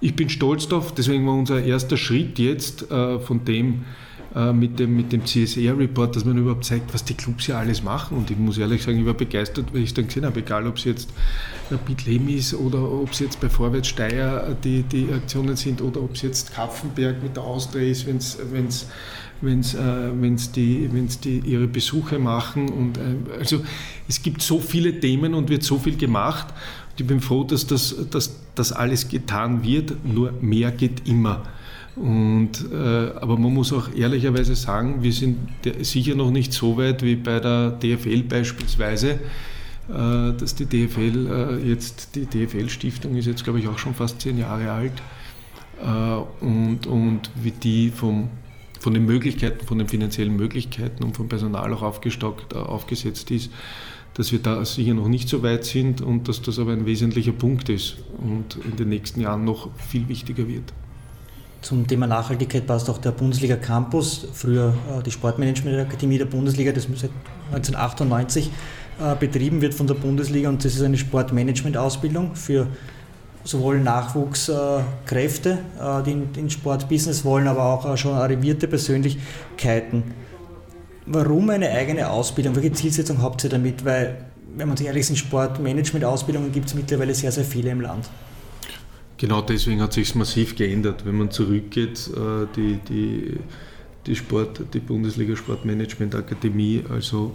Ich 0.00 0.16
bin 0.16 0.28
stolz 0.28 0.66
darauf, 0.66 0.92
deswegen 0.92 1.26
war 1.26 1.34
unser 1.34 1.62
erster 1.62 1.96
Schritt 1.96 2.38
jetzt 2.38 2.90
äh, 2.90 3.18
von 3.20 3.44
dem, 3.44 3.84
äh, 4.34 4.52
mit 4.52 4.78
dem, 4.78 4.96
mit 4.96 5.12
dem 5.12 5.24
CSR-Report, 5.24 6.16
dass 6.16 6.24
man 6.24 6.36
überhaupt 6.36 6.64
zeigt, 6.64 6.92
was 6.92 7.04
die 7.04 7.14
Clubs 7.14 7.46
hier 7.46 7.56
alles 7.56 7.82
machen. 7.82 8.16
Und 8.16 8.30
ich 8.30 8.38
muss 8.38 8.58
ehrlich 8.58 8.82
sagen, 8.82 8.98
ich 8.98 9.06
war 9.06 9.14
begeistert, 9.14 9.72
weil 9.72 9.82
ich 9.82 9.90
es 9.90 9.94
dann 9.94 10.06
gesehen 10.06 10.24
habe, 10.24 10.40
egal 10.40 10.66
ob 10.66 10.76
es 10.76 10.84
jetzt 10.84 11.10
Lehm 12.04 12.28
ist 12.28 12.54
oder 12.54 12.82
ob 12.82 13.12
es 13.12 13.20
jetzt 13.20 13.40
bei 13.40 13.48
Vorwärts 13.48 13.88
Steyr 13.88 14.56
die, 14.62 14.82
die 14.82 15.12
Aktionen 15.12 15.56
sind 15.56 15.80
oder 15.80 16.02
ob 16.02 16.14
es 16.14 16.22
jetzt 16.22 16.54
Kapfenberg 16.54 17.22
mit 17.22 17.36
der 17.36 17.44
Austria 17.44 17.88
ist, 17.88 18.06
wenn 18.06 18.16
es 18.16 18.38
wenn 19.40 19.60
es 19.60 19.74
äh, 19.74 20.52
die, 20.54 20.88
wenn's 20.92 21.20
die 21.20 21.38
ihre 21.38 21.66
Besuche 21.66 22.18
machen. 22.18 22.68
Und, 22.70 22.98
äh, 22.98 23.38
also 23.38 23.62
es 24.08 24.22
gibt 24.22 24.42
so 24.42 24.58
viele 24.58 24.98
Themen 25.00 25.34
und 25.34 25.48
wird 25.48 25.62
so 25.62 25.78
viel 25.78 25.96
gemacht. 25.96 26.48
Und 26.90 27.00
ich 27.00 27.06
bin 27.06 27.20
froh, 27.20 27.44
dass 27.44 27.66
das, 27.66 27.94
dass 28.10 28.36
das 28.54 28.72
alles 28.72 29.08
getan 29.08 29.64
wird, 29.64 30.04
nur 30.04 30.32
mehr 30.40 30.70
geht 30.70 31.08
immer. 31.08 31.42
Und, 31.96 32.52
äh, 32.72 32.76
aber 32.76 33.38
man 33.38 33.54
muss 33.54 33.72
auch 33.72 33.88
ehrlicherweise 33.94 34.56
sagen, 34.56 35.02
wir 35.02 35.12
sind 35.12 35.38
sicher 35.82 36.16
noch 36.16 36.30
nicht 36.30 36.52
so 36.52 36.76
weit 36.76 37.02
wie 37.02 37.14
bei 37.14 37.38
der 37.38 37.70
DFL 37.70 38.24
beispielsweise, 38.24 39.10
äh, 39.88 40.32
dass 40.36 40.56
die 40.56 40.66
DFL 40.66 41.60
äh, 41.62 41.68
jetzt, 41.68 42.16
die 42.16 42.26
DFL-Stiftung 42.26 43.14
ist 43.16 43.26
jetzt 43.26 43.44
glaube 43.44 43.60
ich 43.60 43.68
auch 43.68 43.78
schon 43.78 43.94
fast 43.94 44.20
zehn 44.20 44.38
Jahre 44.38 44.72
alt 44.72 44.92
äh, 45.80 46.44
und, 46.44 46.86
und 46.86 47.30
wie 47.42 47.52
die 47.52 47.90
vom 47.90 48.28
von 48.80 48.92
den 48.92 49.06
Möglichkeiten, 49.06 49.64
von 49.66 49.78
den 49.78 49.88
finanziellen 49.88 50.36
Möglichkeiten 50.36 51.04
und 51.04 51.16
vom 51.16 51.26
Personal 51.26 51.72
auch 51.72 51.80
aufgestockt, 51.80 52.52
äh, 52.52 52.56
aufgesetzt 52.56 53.30
ist, 53.30 53.50
dass 54.12 54.30
wir 54.30 54.40
da 54.40 54.62
sicher 54.64 54.92
noch 54.92 55.08
nicht 55.08 55.28
so 55.28 55.42
weit 55.42 55.64
sind 55.64 56.02
und 56.02 56.28
dass 56.28 56.42
das 56.42 56.58
aber 56.58 56.72
ein 56.72 56.84
wesentlicher 56.84 57.32
Punkt 57.32 57.70
ist 57.70 57.96
und 58.18 58.58
in 58.62 58.76
den 58.76 58.90
nächsten 58.90 59.22
Jahren 59.22 59.44
noch 59.44 59.70
viel 59.78 60.06
wichtiger 60.08 60.46
wird. 60.48 60.74
Zum 61.64 61.86
Thema 61.86 62.06
Nachhaltigkeit 62.06 62.66
passt 62.66 62.90
auch 62.90 62.98
der 62.98 63.12
Bundesliga 63.12 63.56
Campus, 63.56 64.28
früher 64.34 64.74
äh, 64.86 65.02
die 65.02 65.10
Sportmanagement 65.10 65.78
Akademie 65.78 66.18
der 66.18 66.26
Bundesliga, 66.26 66.72
das 66.72 66.82
seit 66.94 67.10
1998 67.52 68.50
äh, 69.00 69.14
betrieben 69.18 69.62
wird 69.62 69.72
von 69.72 69.86
der 69.86 69.94
Bundesliga 69.94 70.50
und 70.50 70.62
das 70.62 70.74
ist 70.74 70.82
eine 70.82 70.98
Sportmanagement-Ausbildung 70.98 72.34
für 72.34 72.66
sowohl 73.44 73.80
Nachwuchskräfte, 73.80 75.58
äh, 75.80 76.02
die 76.02 76.12
in, 76.12 76.28
in 76.36 76.50
Sportbusiness 76.50 77.24
wollen, 77.24 77.48
aber 77.48 77.64
auch 77.64 77.96
schon 77.96 78.12
arrivierte 78.12 78.68
Persönlichkeiten. 78.68 80.02
Warum 81.06 81.48
eine 81.48 81.70
eigene 81.70 82.10
Ausbildung? 82.10 82.56
Welche 82.56 82.72
Zielsetzung 82.72 83.22
habt 83.22 83.42
ihr 83.42 83.48
damit? 83.48 83.86
Weil, 83.86 84.26
wenn 84.54 84.68
man 84.68 84.76
sich 84.76 84.86
ehrlich 84.86 85.08
ist, 85.08 85.16
Sportmanagement-Ausbildungen 85.16 86.52
gibt 86.52 86.66
es 86.66 86.74
mittlerweile 86.74 87.14
sehr, 87.14 87.32
sehr 87.32 87.44
viele 87.44 87.70
im 87.70 87.80
Land. 87.80 88.10
Genau 89.16 89.42
deswegen 89.42 89.80
hat 89.80 89.92
sich 89.92 90.14
massiv 90.14 90.56
geändert. 90.56 91.04
Wenn 91.06 91.16
man 91.16 91.30
zurückgeht, 91.30 92.10
äh, 92.14 92.46
die, 92.56 92.78
die, 92.88 93.36
die, 94.06 94.16
Sport, 94.16 94.62
die 94.74 94.80
Bundesliga 94.80 95.36
Sportmanagement 95.36 96.14
Akademie, 96.14 96.82
also 96.88 97.32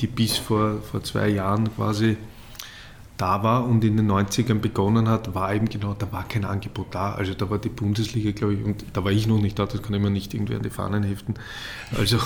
die 0.00 0.06
bis 0.06 0.36
vor, 0.36 0.80
vor 0.80 1.02
zwei 1.02 1.28
Jahren 1.28 1.74
quasi 1.74 2.16
da 3.18 3.42
war 3.42 3.66
und 3.66 3.84
in 3.84 3.96
den 3.96 4.10
90ern 4.10 4.60
begonnen 4.60 5.08
hat, 5.08 5.34
war 5.34 5.52
eben 5.52 5.68
genau, 5.68 5.92
da 5.92 6.10
war 6.12 6.26
kein 6.26 6.44
Angebot 6.44 6.86
da. 6.92 7.12
Also 7.12 7.34
da 7.34 7.50
war 7.50 7.58
die 7.58 7.68
Bundesliga, 7.68 8.30
glaube 8.30 8.54
ich, 8.54 8.64
und 8.64 8.84
da 8.92 9.04
war 9.04 9.10
ich 9.10 9.26
noch 9.26 9.40
nicht 9.40 9.58
da, 9.58 9.66
das 9.66 9.82
kann 9.82 9.92
ich 9.94 10.00
mir 10.00 10.10
nicht 10.10 10.32
irgendwie 10.34 10.54
an 10.54 10.62
die 10.62 10.70
Fahnen 10.70 11.02
heften. 11.02 11.34
Also 11.98 12.18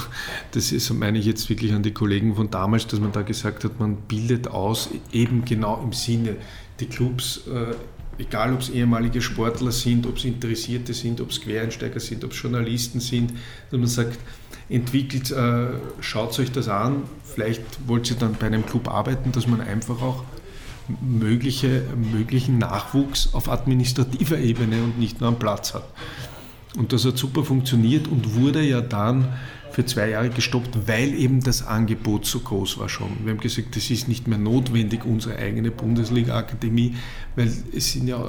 das 0.53 0.71
ist, 0.71 0.93
meine 0.93 1.19
ich 1.19 1.25
jetzt 1.25 1.49
wirklich 1.49 1.73
an 1.73 1.83
die 1.83 1.95
Kollegen 1.95 2.37
von 2.37 2.51
damals, 2.51 2.87
dass 2.87 3.01
man 3.01 3.11
da 3.11 3.23
gesagt 3.23 3.65
hat, 3.65 3.81
man 3.81 3.97
bildet 3.97 4.49
aus, 4.49 4.91
eben 5.13 5.47
genau 5.47 5.81
im 5.83 5.95
Sinne, 5.95 6.37
die 6.79 6.87
Clubs, 6.87 7.47
äh, 7.47 7.75
egal 8.19 8.53
ob 8.53 8.61
es 8.61 8.71
ehemalige 8.71 9.21
Sportler 9.21 9.73
sind, 9.73 10.07
ob 10.07 10.17
es 10.17 10.25
Interessierte 10.25 10.95
sind, 10.95 11.21
ob 11.21 11.31
es 11.31 11.41
Quereinsteiger 11.41 12.01
sind, 12.01 12.25
ob 12.25 12.33
es 12.33 12.43
Journalisten 12.43 13.01
sind, 13.01 13.33
dass 13.71 13.79
man 13.79 13.89
sagt, 13.89 14.19
entwickelt, 14.69 15.31
äh, 15.31 15.67
schaut 16.01 16.39
euch 16.39 16.51
das 16.51 16.69
an, 16.69 17.03
vielleicht 17.25 17.63
wollt 17.87 18.11
ihr 18.11 18.17
dann 18.17 18.35
bei 18.35 18.47
einem 18.47 18.65
Club 18.65 18.89
arbeiten, 18.89 19.33
dass 19.33 19.47
man 19.47 19.61
einfach 19.61 20.01
auch 20.03 20.25
mögliche, 21.01 21.83
möglichen 22.13 22.59
Nachwuchs 22.59 23.35
auf 23.35 23.49
administrativer 23.49 24.39
Ebene 24.39 24.83
und 24.83 24.99
nicht 24.99 25.21
nur 25.21 25.29
am 25.29 25.39
Platz 25.39 25.75
hat. 25.75 25.85
Und 26.77 26.93
das 26.93 27.05
hat 27.05 27.19
super 27.19 27.45
funktioniert 27.45 28.09
und 28.09 28.35
wurde 28.35 28.63
ja 28.63 28.81
dann 28.81 29.29
für 29.73 29.87
zwei 29.87 30.11
Jahre 30.11 30.31
gestoppt, 30.31 30.87
weil 30.87 31.15
eben 31.15 31.41
das 31.41 31.67
Angebot 31.67 32.27
so 32.27 32.41
groß 32.41 32.79
war 32.79 32.89
schon. 32.89 33.09
Wir 33.25 33.33
haben 33.33 33.41
gesagt, 33.41 33.75
das 33.75 33.91
ist 33.91 34.07
nicht 34.07 34.29
mehr 34.29 34.39
notwendig, 34.39 35.05
unsere 35.05 35.37
eigene 35.37 35.71
Bundesliga-Akademie, 35.71 36.95
weil 37.37 37.51
es 37.75 37.93
sind 37.93 38.09
ja 38.09 38.25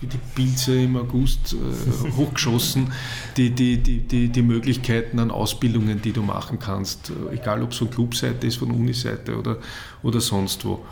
wie 0.00 0.06
die 0.06 0.18
Pilze 0.34 0.82
im 0.82 0.96
August 0.96 1.54
äh, 1.54 2.10
hochgeschossen, 2.16 2.92
die, 3.36 3.50
die, 3.50 3.78
die, 3.78 4.00
die, 4.00 4.28
die 4.28 4.42
Möglichkeiten 4.42 5.18
an 5.18 5.30
Ausbildungen, 5.30 6.02
die 6.02 6.12
du 6.12 6.22
machen 6.22 6.58
kannst, 6.58 7.12
egal 7.32 7.62
ob 7.62 7.72
es 7.72 7.78
von 7.78 7.90
Clubseite 7.90 8.46
ist, 8.46 8.56
von 8.56 8.70
Uniseite 8.70 9.38
oder, 9.38 9.58
oder 10.02 10.20
sonst 10.20 10.64
wo. 10.64 10.84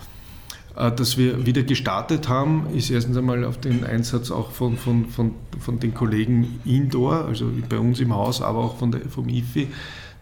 Äh, 0.77 0.93
dass 0.93 1.19
wir 1.19 1.45
wieder 1.47 1.63
gestartet 1.63 2.29
haben, 2.29 2.67
ist 2.75 2.91
erstens 2.91 3.17
einmal 3.17 3.45
auf 3.45 3.59
den 3.59 3.85
Einsatz 3.85 4.31
auch 4.31 4.51
von, 4.51 4.77
von, 4.77 5.07
von, 5.07 5.33
von 5.59 5.79
den 5.79 5.95
Kollegen 5.95 6.61
Indoor, 6.65 7.27
also 7.27 7.51
bei 7.69 7.79
uns 7.79 8.01
im 8.01 8.15
Haus, 8.15 8.41
aber 8.41 8.61
auch 8.61 8.77
von 8.77 8.93
der, 8.93 9.03
vom 9.03 9.29
IFI, 9.29 9.69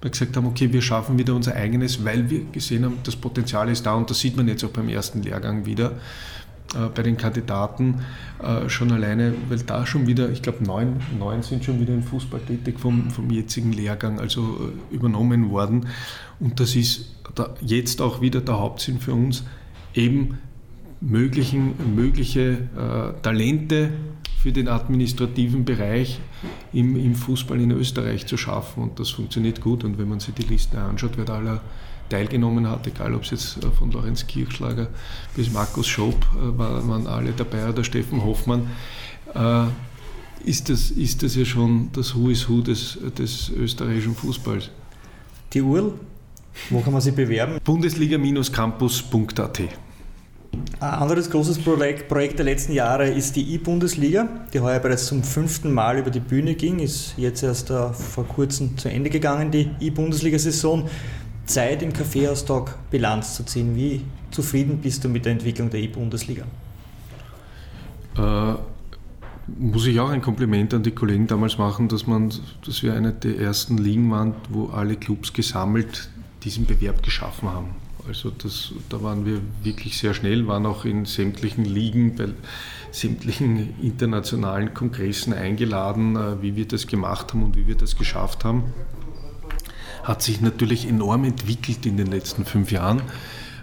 wir 0.02 0.10
gesagt 0.10 0.36
haben, 0.36 0.46
okay, 0.46 0.72
wir 0.72 0.80
schaffen 0.80 1.18
wieder 1.18 1.34
unser 1.34 1.54
eigenes, 1.54 2.04
weil 2.04 2.30
wir 2.30 2.44
gesehen 2.46 2.84
haben, 2.84 2.98
das 3.04 3.16
Potenzial 3.16 3.68
ist 3.68 3.84
da 3.84 3.94
und 3.94 4.08
das 4.08 4.18
sieht 4.18 4.36
man 4.36 4.48
jetzt 4.48 4.64
auch 4.64 4.70
beim 4.70 4.88
ersten 4.88 5.22
Lehrgang 5.22 5.66
wieder 5.66 5.92
äh, 6.74 6.88
bei 6.94 7.02
den 7.02 7.16
Kandidaten 7.16 8.00
äh, 8.42 8.68
schon 8.68 8.90
alleine, 8.92 9.34
weil 9.48 9.58
da 9.58 9.84
schon 9.86 10.06
wieder, 10.06 10.30
ich 10.30 10.40
glaube, 10.40 10.64
neun, 10.64 11.00
neun 11.18 11.42
sind 11.42 11.64
schon 11.64 11.80
wieder 11.80 11.92
im 11.92 12.02
Fußball 12.02 12.40
tätig 12.40 12.80
vom, 12.80 13.10
vom 13.10 13.30
jetzigen 13.30 13.72
Lehrgang, 13.72 14.18
also 14.18 14.72
übernommen 14.90 15.50
worden. 15.50 15.86
Und 16.40 16.58
das 16.58 16.74
ist 16.74 17.14
da 17.34 17.54
jetzt 17.60 18.00
auch 18.00 18.20
wieder 18.20 18.40
der 18.40 18.58
Hauptsinn 18.58 19.00
für 19.00 19.12
uns, 19.12 19.44
eben 19.94 20.38
möglichen, 21.00 21.74
mögliche 21.94 22.68
äh, 22.76 23.22
Talente 23.22 23.90
für 24.40 24.52
den 24.52 24.68
administrativen 24.68 25.64
Bereich 25.64 26.18
im, 26.72 26.96
im 26.96 27.14
Fußball 27.14 27.60
in 27.60 27.70
Österreich 27.72 28.26
zu 28.26 28.36
schaffen. 28.36 28.82
Und 28.82 28.98
das 28.98 29.10
funktioniert 29.10 29.60
gut. 29.60 29.84
Und 29.84 29.98
wenn 29.98 30.08
man 30.08 30.20
sich 30.20 30.34
die 30.34 30.42
Liste 30.46 30.80
anschaut, 30.80 31.12
wer 31.16 31.24
da 31.24 31.36
aller 31.36 31.60
teilgenommen 32.08 32.68
hat, 32.68 32.86
egal 32.86 33.14
ob 33.14 33.22
es 33.22 33.30
jetzt 33.30 33.64
äh, 33.64 33.70
von 33.70 33.90
Lorenz 33.92 34.26
Kirchschlager 34.26 34.88
bis 35.36 35.50
Markus 35.52 35.86
Schob 35.86 36.26
äh, 36.34 36.58
waren 36.58 37.06
alle 37.06 37.32
dabei 37.32 37.68
oder 37.68 37.84
Steffen 37.84 38.22
Hoffmann, 38.24 38.68
äh, 39.34 39.66
ist 40.44 40.70
das, 40.70 40.90
ist 40.90 41.22
das 41.22 41.36
ja 41.36 41.44
schon 41.44 41.90
das 41.92 42.14
Who 42.14 42.30
is 42.30 42.48
Who 42.48 42.62
des, 42.62 42.98
des 43.16 43.50
österreichischen 43.50 44.14
Fußballs. 44.14 44.70
Die 45.52 45.60
URL 45.60 45.92
wo 46.70 46.80
kann 46.80 46.92
man 46.92 47.02
sich 47.02 47.14
bewerben? 47.14 47.58
Bundesliga-campus.at. 47.64 49.60
Ein 50.80 50.88
anderes 50.88 51.30
großes 51.30 51.58
Projekt, 51.58 52.08
Projekt 52.08 52.38
der 52.38 52.44
letzten 52.44 52.72
Jahre 52.72 53.08
ist 53.08 53.36
die 53.36 53.54
E-Bundesliga, 53.54 54.28
die 54.52 54.60
heuer 54.60 54.80
bereits 54.80 55.06
zum 55.06 55.22
fünften 55.22 55.72
Mal 55.72 55.98
über 55.98 56.10
die 56.10 56.20
Bühne 56.20 56.54
ging, 56.54 56.80
ist 56.80 57.14
jetzt 57.16 57.42
erst 57.42 57.70
uh, 57.70 57.92
vor 57.92 58.26
kurzem 58.26 58.76
zu 58.76 58.88
Ende 58.90 59.10
gegangen, 59.10 59.50
die 59.50 59.70
E-Bundesliga-Saison. 59.80 60.88
Zeit 61.46 61.82
im 61.82 61.92
Kaffeehaustag 61.92 62.78
Bilanz 62.90 63.34
zu 63.34 63.44
ziehen. 63.44 63.74
Wie 63.74 64.02
zufrieden 64.30 64.78
bist 64.78 65.02
du 65.04 65.08
mit 65.08 65.24
der 65.24 65.32
Entwicklung 65.32 65.68
der 65.68 65.80
E-Bundesliga? 65.80 66.44
Äh, 68.16 68.54
muss 69.58 69.86
ich 69.86 69.98
auch 69.98 70.10
ein 70.10 70.22
Kompliment 70.22 70.72
an 70.74 70.82
die 70.82 70.92
Kollegen 70.92 71.26
damals 71.26 71.58
machen, 71.58 71.88
dass, 71.88 72.06
man, 72.06 72.32
dass 72.64 72.82
wir 72.82 72.94
eine 72.94 73.12
der 73.12 73.38
ersten 73.38 73.78
Ligen 73.78 74.10
waren, 74.10 74.34
wo 74.48 74.66
alle 74.66 74.96
Clubs 74.96 75.32
gesammelt 75.32 76.08
diesen 76.42 76.66
Bewerb 76.66 77.02
geschaffen 77.02 77.48
haben. 77.48 77.74
Also 78.08 78.30
das, 78.30 78.72
da 78.88 79.02
waren 79.02 79.26
wir 79.26 79.40
wirklich 79.62 79.98
sehr 79.98 80.14
schnell, 80.14 80.46
waren 80.46 80.66
auch 80.66 80.84
in 80.84 81.04
sämtlichen 81.04 81.64
Ligen, 81.64 82.16
bei 82.16 82.28
sämtlichen 82.90 83.74
internationalen 83.80 84.74
Kongressen 84.74 85.32
eingeladen, 85.32 86.16
äh, 86.16 86.42
wie 86.42 86.56
wir 86.56 86.66
das 86.66 86.86
gemacht 86.86 87.32
haben 87.32 87.42
und 87.42 87.56
wie 87.56 87.66
wir 87.66 87.76
das 87.76 87.96
geschafft 87.96 88.44
haben. 88.44 88.64
Hat 90.02 90.22
sich 90.22 90.40
natürlich 90.40 90.88
enorm 90.88 91.24
entwickelt 91.24 91.84
in 91.84 91.96
den 91.96 92.06
letzten 92.06 92.44
fünf 92.44 92.72
Jahren. 92.72 93.02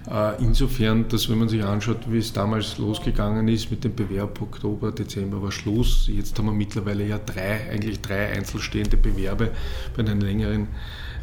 Äh, 0.09 0.41
insofern, 0.41 1.09
dass 1.09 1.29
wenn 1.29 1.39
man 1.39 1.49
sich 1.49 1.63
anschaut, 1.63 2.09
wie 2.09 2.19
es 2.19 2.31
damals 2.31 2.77
losgegangen 2.77 3.47
ist 3.47 3.69
mit 3.71 3.83
dem 3.83 3.95
Bewerb, 3.95 4.41
Oktober, 4.41 4.91
Dezember 4.91 5.41
war 5.41 5.51
Schluss. 5.51 6.07
Jetzt 6.07 6.37
haben 6.37 6.45
wir 6.45 6.53
mittlerweile 6.53 7.05
ja 7.05 7.17
drei, 7.17 7.69
eigentlich 7.69 8.01
drei 8.01 8.31
einzelstehende 8.31 8.95
Bewerbe 8.95 9.51
bei 9.95 10.03
einem 10.03 10.21
längeren 10.21 10.69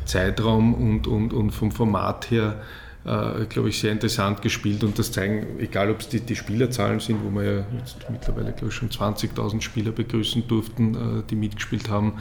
Zeitraum 0.05 0.75
und, 0.75 1.07
und, 1.07 1.33
und 1.33 1.51
vom 1.51 1.71
Format 1.71 2.31
her, 2.31 2.61
äh, 3.05 3.45
glaube 3.47 3.69
ich, 3.69 3.79
sehr 3.79 3.93
interessant 3.93 4.43
gespielt. 4.43 4.83
Und 4.85 4.99
das 4.99 5.13
zeigen, 5.13 5.59
egal 5.59 5.91
ob 5.91 6.01
es 6.01 6.09
die, 6.09 6.21
die 6.21 6.37
Spielerzahlen 6.37 7.01
sind, 7.01 7.25
wo 7.25 7.31
wir 7.31 7.45
ja 7.45 7.67
jetzt 7.79 7.97
mittlerweile, 8.11 8.53
glaube 8.53 8.69
ich, 8.69 8.75
schon 8.75 8.89
20.000 8.89 9.61
Spieler 9.61 9.93
begrüßen 9.93 10.47
durften, 10.49 10.95
äh, 10.95 11.23
die 11.29 11.37
mitgespielt 11.37 11.89
haben. 11.91 12.15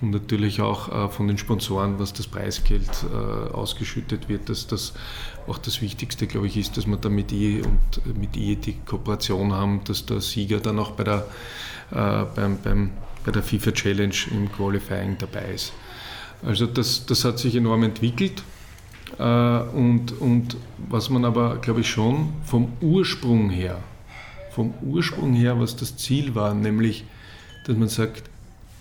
Und 0.00 0.10
natürlich 0.10 0.60
auch 0.60 1.06
äh, 1.06 1.08
von 1.08 1.26
den 1.26 1.38
Sponsoren, 1.38 1.98
was 1.98 2.12
das 2.12 2.28
Preisgeld 2.28 2.88
äh, 3.12 3.52
ausgeschüttet 3.52 4.28
wird, 4.28 4.48
dass 4.48 4.68
das 4.68 4.92
auch 5.48 5.58
das 5.58 5.82
Wichtigste, 5.82 6.28
glaube 6.28 6.46
ich, 6.46 6.56
ist, 6.56 6.76
dass 6.76 6.86
wir 6.86 6.96
da 6.96 7.08
mit 7.08 7.32
IE 7.32 7.62
und 7.62 8.16
mit 8.16 8.36
IE 8.36 8.54
die 8.54 8.74
Kooperation 8.86 9.52
haben, 9.52 9.80
dass 9.84 10.06
der 10.06 10.20
Sieger 10.20 10.60
dann 10.60 10.78
auch 10.78 10.92
bei 10.92 11.02
der, 11.02 11.26
äh, 11.90 12.24
beim, 12.36 12.58
beim, 12.62 12.90
bei 13.24 13.32
der 13.32 13.42
FIFA 13.42 13.72
Challenge 13.72 14.14
im 14.30 14.52
Qualifying 14.52 15.16
dabei 15.18 15.52
ist. 15.54 15.72
Also 16.42 16.66
das, 16.66 17.06
das 17.06 17.24
hat 17.24 17.38
sich 17.38 17.54
enorm 17.56 17.82
entwickelt. 17.82 18.42
Äh, 19.18 19.22
und, 19.22 20.12
und 20.20 20.56
was 20.88 21.10
man 21.10 21.24
aber, 21.24 21.56
glaube 21.56 21.80
ich, 21.80 21.88
schon 21.90 22.32
vom 22.44 22.72
Ursprung 22.80 23.50
her, 23.50 23.78
vom 24.52 24.74
Ursprung 24.82 25.34
her, 25.34 25.58
was 25.58 25.76
das 25.76 25.96
Ziel 25.96 26.34
war, 26.34 26.54
nämlich, 26.54 27.04
dass 27.66 27.76
man 27.76 27.88
sagt, 27.88 28.24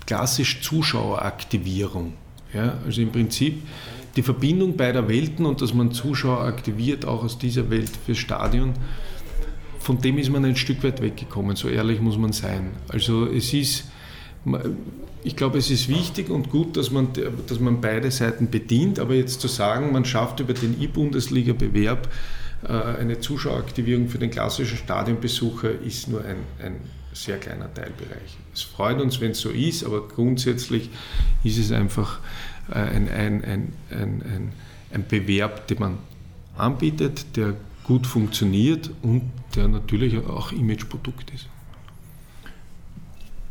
klassisch 0.05 0.61
Zuschaueraktivierung. 0.61 2.13
Ja, 2.53 2.77
also 2.85 3.01
im 3.01 3.11
Prinzip 3.11 3.61
die 4.15 4.23
Verbindung 4.23 4.77
beider 4.77 5.07
Welten 5.07 5.45
und 5.45 5.61
dass 5.61 5.73
man 5.73 5.91
Zuschauer 5.91 6.41
aktiviert, 6.41 7.05
auch 7.05 7.23
aus 7.23 7.37
dieser 7.37 7.69
Welt 7.69 7.91
fürs 8.05 8.17
Stadion, 8.17 8.73
von 9.79 10.01
dem 10.01 10.17
ist 10.17 10.29
man 10.29 10.43
ein 10.43 10.55
Stück 10.55 10.83
weit 10.83 11.01
weggekommen, 11.01 11.55
so 11.55 11.69
ehrlich 11.69 12.01
muss 12.01 12.17
man 12.17 12.33
sein. 12.33 12.71
Also 12.89 13.25
es 13.27 13.53
ist, 13.53 13.85
ich 15.23 15.35
glaube, 15.35 15.57
es 15.57 15.69
ist 15.69 15.89
wichtig 15.89 16.29
und 16.29 16.49
gut, 16.49 16.77
dass 16.77 16.91
man, 16.91 17.09
dass 17.47 17.59
man 17.59 17.81
beide 17.81 18.11
Seiten 18.11 18.49
bedient, 18.49 18.99
aber 18.99 19.13
jetzt 19.15 19.41
zu 19.41 19.47
sagen, 19.47 19.91
man 19.91 20.05
schafft 20.05 20.39
über 20.39 20.53
den 20.53 20.81
E-Bundesliga-Bewerb 20.81 22.07
äh, 22.63 22.71
eine 22.71 23.19
Zuschaueraktivierung 23.19 24.09
für 24.09 24.19
den 24.19 24.29
klassischen 24.29 24.77
Stadionbesucher, 24.77 25.71
ist 25.81 26.07
nur 26.07 26.23
ein, 26.23 26.37
ein 26.63 26.75
sehr 27.13 27.37
kleiner 27.37 27.73
Teilbereich. 27.73 28.37
Es 28.53 28.61
freut 28.61 29.01
uns, 29.01 29.19
wenn 29.19 29.31
es 29.31 29.39
so 29.39 29.49
ist, 29.49 29.83
aber 29.83 30.07
grundsätzlich 30.07 30.89
ist 31.43 31.57
es 31.57 31.71
einfach 31.71 32.19
äh, 32.69 32.75
ein, 32.75 33.09
ein, 33.09 33.43
ein, 33.43 33.73
ein, 33.89 34.51
ein 34.91 35.07
Bewerb, 35.07 35.67
den 35.67 35.79
man 35.79 35.97
anbietet, 36.55 37.35
der 37.35 37.53
gut 37.83 38.05
funktioniert 38.05 38.91
und 39.01 39.23
der 39.55 39.67
natürlich 39.67 40.17
auch 40.17 40.51
Imageprodukt 40.51 41.31
ist 41.33 41.47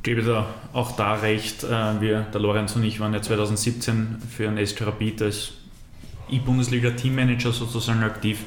gebe 0.06 0.22
da 0.22 0.46
auch 0.72 0.92
da 0.92 1.14
recht. 1.14 1.64
Äh, 1.64 2.00
wir, 2.00 2.20
der 2.32 2.40
Lorenz 2.40 2.76
und 2.76 2.84
ich 2.84 3.00
waren 3.00 3.12
ja 3.12 3.20
2017 3.20 4.18
für 4.34 4.48
ein 4.48 4.56
Rapid 4.56 5.22
als 5.22 5.54
E-Bundesliga-Teammanager 6.30 7.52
sozusagen 7.52 8.04
aktiv, 8.04 8.38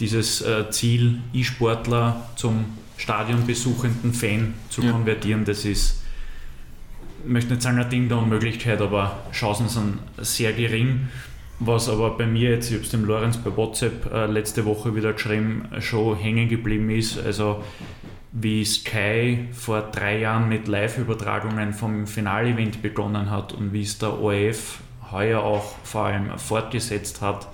dieses 0.00 0.42
äh, 0.42 0.68
Ziel, 0.70 1.20
E-Sportler 1.32 2.28
zum 2.34 2.64
stadionbesuchenden 2.96 4.12
Fan 4.12 4.54
zu 4.70 4.82
ja. 4.82 4.90
konvertieren, 4.90 5.44
das 5.44 5.64
ist, 5.64 6.02
ich 7.22 7.30
möchte 7.30 7.52
nicht 7.52 7.62
sagen 7.62 7.78
eine 7.78 7.88
Ding 7.88 8.08
der 8.08 8.18
Unmöglichkeit, 8.18 8.80
aber 8.80 9.18
Chancen 9.32 9.68
sind 9.68 9.98
sehr 10.18 10.52
gering. 10.52 11.08
Was 11.60 11.88
aber 11.88 12.10
bei 12.10 12.26
mir 12.26 12.50
jetzt, 12.50 12.70
ich 12.70 12.74
habe 12.74 12.84
es 12.84 12.90
dem 12.90 13.04
Lorenz 13.04 13.36
bei 13.36 13.56
WhatsApp 13.56 14.12
äh, 14.12 14.26
letzte 14.26 14.64
Woche 14.64 14.96
wieder 14.96 15.12
geschrieben, 15.12 15.68
schon 15.80 16.16
hängen 16.16 16.48
geblieben 16.48 16.90
ist. 16.90 17.18
Also 17.18 17.62
wie 18.32 18.64
Sky 18.64 19.48
vor 19.52 19.80
drei 19.80 20.20
Jahren 20.20 20.48
mit 20.48 20.68
Live-Übertragungen 20.68 21.72
vom 21.72 22.06
Finalevent 22.06 22.82
begonnen 22.82 23.30
hat 23.30 23.52
und 23.52 23.72
wie 23.72 23.82
es 23.82 23.98
der 23.98 24.20
ORF 24.20 24.80
heuer 25.10 25.40
auch 25.40 25.74
vor 25.84 26.06
allem 26.06 26.38
fortgesetzt 26.38 27.20
hat. 27.22 27.48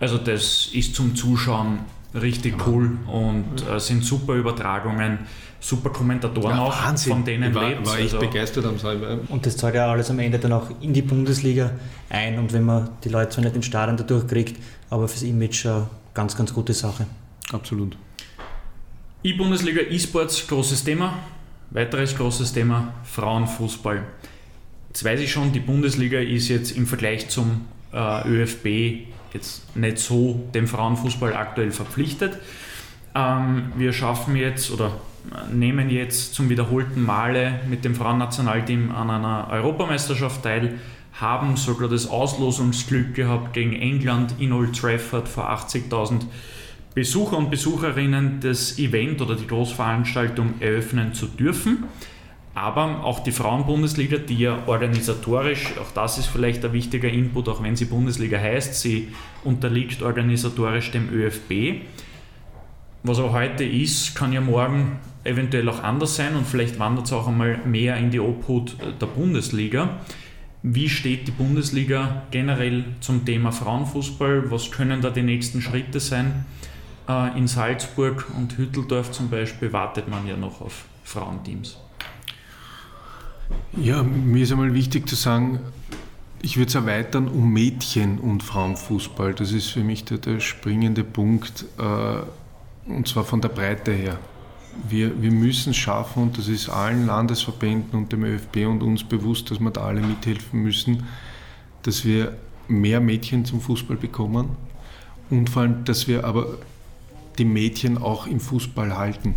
Also 0.00 0.16
das 0.16 0.70
ist 0.72 0.94
zum 0.94 1.14
Zuschauen 1.14 1.80
richtig 2.14 2.66
cool 2.66 2.96
und 3.06 3.68
äh, 3.68 3.78
sind 3.78 4.04
super 4.04 4.34
Übertragungen, 4.34 5.18
super 5.60 5.90
Kommentatoren 5.90 6.56
ja, 6.56 6.62
auch, 6.62 6.84
Wahnsinn. 6.84 7.12
von 7.12 7.24
denen 7.24 7.54
war, 7.54 7.68
lebt. 7.68 7.86
War 7.86 7.98
ich 7.98 8.04
also 8.04 8.20
begeistert 8.20 8.64
am 8.64 8.78
Salbe. 8.78 9.20
Und 9.28 9.44
das 9.44 9.56
zahlt 9.56 9.74
ja 9.74 9.90
alles 9.90 10.10
am 10.10 10.18
Ende 10.18 10.38
dann 10.38 10.52
auch 10.52 10.70
in 10.80 10.94
die 10.94 11.02
Bundesliga 11.02 11.72
ein 12.08 12.38
und 12.38 12.52
wenn 12.52 12.64
man 12.64 12.88
die 13.04 13.10
Leute 13.10 13.30
zwar 13.30 13.44
nicht 13.44 13.56
im 13.56 13.62
Stadion 13.62 13.96
dadurch 13.96 14.26
kriegt, 14.26 14.62
aber 14.88 15.08
fürs 15.08 15.22
Image 15.22 15.66
eine 15.66 15.86
ganz, 16.14 16.36
ganz 16.36 16.54
gute 16.54 16.72
Sache. 16.72 17.06
Absolut. 17.52 17.96
E-Bundesliga 19.24 19.80
E-Sports, 19.80 20.46
großes 20.46 20.84
Thema. 20.84 21.18
Weiteres 21.70 22.16
großes 22.16 22.52
Thema, 22.52 22.94
Frauenfußball. 23.02 24.04
Jetzt 24.88 25.04
weiß 25.04 25.18
ich 25.18 25.32
schon, 25.32 25.50
die 25.50 25.58
Bundesliga 25.58 26.20
ist 26.20 26.46
jetzt 26.46 26.70
im 26.76 26.86
Vergleich 26.86 27.28
zum 27.28 27.62
äh, 27.92 28.28
ÖFB 28.28 29.08
jetzt 29.34 29.76
nicht 29.76 29.98
so 29.98 30.48
dem 30.54 30.68
Frauenfußball 30.68 31.34
aktuell 31.34 31.72
verpflichtet. 31.72 32.38
Ähm, 33.16 33.72
wir 33.76 33.92
schaffen 33.92 34.36
jetzt 34.36 34.70
oder 34.70 34.92
äh, 35.34 35.52
nehmen 35.52 35.90
jetzt 35.90 36.34
zum 36.34 36.48
wiederholten 36.48 37.02
Male 37.02 37.58
mit 37.68 37.84
dem 37.84 37.96
Frauennationalteam 37.96 38.92
an 38.92 39.10
einer 39.10 39.48
Europameisterschaft 39.50 40.44
teil, 40.44 40.78
haben 41.14 41.56
sogar 41.56 41.88
das 41.88 42.08
Auslosungsglück 42.08 43.16
gehabt, 43.16 43.52
gegen 43.52 43.72
England 43.72 44.34
in 44.38 44.52
Old 44.52 44.78
Trafford 44.78 45.28
vor 45.28 45.50
80.000 45.50 46.20
Besucher 46.98 47.38
und 47.38 47.48
Besucherinnen 47.48 48.40
das 48.40 48.76
Event 48.76 49.22
oder 49.22 49.36
die 49.36 49.46
Großveranstaltung 49.46 50.54
eröffnen 50.58 51.14
zu 51.14 51.26
dürfen. 51.26 51.84
Aber 52.56 53.04
auch 53.04 53.20
die 53.20 53.30
Frauenbundesliga, 53.30 54.16
die 54.18 54.38
ja 54.38 54.64
organisatorisch, 54.66 55.74
auch 55.80 55.92
das 55.92 56.18
ist 56.18 56.26
vielleicht 56.26 56.64
ein 56.64 56.72
wichtiger 56.72 57.08
Input, 57.08 57.48
auch 57.48 57.62
wenn 57.62 57.76
sie 57.76 57.84
Bundesliga 57.84 58.36
heißt, 58.36 58.74
sie 58.74 59.10
unterliegt 59.44 60.02
organisatorisch 60.02 60.90
dem 60.90 61.08
ÖFB. 61.08 61.84
Was 63.04 63.20
aber 63.20 63.32
heute 63.32 63.62
ist, 63.62 64.16
kann 64.16 64.32
ja 64.32 64.40
morgen 64.40 64.98
eventuell 65.22 65.68
auch 65.68 65.84
anders 65.84 66.16
sein 66.16 66.34
und 66.34 66.48
vielleicht 66.48 66.80
wandert 66.80 67.06
es 67.06 67.12
auch 67.12 67.28
einmal 67.28 67.60
mehr 67.64 67.96
in 67.96 68.10
die 68.10 68.18
Obhut 68.18 68.76
der 69.00 69.06
Bundesliga. 69.06 70.00
Wie 70.64 70.88
steht 70.88 71.28
die 71.28 71.32
Bundesliga 71.32 72.24
generell 72.32 72.86
zum 72.98 73.24
Thema 73.24 73.52
Frauenfußball? 73.52 74.50
Was 74.50 74.72
können 74.72 75.00
da 75.00 75.10
die 75.10 75.22
nächsten 75.22 75.62
Schritte 75.62 76.00
sein? 76.00 76.44
Äh, 77.08 77.38
in 77.38 77.48
Salzburg 77.48 78.26
und 78.36 78.58
Hütteldorf 78.58 79.10
zum 79.12 79.30
Beispiel 79.30 79.72
wartet 79.72 80.08
man 80.08 80.26
ja 80.26 80.36
noch 80.36 80.60
auf 80.60 80.84
Frauenteams. 81.04 81.78
Ja, 83.76 84.02
mir 84.02 84.42
ist 84.42 84.52
einmal 84.52 84.74
wichtig 84.74 85.08
zu 85.08 85.14
sagen, 85.14 85.60
ich 86.42 86.56
würde 86.56 86.68
es 86.68 86.74
erweitern 86.74 87.28
um 87.28 87.52
Mädchen- 87.52 88.18
und 88.18 88.42
Frauenfußball. 88.42 89.34
Das 89.34 89.52
ist 89.52 89.68
für 89.68 89.82
mich 89.82 90.04
der, 90.04 90.18
der 90.18 90.40
springende 90.40 91.02
Punkt, 91.02 91.64
äh, 91.78 92.90
und 92.90 93.08
zwar 93.08 93.24
von 93.24 93.40
der 93.40 93.48
Breite 93.48 93.92
her. 93.92 94.18
Wir, 94.88 95.20
wir 95.20 95.32
müssen 95.32 95.70
es 95.70 95.76
schaffen, 95.76 96.24
und 96.24 96.38
das 96.38 96.46
ist 96.46 96.68
allen 96.68 97.06
Landesverbänden 97.06 97.98
und 97.98 98.12
dem 98.12 98.22
ÖFB 98.22 98.66
und 98.66 98.82
uns 98.82 99.02
bewusst, 99.02 99.50
dass 99.50 99.58
wir 99.58 99.70
da 99.70 99.82
alle 99.82 100.00
mithelfen 100.00 100.62
müssen, 100.62 101.04
dass 101.82 102.04
wir 102.04 102.36
mehr 102.68 103.00
Mädchen 103.00 103.44
zum 103.44 103.60
Fußball 103.60 103.96
bekommen 103.96 104.50
und 105.30 105.50
vor 105.50 105.62
allem, 105.62 105.84
dass 105.84 106.06
wir 106.06 106.24
aber 106.24 106.58
die 107.38 107.44
Mädchen 107.44 107.98
auch 107.98 108.26
im 108.26 108.40
Fußball 108.40 108.96
halten 108.96 109.34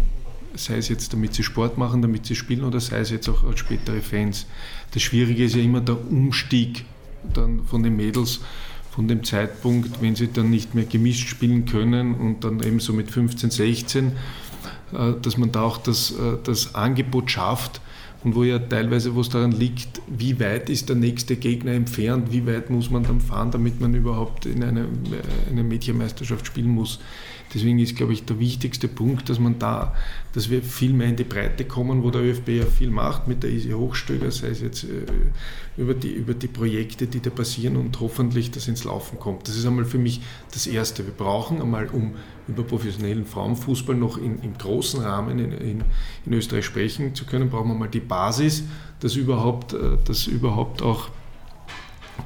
sei 0.55 0.77
es 0.77 0.89
jetzt 0.89 1.13
damit 1.13 1.33
sie 1.33 1.43
Sport 1.43 1.77
machen, 1.77 2.01
damit 2.01 2.25
sie 2.25 2.35
spielen 2.35 2.63
oder 2.63 2.79
sei 2.79 2.99
es 2.99 3.09
jetzt 3.09 3.29
auch 3.29 3.43
als 3.43 3.59
spätere 3.59 4.01
Fans. 4.01 4.47
Das 4.93 5.01
Schwierige 5.01 5.45
ist 5.45 5.55
ja 5.55 5.61
immer 5.61 5.81
der 5.81 5.97
Umstieg 6.09 6.85
dann 7.33 7.63
von 7.65 7.83
den 7.83 7.95
Mädels 7.95 8.41
von 8.91 9.07
dem 9.07 9.23
Zeitpunkt, 9.23 10.01
wenn 10.01 10.15
sie 10.15 10.27
dann 10.27 10.49
nicht 10.49 10.75
mehr 10.75 10.83
gemischt 10.83 11.29
spielen 11.29 11.65
können 11.65 12.13
und 12.13 12.43
dann 12.43 12.61
eben 12.61 12.79
so 12.79 12.91
mit 12.91 13.09
15, 13.09 13.49
16, 13.49 14.07
äh, 14.07 15.13
dass 15.21 15.37
man 15.37 15.51
da 15.51 15.61
auch 15.61 15.77
das, 15.77 16.11
äh, 16.11 16.37
das 16.43 16.75
Angebot 16.75 17.31
schafft 17.31 17.79
und 18.23 18.35
wo 18.35 18.43
ja 18.43 18.59
teilweise, 18.59 19.15
wo 19.15 19.21
es 19.21 19.29
daran 19.29 19.53
liegt, 19.53 20.01
wie 20.07 20.39
weit 20.41 20.69
ist 20.69 20.89
der 20.89 20.97
nächste 20.97 21.37
Gegner 21.37 21.71
entfernt, 21.71 22.31
wie 22.31 22.45
weit 22.45 22.69
muss 22.69 22.89
man 22.89 23.03
dann 23.03 23.21
fahren, 23.21 23.51
damit 23.51 23.79
man 23.79 23.95
überhaupt 23.95 24.45
in 24.45 24.61
eine, 24.61 24.87
eine 25.49 25.63
Mädchenmeisterschaft 25.63 26.45
spielen 26.45 26.69
muss. 26.69 26.99
Deswegen 27.53 27.79
ist, 27.79 27.95
glaube 27.95 28.13
ich, 28.13 28.23
der 28.25 28.39
wichtigste 28.39 28.87
Punkt, 28.87 29.29
dass 29.29 29.39
man 29.39 29.59
da, 29.59 29.93
dass 30.33 30.49
wir 30.49 30.61
viel 30.61 30.93
mehr 30.93 31.07
in 31.07 31.15
die 31.15 31.23
Breite 31.23 31.65
kommen, 31.65 32.03
wo 32.03 32.09
der 32.09 32.21
ÖFB 32.21 32.49
ja 32.49 32.65
viel 32.65 32.89
macht 32.89 33.27
mit 33.27 33.43
der 33.43 33.49
Easy 33.49 33.71
Hochstöger, 33.71 34.31
sei 34.31 34.47
es 34.49 34.61
jetzt 34.61 34.83
äh, 34.83 35.05
über 35.77 35.93
die, 35.93 36.11
über 36.11 36.33
die 36.33 36.47
Projekte, 36.47 37.07
die 37.07 37.19
da 37.19 37.29
passieren 37.29 37.75
und 37.75 37.99
hoffentlich 37.99 38.51
das 38.51 38.67
ins 38.67 38.83
Laufen 38.83 39.19
kommt. 39.19 39.47
Das 39.47 39.57
ist 39.57 39.65
einmal 39.65 39.85
für 39.85 39.97
mich 39.97 40.21
das 40.51 40.67
Erste. 40.67 41.05
Wir 41.05 41.13
brauchen 41.13 41.61
einmal, 41.61 41.87
um 41.87 42.13
über 42.47 42.63
professionellen 42.63 43.25
Frauenfußball 43.25 43.95
noch 43.95 44.17
in, 44.17 44.41
im 44.41 44.57
großen 44.57 45.01
Rahmen 45.01 45.39
in, 45.39 45.51
in, 45.51 45.83
in 46.25 46.33
Österreich 46.33 46.65
sprechen 46.65 47.15
zu 47.15 47.25
können, 47.25 47.49
brauchen 47.49 47.69
wir 47.69 47.75
mal 47.75 47.89
die 47.89 47.99
Basis, 47.99 48.63
dass 48.99 49.15
überhaupt, 49.15 49.73
äh, 49.73 49.97
dass 50.05 50.27
überhaupt 50.27 50.81
auch 50.81 51.09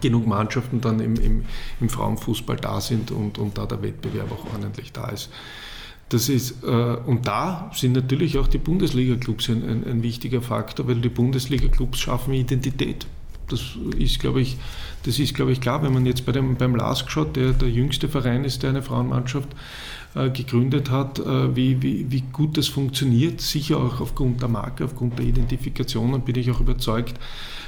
genug 0.01 0.27
Mannschaften 0.27 0.81
dann 0.81 0.99
im, 0.99 1.15
im, 1.15 1.45
im 1.79 1.89
Frauenfußball 1.89 2.57
da 2.57 2.81
sind 2.81 3.11
und, 3.11 3.37
und 3.37 3.57
da 3.57 3.65
der 3.65 3.81
Wettbewerb 3.81 4.31
auch 4.31 4.53
ordentlich 4.53 4.91
da 4.91 5.09
ist. 5.09 5.29
Das 6.09 6.29
ist, 6.29 6.63
äh, 6.63 6.67
und 6.67 7.27
da 7.27 7.71
sind 7.73 7.93
natürlich 7.93 8.37
auch 8.37 8.47
die 8.47 8.59
Bundesliga-Clubs 8.59 9.49
ein, 9.49 9.67
ein, 9.67 9.83
ein, 9.85 10.03
wichtiger 10.03 10.41
Faktor, 10.41 10.87
weil 10.87 11.01
die 11.01 11.09
Bundesliga-Clubs 11.09 11.99
schaffen 11.99 12.33
Identität. 12.33 13.07
Das 13.49 13.61
ist, 13.97 14.19
glaube 14.19 14.41
ich, 14.41 14.57
das 15.03 15.19
ist, 15.19 15.33
glaube 15.33 15.51
ich, 15.51 15.61
klar, 15.61 15.83
wenn 15.83 15.93
man 15.93 16.05
jetzt 16.05 16.25
bei 16.25 16.31
dem, 16.31 16.55
beim 16.55 16.75
LASK 16.75 17.11
schaut, 17.11 17.35
der 17.35 17.53
der 17.53 17.69
jüngste 17.69 18.07
Verein 18.07 18.43
ist, 18.43 18.63
der 18.63 18.71
eine 18.71 18.81
Frauenmannschaft 18.81 19.49
äh, 20.15 20.29
gegründet 20.29 20.89
hat, 20.89 21.19
äh, 21.19 21.55
wie, 21.55 21.81
wie, 21.81 22.09
wie 22.09 22.21
gut 22.21 22.57
das 22.57 22.67
funktioniert, 22.67 23.41
sicher 23.41 23.77
auch 23.77 23.99
aufgrund 23.99 24.41
der 24.41 24.49
Marke, 24.49 24.85
aufgrund 24.85 25.19
der 25.19 25.25
Identifikation, 25.25 26.11
dann 26.11 26.21
bin 26.21 26.35
ich 26.35 26.49
auch 26.51 26.59
überzeugt, 26.59 27.19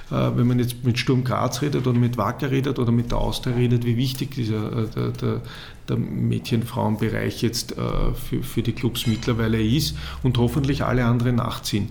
wenn 0.09 0.47
man 0.47 0.59
jetzt 0.59 0.83
mit 0.83 0.97
Sturm 0.97 1.23
Graz 1.23 1.61
redet 1.61 1.85
oder 1.85 1.99
mit 1.99 2.17
Wacker 2.17 2.49
redet 2.51 2.79
oder 2.79 2.91
mit 2.91 3.11
der 3.11 3.17
Austria 3.17 3.55
redet, 3.55 3.85
wie 3.85 3.97
wichtig 3.97 4.31
dieser, 4.31 4.83
äh, 4.83 4.87
der, 4.87 5.09
der, 5.09 5.41
der 5.89 5.97
Mädchen-Frauen-Bereich 5.97 7.41
jetzt 7.41 7.77
äh, 7.77 8.13
für, 8.13 8.43
für 8.43 8.61
die 8.61 8.73
Clubs 8.73 9.07
mittlerweile 9.07 9.61
ist 9.61 9.97
und 10.23 10.37
hoffentlich 10.37 10.83
alle 10.83 11.05
anderen 11.05 11.35
nachziehen. 11.35 11.89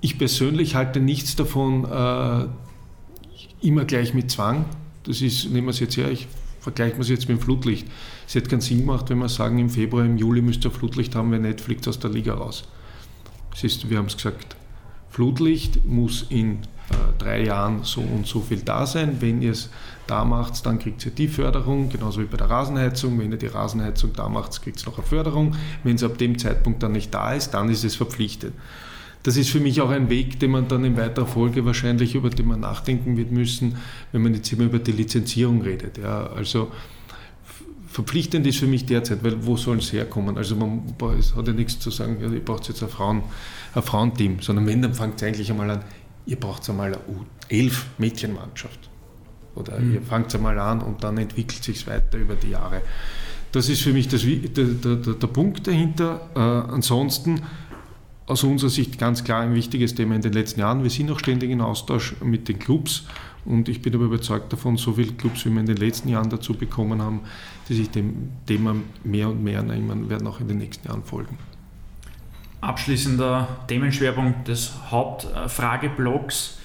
Ich 0.00 0.18
persönlich 0.18 0.74
halte 0.74 0.98
nichts 0.98 1.36
davon, 1.36 1.84
immer 3.60 3.84
gleich 3.84 4.14
mit 4.14 4.32
Zwang. 4.32 4.64
Das 5.04 5.22
ist, 5.22 5.48
nehmen 5.50 5.68
wir 5.68 5.70
es 5.70 5.78
jetzt 5.78 5.96
her, 5.96 6.10
ich 6.10 6.26
vergleiche 6.60 7.00
es 7.00 7.08
jetzt 7.08 7.28
mit 7.28 7.38
dem 7.38 7.40
Flutlicht. 7.40 7.86
Es 8.26 8.34
hätte 8.34 8.48
keinen 8.48 8.60
Sinn 8.60 8.78
gemacht, 8.78 9.10
wenn 9.10 9.18
wir 9.18 9.28
sagen, 9.28 9.58
im 9.58 9.70
Februar, 9.70 10.04
im 10.04 10.16
Juli 10.16 10.42
müsst 10.42 10.64
ihr 10.64 10.70
Flutlicht 10.70 11.14
haben, 11.14 11.30
wenn 11.30 11.42
nicht, 11.42 11.60
fliegt 11.60 11.86
aus 11.86 11.98
der 11.98 12.10
Liga 12.10 12.34
raus. 12.34 12.64
Das 13.50 13.62
ist, 13.64 13.90
wir 13.90 13.98
haben 13.98 14.06
es 14.06 14.16
gesagt, 14.16 14.56
Flutlicht 15.10 15.84
muss 15.84 16.26
in 16.30 16.54
äh, 16.54 16.81
drei 17.18 17.44
Jahren 17.44 17.84
so 17.84 18.00
und 18.00 18.26
so 18.26 18.40
viel 18.40 18.60
da 18.60 18.86
sein. 18.86 19.16
Wenn 19.20 19.42
ihr 19.42 19.52
es 19.52 19.70
da 20.06 20.24
macht, 20.24 20.64
dann 20.66 20.78
kriegt 20.78 21.04
ihr 21.06 21.12
die 21.12 21.28
Förderung, 21.28 21.88
genauso 21.88 22.20
wie 22.20 22.26
bei 22.26 22.36
der 22.36 22.50
Rasenheizung. 22.50 23.18
Wenn 23.18 23.32
ihr 23.32 23.38
die 23.38 23.46
Rasenheizung 23.46 24.12
da 24.14 24.28
macht, 24.28 24.60
kriegt 24.62 24.78
es 24.78 24.86
noch 24.86 24.98
eine 24.98 25.06
Förderung. 25.06 25.56
Wenn 25.84 25.96
es 25.96 26.02
ab 26.04 26.18
dem 26.18 26.38
Zeitpunkt 26.38 26.82
dann 26.82 26.92
nicht 26.92 27.12
da 27.14 27.32
ist, 27.32 27.50
dann 27.50 27.68
ist 27.68 27.84
es 27.84 27.96
verpflichtet. 27.96 28.52
Das 29.22 29.36
ist 29.36 29.50
für 29.50 29.60
mich 29.60 29.80
auch 29.80 29.90
ein 29.90 30.10
Weg, 30.10 30.40
den 30.40 30.50
man 30.50 30.66
dann 30.66 30.84
in 30.84 30.96
weiterer 30.96 31.26
Folge 31.26 31.64
wahrscheinlich 31.64 32.16
über 32.16 32.30
den 32.30 32.48
man 32.48 32.60
nachdenken 32.60 33.16
wird 33.16 33.30
müssen, 33.30 33.76
wenn 34.10 34.22
man 34.22 34.34
jetzt 34.34 34.52
immer 34.52 34.64
über 34.64 34.80
die 34.80 34.92
Lizenzierung 34.92 35.62
redet. 35.62 35.98
Ja, 35.98 36.26
also 36.26 36.72
verpflichtend 37.86 38.46
ist 38.46 38.58
für 38.58 38.66
mich 38.66 38.86
derzeit, 38.86 39.22
weil 39.22 39.46
wo 39.46 39.56
soll 39.56 39.78
es 39.78 39.92
herkommen? 39.92 40.38
Also 40.38 40.56
man 40.56 40.94
es 41.18 41.36
hat 41.36 41.46
ja 41.46 41.52
nichts 41.52 41.78
zu 41.78 41.90
sagen, 41.90 42.16
ihr 42.20 42.44
braucht 42.44 42.66
jetzt 42.68 42.82
ein, 42.82 42.88
Frauen, 42.88 43.22
ein 43.74 43.82
Frauenteam, 43.82 44.40
sondern 44.40 44.66
wenn, 44.66 44.82
dann 44.82 44.94
fangt 44.94 45.16
es 45.16 45.22
eigentlich 45.22 45.50
einmal 45.50 45.70
an, 45.70 45.84
ihr 46.26 46.36
braucht 46.36 46.68
einmal 46.68 46.94
eine 46.94 46.98
U11-Mädchenmannschaft. 47.50 48.90
Oder 49.54 49.78
mhm. 49.78 49.94
ihr 49.94 50.02
fangt 50.02 50.34
einmal 50.34 50.58
an 50.58 50.80
und 50.80 51.04
dann 51.04 51.18
entwickelt 51.18 51.62
sich 51.62 51.86
weiter 51.86 52.18
über 52.18 52.34
die 52.34 52.50
Jahre. 52.50 52.82
Das 53.52 53.68
ist 53.68 53.82
für 53.82 53.92
mich 53.92 54.08
das, 54.08 54.22
der, 54.22 54.64
der, 54.64 55.14
der, 55.14 55.26
Punkt 55.26 55.66
dahinter. 55.66 56.28
Äh, 56.34 56.38
ansonsten 56.38 57.42
aus 58.26 58.44
unserer 58.44 58.70
Sicht 58.70 58.98
ganz 58.98 59.24
klar 59.24 59.42
ein 59.42 59.54
wichtiges 59.54 59.94
Thema 59.94 60.14
in 60.14 60.22
den 60.22 60.32
letzten 60.32 60.60
Jahren. 60.60 60.82
Wir 60.82 60.90
sind 60.90 61.10
auch 61.10 61.18
ständig 61.18 61.50
in 61.50 61.60
Austausch 61.60 62.14
mit 62.22 62.48
den 62.48 62.58
Clubs 62.58 63.04
und 63.44 63.68
ich 63.68 63.82
bin 63.82 63.94
aber 63.94 64.04
überzeugt 64.04 64.52
davon, 64.52 64.76
so 64.76 64.92
viele 64.92 65.12
Clubs, 65.12 65.44
wie 65.44 65.50
wir 65.50 65.60
in 65.60 65.66
den 65.66 65.76
letzten 65.76 66.08
Jahren 66.08 66.30
dazu 66.30 66.54
bekommen 66.54 67.02
haben, 67.02 67.20
die 67.68 67.74
sich 67.74 67.90
dem 67.90 68.30
Thema 68.46 68.76
mehr 69.04 69.28
und 69.28 69.42
mehr 69.42 69.62
nehmen, 69.62 70.08
werden 70.08 70.26
auch 70.26 70.40
in 70.40 70.48
den 70.48 70.58
nächsten 70.58 70.88
Jahren 70.88 71.02
folgen. 71.02 71.36
Abschließender 72.62 73.48
Themenschwerpunkt 73.66 74.48
des 74.48 74.72
Hauptfrageblocks 74.90 76.58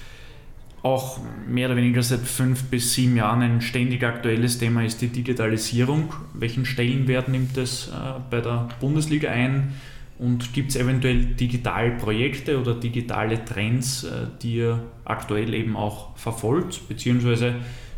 auch 0.82 1.18
mehr 1.46 1.66
oder 1.66 1.76
weniger 1.76 2.02
seit 2.02 2.20
fünf 2.20 2.64
bis 2.64 2.94
sieben 2.94 3.16
Jahren 3.16 3.42
ein 3.42 3.60
ständig 3.60 4.04
aktuelles 4.04 4.58
Thema 4.58 4.84
ist 4.84 5.00
die 5.00 5.08
Digitalisierung. 5.08 6.14
Welchen 6.34 6.64
Stellenwert 6.64 7.28
nimmt 7.28 7.56
es 7.56 7.88
äh, 7.88 7.90
bei 8.30 8.40
der 8.40 8.68
Bundesliga 8.80 9.30
ein? 9.30 9.74
Und 10.20 10.52
gibt 10.52 10.70
es 10.70 10.76
eventuell 10.76 11.24
Digitalprojekte 11.24 12.60
oder 12.60 12.74
digitale 12.74 13.44
Trends, 13.44 14.04
äh, 14.04 14.26
die 14.40 14.56
ihr 14.56 14.84
aktuell 15.04 15.52
eben 15.52 15.76
auch 15.76 16.16
verfolgt, 16.16 16.88
beziehungsweise 16.88 17.56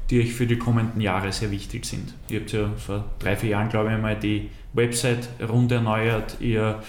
die 0.08 0.20
euch 0.20 0.32
für 0.32 0.46
die 0.46 0.56
kommenden 0.56 1.02
Jahre 1.02 1.32
sehr 1.32 1.50
wichtig 1.50 1.84
sind? 1.84 2.14
Ihr 2.30 2.40
habt 2.40 2.52
ja 2.52 2.70
vor 2.78 3.04
drei, 3.18 3.36
vier 3.36 3.50
Jahren, 3.50 3.68
glaube 3.68 3.92
ich, 3.92 4.00
mal 4.00 4.16
die 4.16 4.48
Website 4.72 5.28
rund 5.46 5.70
erneuert. 5.70 6.38
Ihr 6.40 6.82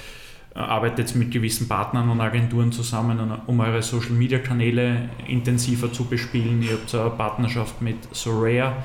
arbeitet 0.54 1.16
mit 1.16 1.32
gewissen 1.32 1.68
Partnern 1.68 2.10
und 2.10 2.20
Agenturen 2.20 2.72
zusammen, 2.72 3.20
um 3.48 3.60
eure 3.60 3.82
Social 3.82 4.12
Media 4.12 4.40
Kanäle 4.40 5.10
intensiver 5.28 5.92
zu 5.94 6.06
bespielen. 6.06 6.62
Ihr 6.62 6.74
habt 6.74 6.94
eine 6.94 7.10
Partnerschaft 7.12 7.82
mit 7.82 7.98
Soraya 8.14 8.76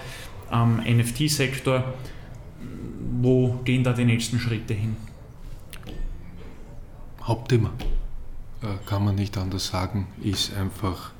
am 0.50 0.76
NFT-Sektor. 0.76 1.82
Wo 3.20 3.60
gehen 3.64 3.82
da 3.82 3.92
die 3.92 4.04
nächsten 4.04 4.38
Schritte 4.38 4.74
hin? 4.74 4.96
Hauptthema, 7.22 7.72
äh, 8.62 8.66
kann 8.86 9.04
man 9.04 9.16
nicht 9.16 9.36
anders 9.36 9.66
sagen, 9.66 10.06
ist 10.22 10.56
einfach 10.56 11.10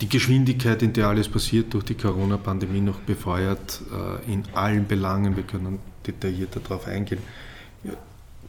die 0.00 0.08
Geschwindigkeit, 0.08 0.82
in 0.82 0.92
der 0.92 1.08
alles 1.08 1.28
passiert, 1.28 1.74
durch 1.74 1.84
die 1.84 1.94
Corona-Pandemie 1.94 2.82
noch 2.82 3.00
befeuert, 3.00 3.80
äh, 3.90 4.32
in 4.32 4.44
allen 4.54 4.86
Belangen. 4.86 5.34
Wir 5.34 5.42
können 5.42 5.80
detaillierter 6.06 6.60
darauf 6.60 6.86
eingehen 6.86 7.18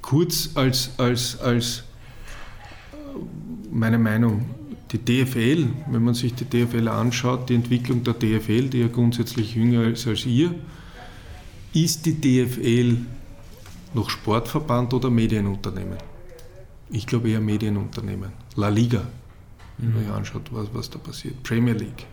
kurz 0.02 0.52
als, 0.56 0.92
als, 0.98 1.40
als 1.40 1.84
meine 3.72 3.98
Meinung, 3.98 4.46
die 4.92 5.00
DFL, 5.00 5.68
wenn 5.92 6.04
man 6.04 6.14
sich 6.14 6.34
die 6.34 6.46
DFL 6.46 6.88
anschaut, 6.88 7.50
die 7.50 7.56
Entwicklung 7.56 8.04
der 8.04 8.14
DFL, 8.14 8.70
die 8.70 8.80
ja 8.80 8.88
grundsätzlich 8.88 9.56
jünger 9.56 9.84
ist 9.84 10.08
als 10.08 10.26
ihr, 10.26 10.56
ist 11.74 12.06
die 12.06 12.14
DFL 12.14 12.98
noch 13.94 14.10
Sportverband 14.10 14.94
oder 14.94 15.10
Medienunternehmen? 15.10 15.98
Ich 16.90 17.06
glaube 17.06 17.30
eher 17.30 17.42
Medienunternehmen. 17.42 18.32
La 18.56 18.70
Liga, 18.70 19.06
wenn 19.78 19.94
man 19.94 20.04
sich 20.04 20.12
anschaut, 20.12 20.50
was, 20.52 20.68
was 20.74 20.90
da 20.90 21.00
passiert. 21.00 21.44
Premier 21.44 21.74
League. 21.74 22.06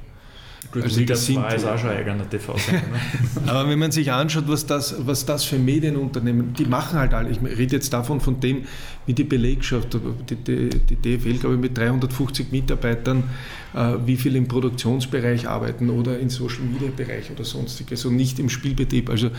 Gut, 0.73 0.83
also 0.83 0.99
Liga 0.99 1.15
2 1.15 1.55
ist 1.55 1.65
auch 1.65 1.79
schon 1.79 1.91
ein 1.91 1.99
eigener 1.99 2.29
TV-Sender. 2.29 2.81
Ne? 2.81 3.01
Aber 3.47 3.69
wenn 3.69 3.79
man 3.79 3.93
sich 3.93 4.11
anschaut, 4.11 4.45
was 4.47 4.67
das, 4.67 4.95
was 5.07 5.25
das 5.25 5.45
für 5.45 5.59
Medienunternehmen, 5.59 6.53
die 6.55 6.65
machen 6.65 6.99
halt 6.99 7.15
alle. 7.15 7.31
Ich 7.31 7.41
rede 7.43 7.77
jetzt 7.77 7.93
davon, 7.93 8.21
von 8.21 8.41
dem, 8.41 8.65
wie 9.07 9.15
die 9.15 9.25
Belegschaft, 9.25 9.97
die, 10.29 10.37
die, 10.37 10.69
die 10.71 10.97
DFL, 10.97 11.39
glaube 11.39 11.55
ich, 11.55 11.61
mit 11.61 11.77
350 11.77 12.51
Mitarbeitern, 12.51 13.25
äh, 13.75 13.95
wie 14.05 14.17
viel 14.17 14.37
im 14.37 14.49
Produktionsbereich 14.49 15.49
arbeiten 15.49 15.91
oder 15.91 16.19
im 16.19 16.31
Social-Media-Bereich 16.31 17.31
oder 17.31 17.45
sonstiges 17.45 18.05
und 18.05 18.17
nicht 18.17 18.39
im 18.39 18.49
Spielbetrieb. 18.49 19.11
Also 19.11 19.31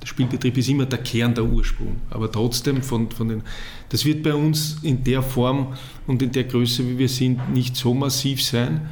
der 0.00 0.06
Spielbetrieb 0.06 0.56
ist 0.56 0.68
immer 0.68 0.86
der 0.86 1.00
Kern, 1.00 1.34
der 1.34 1.44
Ursprung. 1.44 1.96
Aber 2.10 2.30
trotzdem, 2.30 2.82
von, 2.82 3.10
von 3.10 3.28
den, 3.28 3.42
das 3.88 4.04
wird 4.04 4.22
bei 4.22 4.34
uns 4.34 4.78
in 4.82 5.02
der 5.02 5.22
Form 5.22 5.74
und 6.06 6.22
in 6.22 6.30
der 6.32 6.44
Größe, 6.44 6.88
wie 6.88 6.98
wir 6.98 7.08
sind, 7.08 7.52
nicht 7.52 7.76
so 7.76 7.92
massiv 7.92 8.42
sein. 8.42 8.88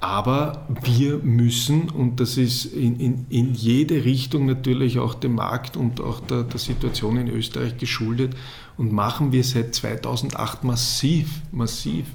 Aber 0.00 0.64
wir 0.82 1.18
müssen, 1.18 1.90
und 1.90 2.20
das 2.20 2.36
ist 2.36 2.66
in, 2.66 3.00
in, 3.00 3.26
in 3.30 3.54
jede 3.54 4.04
Richtung 4.04 4.46
natürlich 4.46 5.00
auch 5.00 5.14
dem 5.14 5.34
Markt 5.34 5.76
und 5.76 6.00
auch 6.00 6.20
der, 6.20 6.44
der 6.44 6.60
Situation 6.60 7.16
in 7.16 7.28
Österreich 7.28 7.78
geschuldet 7.78 8.36
und 8.76 8.92
machen 8.92 9.32
wir 9.32 9.42
seit 9.42 9.74
2008 9.74 10.62
massiv, 10.62 11.42
massiv. 11.50 12.06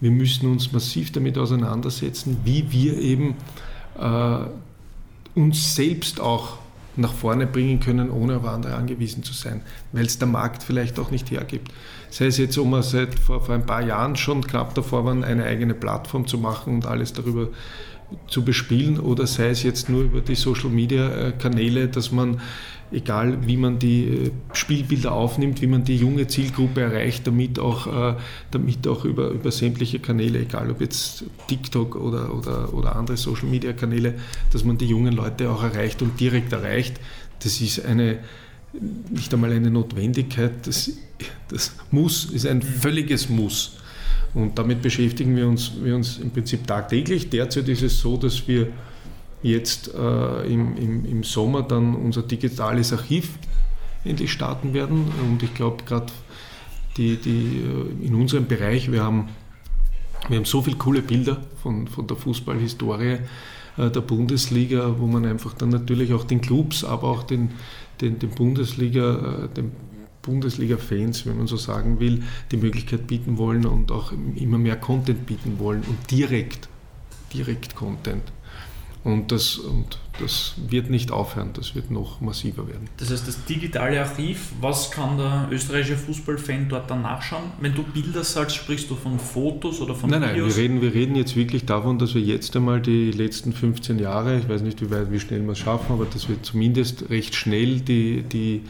Wir 0.00 0.10
müssen 0.10 0.50
uns 0.50 0.72
massiv 0.72 1.12
damit 1.12 1.38
auseinandersetzen, 1.38 2.38
wie 2.44 2.72
wir 2.72 2.98
eben 2.98 3.36
äh, 3.96 4.38
uns 5.38 5.76
selbst 5.76 6.20
auch 6.20 6.58
nach 6.96 7.12
vorne 7.12 7.46
bringen 7.46 7.80
können, 7.80 8.10
ohne 8.10 8.36
auf 8.36 8.44
andere 8.44 8.74
angewiesen 8.74 9.22
zu 9.22 9.32
sein, 9.32 9.62
weil 9.92 10.06
es 10.06 10.18
der 10.18 10.28
Markt 10.28 10.62
vielleicht 10.62 10.98
auch 10.98 11.10
nicht 11.10 11.30
hergibt. 11.30 11.72
Sei 12.14 12.26
es 12.26 12.38
jetzt, 12.38 12.56
um 12.58 12.70
wir 12.70 12.84
seit 12.84 13.18
vor, 13.18 13.40
vor 13.40 13.56
ein 13.56 13.66
paar 13.66 13.84
Jahren 13.84 14.14
schon 14.14 14.46
knapp 14.46 14.72
davor 14.76 15.04
waren, 15.04 15.24
eine 15.24 15.42
eigene 15.46 15.74
Plattform 15.74 16.28
zu 16.28 16.38
machen 16.38 16.74
und 16.76 16.86
alles 16.86 17.12
darüber 17.12 17.48
zu 18.28 18.44
bespielen, 18.44 19.00
oder 19.00 19.26
sei 19.26 19.48
es 19.48 19.64
jetzt 19.64 19.88
nur 19.88 20.04
über 20.04 20.20
die 20.20 20.36
Social-Media-Kanäle, 20.36 21.88
dass 21.88 22.12
man 22.12 22.40
egal 22.92 23.48
wie 23.48 23.56
man 23.56 23.80
die 23.80 24.04
äh, 24.04 24.30
Spielbilder 24.52 25.10
aufnimmt, 25.10 25.60
wie 25.60 25.66
man 25.66 25.82
die 25.82 25.96
junge 25.96 26.28
Zielgruppe 26.28 26.82
erreicht, 26.82 27.26
damit 27.26 27.58
auch, 27.58 27.88
äh, 27.88 28.14
damit 28.52 28.86
auch 28.86 29.04
über, 29.04 29.30
über 29.30 29.50
sämtliche 29.50 29.98
Kanäle, 29.98 30.38
egal 30.38 30.70
ob 30.70 30.80
jetzt 30.80 31.24
TikTok 31.48 31.96
oder, 31.96 32.32
oder, 32.32 32.72
oder 32.72 32.94
andere 32.94 33.16
Social-Media-Kanäle, 33.16 34.14
dass 34.52 34.62
man 34.62 34.78
die 34.78 34.86
jungen 34.86 35.14
Leute 35.14 35.50
auch 35.50 35.64
erreicht 35.64 36.00
und 36.00 36.20
direkt 36.20 36.52
erreicht. 36.52 37.00
Das 37.42 37.60
ist 37.60 37.84
eine, 37.84 38.20
nicht 39.10 39.32
einmal 39.32 39.52
eine 39.52 39.70
Notwendigkeit, 39.70 40.66
das, 40.66 40.90
das 41.48 41.72
muss, 41.90 42.26
ist 42.26 42.46
ein 42.46 42.62
völliges 42.62 43.28
Muss. 43.28 43.76
Und 44.34 44.58
damit 44.58 44.82
beschäftigen 44.82 45.36
wir 45.36 45.46
uns, 45.46 45.72
wir 45.82 45.94
uns 45.94 46.18
im 46.18 46.30
Prinzip 46.30 46.66
tagtäglich. 46.66 47.30
Derzeit 47.30 47.68
ist 47.68 47.82
es 47.82 48.00
so, 48.00 48.16
dass 48.16 48.48
wir 48.48 48.68
jetzt 49.42 49.94
äh, 49.94 50.52
im, 50.52 50.76
im, 50.76 51.04
im 51.04 51.22
Sommer 51.22 51.62
dann 51.62 51.94
unser 51.94 52.22
digitales 52.22 52.92
Archiv 52.92 53.30
endlich 54.04 54.32
starten 54.32 54.74
werden. 54.74 55.04
Und 55.28 55.42
ich 55.42 55.54
glaube, 55.54 55.84
gerade 55.84 56.06
die, 56.96 57.16
die, 57.16 57.62
äh, 57.62 58.06
in 58.06 58.14
unserem 58.14 58.46
Bereich, 58.46 58.90
wir 58.90 59.02
haben, 59.02 59.28
wir 60.28 60.38
haben 60.38 60.44
so 60.44 60.62
viele 60.62 60.76
coole 60.76 61.02
Bilder 61.02 61.42
von, 61.62 61.86
von 61.86 62.06
der 62.06 62.16
Fußballhistorie 62.16 63.18
äh, 63.76 63.90
der 63.90 64.00
Bundesliga, 64.00 64.96
wo 64.98 65.06
man 65.06 65.24
einfach 65.26 65.54
dann 65.54 65.68
natürlich 65.68 66.12
auch 66.12 66.24
den 66.24 66.40
Clubs, 66.40 66.82
aber 66.82 67.08
auch 67.08 67.22
den, 67.22 67.50
den, 68.00 68.18
den 68.18 68.30
Bundesliga, 68.30 69.44
äh, 69.44 69.48
den 69.48 69.72
Bundesliga-Fans, 70.22 71.26
wenn 71.26 71.36
man 71.36 71.46
so 71.46 71.56
sagen 71.56 72.00
will, 72.00 72.22
die 72.50 72.56
Möglichkeit 72.56 73.06
bieten 73.06 73.36
wollen 73.38 73.66
und 73.66 73.92
auch 73.92 74.12
immer 74.36 74.58
mehr 74.58 74.76
Content 74.76 75.26
bieten 75.26 75.58
wollen 75.58 75.82
und 75.82 76.10
direkt, 76.10 76.68
direkt 77.32 77.74
Content. 77.74 78.22
Und 79.04 79.32
das, 79.32 79.58
und 79.58 79.98
das 80.18 80.54
wird 80.56 80.88
nicht 80.88 81.10
aufhören, 81.10 81.50
das 81.52 81.74
wird 81.74 81.90
noch 81.90 82.22
massiver 82.22 82.66
werden. 82.66 82.88
Das 82.96 83.10
heißt, 83.10 83.28
das 83.28 83.44
digitale 83.44 84.00
Archiv, 84.00 84.52
was 84.62 84.90
kann 84.90 85.18
der 85.18 85.48
österreichische 85.50 85.98
Fußballfan 85.98 86.70
dort 86.70 86.90
dann 86.90 87.02
nachschauen? 87.02 87.44
Wenn 87.60 87.74
du 87.74 87.82
Bilder 87.82 88.24
sagst, 88.24 88.56
sprichst 88.56 88.90
du 88.90 88.94
von 88.94 89.18
Fotos 89.18 89.82
oder 89.82 89.94
von 89.94 90.08
nein, 90.08 90.22
Videos? 90.22 90.56
Nein, 90.56 90.56
wir 90.56 90.62
reden, 90.62 90.80
wir 90.80 90.94
reden 90.94 91.16
jetzt 91.16 91.36
wirklich 91.36 91.66
davon, 91.66 91.98
dass 91.98 92.14
wir 92.14 92.22
jetzt 92.22 92.56
einmal 92.56 92.80
die 92.80 93.10
letzten 93.10 93.52
15 93.52 93.98
Jahre, 93.98 94.38
ich 94.38 94.48
weiß 94.48 94.62
nicht, 94.62 94.80
wie, 94.80 94.90
weit, 94.90 95.12
wie 95.12 95.20
schnell 95.20 95.42
wir 95.42 95.52
es 95.52 95.58
schaffen, 95.58 95.92
aber 95.92 96.06
dass 96.06 96.30
wir 96.30 96.42
zumindest 96.42 97.10
recht 97.10 97.34
schnell 97.34 97.80
die, 97.80 98.22
die, 98.22 98.62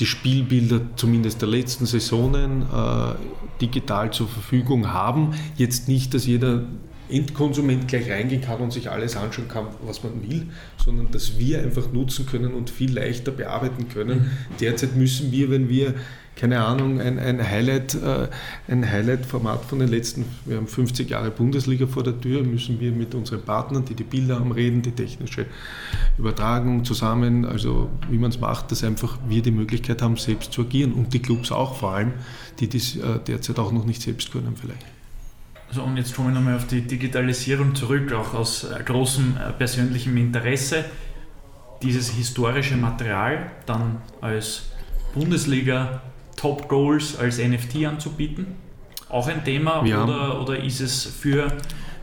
die 0.00 0.06
Spielbilder 0.06 0.82
zumindest 0.96 1.40
der 1.40 1.48
letzten 1.48 1.86
Saisonen 1.86 2.62
äh, 2.62 3.14
digital 3.62 4.12
zur 4.12 4.28
Verfügung 4.28 4.92
haben. 4.92 5.30
Jetzt 5.56 5.88
nicht, 5.88 6.12
dass 6.12 6.26
jeder 6.26 6.64
Endkonsument 7.08 7.88
gleich 7.88 8.10
reingehen 8.10 8.42
kann 8.42 8.60
und 8.60 8.72
sich 8.72 8.90
alles 8.90 9.16
anschauen 9.16 9.48
kann, 9.48 9.66
was 9.84 10.02
man 10.02 10.22
will, 10.28 10.46
sondern 10.82 11.10
dass 11.10 11.38
wir 11.38 11.62
einfach 11.62 11.92
nutzen 11.92 12.26
können 12.26 12.54
und 12.54 12.70
viel 12.70 12.92
leichter 12.94 13.32
bearbeiten 13.32 13.88
können. 13.88 14.18
Mhm. 14.18 14.56
Derzeit 14.60 14.96
müssen 14.96 15.32
wir, 15.32 15.50
wenn 15.50 15.68
wir 15.68 15.94
keine 16.34 16.64
Ahnung, 16.64 17.00
ein, 17.00 17.18
ein 17.18 17.46
Highlight, 17.46 17.94
äh, 17.94 18.28
ein 18.66 18.90
Highlight-Format 18.90 19.64
von 19.64 19.78
den 19.78 19.88
letzten, 19.88 20.24
wir 20.46 20.56
haben 20.56 20.66
50 20.66 21.10
Jahre 21.10 21.30
Bundesliga 21.30 21.86
vor 21.86 22.02
der 22.02 22.18
Tür, 22.20 22.42
müssen 22.42 22.80
wir 22.80 22.90
mit 22.90 23.14
unseren 23.14 23.42
Partnern, 23.42 23.84
die 23.84 23.94
die 23.94 24.04
Bilder 24.04 24.40
haben, 24.40 24.50
reden, 24.50 24.82
die 24.82 24.92
technische 24.92 25.46
Übertragung 26.18 26.84
zusammen, 26.84 27.44
also 27.44 27.90
wie 28.10 28.18
man 28.18 28.30
es 28.30 28.40
macht, 28.40 28.70
dass 28.72 28.82
einfach 28.82 29.18
wir 29.28 29.42
die 29.42 29.50
Möglichkeit 29.50 30.00
haben, 30.00 30.16
selbst 30.16 30.52
zu 30.52 30.62
agieren 30.62 30.92
und 30.92 31.12
die 31.12 31.20
Clubs 31.20 31.52
auch 31.52 31.76
vor 31.76 31.92
allem, 31.92 32.12
die 32.60 32.68
das 32.68 32.96
äh, 32.96 33.20
derzeit 33.26 33.58
auch 33.58 33.72
noch 33.72 33.84
nicht 33.84 34.00
selbst 34.00 34.32
können 34.32 34.56
vielleicht. 34.58 34.86
Also 35.72 35.84
und 35.84 35.96
jetzt 35.96 36.14
kommen 36.14 36.34
wir 36.34 36.34
nochmal 36.34 36.56
auf 36.56 36.66
die 36.66 36.82
Digitalisierung 36.82 37.74
zurück, 37.74 38.12
auch 38.12 38.34
aus 38.34 38.64
äh, 38.64 38.82
großem 38.84 39.38
äh, 39.38 39.52
persönlichem 39.52 40.14
Interesse. 40.18 40.84
Dieses 41.80 42.10
historische 42.10 42.76
Material 42.76 43.50
dann 43.64 44.02
als 44.20 44.66
Bundesliga 45.14 46.02
Top 46.36 46.68
Goals 46.68 47.16
als 47.18 47.38
NFT 47.38 47.86
anzubieten? 47.86 48.48
Auch 49.08 49.28
ein 49.28 49.46
Thema 49.46 49.80
oder, 49.80 50.42
oder 50.42 50.62
ist 50.62 50.80
es 50.80 51.06
für 51.06 51.50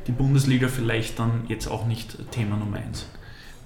die 0.08 0.14
Bundesliga 0.14 0.68
vielleicht 0.68 1.20
dann 1.20 1.44
jetzt 1.48 1.68
auch 1.68 1.86
nicht 1.86 2.18
Thema 2.32 2.58
Nummer 2.58 2.78
eins? 2.78 3.06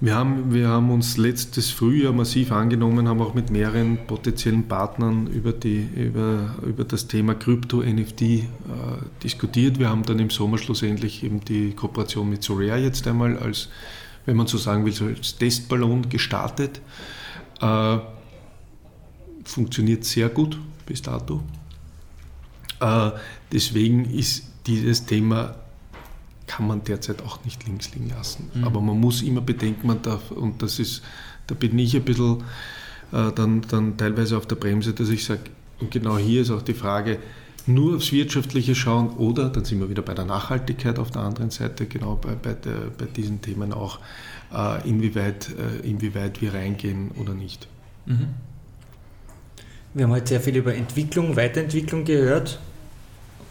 Wir 0.04 0.16
haben, 0.16 0.52
wir 0.52 0.68
haben 0.68 0.90
uns 0.90 1.16
letztes 1.16 1.70
Frühjahr 1.70 2.12
massiv 2.12 2.52
angenommen, 2.52 3.08
haben 3.08 3.22
auch 3.22 3.32
mit 3.32 3.48
mehreren 3.48 3.96
potenziellen 4.06 4.68
Partnern 4.68 5.28
über, 5.28 5.52
die, 5.54 5.88
über, 5.96 6.56
über 6.62 6.84
das 6.84 7.06
Thema 7.06 7.34
Krypto-NFT 7.34 8.20
äh, 8.20 8.44
diskutiert. 9.22 9.78
Wir 9.78 9.88
haben 9.88 10.02
dann 10.02 10.18
im 10.18 10.28
Sommer 10.28 10.58
schlussendlich 10.58 11.24
eben 11.24 11.40
die 11.40 11.72
Kooperation 11.72 12.28
mit 12.28 12.42
Sorare 12.42 12.80
jetzt 12.80 13.08
einmal 13.08 13.38
als, 13.38 13.70
wenn 14.26 14.36
man 14.36 14.46
so 14.46 14.58
sagen 14.58 14.84
will, 14.84 14.92
als 15.16 15.38
Testballon 15.38 16.06
gestartet. 16.10 16.82
Äh, 17.62 17.96
funktioniert 19.44 20.04
sehr 20.04 20.28
gut 20.28 20.58
bis 20.84 21.00
dato. 21.00 21.42
Äh, 22.78 23.10
deswegen 23.50 24.04
ist 24.04 24.44
dieses 24.66 25.06
Thema 25.06 25.54
kann 26.46 26.66
man 26.66 26.84
derzeit 26.84 27.22
auch 27.22 27.44
nicht 27.44 27.66
links 27.66 27.94
liegen 27.94 28.10
lassen. 28.10 28.50
Mhm. 28.54 28.64
Aber 28.64 28.80
man 28.80 28.98
muss 28.98 29.22
immer 29.22 29.40
bedenken, 29.40 29.86
man 29.86 30.02
darf, 30.02 30.30
und 30.30 30.62
das 30.62 30.78
ist, 30.78 31.02
da 31.46 31.54
bin 31.54 31.78
ich 31.78 31.96
ein 31.96 32.02
bisschen 32.02 32.42
äh, 33.12 33.32
dann, 33.34 33.62
dann 33.62 33.96
teilweise 33.96 34.36
auf 34.36 34.46
der 34.46 34.56
Bremse, 34.56 34.92
dass 34.92 35.08
ich 35.08 35.24
sage, 35.24 35.42
und 35.80 35.90
genau 35.90 36.18
hier 36.18 36.42
ist 36.42 36.50
auch 36.50 36.62
die 36.62 36.74
Frage, 36.74 37.18
nur 37.66 37.96
aufs 37.96 38.12
Wirtschaftliche 38.12 38.74
schauen 38.74 39.10
oder, 39.10 39.48
dann 39.48 39.64
sind 39.64 39.80
wir 39.80 39.88
wieder 39.88 40.02
bei 40.02 40.14
der 40.14 40.26
Nachhaltigkeit 40.26 40.98
auf 40.98 41.10
der 41.10 41.22
anderen 41.22 41.50
Seite, 41.50 41.86
genau 41.86 42.16
bei, 42.16 42.34
bei, 42.34 42.52
der, 42.52 42.90
bei 42.96 43.06
diesen 43.06 43.40
Themen 43.40 43.72
auch, 43.72 44.00
äh, 44.52 44.86
inwieweit, 44.88 45.48
äh, 45.50 45.86
inwieweit 45.88 46.42
wir 46.42 46.54
reingehen 46.54 47.10
oder 47.12 47.34
nicht. 47.34 47.68
Mhm. 48.06 48.28
Wir 49.94 50.04
haben 50.04 50.12
heute 50.12 50.26
sehr 50.26 50.40
viel 50.40 50.56
über 50.56 50.74
Entwicklung, 50.74 51.36
Weiterentwicklung 51.36 52.04
gehört. 52.04 52.58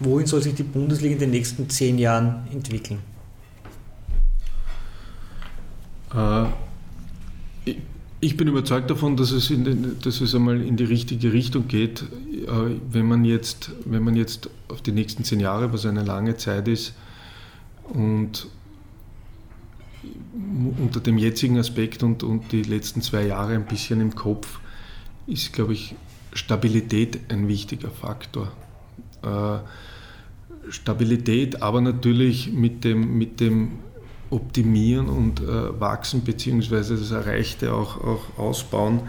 Wohin 0.04 0.28
soll 0.28 0.42
sich 0.42 0.56
die 0.56 0.64
Bundesliga 0.64 1.14
in 1.14 1.20
den 1.20 1.32
nächsten 1.32 1.70
zehn 1.70 1.98
Jahren 1.98 2.48
entwickeln? 2.52 3.00
Äh, 6.14 6.46
ich 8.20 8.38
bin 8.38 8.48
überzeugt 8.48 8.90
davon, 8.90 9.18
dass 9.18 9.32
es, 9.32 9.48
den, 9.48 9.98
dass 10.02 10.22
es 10.22 10.34
einmal 10.34 10.62
in 10.62 10.78
die 10.78 10.86
richtige 10.86 11.34
Richtung 11.34 11.68
geht. 11.68 12.04
Äh, 12.04 12.78
wenn 12.90 13.06
man, 13.06 13.26
jetzt, 13.26 13.72
wenn 13.86 14.04
man 14.04 14.16
jetzt 14.16 14.50
auf 14.70 14.82
die 14.82 14.92
nächsten 14.92 15.24
zehn 15.24 15.40
Jahre, 15.40 15.74
was 15.74 15.86
eine 15.86 16.04
lange 16.04 16.38
Zeit 16.38 16.68
ist, 16.68 16.94
und 17.90 18.48
unter 20.80 21.00
dem 21.00 21.18
jetzigen 21.18 21.58
Aspekt 21.58 22.04
und, 22.04 22.24
und 22.24 22.52
die 22.52 22.64
letzten 22.64 23.02
zwei 23.02 23.26
Jahre 23.26 23.56
ein 23.56 23.66
bisschen 23.66 24.02
im 24.02 24.16
Kopf, 24.16 24.60
ist, 25.28 25.54
glaube 25.54 25.74
ich, 25.74 25.96
Stabilität 26.34 27.20
ein 27.30 27.48
wichtiger 27.48 27.90
Faktor. 27.90 28.52
Äh, 29.22 29.60
Stabilität, 30.69 31.61
aber 31.61 31.81
natürlich 31.81 32.52
mit 32.52 32.84
dem, 32.84 33.18
mit 33.18 33.40
dem 33.40 33.80
Optimieren 34.30 35.10
und 35.10 35.41
äh, 35.41 35.80
Wachsen 35.80 36.22
bzw. 36.22 36.95
das 36.95 37.11
Erreichte 37.11 37.73
auch, 37.73 38.03
auch 38.03 38.38
ausbauen 38.38 39.02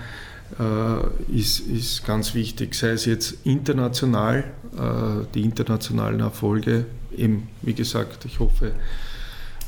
äh, 0.58 1.34
ist, 1.34 1.60
ist 1.60 2.04
ganz 2.04 2.34
wichtig. 2.34 2.74
Sei 2.74 2.90
es 2.90 3.06
jetzt 3.06 3.38
international, 3.44 4.44
äh, 4.76 5.24
die 5.34 5.42
internationalen 5.42 6.20
Erfolge, 6.20 6.86
eben 7.16 7.48
wie 7.62 7.74
gesagt, 7.74 8.24
ich 8.26 8.38
hoffe, 8.38 8.72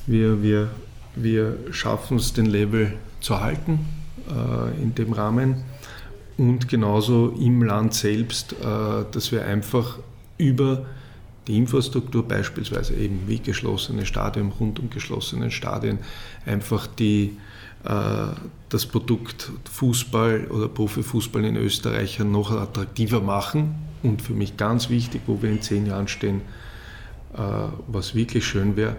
wir, 0.06 0.42
wir, 0.42 0.70
wir 1.14 1.56
schaffen 1.70 2.18
es, 2.18 2.32
den 2.32 2.46
Level 2.46 2.92
zu 3.20 3.40
halten 3.40 3.80
äh, 4.28 4.82
in 4.82 4.94
dem 4.94 5.12
Rahmen 5.12 5.64
und 6.36 6.68
genauso 6.68 7.30
im 7.30 7.62
Land 7.62 7.94
selbst, 7.94 8.52
äh, 8.52 8.56
dass 9.10 9.32
wir 9.32 9.46
einfach 9.46 9.98
über 10.36 10.76
die 10.76 11.05
Infrastruktur 11.54 12.26
beispielsweise 12.26 12.94
eben 12.94 13.20
wie 13.26 13.38
geschlossene 13.38 14.06
Stadien, 14.06 14.52
rund 14.58 14.78
um 14.80 14.90
geschlossene 14.90 15.50
Stadien, 15.50 15.98
einfach 16.44 16.86
die, 16.86 17.36
äh, 17.84 17.90
das 18.68 18.86
Produkt 18.86 19.52
Fußball 19.70 20.46
oder 20.48 20.68
Profifußball 20.68 21.44
in 21.44 21.56
Österreich 21.56 22.18
noch 22.18 22.50
attraktiver 22.50 23.20
machen. 23.20 23.74
Und 24.02 24.22
für 24.22 24.34
mich 24.34 24.56
ganz 24.56 24.90
wichtig, 24.90 25.22
wo 25.26 25.40
wir 25.42 25.50
in 25.50 25.62
zehn 25.62 25.86
Jahren 25.86 26.08
stehen, 26.08 26.42
äh, 27.34 27.40
was 27.86 28.14
wirklich 28.14 28.44
schön 28.44 28.76
wäre, 28.76 28.96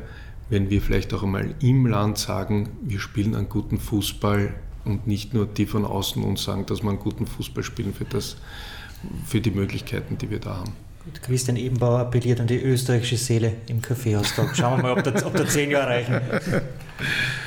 wenn 0.49 0.69
wir 0.69 0.81
vielleicht 0.81 1.13
auch 1.13 1.23
einmal 1.23 1.53
im 1.59 1.85
Land 1.85 2.17
sagen, 2.17 2.69
wir 2.81 2.99
spielen 2.99 3.35
einen 3.35 3.49
guten 3.49 3.79
Fußball 3.79 4.55
und 4.85 5.05
nicht 5.05 5.33
nur 5.33 5.45
die 5.45 5.65
von 5.65 5.85
außen 5.85 6.23
uns 6.23 6.43
sagen, 6.43 6.65
dass 6.65 6.81
wir 6.81 6.89
einen 6.89 6.99
guten 6.99 7.27
Fußball 7.27 7.63
spielen 7.63 7.93
für, 7.93 8.05
das, 8.05 8.37
für 9.25 9.41
die 9.41 9.51
Möglichkeiten, 9.51 10.17
die 10.17 10.29
wir 10.29 10.39
da 10.39 10.57
haben. 10.57 10.86
Christian 11.21 11.57
Ebenbauer 11.57 11.99
appelliert 11.99 12.39
an 12.39 12.47
die 12.47 12.61
österreichische 12.61 13.17
Seele 13.17 13.53
im 13.67 13.81
Kaffeehaustag. 13.81 14.55
Schauen 14.55 14.77
wir 14.77 14.83
mal, 14.83 14.91
ob 14.91 15.03
da, 15.03 15.25
ob 15.25 15.35
da 15.35 15.47
zehn 15.47 15.71
Jahre 15.71 15.87
reichen. 15.87 16.21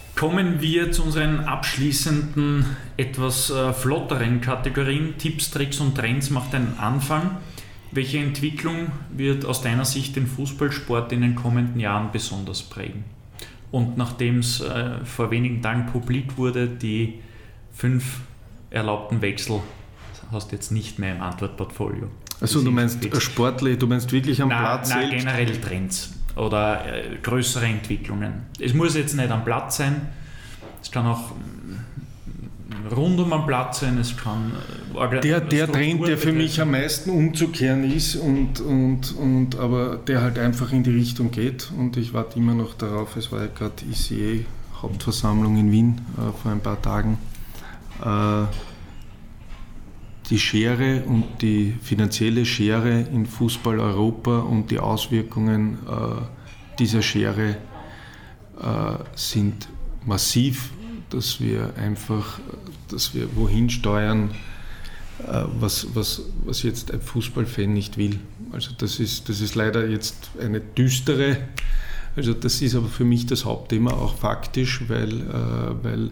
Kommen 0.15 0.61
wir 0.61 0.91
zu 0.91 1.03
unseren 1.03 1.41
abschließenden, 1.41 2.65
etwas 2.97 3.49
äh, 3.49 3.73
flotteren 3.73 4.41
Kategorien. 4.41 5.17
Tipps, 5.17 5.51
Tricks 5.51 5.79
und 5.79 5.95
Trends 5.95 6.29
macht 6.29 6.53
einen 6.53 6.77
Anfang. 6.77 7.37
Welche 7.91 8.19
Entwicklung 8.19 8.91
wird 9.09 9.45
aus 9.45 9.61
deiner 9.61 9.85
Sicht 9.85 10.15
den 10.15 10.27
Fußballsport 10.27 11.11
in 11.11 11.21
den 11.21 11.35
kommenden 11.35 11.79
Jahren 11.79 12.11
besonders 12.11 12.61
prägen? 12.61 13.03
Und 13.71 13.97
nachdem 13.97 14.39
es 14.39 14.61
äh, 14.61 15.03
vor 15.05 15.31
wenigen 15.31 15.61
Tagen 15.61 15.87
publik 15.87 16.37
wurde, 16.37 16.67
die 16.67 17.15
fünf 17.73 18.19
erlaubten 18.69 19.21
Wechsel 19.21 19.61
hast 20.31 20.51
du 20.51 20.55
jetzt 20.55 20.71
nicht 20.71 20.99
mehr 20.99 21.15
im 21.15 21.21
Antwortportfolio. 21.21 22.09
Also 22.39 22.63
du 22.63 22.71
meinst 22.71 23.03
äh, 23.05 23.21
sportlich, 23.21 23.77
du 23.77 23.87
meinst 23.87 24.11
wirklich 24.11 24.41
am 24.41 24.49
na, 24.49 24.59
Platz 24.59 24.89
na, 24.89 25.01
selbst? 25.01 25.17
generell 25.17 25.61
Trends 25.61 26.13
oder 26.41 26.85
äh, 26.85 27.17
größere 27.21 27.65
Entwicklungen. 27.65 28.33
Es 28.59 28.73
muss 28.73 28.95
jetzt 28.95 29.15
nicht 29.15 29.29
am 29.29 29.45
Platz 29.45 29.77
sein, 29.77 30.07
es 30.81 30.91
kann 30.91 31.05
auch 31.05 31.31
mm, 31.31 32.93
rund 32.93 33.19
um 33.19 33.29
den 33.29 33.45
Platz 33.45 33.81
sein, 33.81 33.97
es 33.99 34.17
kann... 34.17 34.51
Äh, 34.95 35.19
der, 35.19 35.41
der 35.41 35.71
Trend, 35.71 36.07
der 36.07 36.17
für 36.17 36.33
mich 36.33 36.59
am 36.59 36.71
meisten 36.71 37.11
umzukehren 37.11 37.89
ist, 37.89 38.15
und, 38.15 38.59
und, 38.59 39.15
und, 39.15 39.55
aber 39.59 39.97
der 39.97 40.21
halt 40.21 40.39
einfach 40.39 40.71
in 40.73 40.83
die 40.83 40.91
Richtung 40.91 41.29
geht 41.31 41.71
und 41.77 41.95
ich 41.95 42.13
warte 42.13 42.39
immer 42.39 42.55
noch 42.55 42.73
darauf, 42.73 43.15
es 43.15 43.31
war 43.31 43.41
ja 43.41 43.47
gerade 43.47 43.75
ICA 43.89 44.43
Hauptversammlung 44.81 45.57
in 45.57 45.71
Wien 45.71 46.01
äh, 46.17 46.31
vor 46.41 46.51
ein 46.51 46.59
paar 46.59 46.81
Tagen. 46.81 47.19
Äh, 48.03 48.45
die 50.31 50.39
Schere 50.39 51.03
und 51.03 51.41
die 51.41 51.75
finanzielle 51.83 52.45
Schere 52.45 53.01
in 53.01 53.25
Fußball 53.25 53.79
Europa 53.79 54.39
und 54.39 54.71
die 54.71 54.79
Auswirkungen 54.79 55.77
äh, 55.85 56.21
dieser 56.79 57.01
Schere 57.01 57.57
äh, 58.59 58.93
sind 59.13 59.67
massiv, 60.05 60.71
dass 61.09 61.41
wir 61.41 61.73
einfach, 61.75 62.39
dass 62.87 63.13
wir 63.13 63.35
wohin 63.35 63.69
steuern, 63.69 64.31
äh, 65.19 65.43
was, 65.59 65.87
was, 65.93 66.21
was 66.45 66.63
jetzt 66.63 66.91
ein 66.91 67.01
Fußballfan 67.01 67.73
nicht 67.73 67.97
will. 67.97 68.17
Also 68.53 68.71
das 68.77 69.01
ist, 69.01 69.27
das 69.27 69.41
ist 69.41 69.55
leider 69.55 69.85
jetzt 69.89 70.31
eine 70.39 70.61
düstere, 70.61 71.37
also 72.15 72.33
das 72.33 72.61
ist 72.61 72.73
aber 72.75 72.87
für 72.87 73.05
mich 73.05 73.25
das 73.25 73.43
Hauptthema 73.43 73.91
auch 73.91 74.15
faktisch, 74.15 74.83
weil, 74.87 75.25
weil 75.81 76.11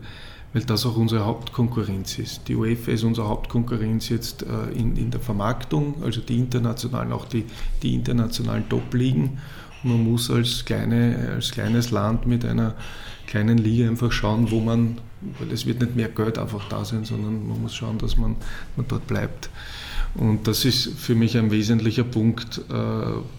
weil 0.53 0.63
das 0.63 0.85
auch 0.85 0.97
unsere 0.97 1.25
Hauptkonkurrenz 1.25 2.17
ist. 2.17 2.47
Die 2.47 2.55
UEFA 2.55 2.91
ist 2.91 3.03
unsere 3.03 3.27
Hauptkonkurrenz 3.27 4.09
jetzt 4.09 4.43
äh, 4.43 4.71
in, 4.75 4.95
in 4.97 5.11
der 5.11 5.19
Vermarktung, 5.19 6.01
also 6.03 6.21
die 6.21 6.37
internationalen, 6.37 7.11
auch 7.11 7.25
die, 7.25 7.45
die 7.83 7.93
internationalen 7.93 8.67
Top-Ligen. 8.67 9.39
Man 9.83 10.03
muss 10.03 10.29
als, 10.29 10.65
kleine, 10.65 11.33
als 11.35 11.51
kleines 11.51 11.91
Land 11.91 12.25
mit 12.25 12.43
einer 12.43 12.75
kleinen 13.27 13.59
Liga 13.59 13.87
einfach 13.87 14.11
schauen, 14.11 14.49
wo 14.49 14.59
man, 14.59 14.97
weil 15.39 15.51
es 15.51 15.65
wird 15.65 15.81
nicht 15.81 15.95
mehr 15.95 16.09
Geld 16.09 16.37
einfach 16.39 16.67
da 16.67 16.83
sein, 16.83 17.05
sondern 17.05 17.47
man 17.47 17.61
muss 17.61 17.75
schauen, 17.75 17.99
dass 17.99 18.17
man, 18.17 18.35
man 18.75 18.87
dort 18.87 19.05
bleibt. 19.07 19.49
Und 20.15 20.47
das 20.47 20.65
ist 20.65 20.97
für 20.97 21.13
mich 21.13 21.37
ein 21.37 21.51
wesentlicher 21.51 22.03
Punkt, 22.03 22.57
äh, 22.69 22.71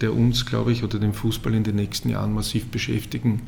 der 0.01 0.15
uns, 0.15 0.47
glaube 0.47 0.70
ich, 0.70 0.85
oder 0.85 1.01
den 1.01 1.12
Fußball 1.12 1.53
in 1.55 1.65
den 1.65 1.74
nächsten 1.74 2.09
Jahren 2.09 2.32
massiv 2.32 2.69
beschäftigen 2.69 3.43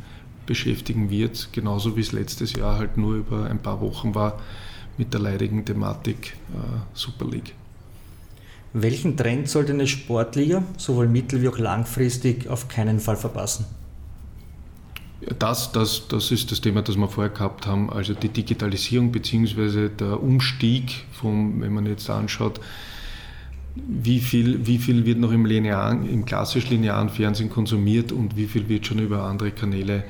beschäftigen 0.47 1.11
wird, 1.11 1.49
genauso 1.53 1.97
wie 1.97 2.01
es 2.01 2.13
letztes 2.13 2.55
Jahr 2.55 2.79
halt 2.79 2.97
nur 2.97 3.17
über 3.17 3.47
ein 3.47 3.59
paar 3.59 3.81
Wochen 3.81 4.15
war 4.15 4.41
mit 4.99 5.13
der 5.13 5.21
leidigen 5.21 5.65
Thematik 5.65 6.35
äh, 6.55 6.59
Super 6.95 7.27
League. 7.27 7.55
Welchen 8.75 9.17
Trend 9.17 9.49
sollte 9.49 9.73
eine 9.73 9.87
Sportliga 9.87 10.63
sowohl 10.79 11.09
mittel- 11.09 11.43
wie 11.43 11.49
auch 11.49 11.59
langfristig 11.59 12.49
auf 12.49 12.69
keinen 12.69 13.01
Fall 13.01 13.17
verpassen? 13.17 13.67
Das, 15.39 15.71
das, 15.71 16.09
das 16.09 16.33
ist 16.33 16.51
das 16.51 16.61
Thema, 16.61 16.83
das 16.83 16.97
wir 16.97 17.07
vorher 17.07 17.33
gehabt 17.33 17.67
haben, 17.67 17.91
also 17.91 18.13
die 18.13 18.29
Digitalisierung 18.29 19.13
bzw. 19.13 19.89
der 19.89 20.21
Umstieg, 20.21 21.05
vom, 21.13 21.61
wenn 21.61 21.73
man 21.73 21.87
jetzt 21.87 22.11
anschaut, 22.11 22.61
wie 23.75 24.19
viel, 24.19 24.67
wie 24.67 24.79
viel 24.79 25.07
wird 25.07 25.19
noch 25.19 25.33
im, 25.33 25.47
linearen, 25.47 26.09
im 26.09 26.25
klassisch 26.25 26.69
linearen 26.69 27.09
Fernsehen 27.09 27.51
konsumiert 27.51 28.11
und 28.11 28.37
wie 28.37 28.47
viel 28.47 28.69
wird 28.69 28.87
schon 28.87 28.99
über 28.99 29.23
andere 29.25 29.51
Kanäle 29.51 30.05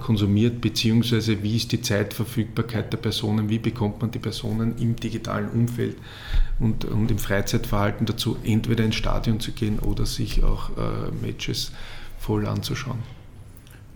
konsumiert, 0.00 0.60
beziehungsweise 0.60 1.42
wie 1.42 1.56
ist 1.56 1.72
die 1.72 1.80
Zeitverfügbarkeit 1.80 2.92
der 2.92 2.98
Personen, 2.98 3.48
wie 3.48 3.58
bekommt 3.58 4.00
man 4.00 4.10
die 4.10 4.18
Personen 4.18 4.76
im 4.78 4.96
digitalen 4.96 5.48
Umfeld 5.48 5.96
und, 6.58 6.84
und 6.84 7.10
im 7.10 7.18
Freizeitverhalten 7.18 8.06
dazu, 8.06 8.36
entweder 8.44 8.84
ins 8.84 8.96
Stadion 8.96 9.40
zu 9.40 9.52
gehen 9.52 9.78
oder 9.78 10.06
sich 10.06 10.44
auch 10.44 10.70
äh, 10.70 11.10
Matches 11.26 11.72
voll 12.18 12.46
anzuschauen. 12.46 12.98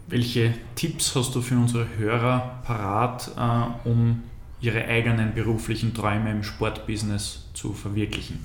Welche 0.08 0.54
Tipps 0.74 1.14
hast 1.14 1.34
du 1.34 1.42
für 1.42 1.56
unsere 1.56 1.86
Hörer 1.96 2.62
parat, 2.64 3.30
äh, 3.36 3.88
um 3.88 4.22
ihre 4.60 4.84
eigenen 4.86 5.34
beruflichen 5.34 5.94
Träume 5.94 6.30
im 6.30 6.42
Sportbusiness 6.42 7.46
zu 7.54 7.72
verwirklichen? 7.72 8.38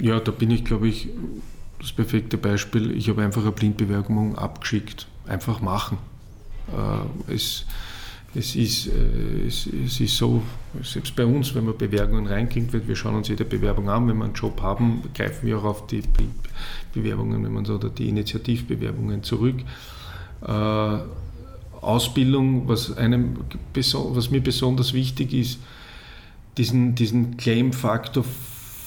Ja, 0.00 0.20
da 0.20 0.30
bin 0.30 0.50
ich, 0.50 0.64
glaube 0.64 0.88
ich, 0.88 1.08
das 1.78 1.92
perfekte 1.92 2.36
Beispiel. 2.36 2.90
Ich 2.92 3.08
habe 3.08 3.22
einfach 3.22 3.42
eine 3.42 3.52
Blindbewerbung 3.52 4.36
abgeschickt. 4.36 5.06
Einfach 5.28 5.60
machen. 5.60 5.98
Äh, 6.68 7.34
es, 7.34 7.64
es, 8.34 8.56
ist, 8.56 8.88
äh, 8.88 9.46
es, 9.46 9.66
es 9.66 10.00
ist 10.00 10.16
so, 10.16 10.42
selbst 10.82 11.14
bei 11.16 11.24
uns, 11.24 11.54
wenn 11.54 11.64
man 11.64 11.76
Bewerbungen 11.76 12.26
reinkriegt, 12.26 12.72
wir 12.72 12.96
schauen 12.96 13.14
uns 13.14 13.28
jede 13.28 13.44
Bewerbung 13.44 13.88
an, 13.88 14.08
wenn 14.08 14.16
wir 14.16 14.24
einen 14.24 14.34
Job 14.34 14.60
haben, 14.62 15.02
greifen 15.14 15.46
wir 15.46 15.58
auch 15.58 15.64
auf 15.64 15.86
die 15.86 16.02
Bewerbungen 16.92 17.44
wenn 17.44 17.52
man 17.52 17.64
so, 17.64 17.74
oder 17.74 17.88
die 17.88 18.08
Initiativbewerbungen 18.08 19.22
zurück. 19.22 19.56
Äh, 20.46 20.98
Ausbildung, 21.80 22.66
was, 22.68 22.96
einem, 22.96 23.38
was 23.74 24.30
mir 24.30 24.40
besonders 24.40 24.92
wichtig 24.92 25.32
ist, 25.32 25.60
diesen, 26.56 26.94
diesen 26.96 27.36
Claim-Faktor 27.36 28.24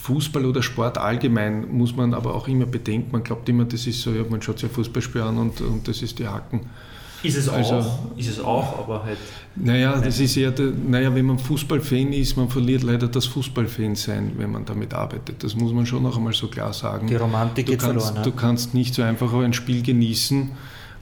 Fußball 0.02 0.44
oder 0.44 0.62
Sport 0.64 0.98
allgemein 0.98 1.70
muss 1.70 1.94
man 1.94 2.12
aber 2.12 2.34
auch 2.34 2.48
immer 2.48 2.66
bedenken. 2.66 3.12
Man 3.12 3.22
glaubt 3.22 3.48
immer, 3.48 3.64
das 3.64 3.86
ist 3.86 4.02
so, 4.02 4.10
ja, 4.10 4.24
man 4.28 4.42
schaut 4.42 4.58
sich 4.58 4.68
ein 4.68 4.74
Fußballspiel 4.74 5.20
an 5.20 5.38
und, 5.38 5.60
und 5.60 5.86
das 5.86 6.02
ist 6.02 6.18
die 6.18 6.26
Haken. 6.26 6.62
Ist 7.22 7.36
es 7.36 7.48
also, 7.48 7.74
auch, 7.74 8.16
ist 8.16 8.28
es 8.28 8.40
auch, 8.40 8.80
aber 8.80 9.04
halt. 9.04 9.18
Naja, 9.54 10.00
das 10.00 10.18
ist 10.18 10.36
eher, 10.36 10.50
der, 10.50 10.72
naja, 10.72 11.14
wenn 11.14 11.26
man 11.26 11.38
Fußballfan 11.38 12.12
ist, 12.14 12.36
man 12.36 12.48
verliert 12.48 12.82
leider 12.82 13.06
das 13.06 13.26
Fußballfan 13.26 13.94
sein, 13.94 14.32
wenn 14.38 14.50
man 14.50 14.64
damit 14.64 14.92
arbeitet. 14.92 15.44
Das 15.44 15.54
muss 15.54 15.72
man 15.72 15.86
schon 15.86 16.02
noch 16.02 16.16
einmal 16.16 16.32
so 16.32 16.48
klar 16.48 16.72
sagen. 16.72 17.06
Die 17.06 17.14
Romantik 17.14 17.66
du 17.66 17.72
geht 17.72 17.80
kannst, 17.80 18.06
verloren. 18.06 18.24
Du 18.24 18.32
kannst 18.32 18.74
nicht 18.74 18.96
so 18.96 19.02
einfach 19.02 19.32
ein 19.34 19.52
Spiel 19.52 19.84
genießen 19.84 20.50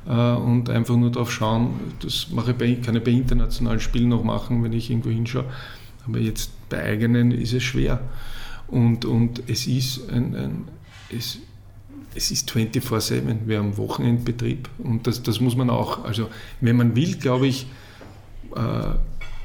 äh, 0.09 0.11
und 0.11 0.69
einfach 0.69 0.97
nur 0.97 1.11
darauf 1.11 1.33
schauen. 1.33 1.71
Das 2.03 2.27
mache 2.33 2.51
ich 2.51 2.57
bei, 2.59 2.75
kann 2.75 2.97
ich 2.97 3.03
bei 3.03 3.13
internationalen 3.13 3.81
Spielen 3.81 4.11
noch 4.11 4.25
machen, 4.25 4.63
wenn 4.63 4.75
ich 4.75 4.91
irgendwo 4.91 5.09
hinschaue. 5.09 5.47
Aber 6.07 6.19
jetzt 6.19 6.51
bei 6.69 6.83
eigenen 6.83 7.31
ist 7.31 7.55
es 7.55 7.63
schwer. 7.63 7.99
Und, 8.71 9.05
und 9.05 9.43
es 9.49 9.67
ist 9.67 10.09
ein, 10.11 10.35
ein 10.35 10.69
es, 11.11 11.39
es 12.15 12.31
ist 12.31 12.51
24-7, 12.51 13.47
wir 13.47 13.59
haben 13.59 13.77
Wochenendbetrieb 13.77 14.69
und 14.79 15.07
das, 15.07 15.23
das 15.23 15.41
muss 15.41 15.57
man 15.57 15.71
auch, 15.71 16.05
also 16.05 16.29
wenn 16.61 16.77
man 16.77 16.97
will, 16.97 17.17
glaube 17.17 17.47
ich, 17.47 17.67
äh, 18.55 18.95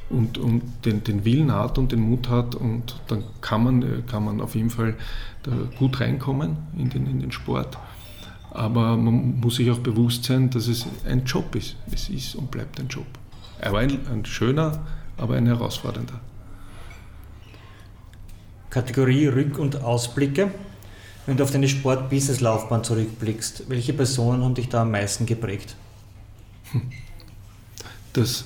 und, 0.09 0.37
und 0.37 0.61
den, 0.85 1.03
den 1.03 1.25
Willen 1.25 1.51
hat 1.51 1.77
und 1.79 1.91
den 1.91 2.01
Mut 2.01 2.29
hat 2.29 2.53
und 2.53 3.01
dann 3.07 3.23
kann 3.41 3.63
man, 3.63 4.05
kann 4.05 4.23
man 4.23 4.39
auf 4.39 4.53
jeden 4.53 4.69
Fall 4.69 4.95
gut 5.77 5.99
reinkommen 5.99 6.57
in 6.77 6.89
den, 6.89 7.07
in 7.07 7.19
den 7.19 7.31
Sport. 7.31 7.77
Aber 8.51 8.95
man 8.95 9.39
muss 9.39 9.55
sich 9.55 9.69
auch 9.69 9.79
bewusst 9.79 10.23
sein, 10.23 10.49
dass 10.49 10.67
es 10.67 10.85
ein 11.07 11.25
Job 11.25 11.55
ist. 11.55 11.75
Es 11.91 12.09
ist 12.09 12.35
und 12.35 12.51
bleibt 12.51 12.79
ein 12.79 12.87
Job. 12.87 13.05
Er 13.59 13.73
war 13.73 13.81
ein, 13.81 13.99
ein 14.11 14.25
schöner, 14.25 14.85
aber 15.17 15.35
ein 15.35 15.45
herausfordernder. 15.45 16.19
Kategorie 18.75 19.27
Rück- 19.27 19.57
und 19.57 19.81
Ausblicke. 19.81 20.51
Wenn 21.25 21.37
du 21.37 21.43
auf 21.43 21.51
deine 21.51 21.69
Sport-Business-Laufbahn 21.69 22.83
zurückblickst, 22.83 23.69
welche 23.69 23.93
Personen 23.93 24.43
haben 24.43 24.53
dich 24.53 24.67
da 24.67 24.81
am 24.81 24.91
meisten 24.91 25.25
geprägt? 25.25 25.77
Das, 28.11 28.43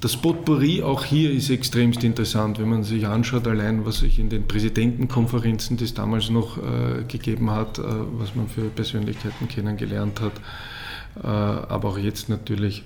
das 0.00 0.16
Potpourri 0.16 0.84
auch 0.84 1.04
hier 1.04 1.32
ist 1.32 1.50
extremst 1.50 2.04
interessant, 2.04 2.60
wenn 2.60 2.68
man 2.68 2.84
sich 2.84 3.06
anschaut, 3.06 3.48
allein 3.48 3.84
was 3.86 3.98
sich 3.98 4.20
in 4.20 4.28
den 4.28 4.46
Präsidentenkonferenzen, 4.46 5.76
die 5.76 5.84
es 5.84 5.94
damals 5.94 6.30
noch 6.30 6.58
äh, 6.58 7.02
gegeben 7.08 7.50
hat, 7.50 7.78
äh, 7.78 7.82
was 7.82 8.36
man 8.36 8.48
für 8.48 8.68
Persönlichkeiten 8.68 9.48
kennengelernt 9.48 10.20
hat, 10.20 10.32
äh, 11.22 11.26
aber 11.26 11.88
auch 11.88 11.98
jetzt 11.98 12.28
natürlich 12.28 12.84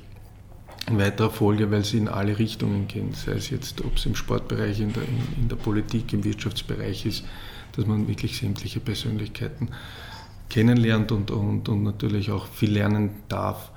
in 0.89 0.99
weiterer 0.99 1.31
Folge, 1.31 1.71
weil 1.71 1.85
sie 1.85 1.99
in 1.99 2.09
alle 2.09 2.39
Richtungen 2.39 2.89
gehen, 2.89 3.15
sei 3.15 3.33
es 3.33 3.51
jetzt, 3.51 3.83
ob 3.85 3.97
es 3.97 4.07
im 4.07 4.15
Sportbereich, 4.15 4.81
in 4.81 4.93
der, 4.93 5.03
in, 5.03 5.43
in 5.43 5.49
der 5.49 5.57
Politik, 5.57 6.13
im 6.13 6.25
Wirtschaftsbereich 6.25 7.07
ist, 7.07 7.25
dass 7.73 7.87
man 7.87 8.07
wirklich 8.07 8.37
sämtliche 8.37 8.81
Persönlichkeiten 8.81 9.69
kennenlernt 10.51 11.11
und, 11.11 11.31
und, 11.31 11.69
und 11.69 11.83
natürlich 11.83 12.31
auch 12.31 12.47
viel 12.47 12.73
lernen 12.73 13.11
darf. 13.29 13.71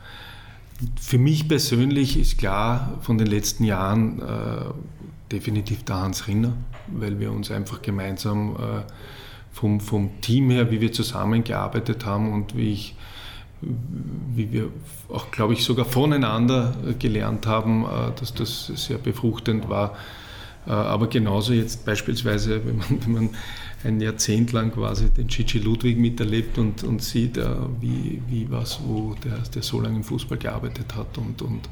Für 1.00 1.18
mich 1.18 1.48
persönlich 1.48 2.20
ist 2.20 2.38
klar 2.38 3.00
von 3.02 3.18
den 3.18 3.28
letzten 3.28 3.64
Jahren 3.64 4.22
äh, 4.22 4.66
definitiv 5.32 5.84
der 5.84 5.96
Hans 5.96 6.28
Rinner, 6.28 6.54
weil 6.88 7.20
wir 7.20 7.32
uns 7.32 7.50
einfach 7.52 7.82
gemeinsam 7.82 8.56
äh, 8.56 8.92
vom, 9.52 9.80
vom 9.80 10.22
Team 10.22 10.52
her, 10.52 10.70
wie 10.70 10.82
wir 10.82 10.92
zusammengearbeitet 10.92 12.06
haben 12.06 12.32
und 12.32 12.56
wie 12.56 12.74
ich 12.74 12.96
wie 13.62 14.52
wir 14.52 14.70
auch, 15.10 15.32
glaube 15.32 15.54
ich, 15.54 15.64
sogar 15.64 15.86
voneinander 15.86 16.76
gelernt 17.00 17.48
haben, 17.48 17.86
äh, 17.86 18.20
dass 18.20 18.34
das 18.34 18.68
sehr 18.68 18.98
befruchtend 18.98 19.70
war. 19.70 19.96
Äh, 20.68 20.72
aber 20.72 21.08
genauso 21.08 21.54
jetzt 21.54 21.86
beispielsweise, 21.86 22.66
wenn 22.66 22.78
man, 22.78 22.88
wenn 23.06 23.14
man 23.14 23.30
ein 23.84 24.02
Jahrzehnt 24.02 24.52
lang 24.52 24.72
quasi 24.72 25.10
den 25.10 25.28
Gigi 25.28 25.60
Ludwig 25.60 25.98
miterlebt 25.98 26.58
und, 26.58 26.84
und 26.84 27.02
sieht, 27.02 27.38
äh, 27.38 27.48
wie, 27.80 28.22
wie 28.28 28.50
was, 28.50 28.80
wo 28.84 29.16
der, 29.24 29.38
der 29.54 29.64
so 29.64 29.80
lange 29.80 29.98
im 29.98 30.04
Fußball 30.04 30.38
gearbeitet 30.38 30.96
hat 30.96 31.18
und, 31.18 31.42
und 31.42 31.70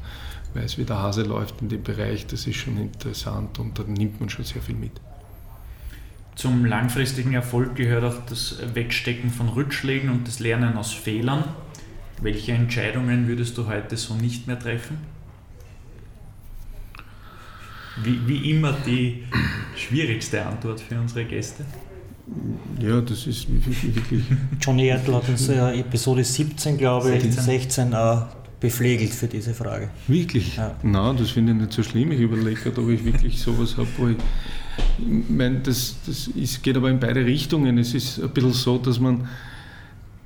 weiß, 0.54 0.78
wie 0.78 0.84
der 0.84 0.98
Hase 0.98 1.22
läuft 1.22 1.60
in 1.60 1.68
dem 1.68 1.82
Bereich, 1.82 2.26
das 2.26 2.46
ist 2.46 2.56
schon 2.56 2.78
interessant 2.78 3.58
und 3.58 3.78
da 3.78 3.82
nimmt 3.82 4.20
man 4.20 4.28
schon 4.28 4.44
sehr 4.44 4.62
viel 4.62 4.76
mit. 4.76 4.92
Zum 6.34 6.64
langfristigen 6.64 7.32
Erfolg 7.32 7.76
gehört 7.76 8.04
auch 8.04 8.26
das 8.28 8.58
Wegstecken 8.74 9.30
von 9.30 9.48
Rückschlägen 9.48 10.10
und 10.10 10.28
das 10.28 10.38
Lernen 10.38 10.76
aus 10.76 10.92
Fehlern. 10.92 11.44
Welche 12.22 12.52
Entscheidungen 12.52 13.28
würdest 13.28 13.56
du 13.58 13.66
heute 13.66 13.96
so 13.96 14.14
nicht 14.14 14.46
mehr 14.46 14.58
treffen? 14.58 14.98
Wie, 18.02 18.20
wie 18.26 18.50
immer 18.50 18.74
die 18.86 19.24
schwierigste 19.76 20.44
Antwort 20.44 20.80
für 20.80 20.98
unsere 20.98 21.24
Gäste. 21.24 21.64
Ja, 22.80 23.00
das 23.00 23.26
ist 23.26 23.46
wirklich. 23.48 24.24
Johnny 24.60 24.88
Ertl 24.88 25.14
hat 25.14 25.28
uns 25.28 25.46
ja 25.46 25.72
Episode 25.72 26.24
17, 26.24 26.76
glaube 26.76 27.14
ich, 27.14 27.22
16, 27.22 27.44
16 27.44 27.92
äh, 27.92 28.16
bepflegelt 28.58 29.12
für 29.12 29.28
diese 29.28 29.54
Frage. 29.54 29.90
Wirklich? 30.08 30.56
Ja. 30.56 30.74
Nein, 30.82 31.16
das 31.16 31.30
finde 31.30 31.52
ich 31.52 31.58
nicht 31.58 31.72
so 31.72 31.82
schlimm. 31.82 32.12
Ich 32.12 32.20
überlege 32.20 32.60
gerade, 32.60 32.82
ob 32.82 32.88
ich 32.90 33.04
wirklich 33.04 33.38
sowas 33.38 33.76
habe, 33.76 33.88
wo 33.96 34.08
ich. 34.08 34.16
Ich 34.98 35.30
meine, 35.30 35.60
das, 35.60 35.96
das 36.06 36.26
ist, 36.28 36.62
geht 36.62 36.76
aber 36.76 36.90
in 36.90 37.00
beide 37.00 37.24
Richtungen. 37.24 37.78
Es 37.78 37.94
ist 37.94 38.20
ein 38.20 38.30
bisschen 38.30 38.52
so, 38.52 38.76
dass 38.76 39.00
man 39.00 39.28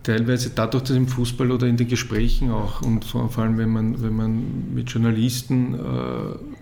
teilweise 0.02 0.50
dadurch, 0.54 0.84
dass 0.84 0.96
im 0.96 1.08
Fußball 1.08 1.50
oder 1.50 1.66
in 1.66 1.76
den 1.76 1.88
Gesprächen 1.88 2.50
auch 2.50 2.82
und 2.82 3.04
vor 3.04 3.30
allem, 3.38 3.58
wenn 3.58 3.70
man, 3.70 4.02
wenn 4.02 4.14
man 4.14 4.74
mit 4.74 4.90
Journalisten, 4.90 5.74
äh, 5.74 5.78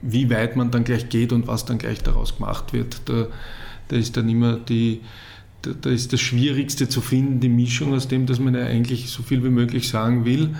wie 0.02 0.30
weit 0.30 0.56
man 0.56 0.70
dann 0.70 0.84
gleich 0.84 1.08
geht 1.08 1.32
und 1.32 1.46
was 1.46 1.64
dann 1.64 1.78
gleich 1.78 2.02
daraus 2.02 2.36
gemacht 2.36 2.72
wird, 2.72 3.02
da, 3.06 3.26
da 3.88 3.96
ist 3.96 4.16
dann 4.16 4.28
immer 4.28 4.56
die, 4.56 5.00
da, 5.62 5.70
da, 5.80 5.90
ist 5.90 6.12
das 6.12 6.20
Schwierigste 6.20 6.88
zu 6.88 7.00
finden, 7.00 7.40
die 7.40 7.48
Mischung 7.48 7.94
aus 7.94 8.08
dem, 8.08 8.26
dass 8.26 8.40
man 8.40 8.54
ja 8.54 8.64
eigentlich 8.64 9.10
so 9.10 9.22
viel 9.22 9.42
wie 9.44 9.50
möglich 9.50 9.88
sagen 9.88 10.24
will, 10.24 10.54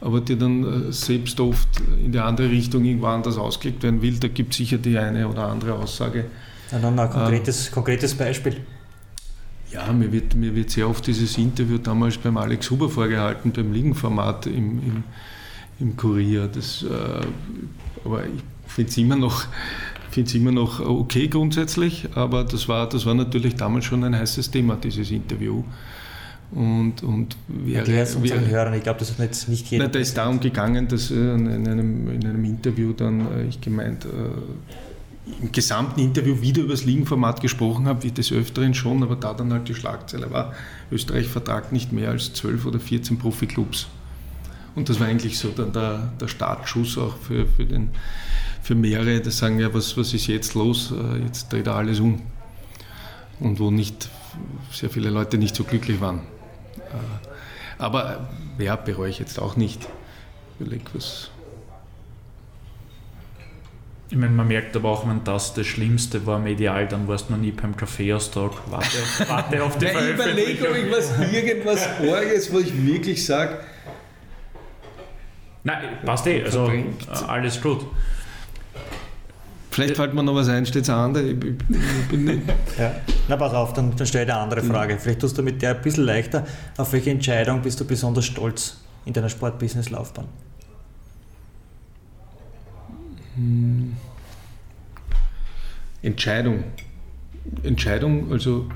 aber 0.00 0.20
die 0.20 0.38
dann 0.38 0.88
äh, 0.88 0.92
selbst 0.92 1.40
oft 1.40 1.68
in 2.02 2.12
die 2.12 2.20
andere 2.20 2.50
Richtung 2.50 2.84
irgendwo 2.84 3.06
anders 3.06 3.38
ausgelegt 3.38 3.82
werden 3.82 4.02
will. 4.02 4.18
Da 4.18 4.28
gibt 4.28 4.52
es 4.52 4.58
sicher 4.58 4.78
die 4.78 4.96
eine 4.96 5.28
oder 5.28 5.48
andere 5.48 5.74
Aussage. 5.74 6.26
Ja, 6.70 6.78
dann 6.78 6.98
ein 6.98 7.10
konkretes, 7.10 7.68
äh, 7.68 7.70
konkretes 7.72 8.14
Beispiel. 8.14 8.58
Ja, 9.72 9.92
mir 9.92 10.10
wird, 10.10 10.34
mir 10.34 10.54
wird 10.54 10.70
sehr 10.70 10.88
oft 10.88 11.06
dieses 11.06 11.38
Interview 11.38 11.78
damals 11.78 12.18
beim 12.18 12.36
Alex 12.36 12.70
Huber 12.70 12.88
vorgehalten, 12.88 13.52
beim 13.52 13.72
Liegenformat 13.72 14.46
im, 14.46 14.78
im, 14.82 15.04
im 15.78 15.96
Kurier. 15.96 16.48
Das, 16.48 16.82
äh, 16.82 17.26
aber 18.04 18.24
ich 18.24 18.42
finde 18.66 18.90
es 18.90 18.96
immer 18.98 19.16
noch 19.16 19.46
finde 20.10 20.36
immer 20.36 20.52
noch 20.52 20.80
okay 20.80 21.28
grundsätzlich, 21.28 22.08
aber 22.14 22.44
das 22.44 22.68
war, 22.68 22.88
das 22.88 23.06
war 23.06 23.14
natürlich 23.14 23.54
damals 23.54 23.84
schon 23.84 24.04
ein 24.04 24.16
heißes 24.16 24.50
Thema, 24.50 24.76
dieses 24.76 25.10
Interview. 25.10 25.62
Und, 26.52 27.04
und 27.04 27.36
wäre, 27.46 27.78
Erklär 27.78 28.02
es 28.02 28.16
unseren 28.16 28.48
Hörern, 28.48 28.74
ich 28.74 28.82
glaube, 28.82 28.98
das 28.98 29.10
ist 29.10 29.20
jetzt 29.20 29.48
nicht 29.48 29.70
jeder. 29.70 29.84
Nein, 29.84 29.92
da 29.92 29.98
ist 30.00 30.16
darum 30.16 30.40
gegangen, 30.40 30.88
dass 30.88 31.12
äh, 31.12 31.14
in 31.14 31.68
einem, 31.68 32.10
in 32.10 32.26
einem 32.26 32.44
Interview 32.44 32.92
dann 32.92 33.20
äh, 33.20 33.44
ich 33.44 33.60
gemeint, 33.60 34.04
äh, 34.04 34.08
im 35.40 35.52
gesamten 35.52 36.00
Interview 36.00 36.40
wieder 36.40 36.62
über 36.62 36.72
das 36.72 36.84
Ligenformat 36.84 37.40
gesprochen 37.40 37.86
habe, 37.86 38.02
wie 38.02 38.10
des 38.10 38.32
Öfteren 38.32 38.74
schon, 38.74 39.02
aber 39.02 39.16
da 39.16 39.34
dann 39.34 39.52
halt 39.52 39.68
die 39.68 39.74
Schlagzeile 39.74 40.30
war, 40.30 40.54
Österreich 40.90 41.28
vertragt 41.28 41.72
nicht 41.72 41.92
mehr 41.92 42.10
als 42.10 42.32
12 42.32 42.66
oder 42.66 42.80
14 42.80 43.18
Profiklubs. 43.18 43.86
Und 44.74 44.88
das 44.88 45.00
war 45.00 45.08
eigentlich 45.08 45.38
so 45.38 45.48
dann 45.50 45.72
der, 45.72 46.12
der 46.20 46.28
Startschuss 46.28 46.96
auch 46.96 47.16
für, 47.16 47.46
für, 47.46 47.64
den, 47.64 47.90
für 48.62 48.74
mehrere, 48.74 49.20
die 49.20 49.30
sagen, 49.30 49.58
ja, 49.58 49.72
was, 49.74 49.96
was 49.96 50.14
ist 50.14 50.26
jetzt 50.26 50.54
los? 50.54 50.92
Äh, 50.92 51.24
jetzt 51.24 51.52
dreht 51.52 51.66
er 51.66 51.74
alles 51.74 52.00
um. 52.00 52.22
Und 53.40 53.58
wo 53.58 53.70
nicht 53.70 54.08
sehr 54.72 54.90
viele 54.90 55.10
Leute 55.10 55.38
nicht 55.38 55.56
so 55.56 55.64
glücklich 55.64 56.00
waren. 56.00 56.20
Äh, 56.76 57.82
aber 57.82 58.28
ja, 58.58 58.76
bereue 58.76 59.10
ich 59.10 59.18
jetzt 59.18 59.38
auch 59.40 59.56
nicht. 59.56 59.88
Überleg, 60.58 60.82
was, 60.92 61.30
ich 64.10 64.16
meine, 64.16 64.32
man 64.32 64.48
merkt 64.48 64.74
aber 64.74 64.88
auch, 64.88 65.08
wenn 65.08 65.22
das 65.22 65.54
das 65.54 65.66
Schlimmste 65.66 66.26
war 66.26 66.40
medial, 66.40 66.88
dann 66.88 67.06
warst 67.06 67.28
du 67.28 67.34
noch 67.34 67.40
nie 67.40 67.52
beim 67.52 67.76
Kaffeeaustausch. 67.76 68.56
Warte, 68.68 68.98
warte 69.28 69.62
auf 69.62 69.78
die 69.78 69.84
Nein, 69.84 69.94
Ich 70.08 70.14
überlege, 70.14 70.68
ob 70.68 70.76
ich 70.76 70.90
was, 70.90 71.32
irgendwas 71.32 71.88
Orges, 72.00 72.52
wo 72.52 72.58
ich 72.58 72.86
wirklich 72.86 73.24
sage. 73.24 73.58
Nein, 75.62 75.98
passt 76.04 76.26
eh. 76.26 76.42
Also 76.42 76.64
verbringt. 76.64 77.06
alles 77.28 77.60
gut. 77.60 77.86
Vielleicht 79.70 79.94
fällt 79.94 80.12
mir 80.12 80.24
noch 80.24 80.34
was 80.34 80.48
ein, 80.48 80.66
steht 80.66 80.82
es 80.82 80.90
an. 80.90 81.14
Ich, 81.14 81.36
ich 82.12 82.38
ja. 82.76 82.92
Na, 83.28 83.36
pass 83.36 83.54
auf, 83.54 83.72
dann, 83.74 83.94
dann 83.94 84.06
stelle 84.08 84.24
ich 84.24 84.32
eine 84.32 84.40
andere 84.40 84.62
Frage. 84.64 84.98
Vielleicht 84.98 85.20
tust 85.20 85.38
du 85.38 85.42
mit 85.44 85.62
der 85.62 85.76
ein 85.76 85.82
bisschen 85.82 86.04
leichter. 86.04 86.44
Auf 86.76 86.92
welche 86.92 87.10
Entscheidung 87.10 87.62
bist 87.62 87.78
du 87.78 87.84
besonders 87.84 88.24
stolz 88.24 88.78
in 89.04 89.12
deiner 89.12 89.28
Sportbusiness-Laufbahn? 89.28 90.26
Hm. 93.40 93.96
Entscheidung. 96.02 96.64
Entscheidung, 97.62 98.30
also 98.30 98.66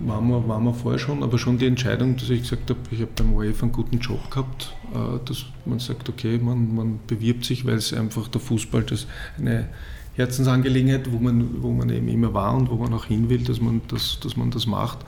waren 0.00 0.28
wir, 0.28 0.46
waren 0.48 0.62
wir 0.62 0.74
vorher 0.74 0.98
schon, 0.98 1.24
aber 1.24 1.38
schon 1.38 1.58
die 1.58 1.66
Entscheidung, 1.66 2.16
dass 2.16 2.30
ich 2.30 2.42
gesagt 2.42 2.70
habe, 2.70 2.78
ich 2.92 3.00
habe 3.00 3.10
beim 3.16 3.34
ORF 3.34 3.62
einen 3.62 3.72
guten 3.72 3.98
Job 3.98 4.30
gehabt, 4.30 4.74
äh, 4.94 5.18
dass 5.24 5.44
man 5.64 5.80
sagt, 5.80 6.08
okay, 6.08 6.38
man, 6.38 6.74
man 6.74 7.00
bewirbt 7.08 7.44
sich, 7.44 7.66
weil 7.66 7.74
es 7.74 7.92
einfach 7.92 8.28
der 8.28 8.40
Fußball 8.40 8.84
das 8.84 9.08
eine 9.38 9.68
Herzensangelegenheit, 10.14 11.10
wo 11.10 11.18
man, 11.18 11.62
wo 11.62 11.72
man 11.72 11.90
eben 11.90 12.06
immer 12.06 12.32
war 12.32 12.54
und 12.54 12.70
wo 12.70 12.76
man 12.76 12.94
auch 12.94 13.06
hin 13.06 13.28
will, 13.28 13.42
dass 13.42 13.60
man 13.60 13.80
das, 13.88 14.20
dass 14.20 14.36
man 14.36 14.52
das 14.52 14.66
macht 14.66 15.00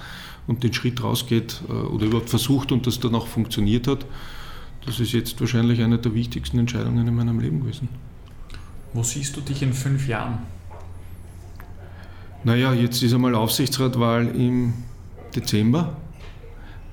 und 0.49 0.65
den 0.65 0.73
Schritt 0.73 1.03
rausgeht 1.03 1.63
äh, 1.69 1.73
oder 1.73 2.07
überhaupt 2.07 2.31
versucht 2.31 2.73
und 2.73 2.87
das 2.87 2.99
dann 2.99 3.15
auch 3.15 3.29
funktioniert 3.29 3.87
hat. 3.87 4.07
Das 4.87 4.99
ist 4.99 5.13
jetzt 5.13 5.41
wahrscheinlich 5.41 5.83
eine 5.83 5.99
der 5.99 6.15
wichtigsten 6.15 6.59
Entscheidungen 6.59 7.07
in 7.07 7.15
meinem 7.15 7.39
Leben 7.39 7.61
gewesen. 7.61 7.89
Wo 8.95 9.03
siehst 9.03 9.37
du 9.37 9.41
dich 9.41 9.61
in 9.61 9.73
fünf 9.73 10.07
Jahren? 10.07 10.39
Naja, 12.45 12.73
jetzt 12.73 13.03
ist 13.03 13.13
einmal 13.13 13.35
Aufsichtsratwahl 13.35 14.29
im 14.29 14.73
Dezember. 15.35 15.97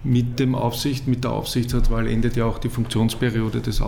Mit, 0.03 0.39
dem 0.39 0.55
Aufsicht, 0.55 1.07
mit 1.07 1.23
der 1.23 1.31
Aufsichtsratwahl 1.31 2.07
endet 2.07 2.35
ja 2.35 2.45
auch 2.45 2.57
die 2.57 2.69
Funktionsperiode 2.69 3.61
des, 3.61 3.83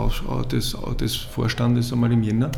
des, 0.52 0.78
des 1.00 1.16
Vorstandes 1.16 1.92
einmal 1.92 2.12
im 2.12 2.22
Jänner. 2.22 2.52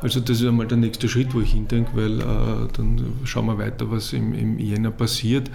Also 0.00 0.20
das 0.20 0.40
ist 0.40 0.46
einmal 0.46 0.66
der 0.66 0.78
nächste 0.78 1.06
Schritt, 1.06 1.34
wo 1.34 1.40
ich 1.42 1.52
hindenke, 1.52 1.90
weil 1.94 2.20
äh, 2.20 2.68
dann 2.72 3.12
schauen 3.24 3.44
wir 3.46 3.58
weiter, 3.58 3.90
was 3.90 4.14
im, 4.14 4.32
im 4.32 4.58
Jänner 4.58 4.90
passiert. 4.90 5.50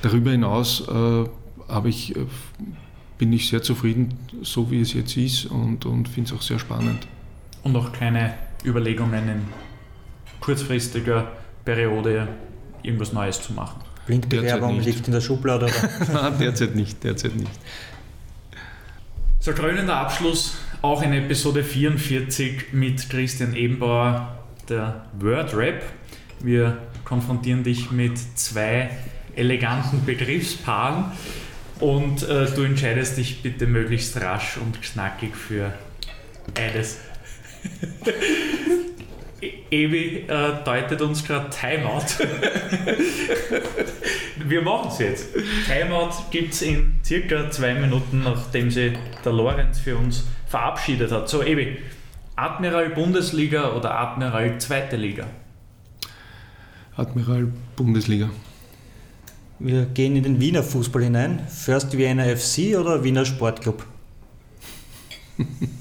Darüber 0.00 0.30
hinaus 0.30 0.84
äh, 0.88 1.88
ich, 1.88 2.16
äh, 2.16 2.20
bin 3.18 3.30
ich 3.34 3.48
sehr 3.48 3.62
zufrieden, 3.62 4.14
so 4.40 4.70
wie 4.70 4.80
es 4.80 4.94
jetzt 4.94 5.18
ist 5.18 5.46
und, 5.46 5.84
und 5.84 6.08
finde 6.08 6.30
es 6.32 6.38
auch 6.38 6.42
sehr 6.42 6.58
spannend. 6.58 7.06
Und 7.62 7.76
auch 7.76 7.92
keine 7.92 8.32
Überlegungen 8.64 9.28
in 9.28 9.42
kurzfristiger 10.40 11.32
Periode 11.64 12.28
irgendwas 12.82 13.12
Neues 13.12 13.42
zu 13.42 13.52
machen. 13.52 13.80
Blindbewerbung 14.06 14.80
liegt 14.80 15.06
in 15.06 15.12
der 15.12 15.20
Schublade? 15.20 15.66
Oder? 15.66 16.12
Nein, 16.12 16.38
derzeit 16.40 16.74
nicht, 16.74 17.02
derzeit 17.04 17.36
nicht. 17.36 17.50
So 19.38 19.52
krönender 19.52 19.96
Abschluss, 19.96 20.56
auch 20.82 21.02
in 21.02 21.12
Episode 21.12 21.62
44 21.62 22.72
mit 22.72 23.08
Christian 23.08 23.54
Ebenbauer, 23.54 24.38
der 24.68 25.04
Word 25.18 25.54
Rap. 25.54 25.82
Wir 26.40 26.78
konfrontieren 27.04 27.62
dich 27.62 27.90
mit 27.90 28.18
zwei 28.38 28.90
eleganten 29.36 30.04
Begriffspaaren 30.04 31.04
und 31.78 32.22
äh, 32.22 32.46
du 32.46 32.62
entscheidest 32.62 33.16
dich 33.16 33.42
bitte 33.42 33.66
möglichst 33.66 34.20
rasch 34.20 34.58
und 34.58 34.82
knackig 34.82 35.36
für 35.36 35.72
eines. 36.54 36.98
Ewi 39.70 40.24
äh, 40.26 40.64
deutet 40.64 41.00
uns 41.00 41.24
gerade 41.24 41.48
Timeout. 41.50 42.06
Wir 44.44 44.62
machen 44.62 44.88
es 44.90 44.98
jetzt. 44.98 45.28
Timeout 45.66 46.10
gibt 46.30 46.54
es 46.54 46.62
in 46.62 46.96
circa 47.04 47.50
zwei 47.50 47.74
Minuten, 47.74 48.22
nachdem 48.24 48.70
sich 48.70 48.92
der 49.24 49.32
Lorenz 49.32 49.78
für 49.78 49.96
uns 49.96 50.24
verabschiedet 50.46 51.12
hat. 51.12 51.28
So, 51.28 51.42
Ewi, 51.42 51.78
Admiral 52.36 52.90
Bundesliga 52.90 53.72
oder 53.72 53.98
Admiral 53.98 54.58
Zweite 54.58 54.96
Liga? 54.96 55.26
Admiral 56.96 57.48
Bundesliga. 57.76 58.30
Wir 59.58 59.86
gehen 59.86 60.16
in 60.16 60.22
den 60.22 60.40
Wiener 60.40 60.62
Fußball 60.62 61.04
hinein. 61.04 61.46
First 61.48 61.96
Vienna 61.96 62.24
FC 62.24 62.78
oder 62.78 63.04
Wiener 63.04 63.24
Sportclub? 63.24 63.86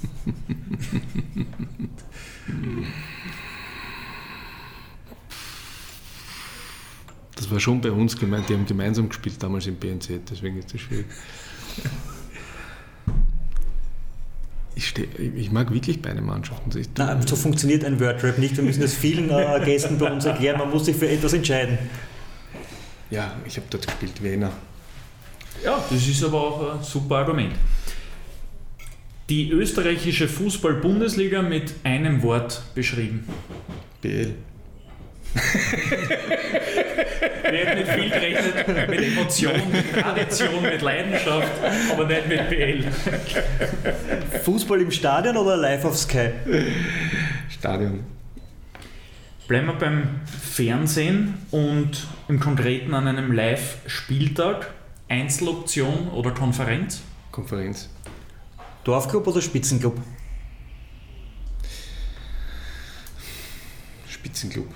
Das 7.49 7.55
war 7.55 7.59
schon 7.61 7.81
bei 7.81 7.89
uns 7.89 8.15
gemeint, 8.15 8.47
die 8.47 8.53
haben 8.53 8.67
gemeinsam 8.67 9.09
gespielt 9.09 9.41
damals 9.41 9.65
im 9.65 9.73
BNZ, 9.73 10.11
deswegen 10.29 10.59
ist 10.59 10.71
das 10.71 10.81
schwierig. 10.81 11.07
Ich, 14.75 14.89
steh, 14.89 15.07
ich, 15.35 15.51
mag 15.51 15.73
wirklich 15.73 15.99
beide 15.99 16.21
Mannschaften. 16.21 16.69
Nein, 16.95 17.25
so 17.25 17.35
funktioniert 17.35 17.83
ein 17.85 17.99
Wordrap 17.99 18.37
nicht. 18.37 18.55
Wir 18.55 18.63
müssen 18.63 18.81
das 18.81 18.93
vielen 18.93 19.31
äh, 19.31 19.61
Gästen 19.65 19.97
bei 19.97 20.11
uns 20.11 20.25
erklären. 20.25 20.59
Man 20.59 20.69
muss 20.69 20.85
sich 20.85 20.95
für 20.95 21.09
etwas 21.09 21.33
entscheiden. 21.33 21.79
Ja, 23.09 23.35
ich 23.47 23.57
habe 23.57 23.65
dort 23.71 23.87
gespielt, 23.87 24.21
Wiener. 24.21 24.51
Ja, 25.65 25.83
das 25.89 26.07
ist 26.07 26.23
aber 26.23 26.39
auch 26.39 26.75
ein 26.75 26.83
super 26.83 27.15
Argument. 27.15 27.55
Die 29.27 29.49
österreichische 29.49 30.27
Fußball-Bundesliga 30.27 31.41
mit 31.41 31.73
einem 31.83 32.21
Wort 32.21 32.61
beschrieben. 32.75 33.27
BL. 34.03 34.35
Wir 37.51 37.65
hätten 37.65 37.79
nicht 37.79 37.91
viel 37.91 38.09
gerechnet 38.09 38.89
mit 38.89 39.01
Emotion, 39.01 39.71
mit 39.71 39.93
Tradition, 39.93 40.61
mit 40.61 40.81
Leidenschaft, 40.81 41.51
aber 41.91 42.05
nicht 42.05 42.27
mit 42.27 42.49
BL. 42.49 42.83
Fußball 44.43 44.81
im 44.81 44.91
Stadion 44.91 45.37
oder 45.37 45.57
live 45.57 45.85
auf 45.85 45.97
Sky? 45.97 46.29
Stadion. 47.49 48.03
Bleiben 49.47 49.67
wir 49.67 49.73
beim 49.73 50.21
Fernsehen 50.25 51.39
und 51.49 52.07
im 52.27 52.39
Konkreten 52.39 52.93
an 52.93 53.07
einem 53.07 53.31
Live-Spieltag. 53.31 54.71
Einzeloption 55.07 56.09
oder 56.09 56.31
Konferenz? 56.31 57.01
Konferenz. 57.31 57.89
Dorfclub 58.83 59.25
oder 59.25 59.41
Spitzenclub? 59.41 59.99
Spitzenclub. 64.07 64.67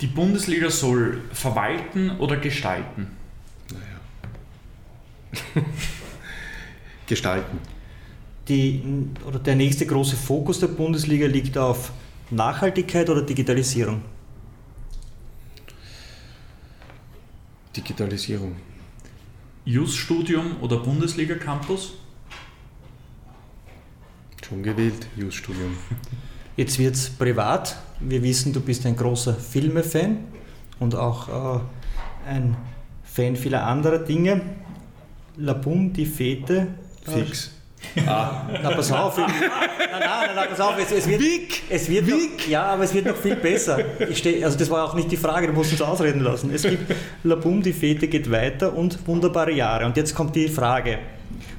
Die 0.00 0.06
Bundesliga 0.06 0.70
soll 0.70 1.22
verwalten 1.32 2.10
oder 2.18 2.36
gestalten? 2.36 3.08
Naja. 3.72 5.64
gestalten. 7.06 7.58
Die, 8.46 8.82
oder 9.26 9.40
der 9.40 9.56
nächste 9.56 9.86
große 9.86 10.16
Fokus 10.16 10.60
der 10.60 10.68
Bundesliga 10.68 11.26
liegt 11.26 11.58
auf 11.58 11.92
Nachhaltigkeit 12.30 13.10
oder 13.10 13.22
Digitalisierung? 13.22 14.02
Digitalisierung. 17.76 18.56
Jus-Studium 19.64 20.62
oder 20.62 20.78
Bundesliga-Campus? 20.78 21.94
Schon 24.46 24.62
gewählt, 24.62 25.06
Jus-Studium. 25.16 25.76
Jetzt 26.56 26.78
wird 26.78 26.94
es 26.94 27.10
privat. 27.10 27.76
Wir 28.00 28.22
wissen, 28.22 28.52
du 28.52 28.60
bist 28.60 28.86
ein 28.86 28.96
großer 28.96 29.34
Filme-Fan 29.34 30.18
und 30.78 30.94
auch 30.94 31.28
äh, 31.56 31.60
ein 32.30 32.56
Fan 33.04 33.36
vieler 33.36 33.64
anderer 33.66 33.98
Dinge. 33.98 34.40
La 35.36 35.52
Bum, 35.54 35.92
die 35.92 36.06
Fete. 36.06 36.68
Fix. 37.02 37.52
Ah. 38.06 38.48
Na, 38.62 38.70
pass 38.70 38.92
auf. 38.92 39.16
Nein, 39.16 39.30
nein, 39.38 40.00
nein, 40.00 40.30
nein, 40.34 40.48
pass 40.50 40.60
auf. 40.60 40.74
Es, 40.78 40.92
es 40.92 41.08
wird, 41.08 41.20
Wick! 41.20 41.62
Es 41.70 41.88
wird 41.88 42.06
Wick! 42.06 42.38
Noch, 42.38 42.48
ja, 42.48 42.62
aber 42.64 42.84
es 42.84 42.94
wird 42.94 43.06
noch 43.06 43.16
viel 43.16 43.36
besser. 43.36 43.78
Ich 44.08 44.18
steh, 44.18 44.44
also 44.44 44.58
das 44.58 44.68
war 44.70 44.84
auch 44.84 44.94
nicht 44.94 45.10
die 45.10 45.16
Frage, 45.16 45.46
du 45.46 45.52
musst 45.52 45.72
uns 45.72 45.82
ausreden 45.82 46.20
lassen. 46.20 46.50
Es 46.52 46.62
gibt 46.62 46.92
La 47.24 47.36
Bum, 47.36 47.62
die 47.62 47.72
Fete 47.72 48.08
geht 48.08 48.30
weiter 48.30 48.76
und 48.76 49.06
wunderbare 49.06 49.52
Jahre. 49.52 49.86
Und 49.86 49.96
jetzt 49.96 50.14
kommt 50.14 50.34
die 50.36 50.48
Frage. 50.48 50.98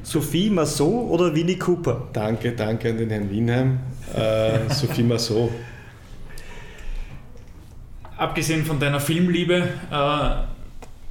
Sophie 0.04 0.50
Massot 0.50 1.10
oder 1.10 1.34
Winnie 1.34 1.58
Cooper? 1.58 2.08
Danke, 2.14 2.54
danke 2.54 2.90
an 2.90 2.98
den 2.98 3.10
Herrn 3.10 3.30
Wienheim. 3.30 3.80
Äh, 4.16 4.74
Sophie 4.74 5.04
Massot. 5.04 5.52
Abgesehen 8.20 8.66
von 8.66 8.82
deiner 8.82 9.00
Filmliebe, 9.00 9.70
äh, 9.90 10.30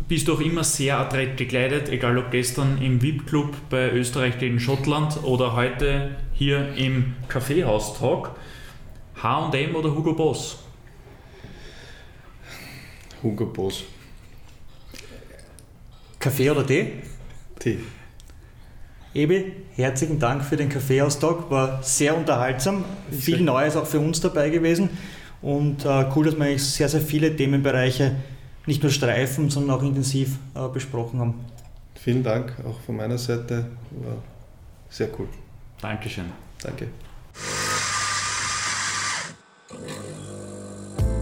bist 0.09 0.29
du 0.29 0.35
auch 0.35 0.41
immer 0.41 0.63
sehr 0.63 0.99
adrett 0.99 1.39
gekleidet, 1.39 1.89
egal 1.89 2.19
ob 2.19 2.31
gestern 2.31 2.83
im 2.83 3.01
VIP-Club 3.01 3.57
bei 3.71 3.91
Österreich 3.93 4.39
gegen 4.39 4.61
Schottland 4.61 5.25
oder 5.25 5.57
heute 5.57 6.17
hier 6.35 6.75
im 6.75 7.15
Kaffeehaus-Talk. 7.29 8.33
H&M 9.23 9.75
oder 9.75 9.95
Hugo 9.95 10.13
Boss? 10.13 10.59
Hugo 13.23 13.47
Boss. 13.47 13.85
Kaffee 16.19 16.51
oder 16.51 16.67
Tee? 16.67 16.93
Tee. 17.59 17.79
Ebi, 19.15 19.53
herzlichen 19.77 20.19
Dank 20.19 20.45
für 20.45 20.59
den 20.59 20.69
Kaffeehaus-Talk. 20.69 21.51
War 21.51 21.83
sehr 21.83 22.15
unterhaltsam. 22.15 22.85
Viel 23.11 23.41
Neues 23.41 23.77
auch 23.77 23.87
für 23.87 23.99
uns 23.99 24.21
dabei 24.21 24.51
gewesen. 24.51 24.91
Und 25.41 25.85
äh, 25.85 26.07
cool, 26.15 26.27
dass 26.27 26.37
wir 26.37 26.45
eigentlich 26.45 26.65
sehr, 26.65 26.89
sehr 26.89 27.01
viele 27.01 27.35
Themenbereiche 27.35 28.17
nicht 28.67 28.83
nur 28.83 28.93
streifen, 28.93 29.51
sondern 29.51 29.79
auch 29.79 29.83
intensiv 29.83 30.37
äh, 30.55 30.69
besprochen 30.69 31.21
haben. 31.21 31.35
Vielen 31.95 32.23
Dank 32.23 32.53
auch 32.69 32.79
von 32.81 32.97
meiner 32.97 33.19
Seite. 33.19 33.67
War 33.91 34.23
sehr 34.91 35.09
cool. 35.19 35.29
Dankeschön. 35.81 36.27
Danke. 36.63 36.89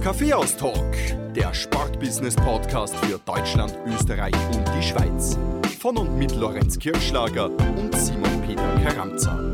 Kaffeehaus 0.02 0.56
Talk, 0.56 0.94
der 1.34 1.52
Sportbusiness 1.52 2.36
Podcast 2.36 2.94
für 2.96 3.18
Deutschland, 3.18 3.76
Österreich 3.86 4.34
und 4.54 4.64
die 4.78 4.82
Schweiz. 4.82 5.36
Von 5.80 5.96
und 5.96 6.16
mit 6.16 6.34
Lorenz 6.36 6.78
Kirschlager 6.78 7.50
und 7.50 7.94
Simon 7.96 8.40
Peter 8.46 8.80
Karamza. 8.84 9.52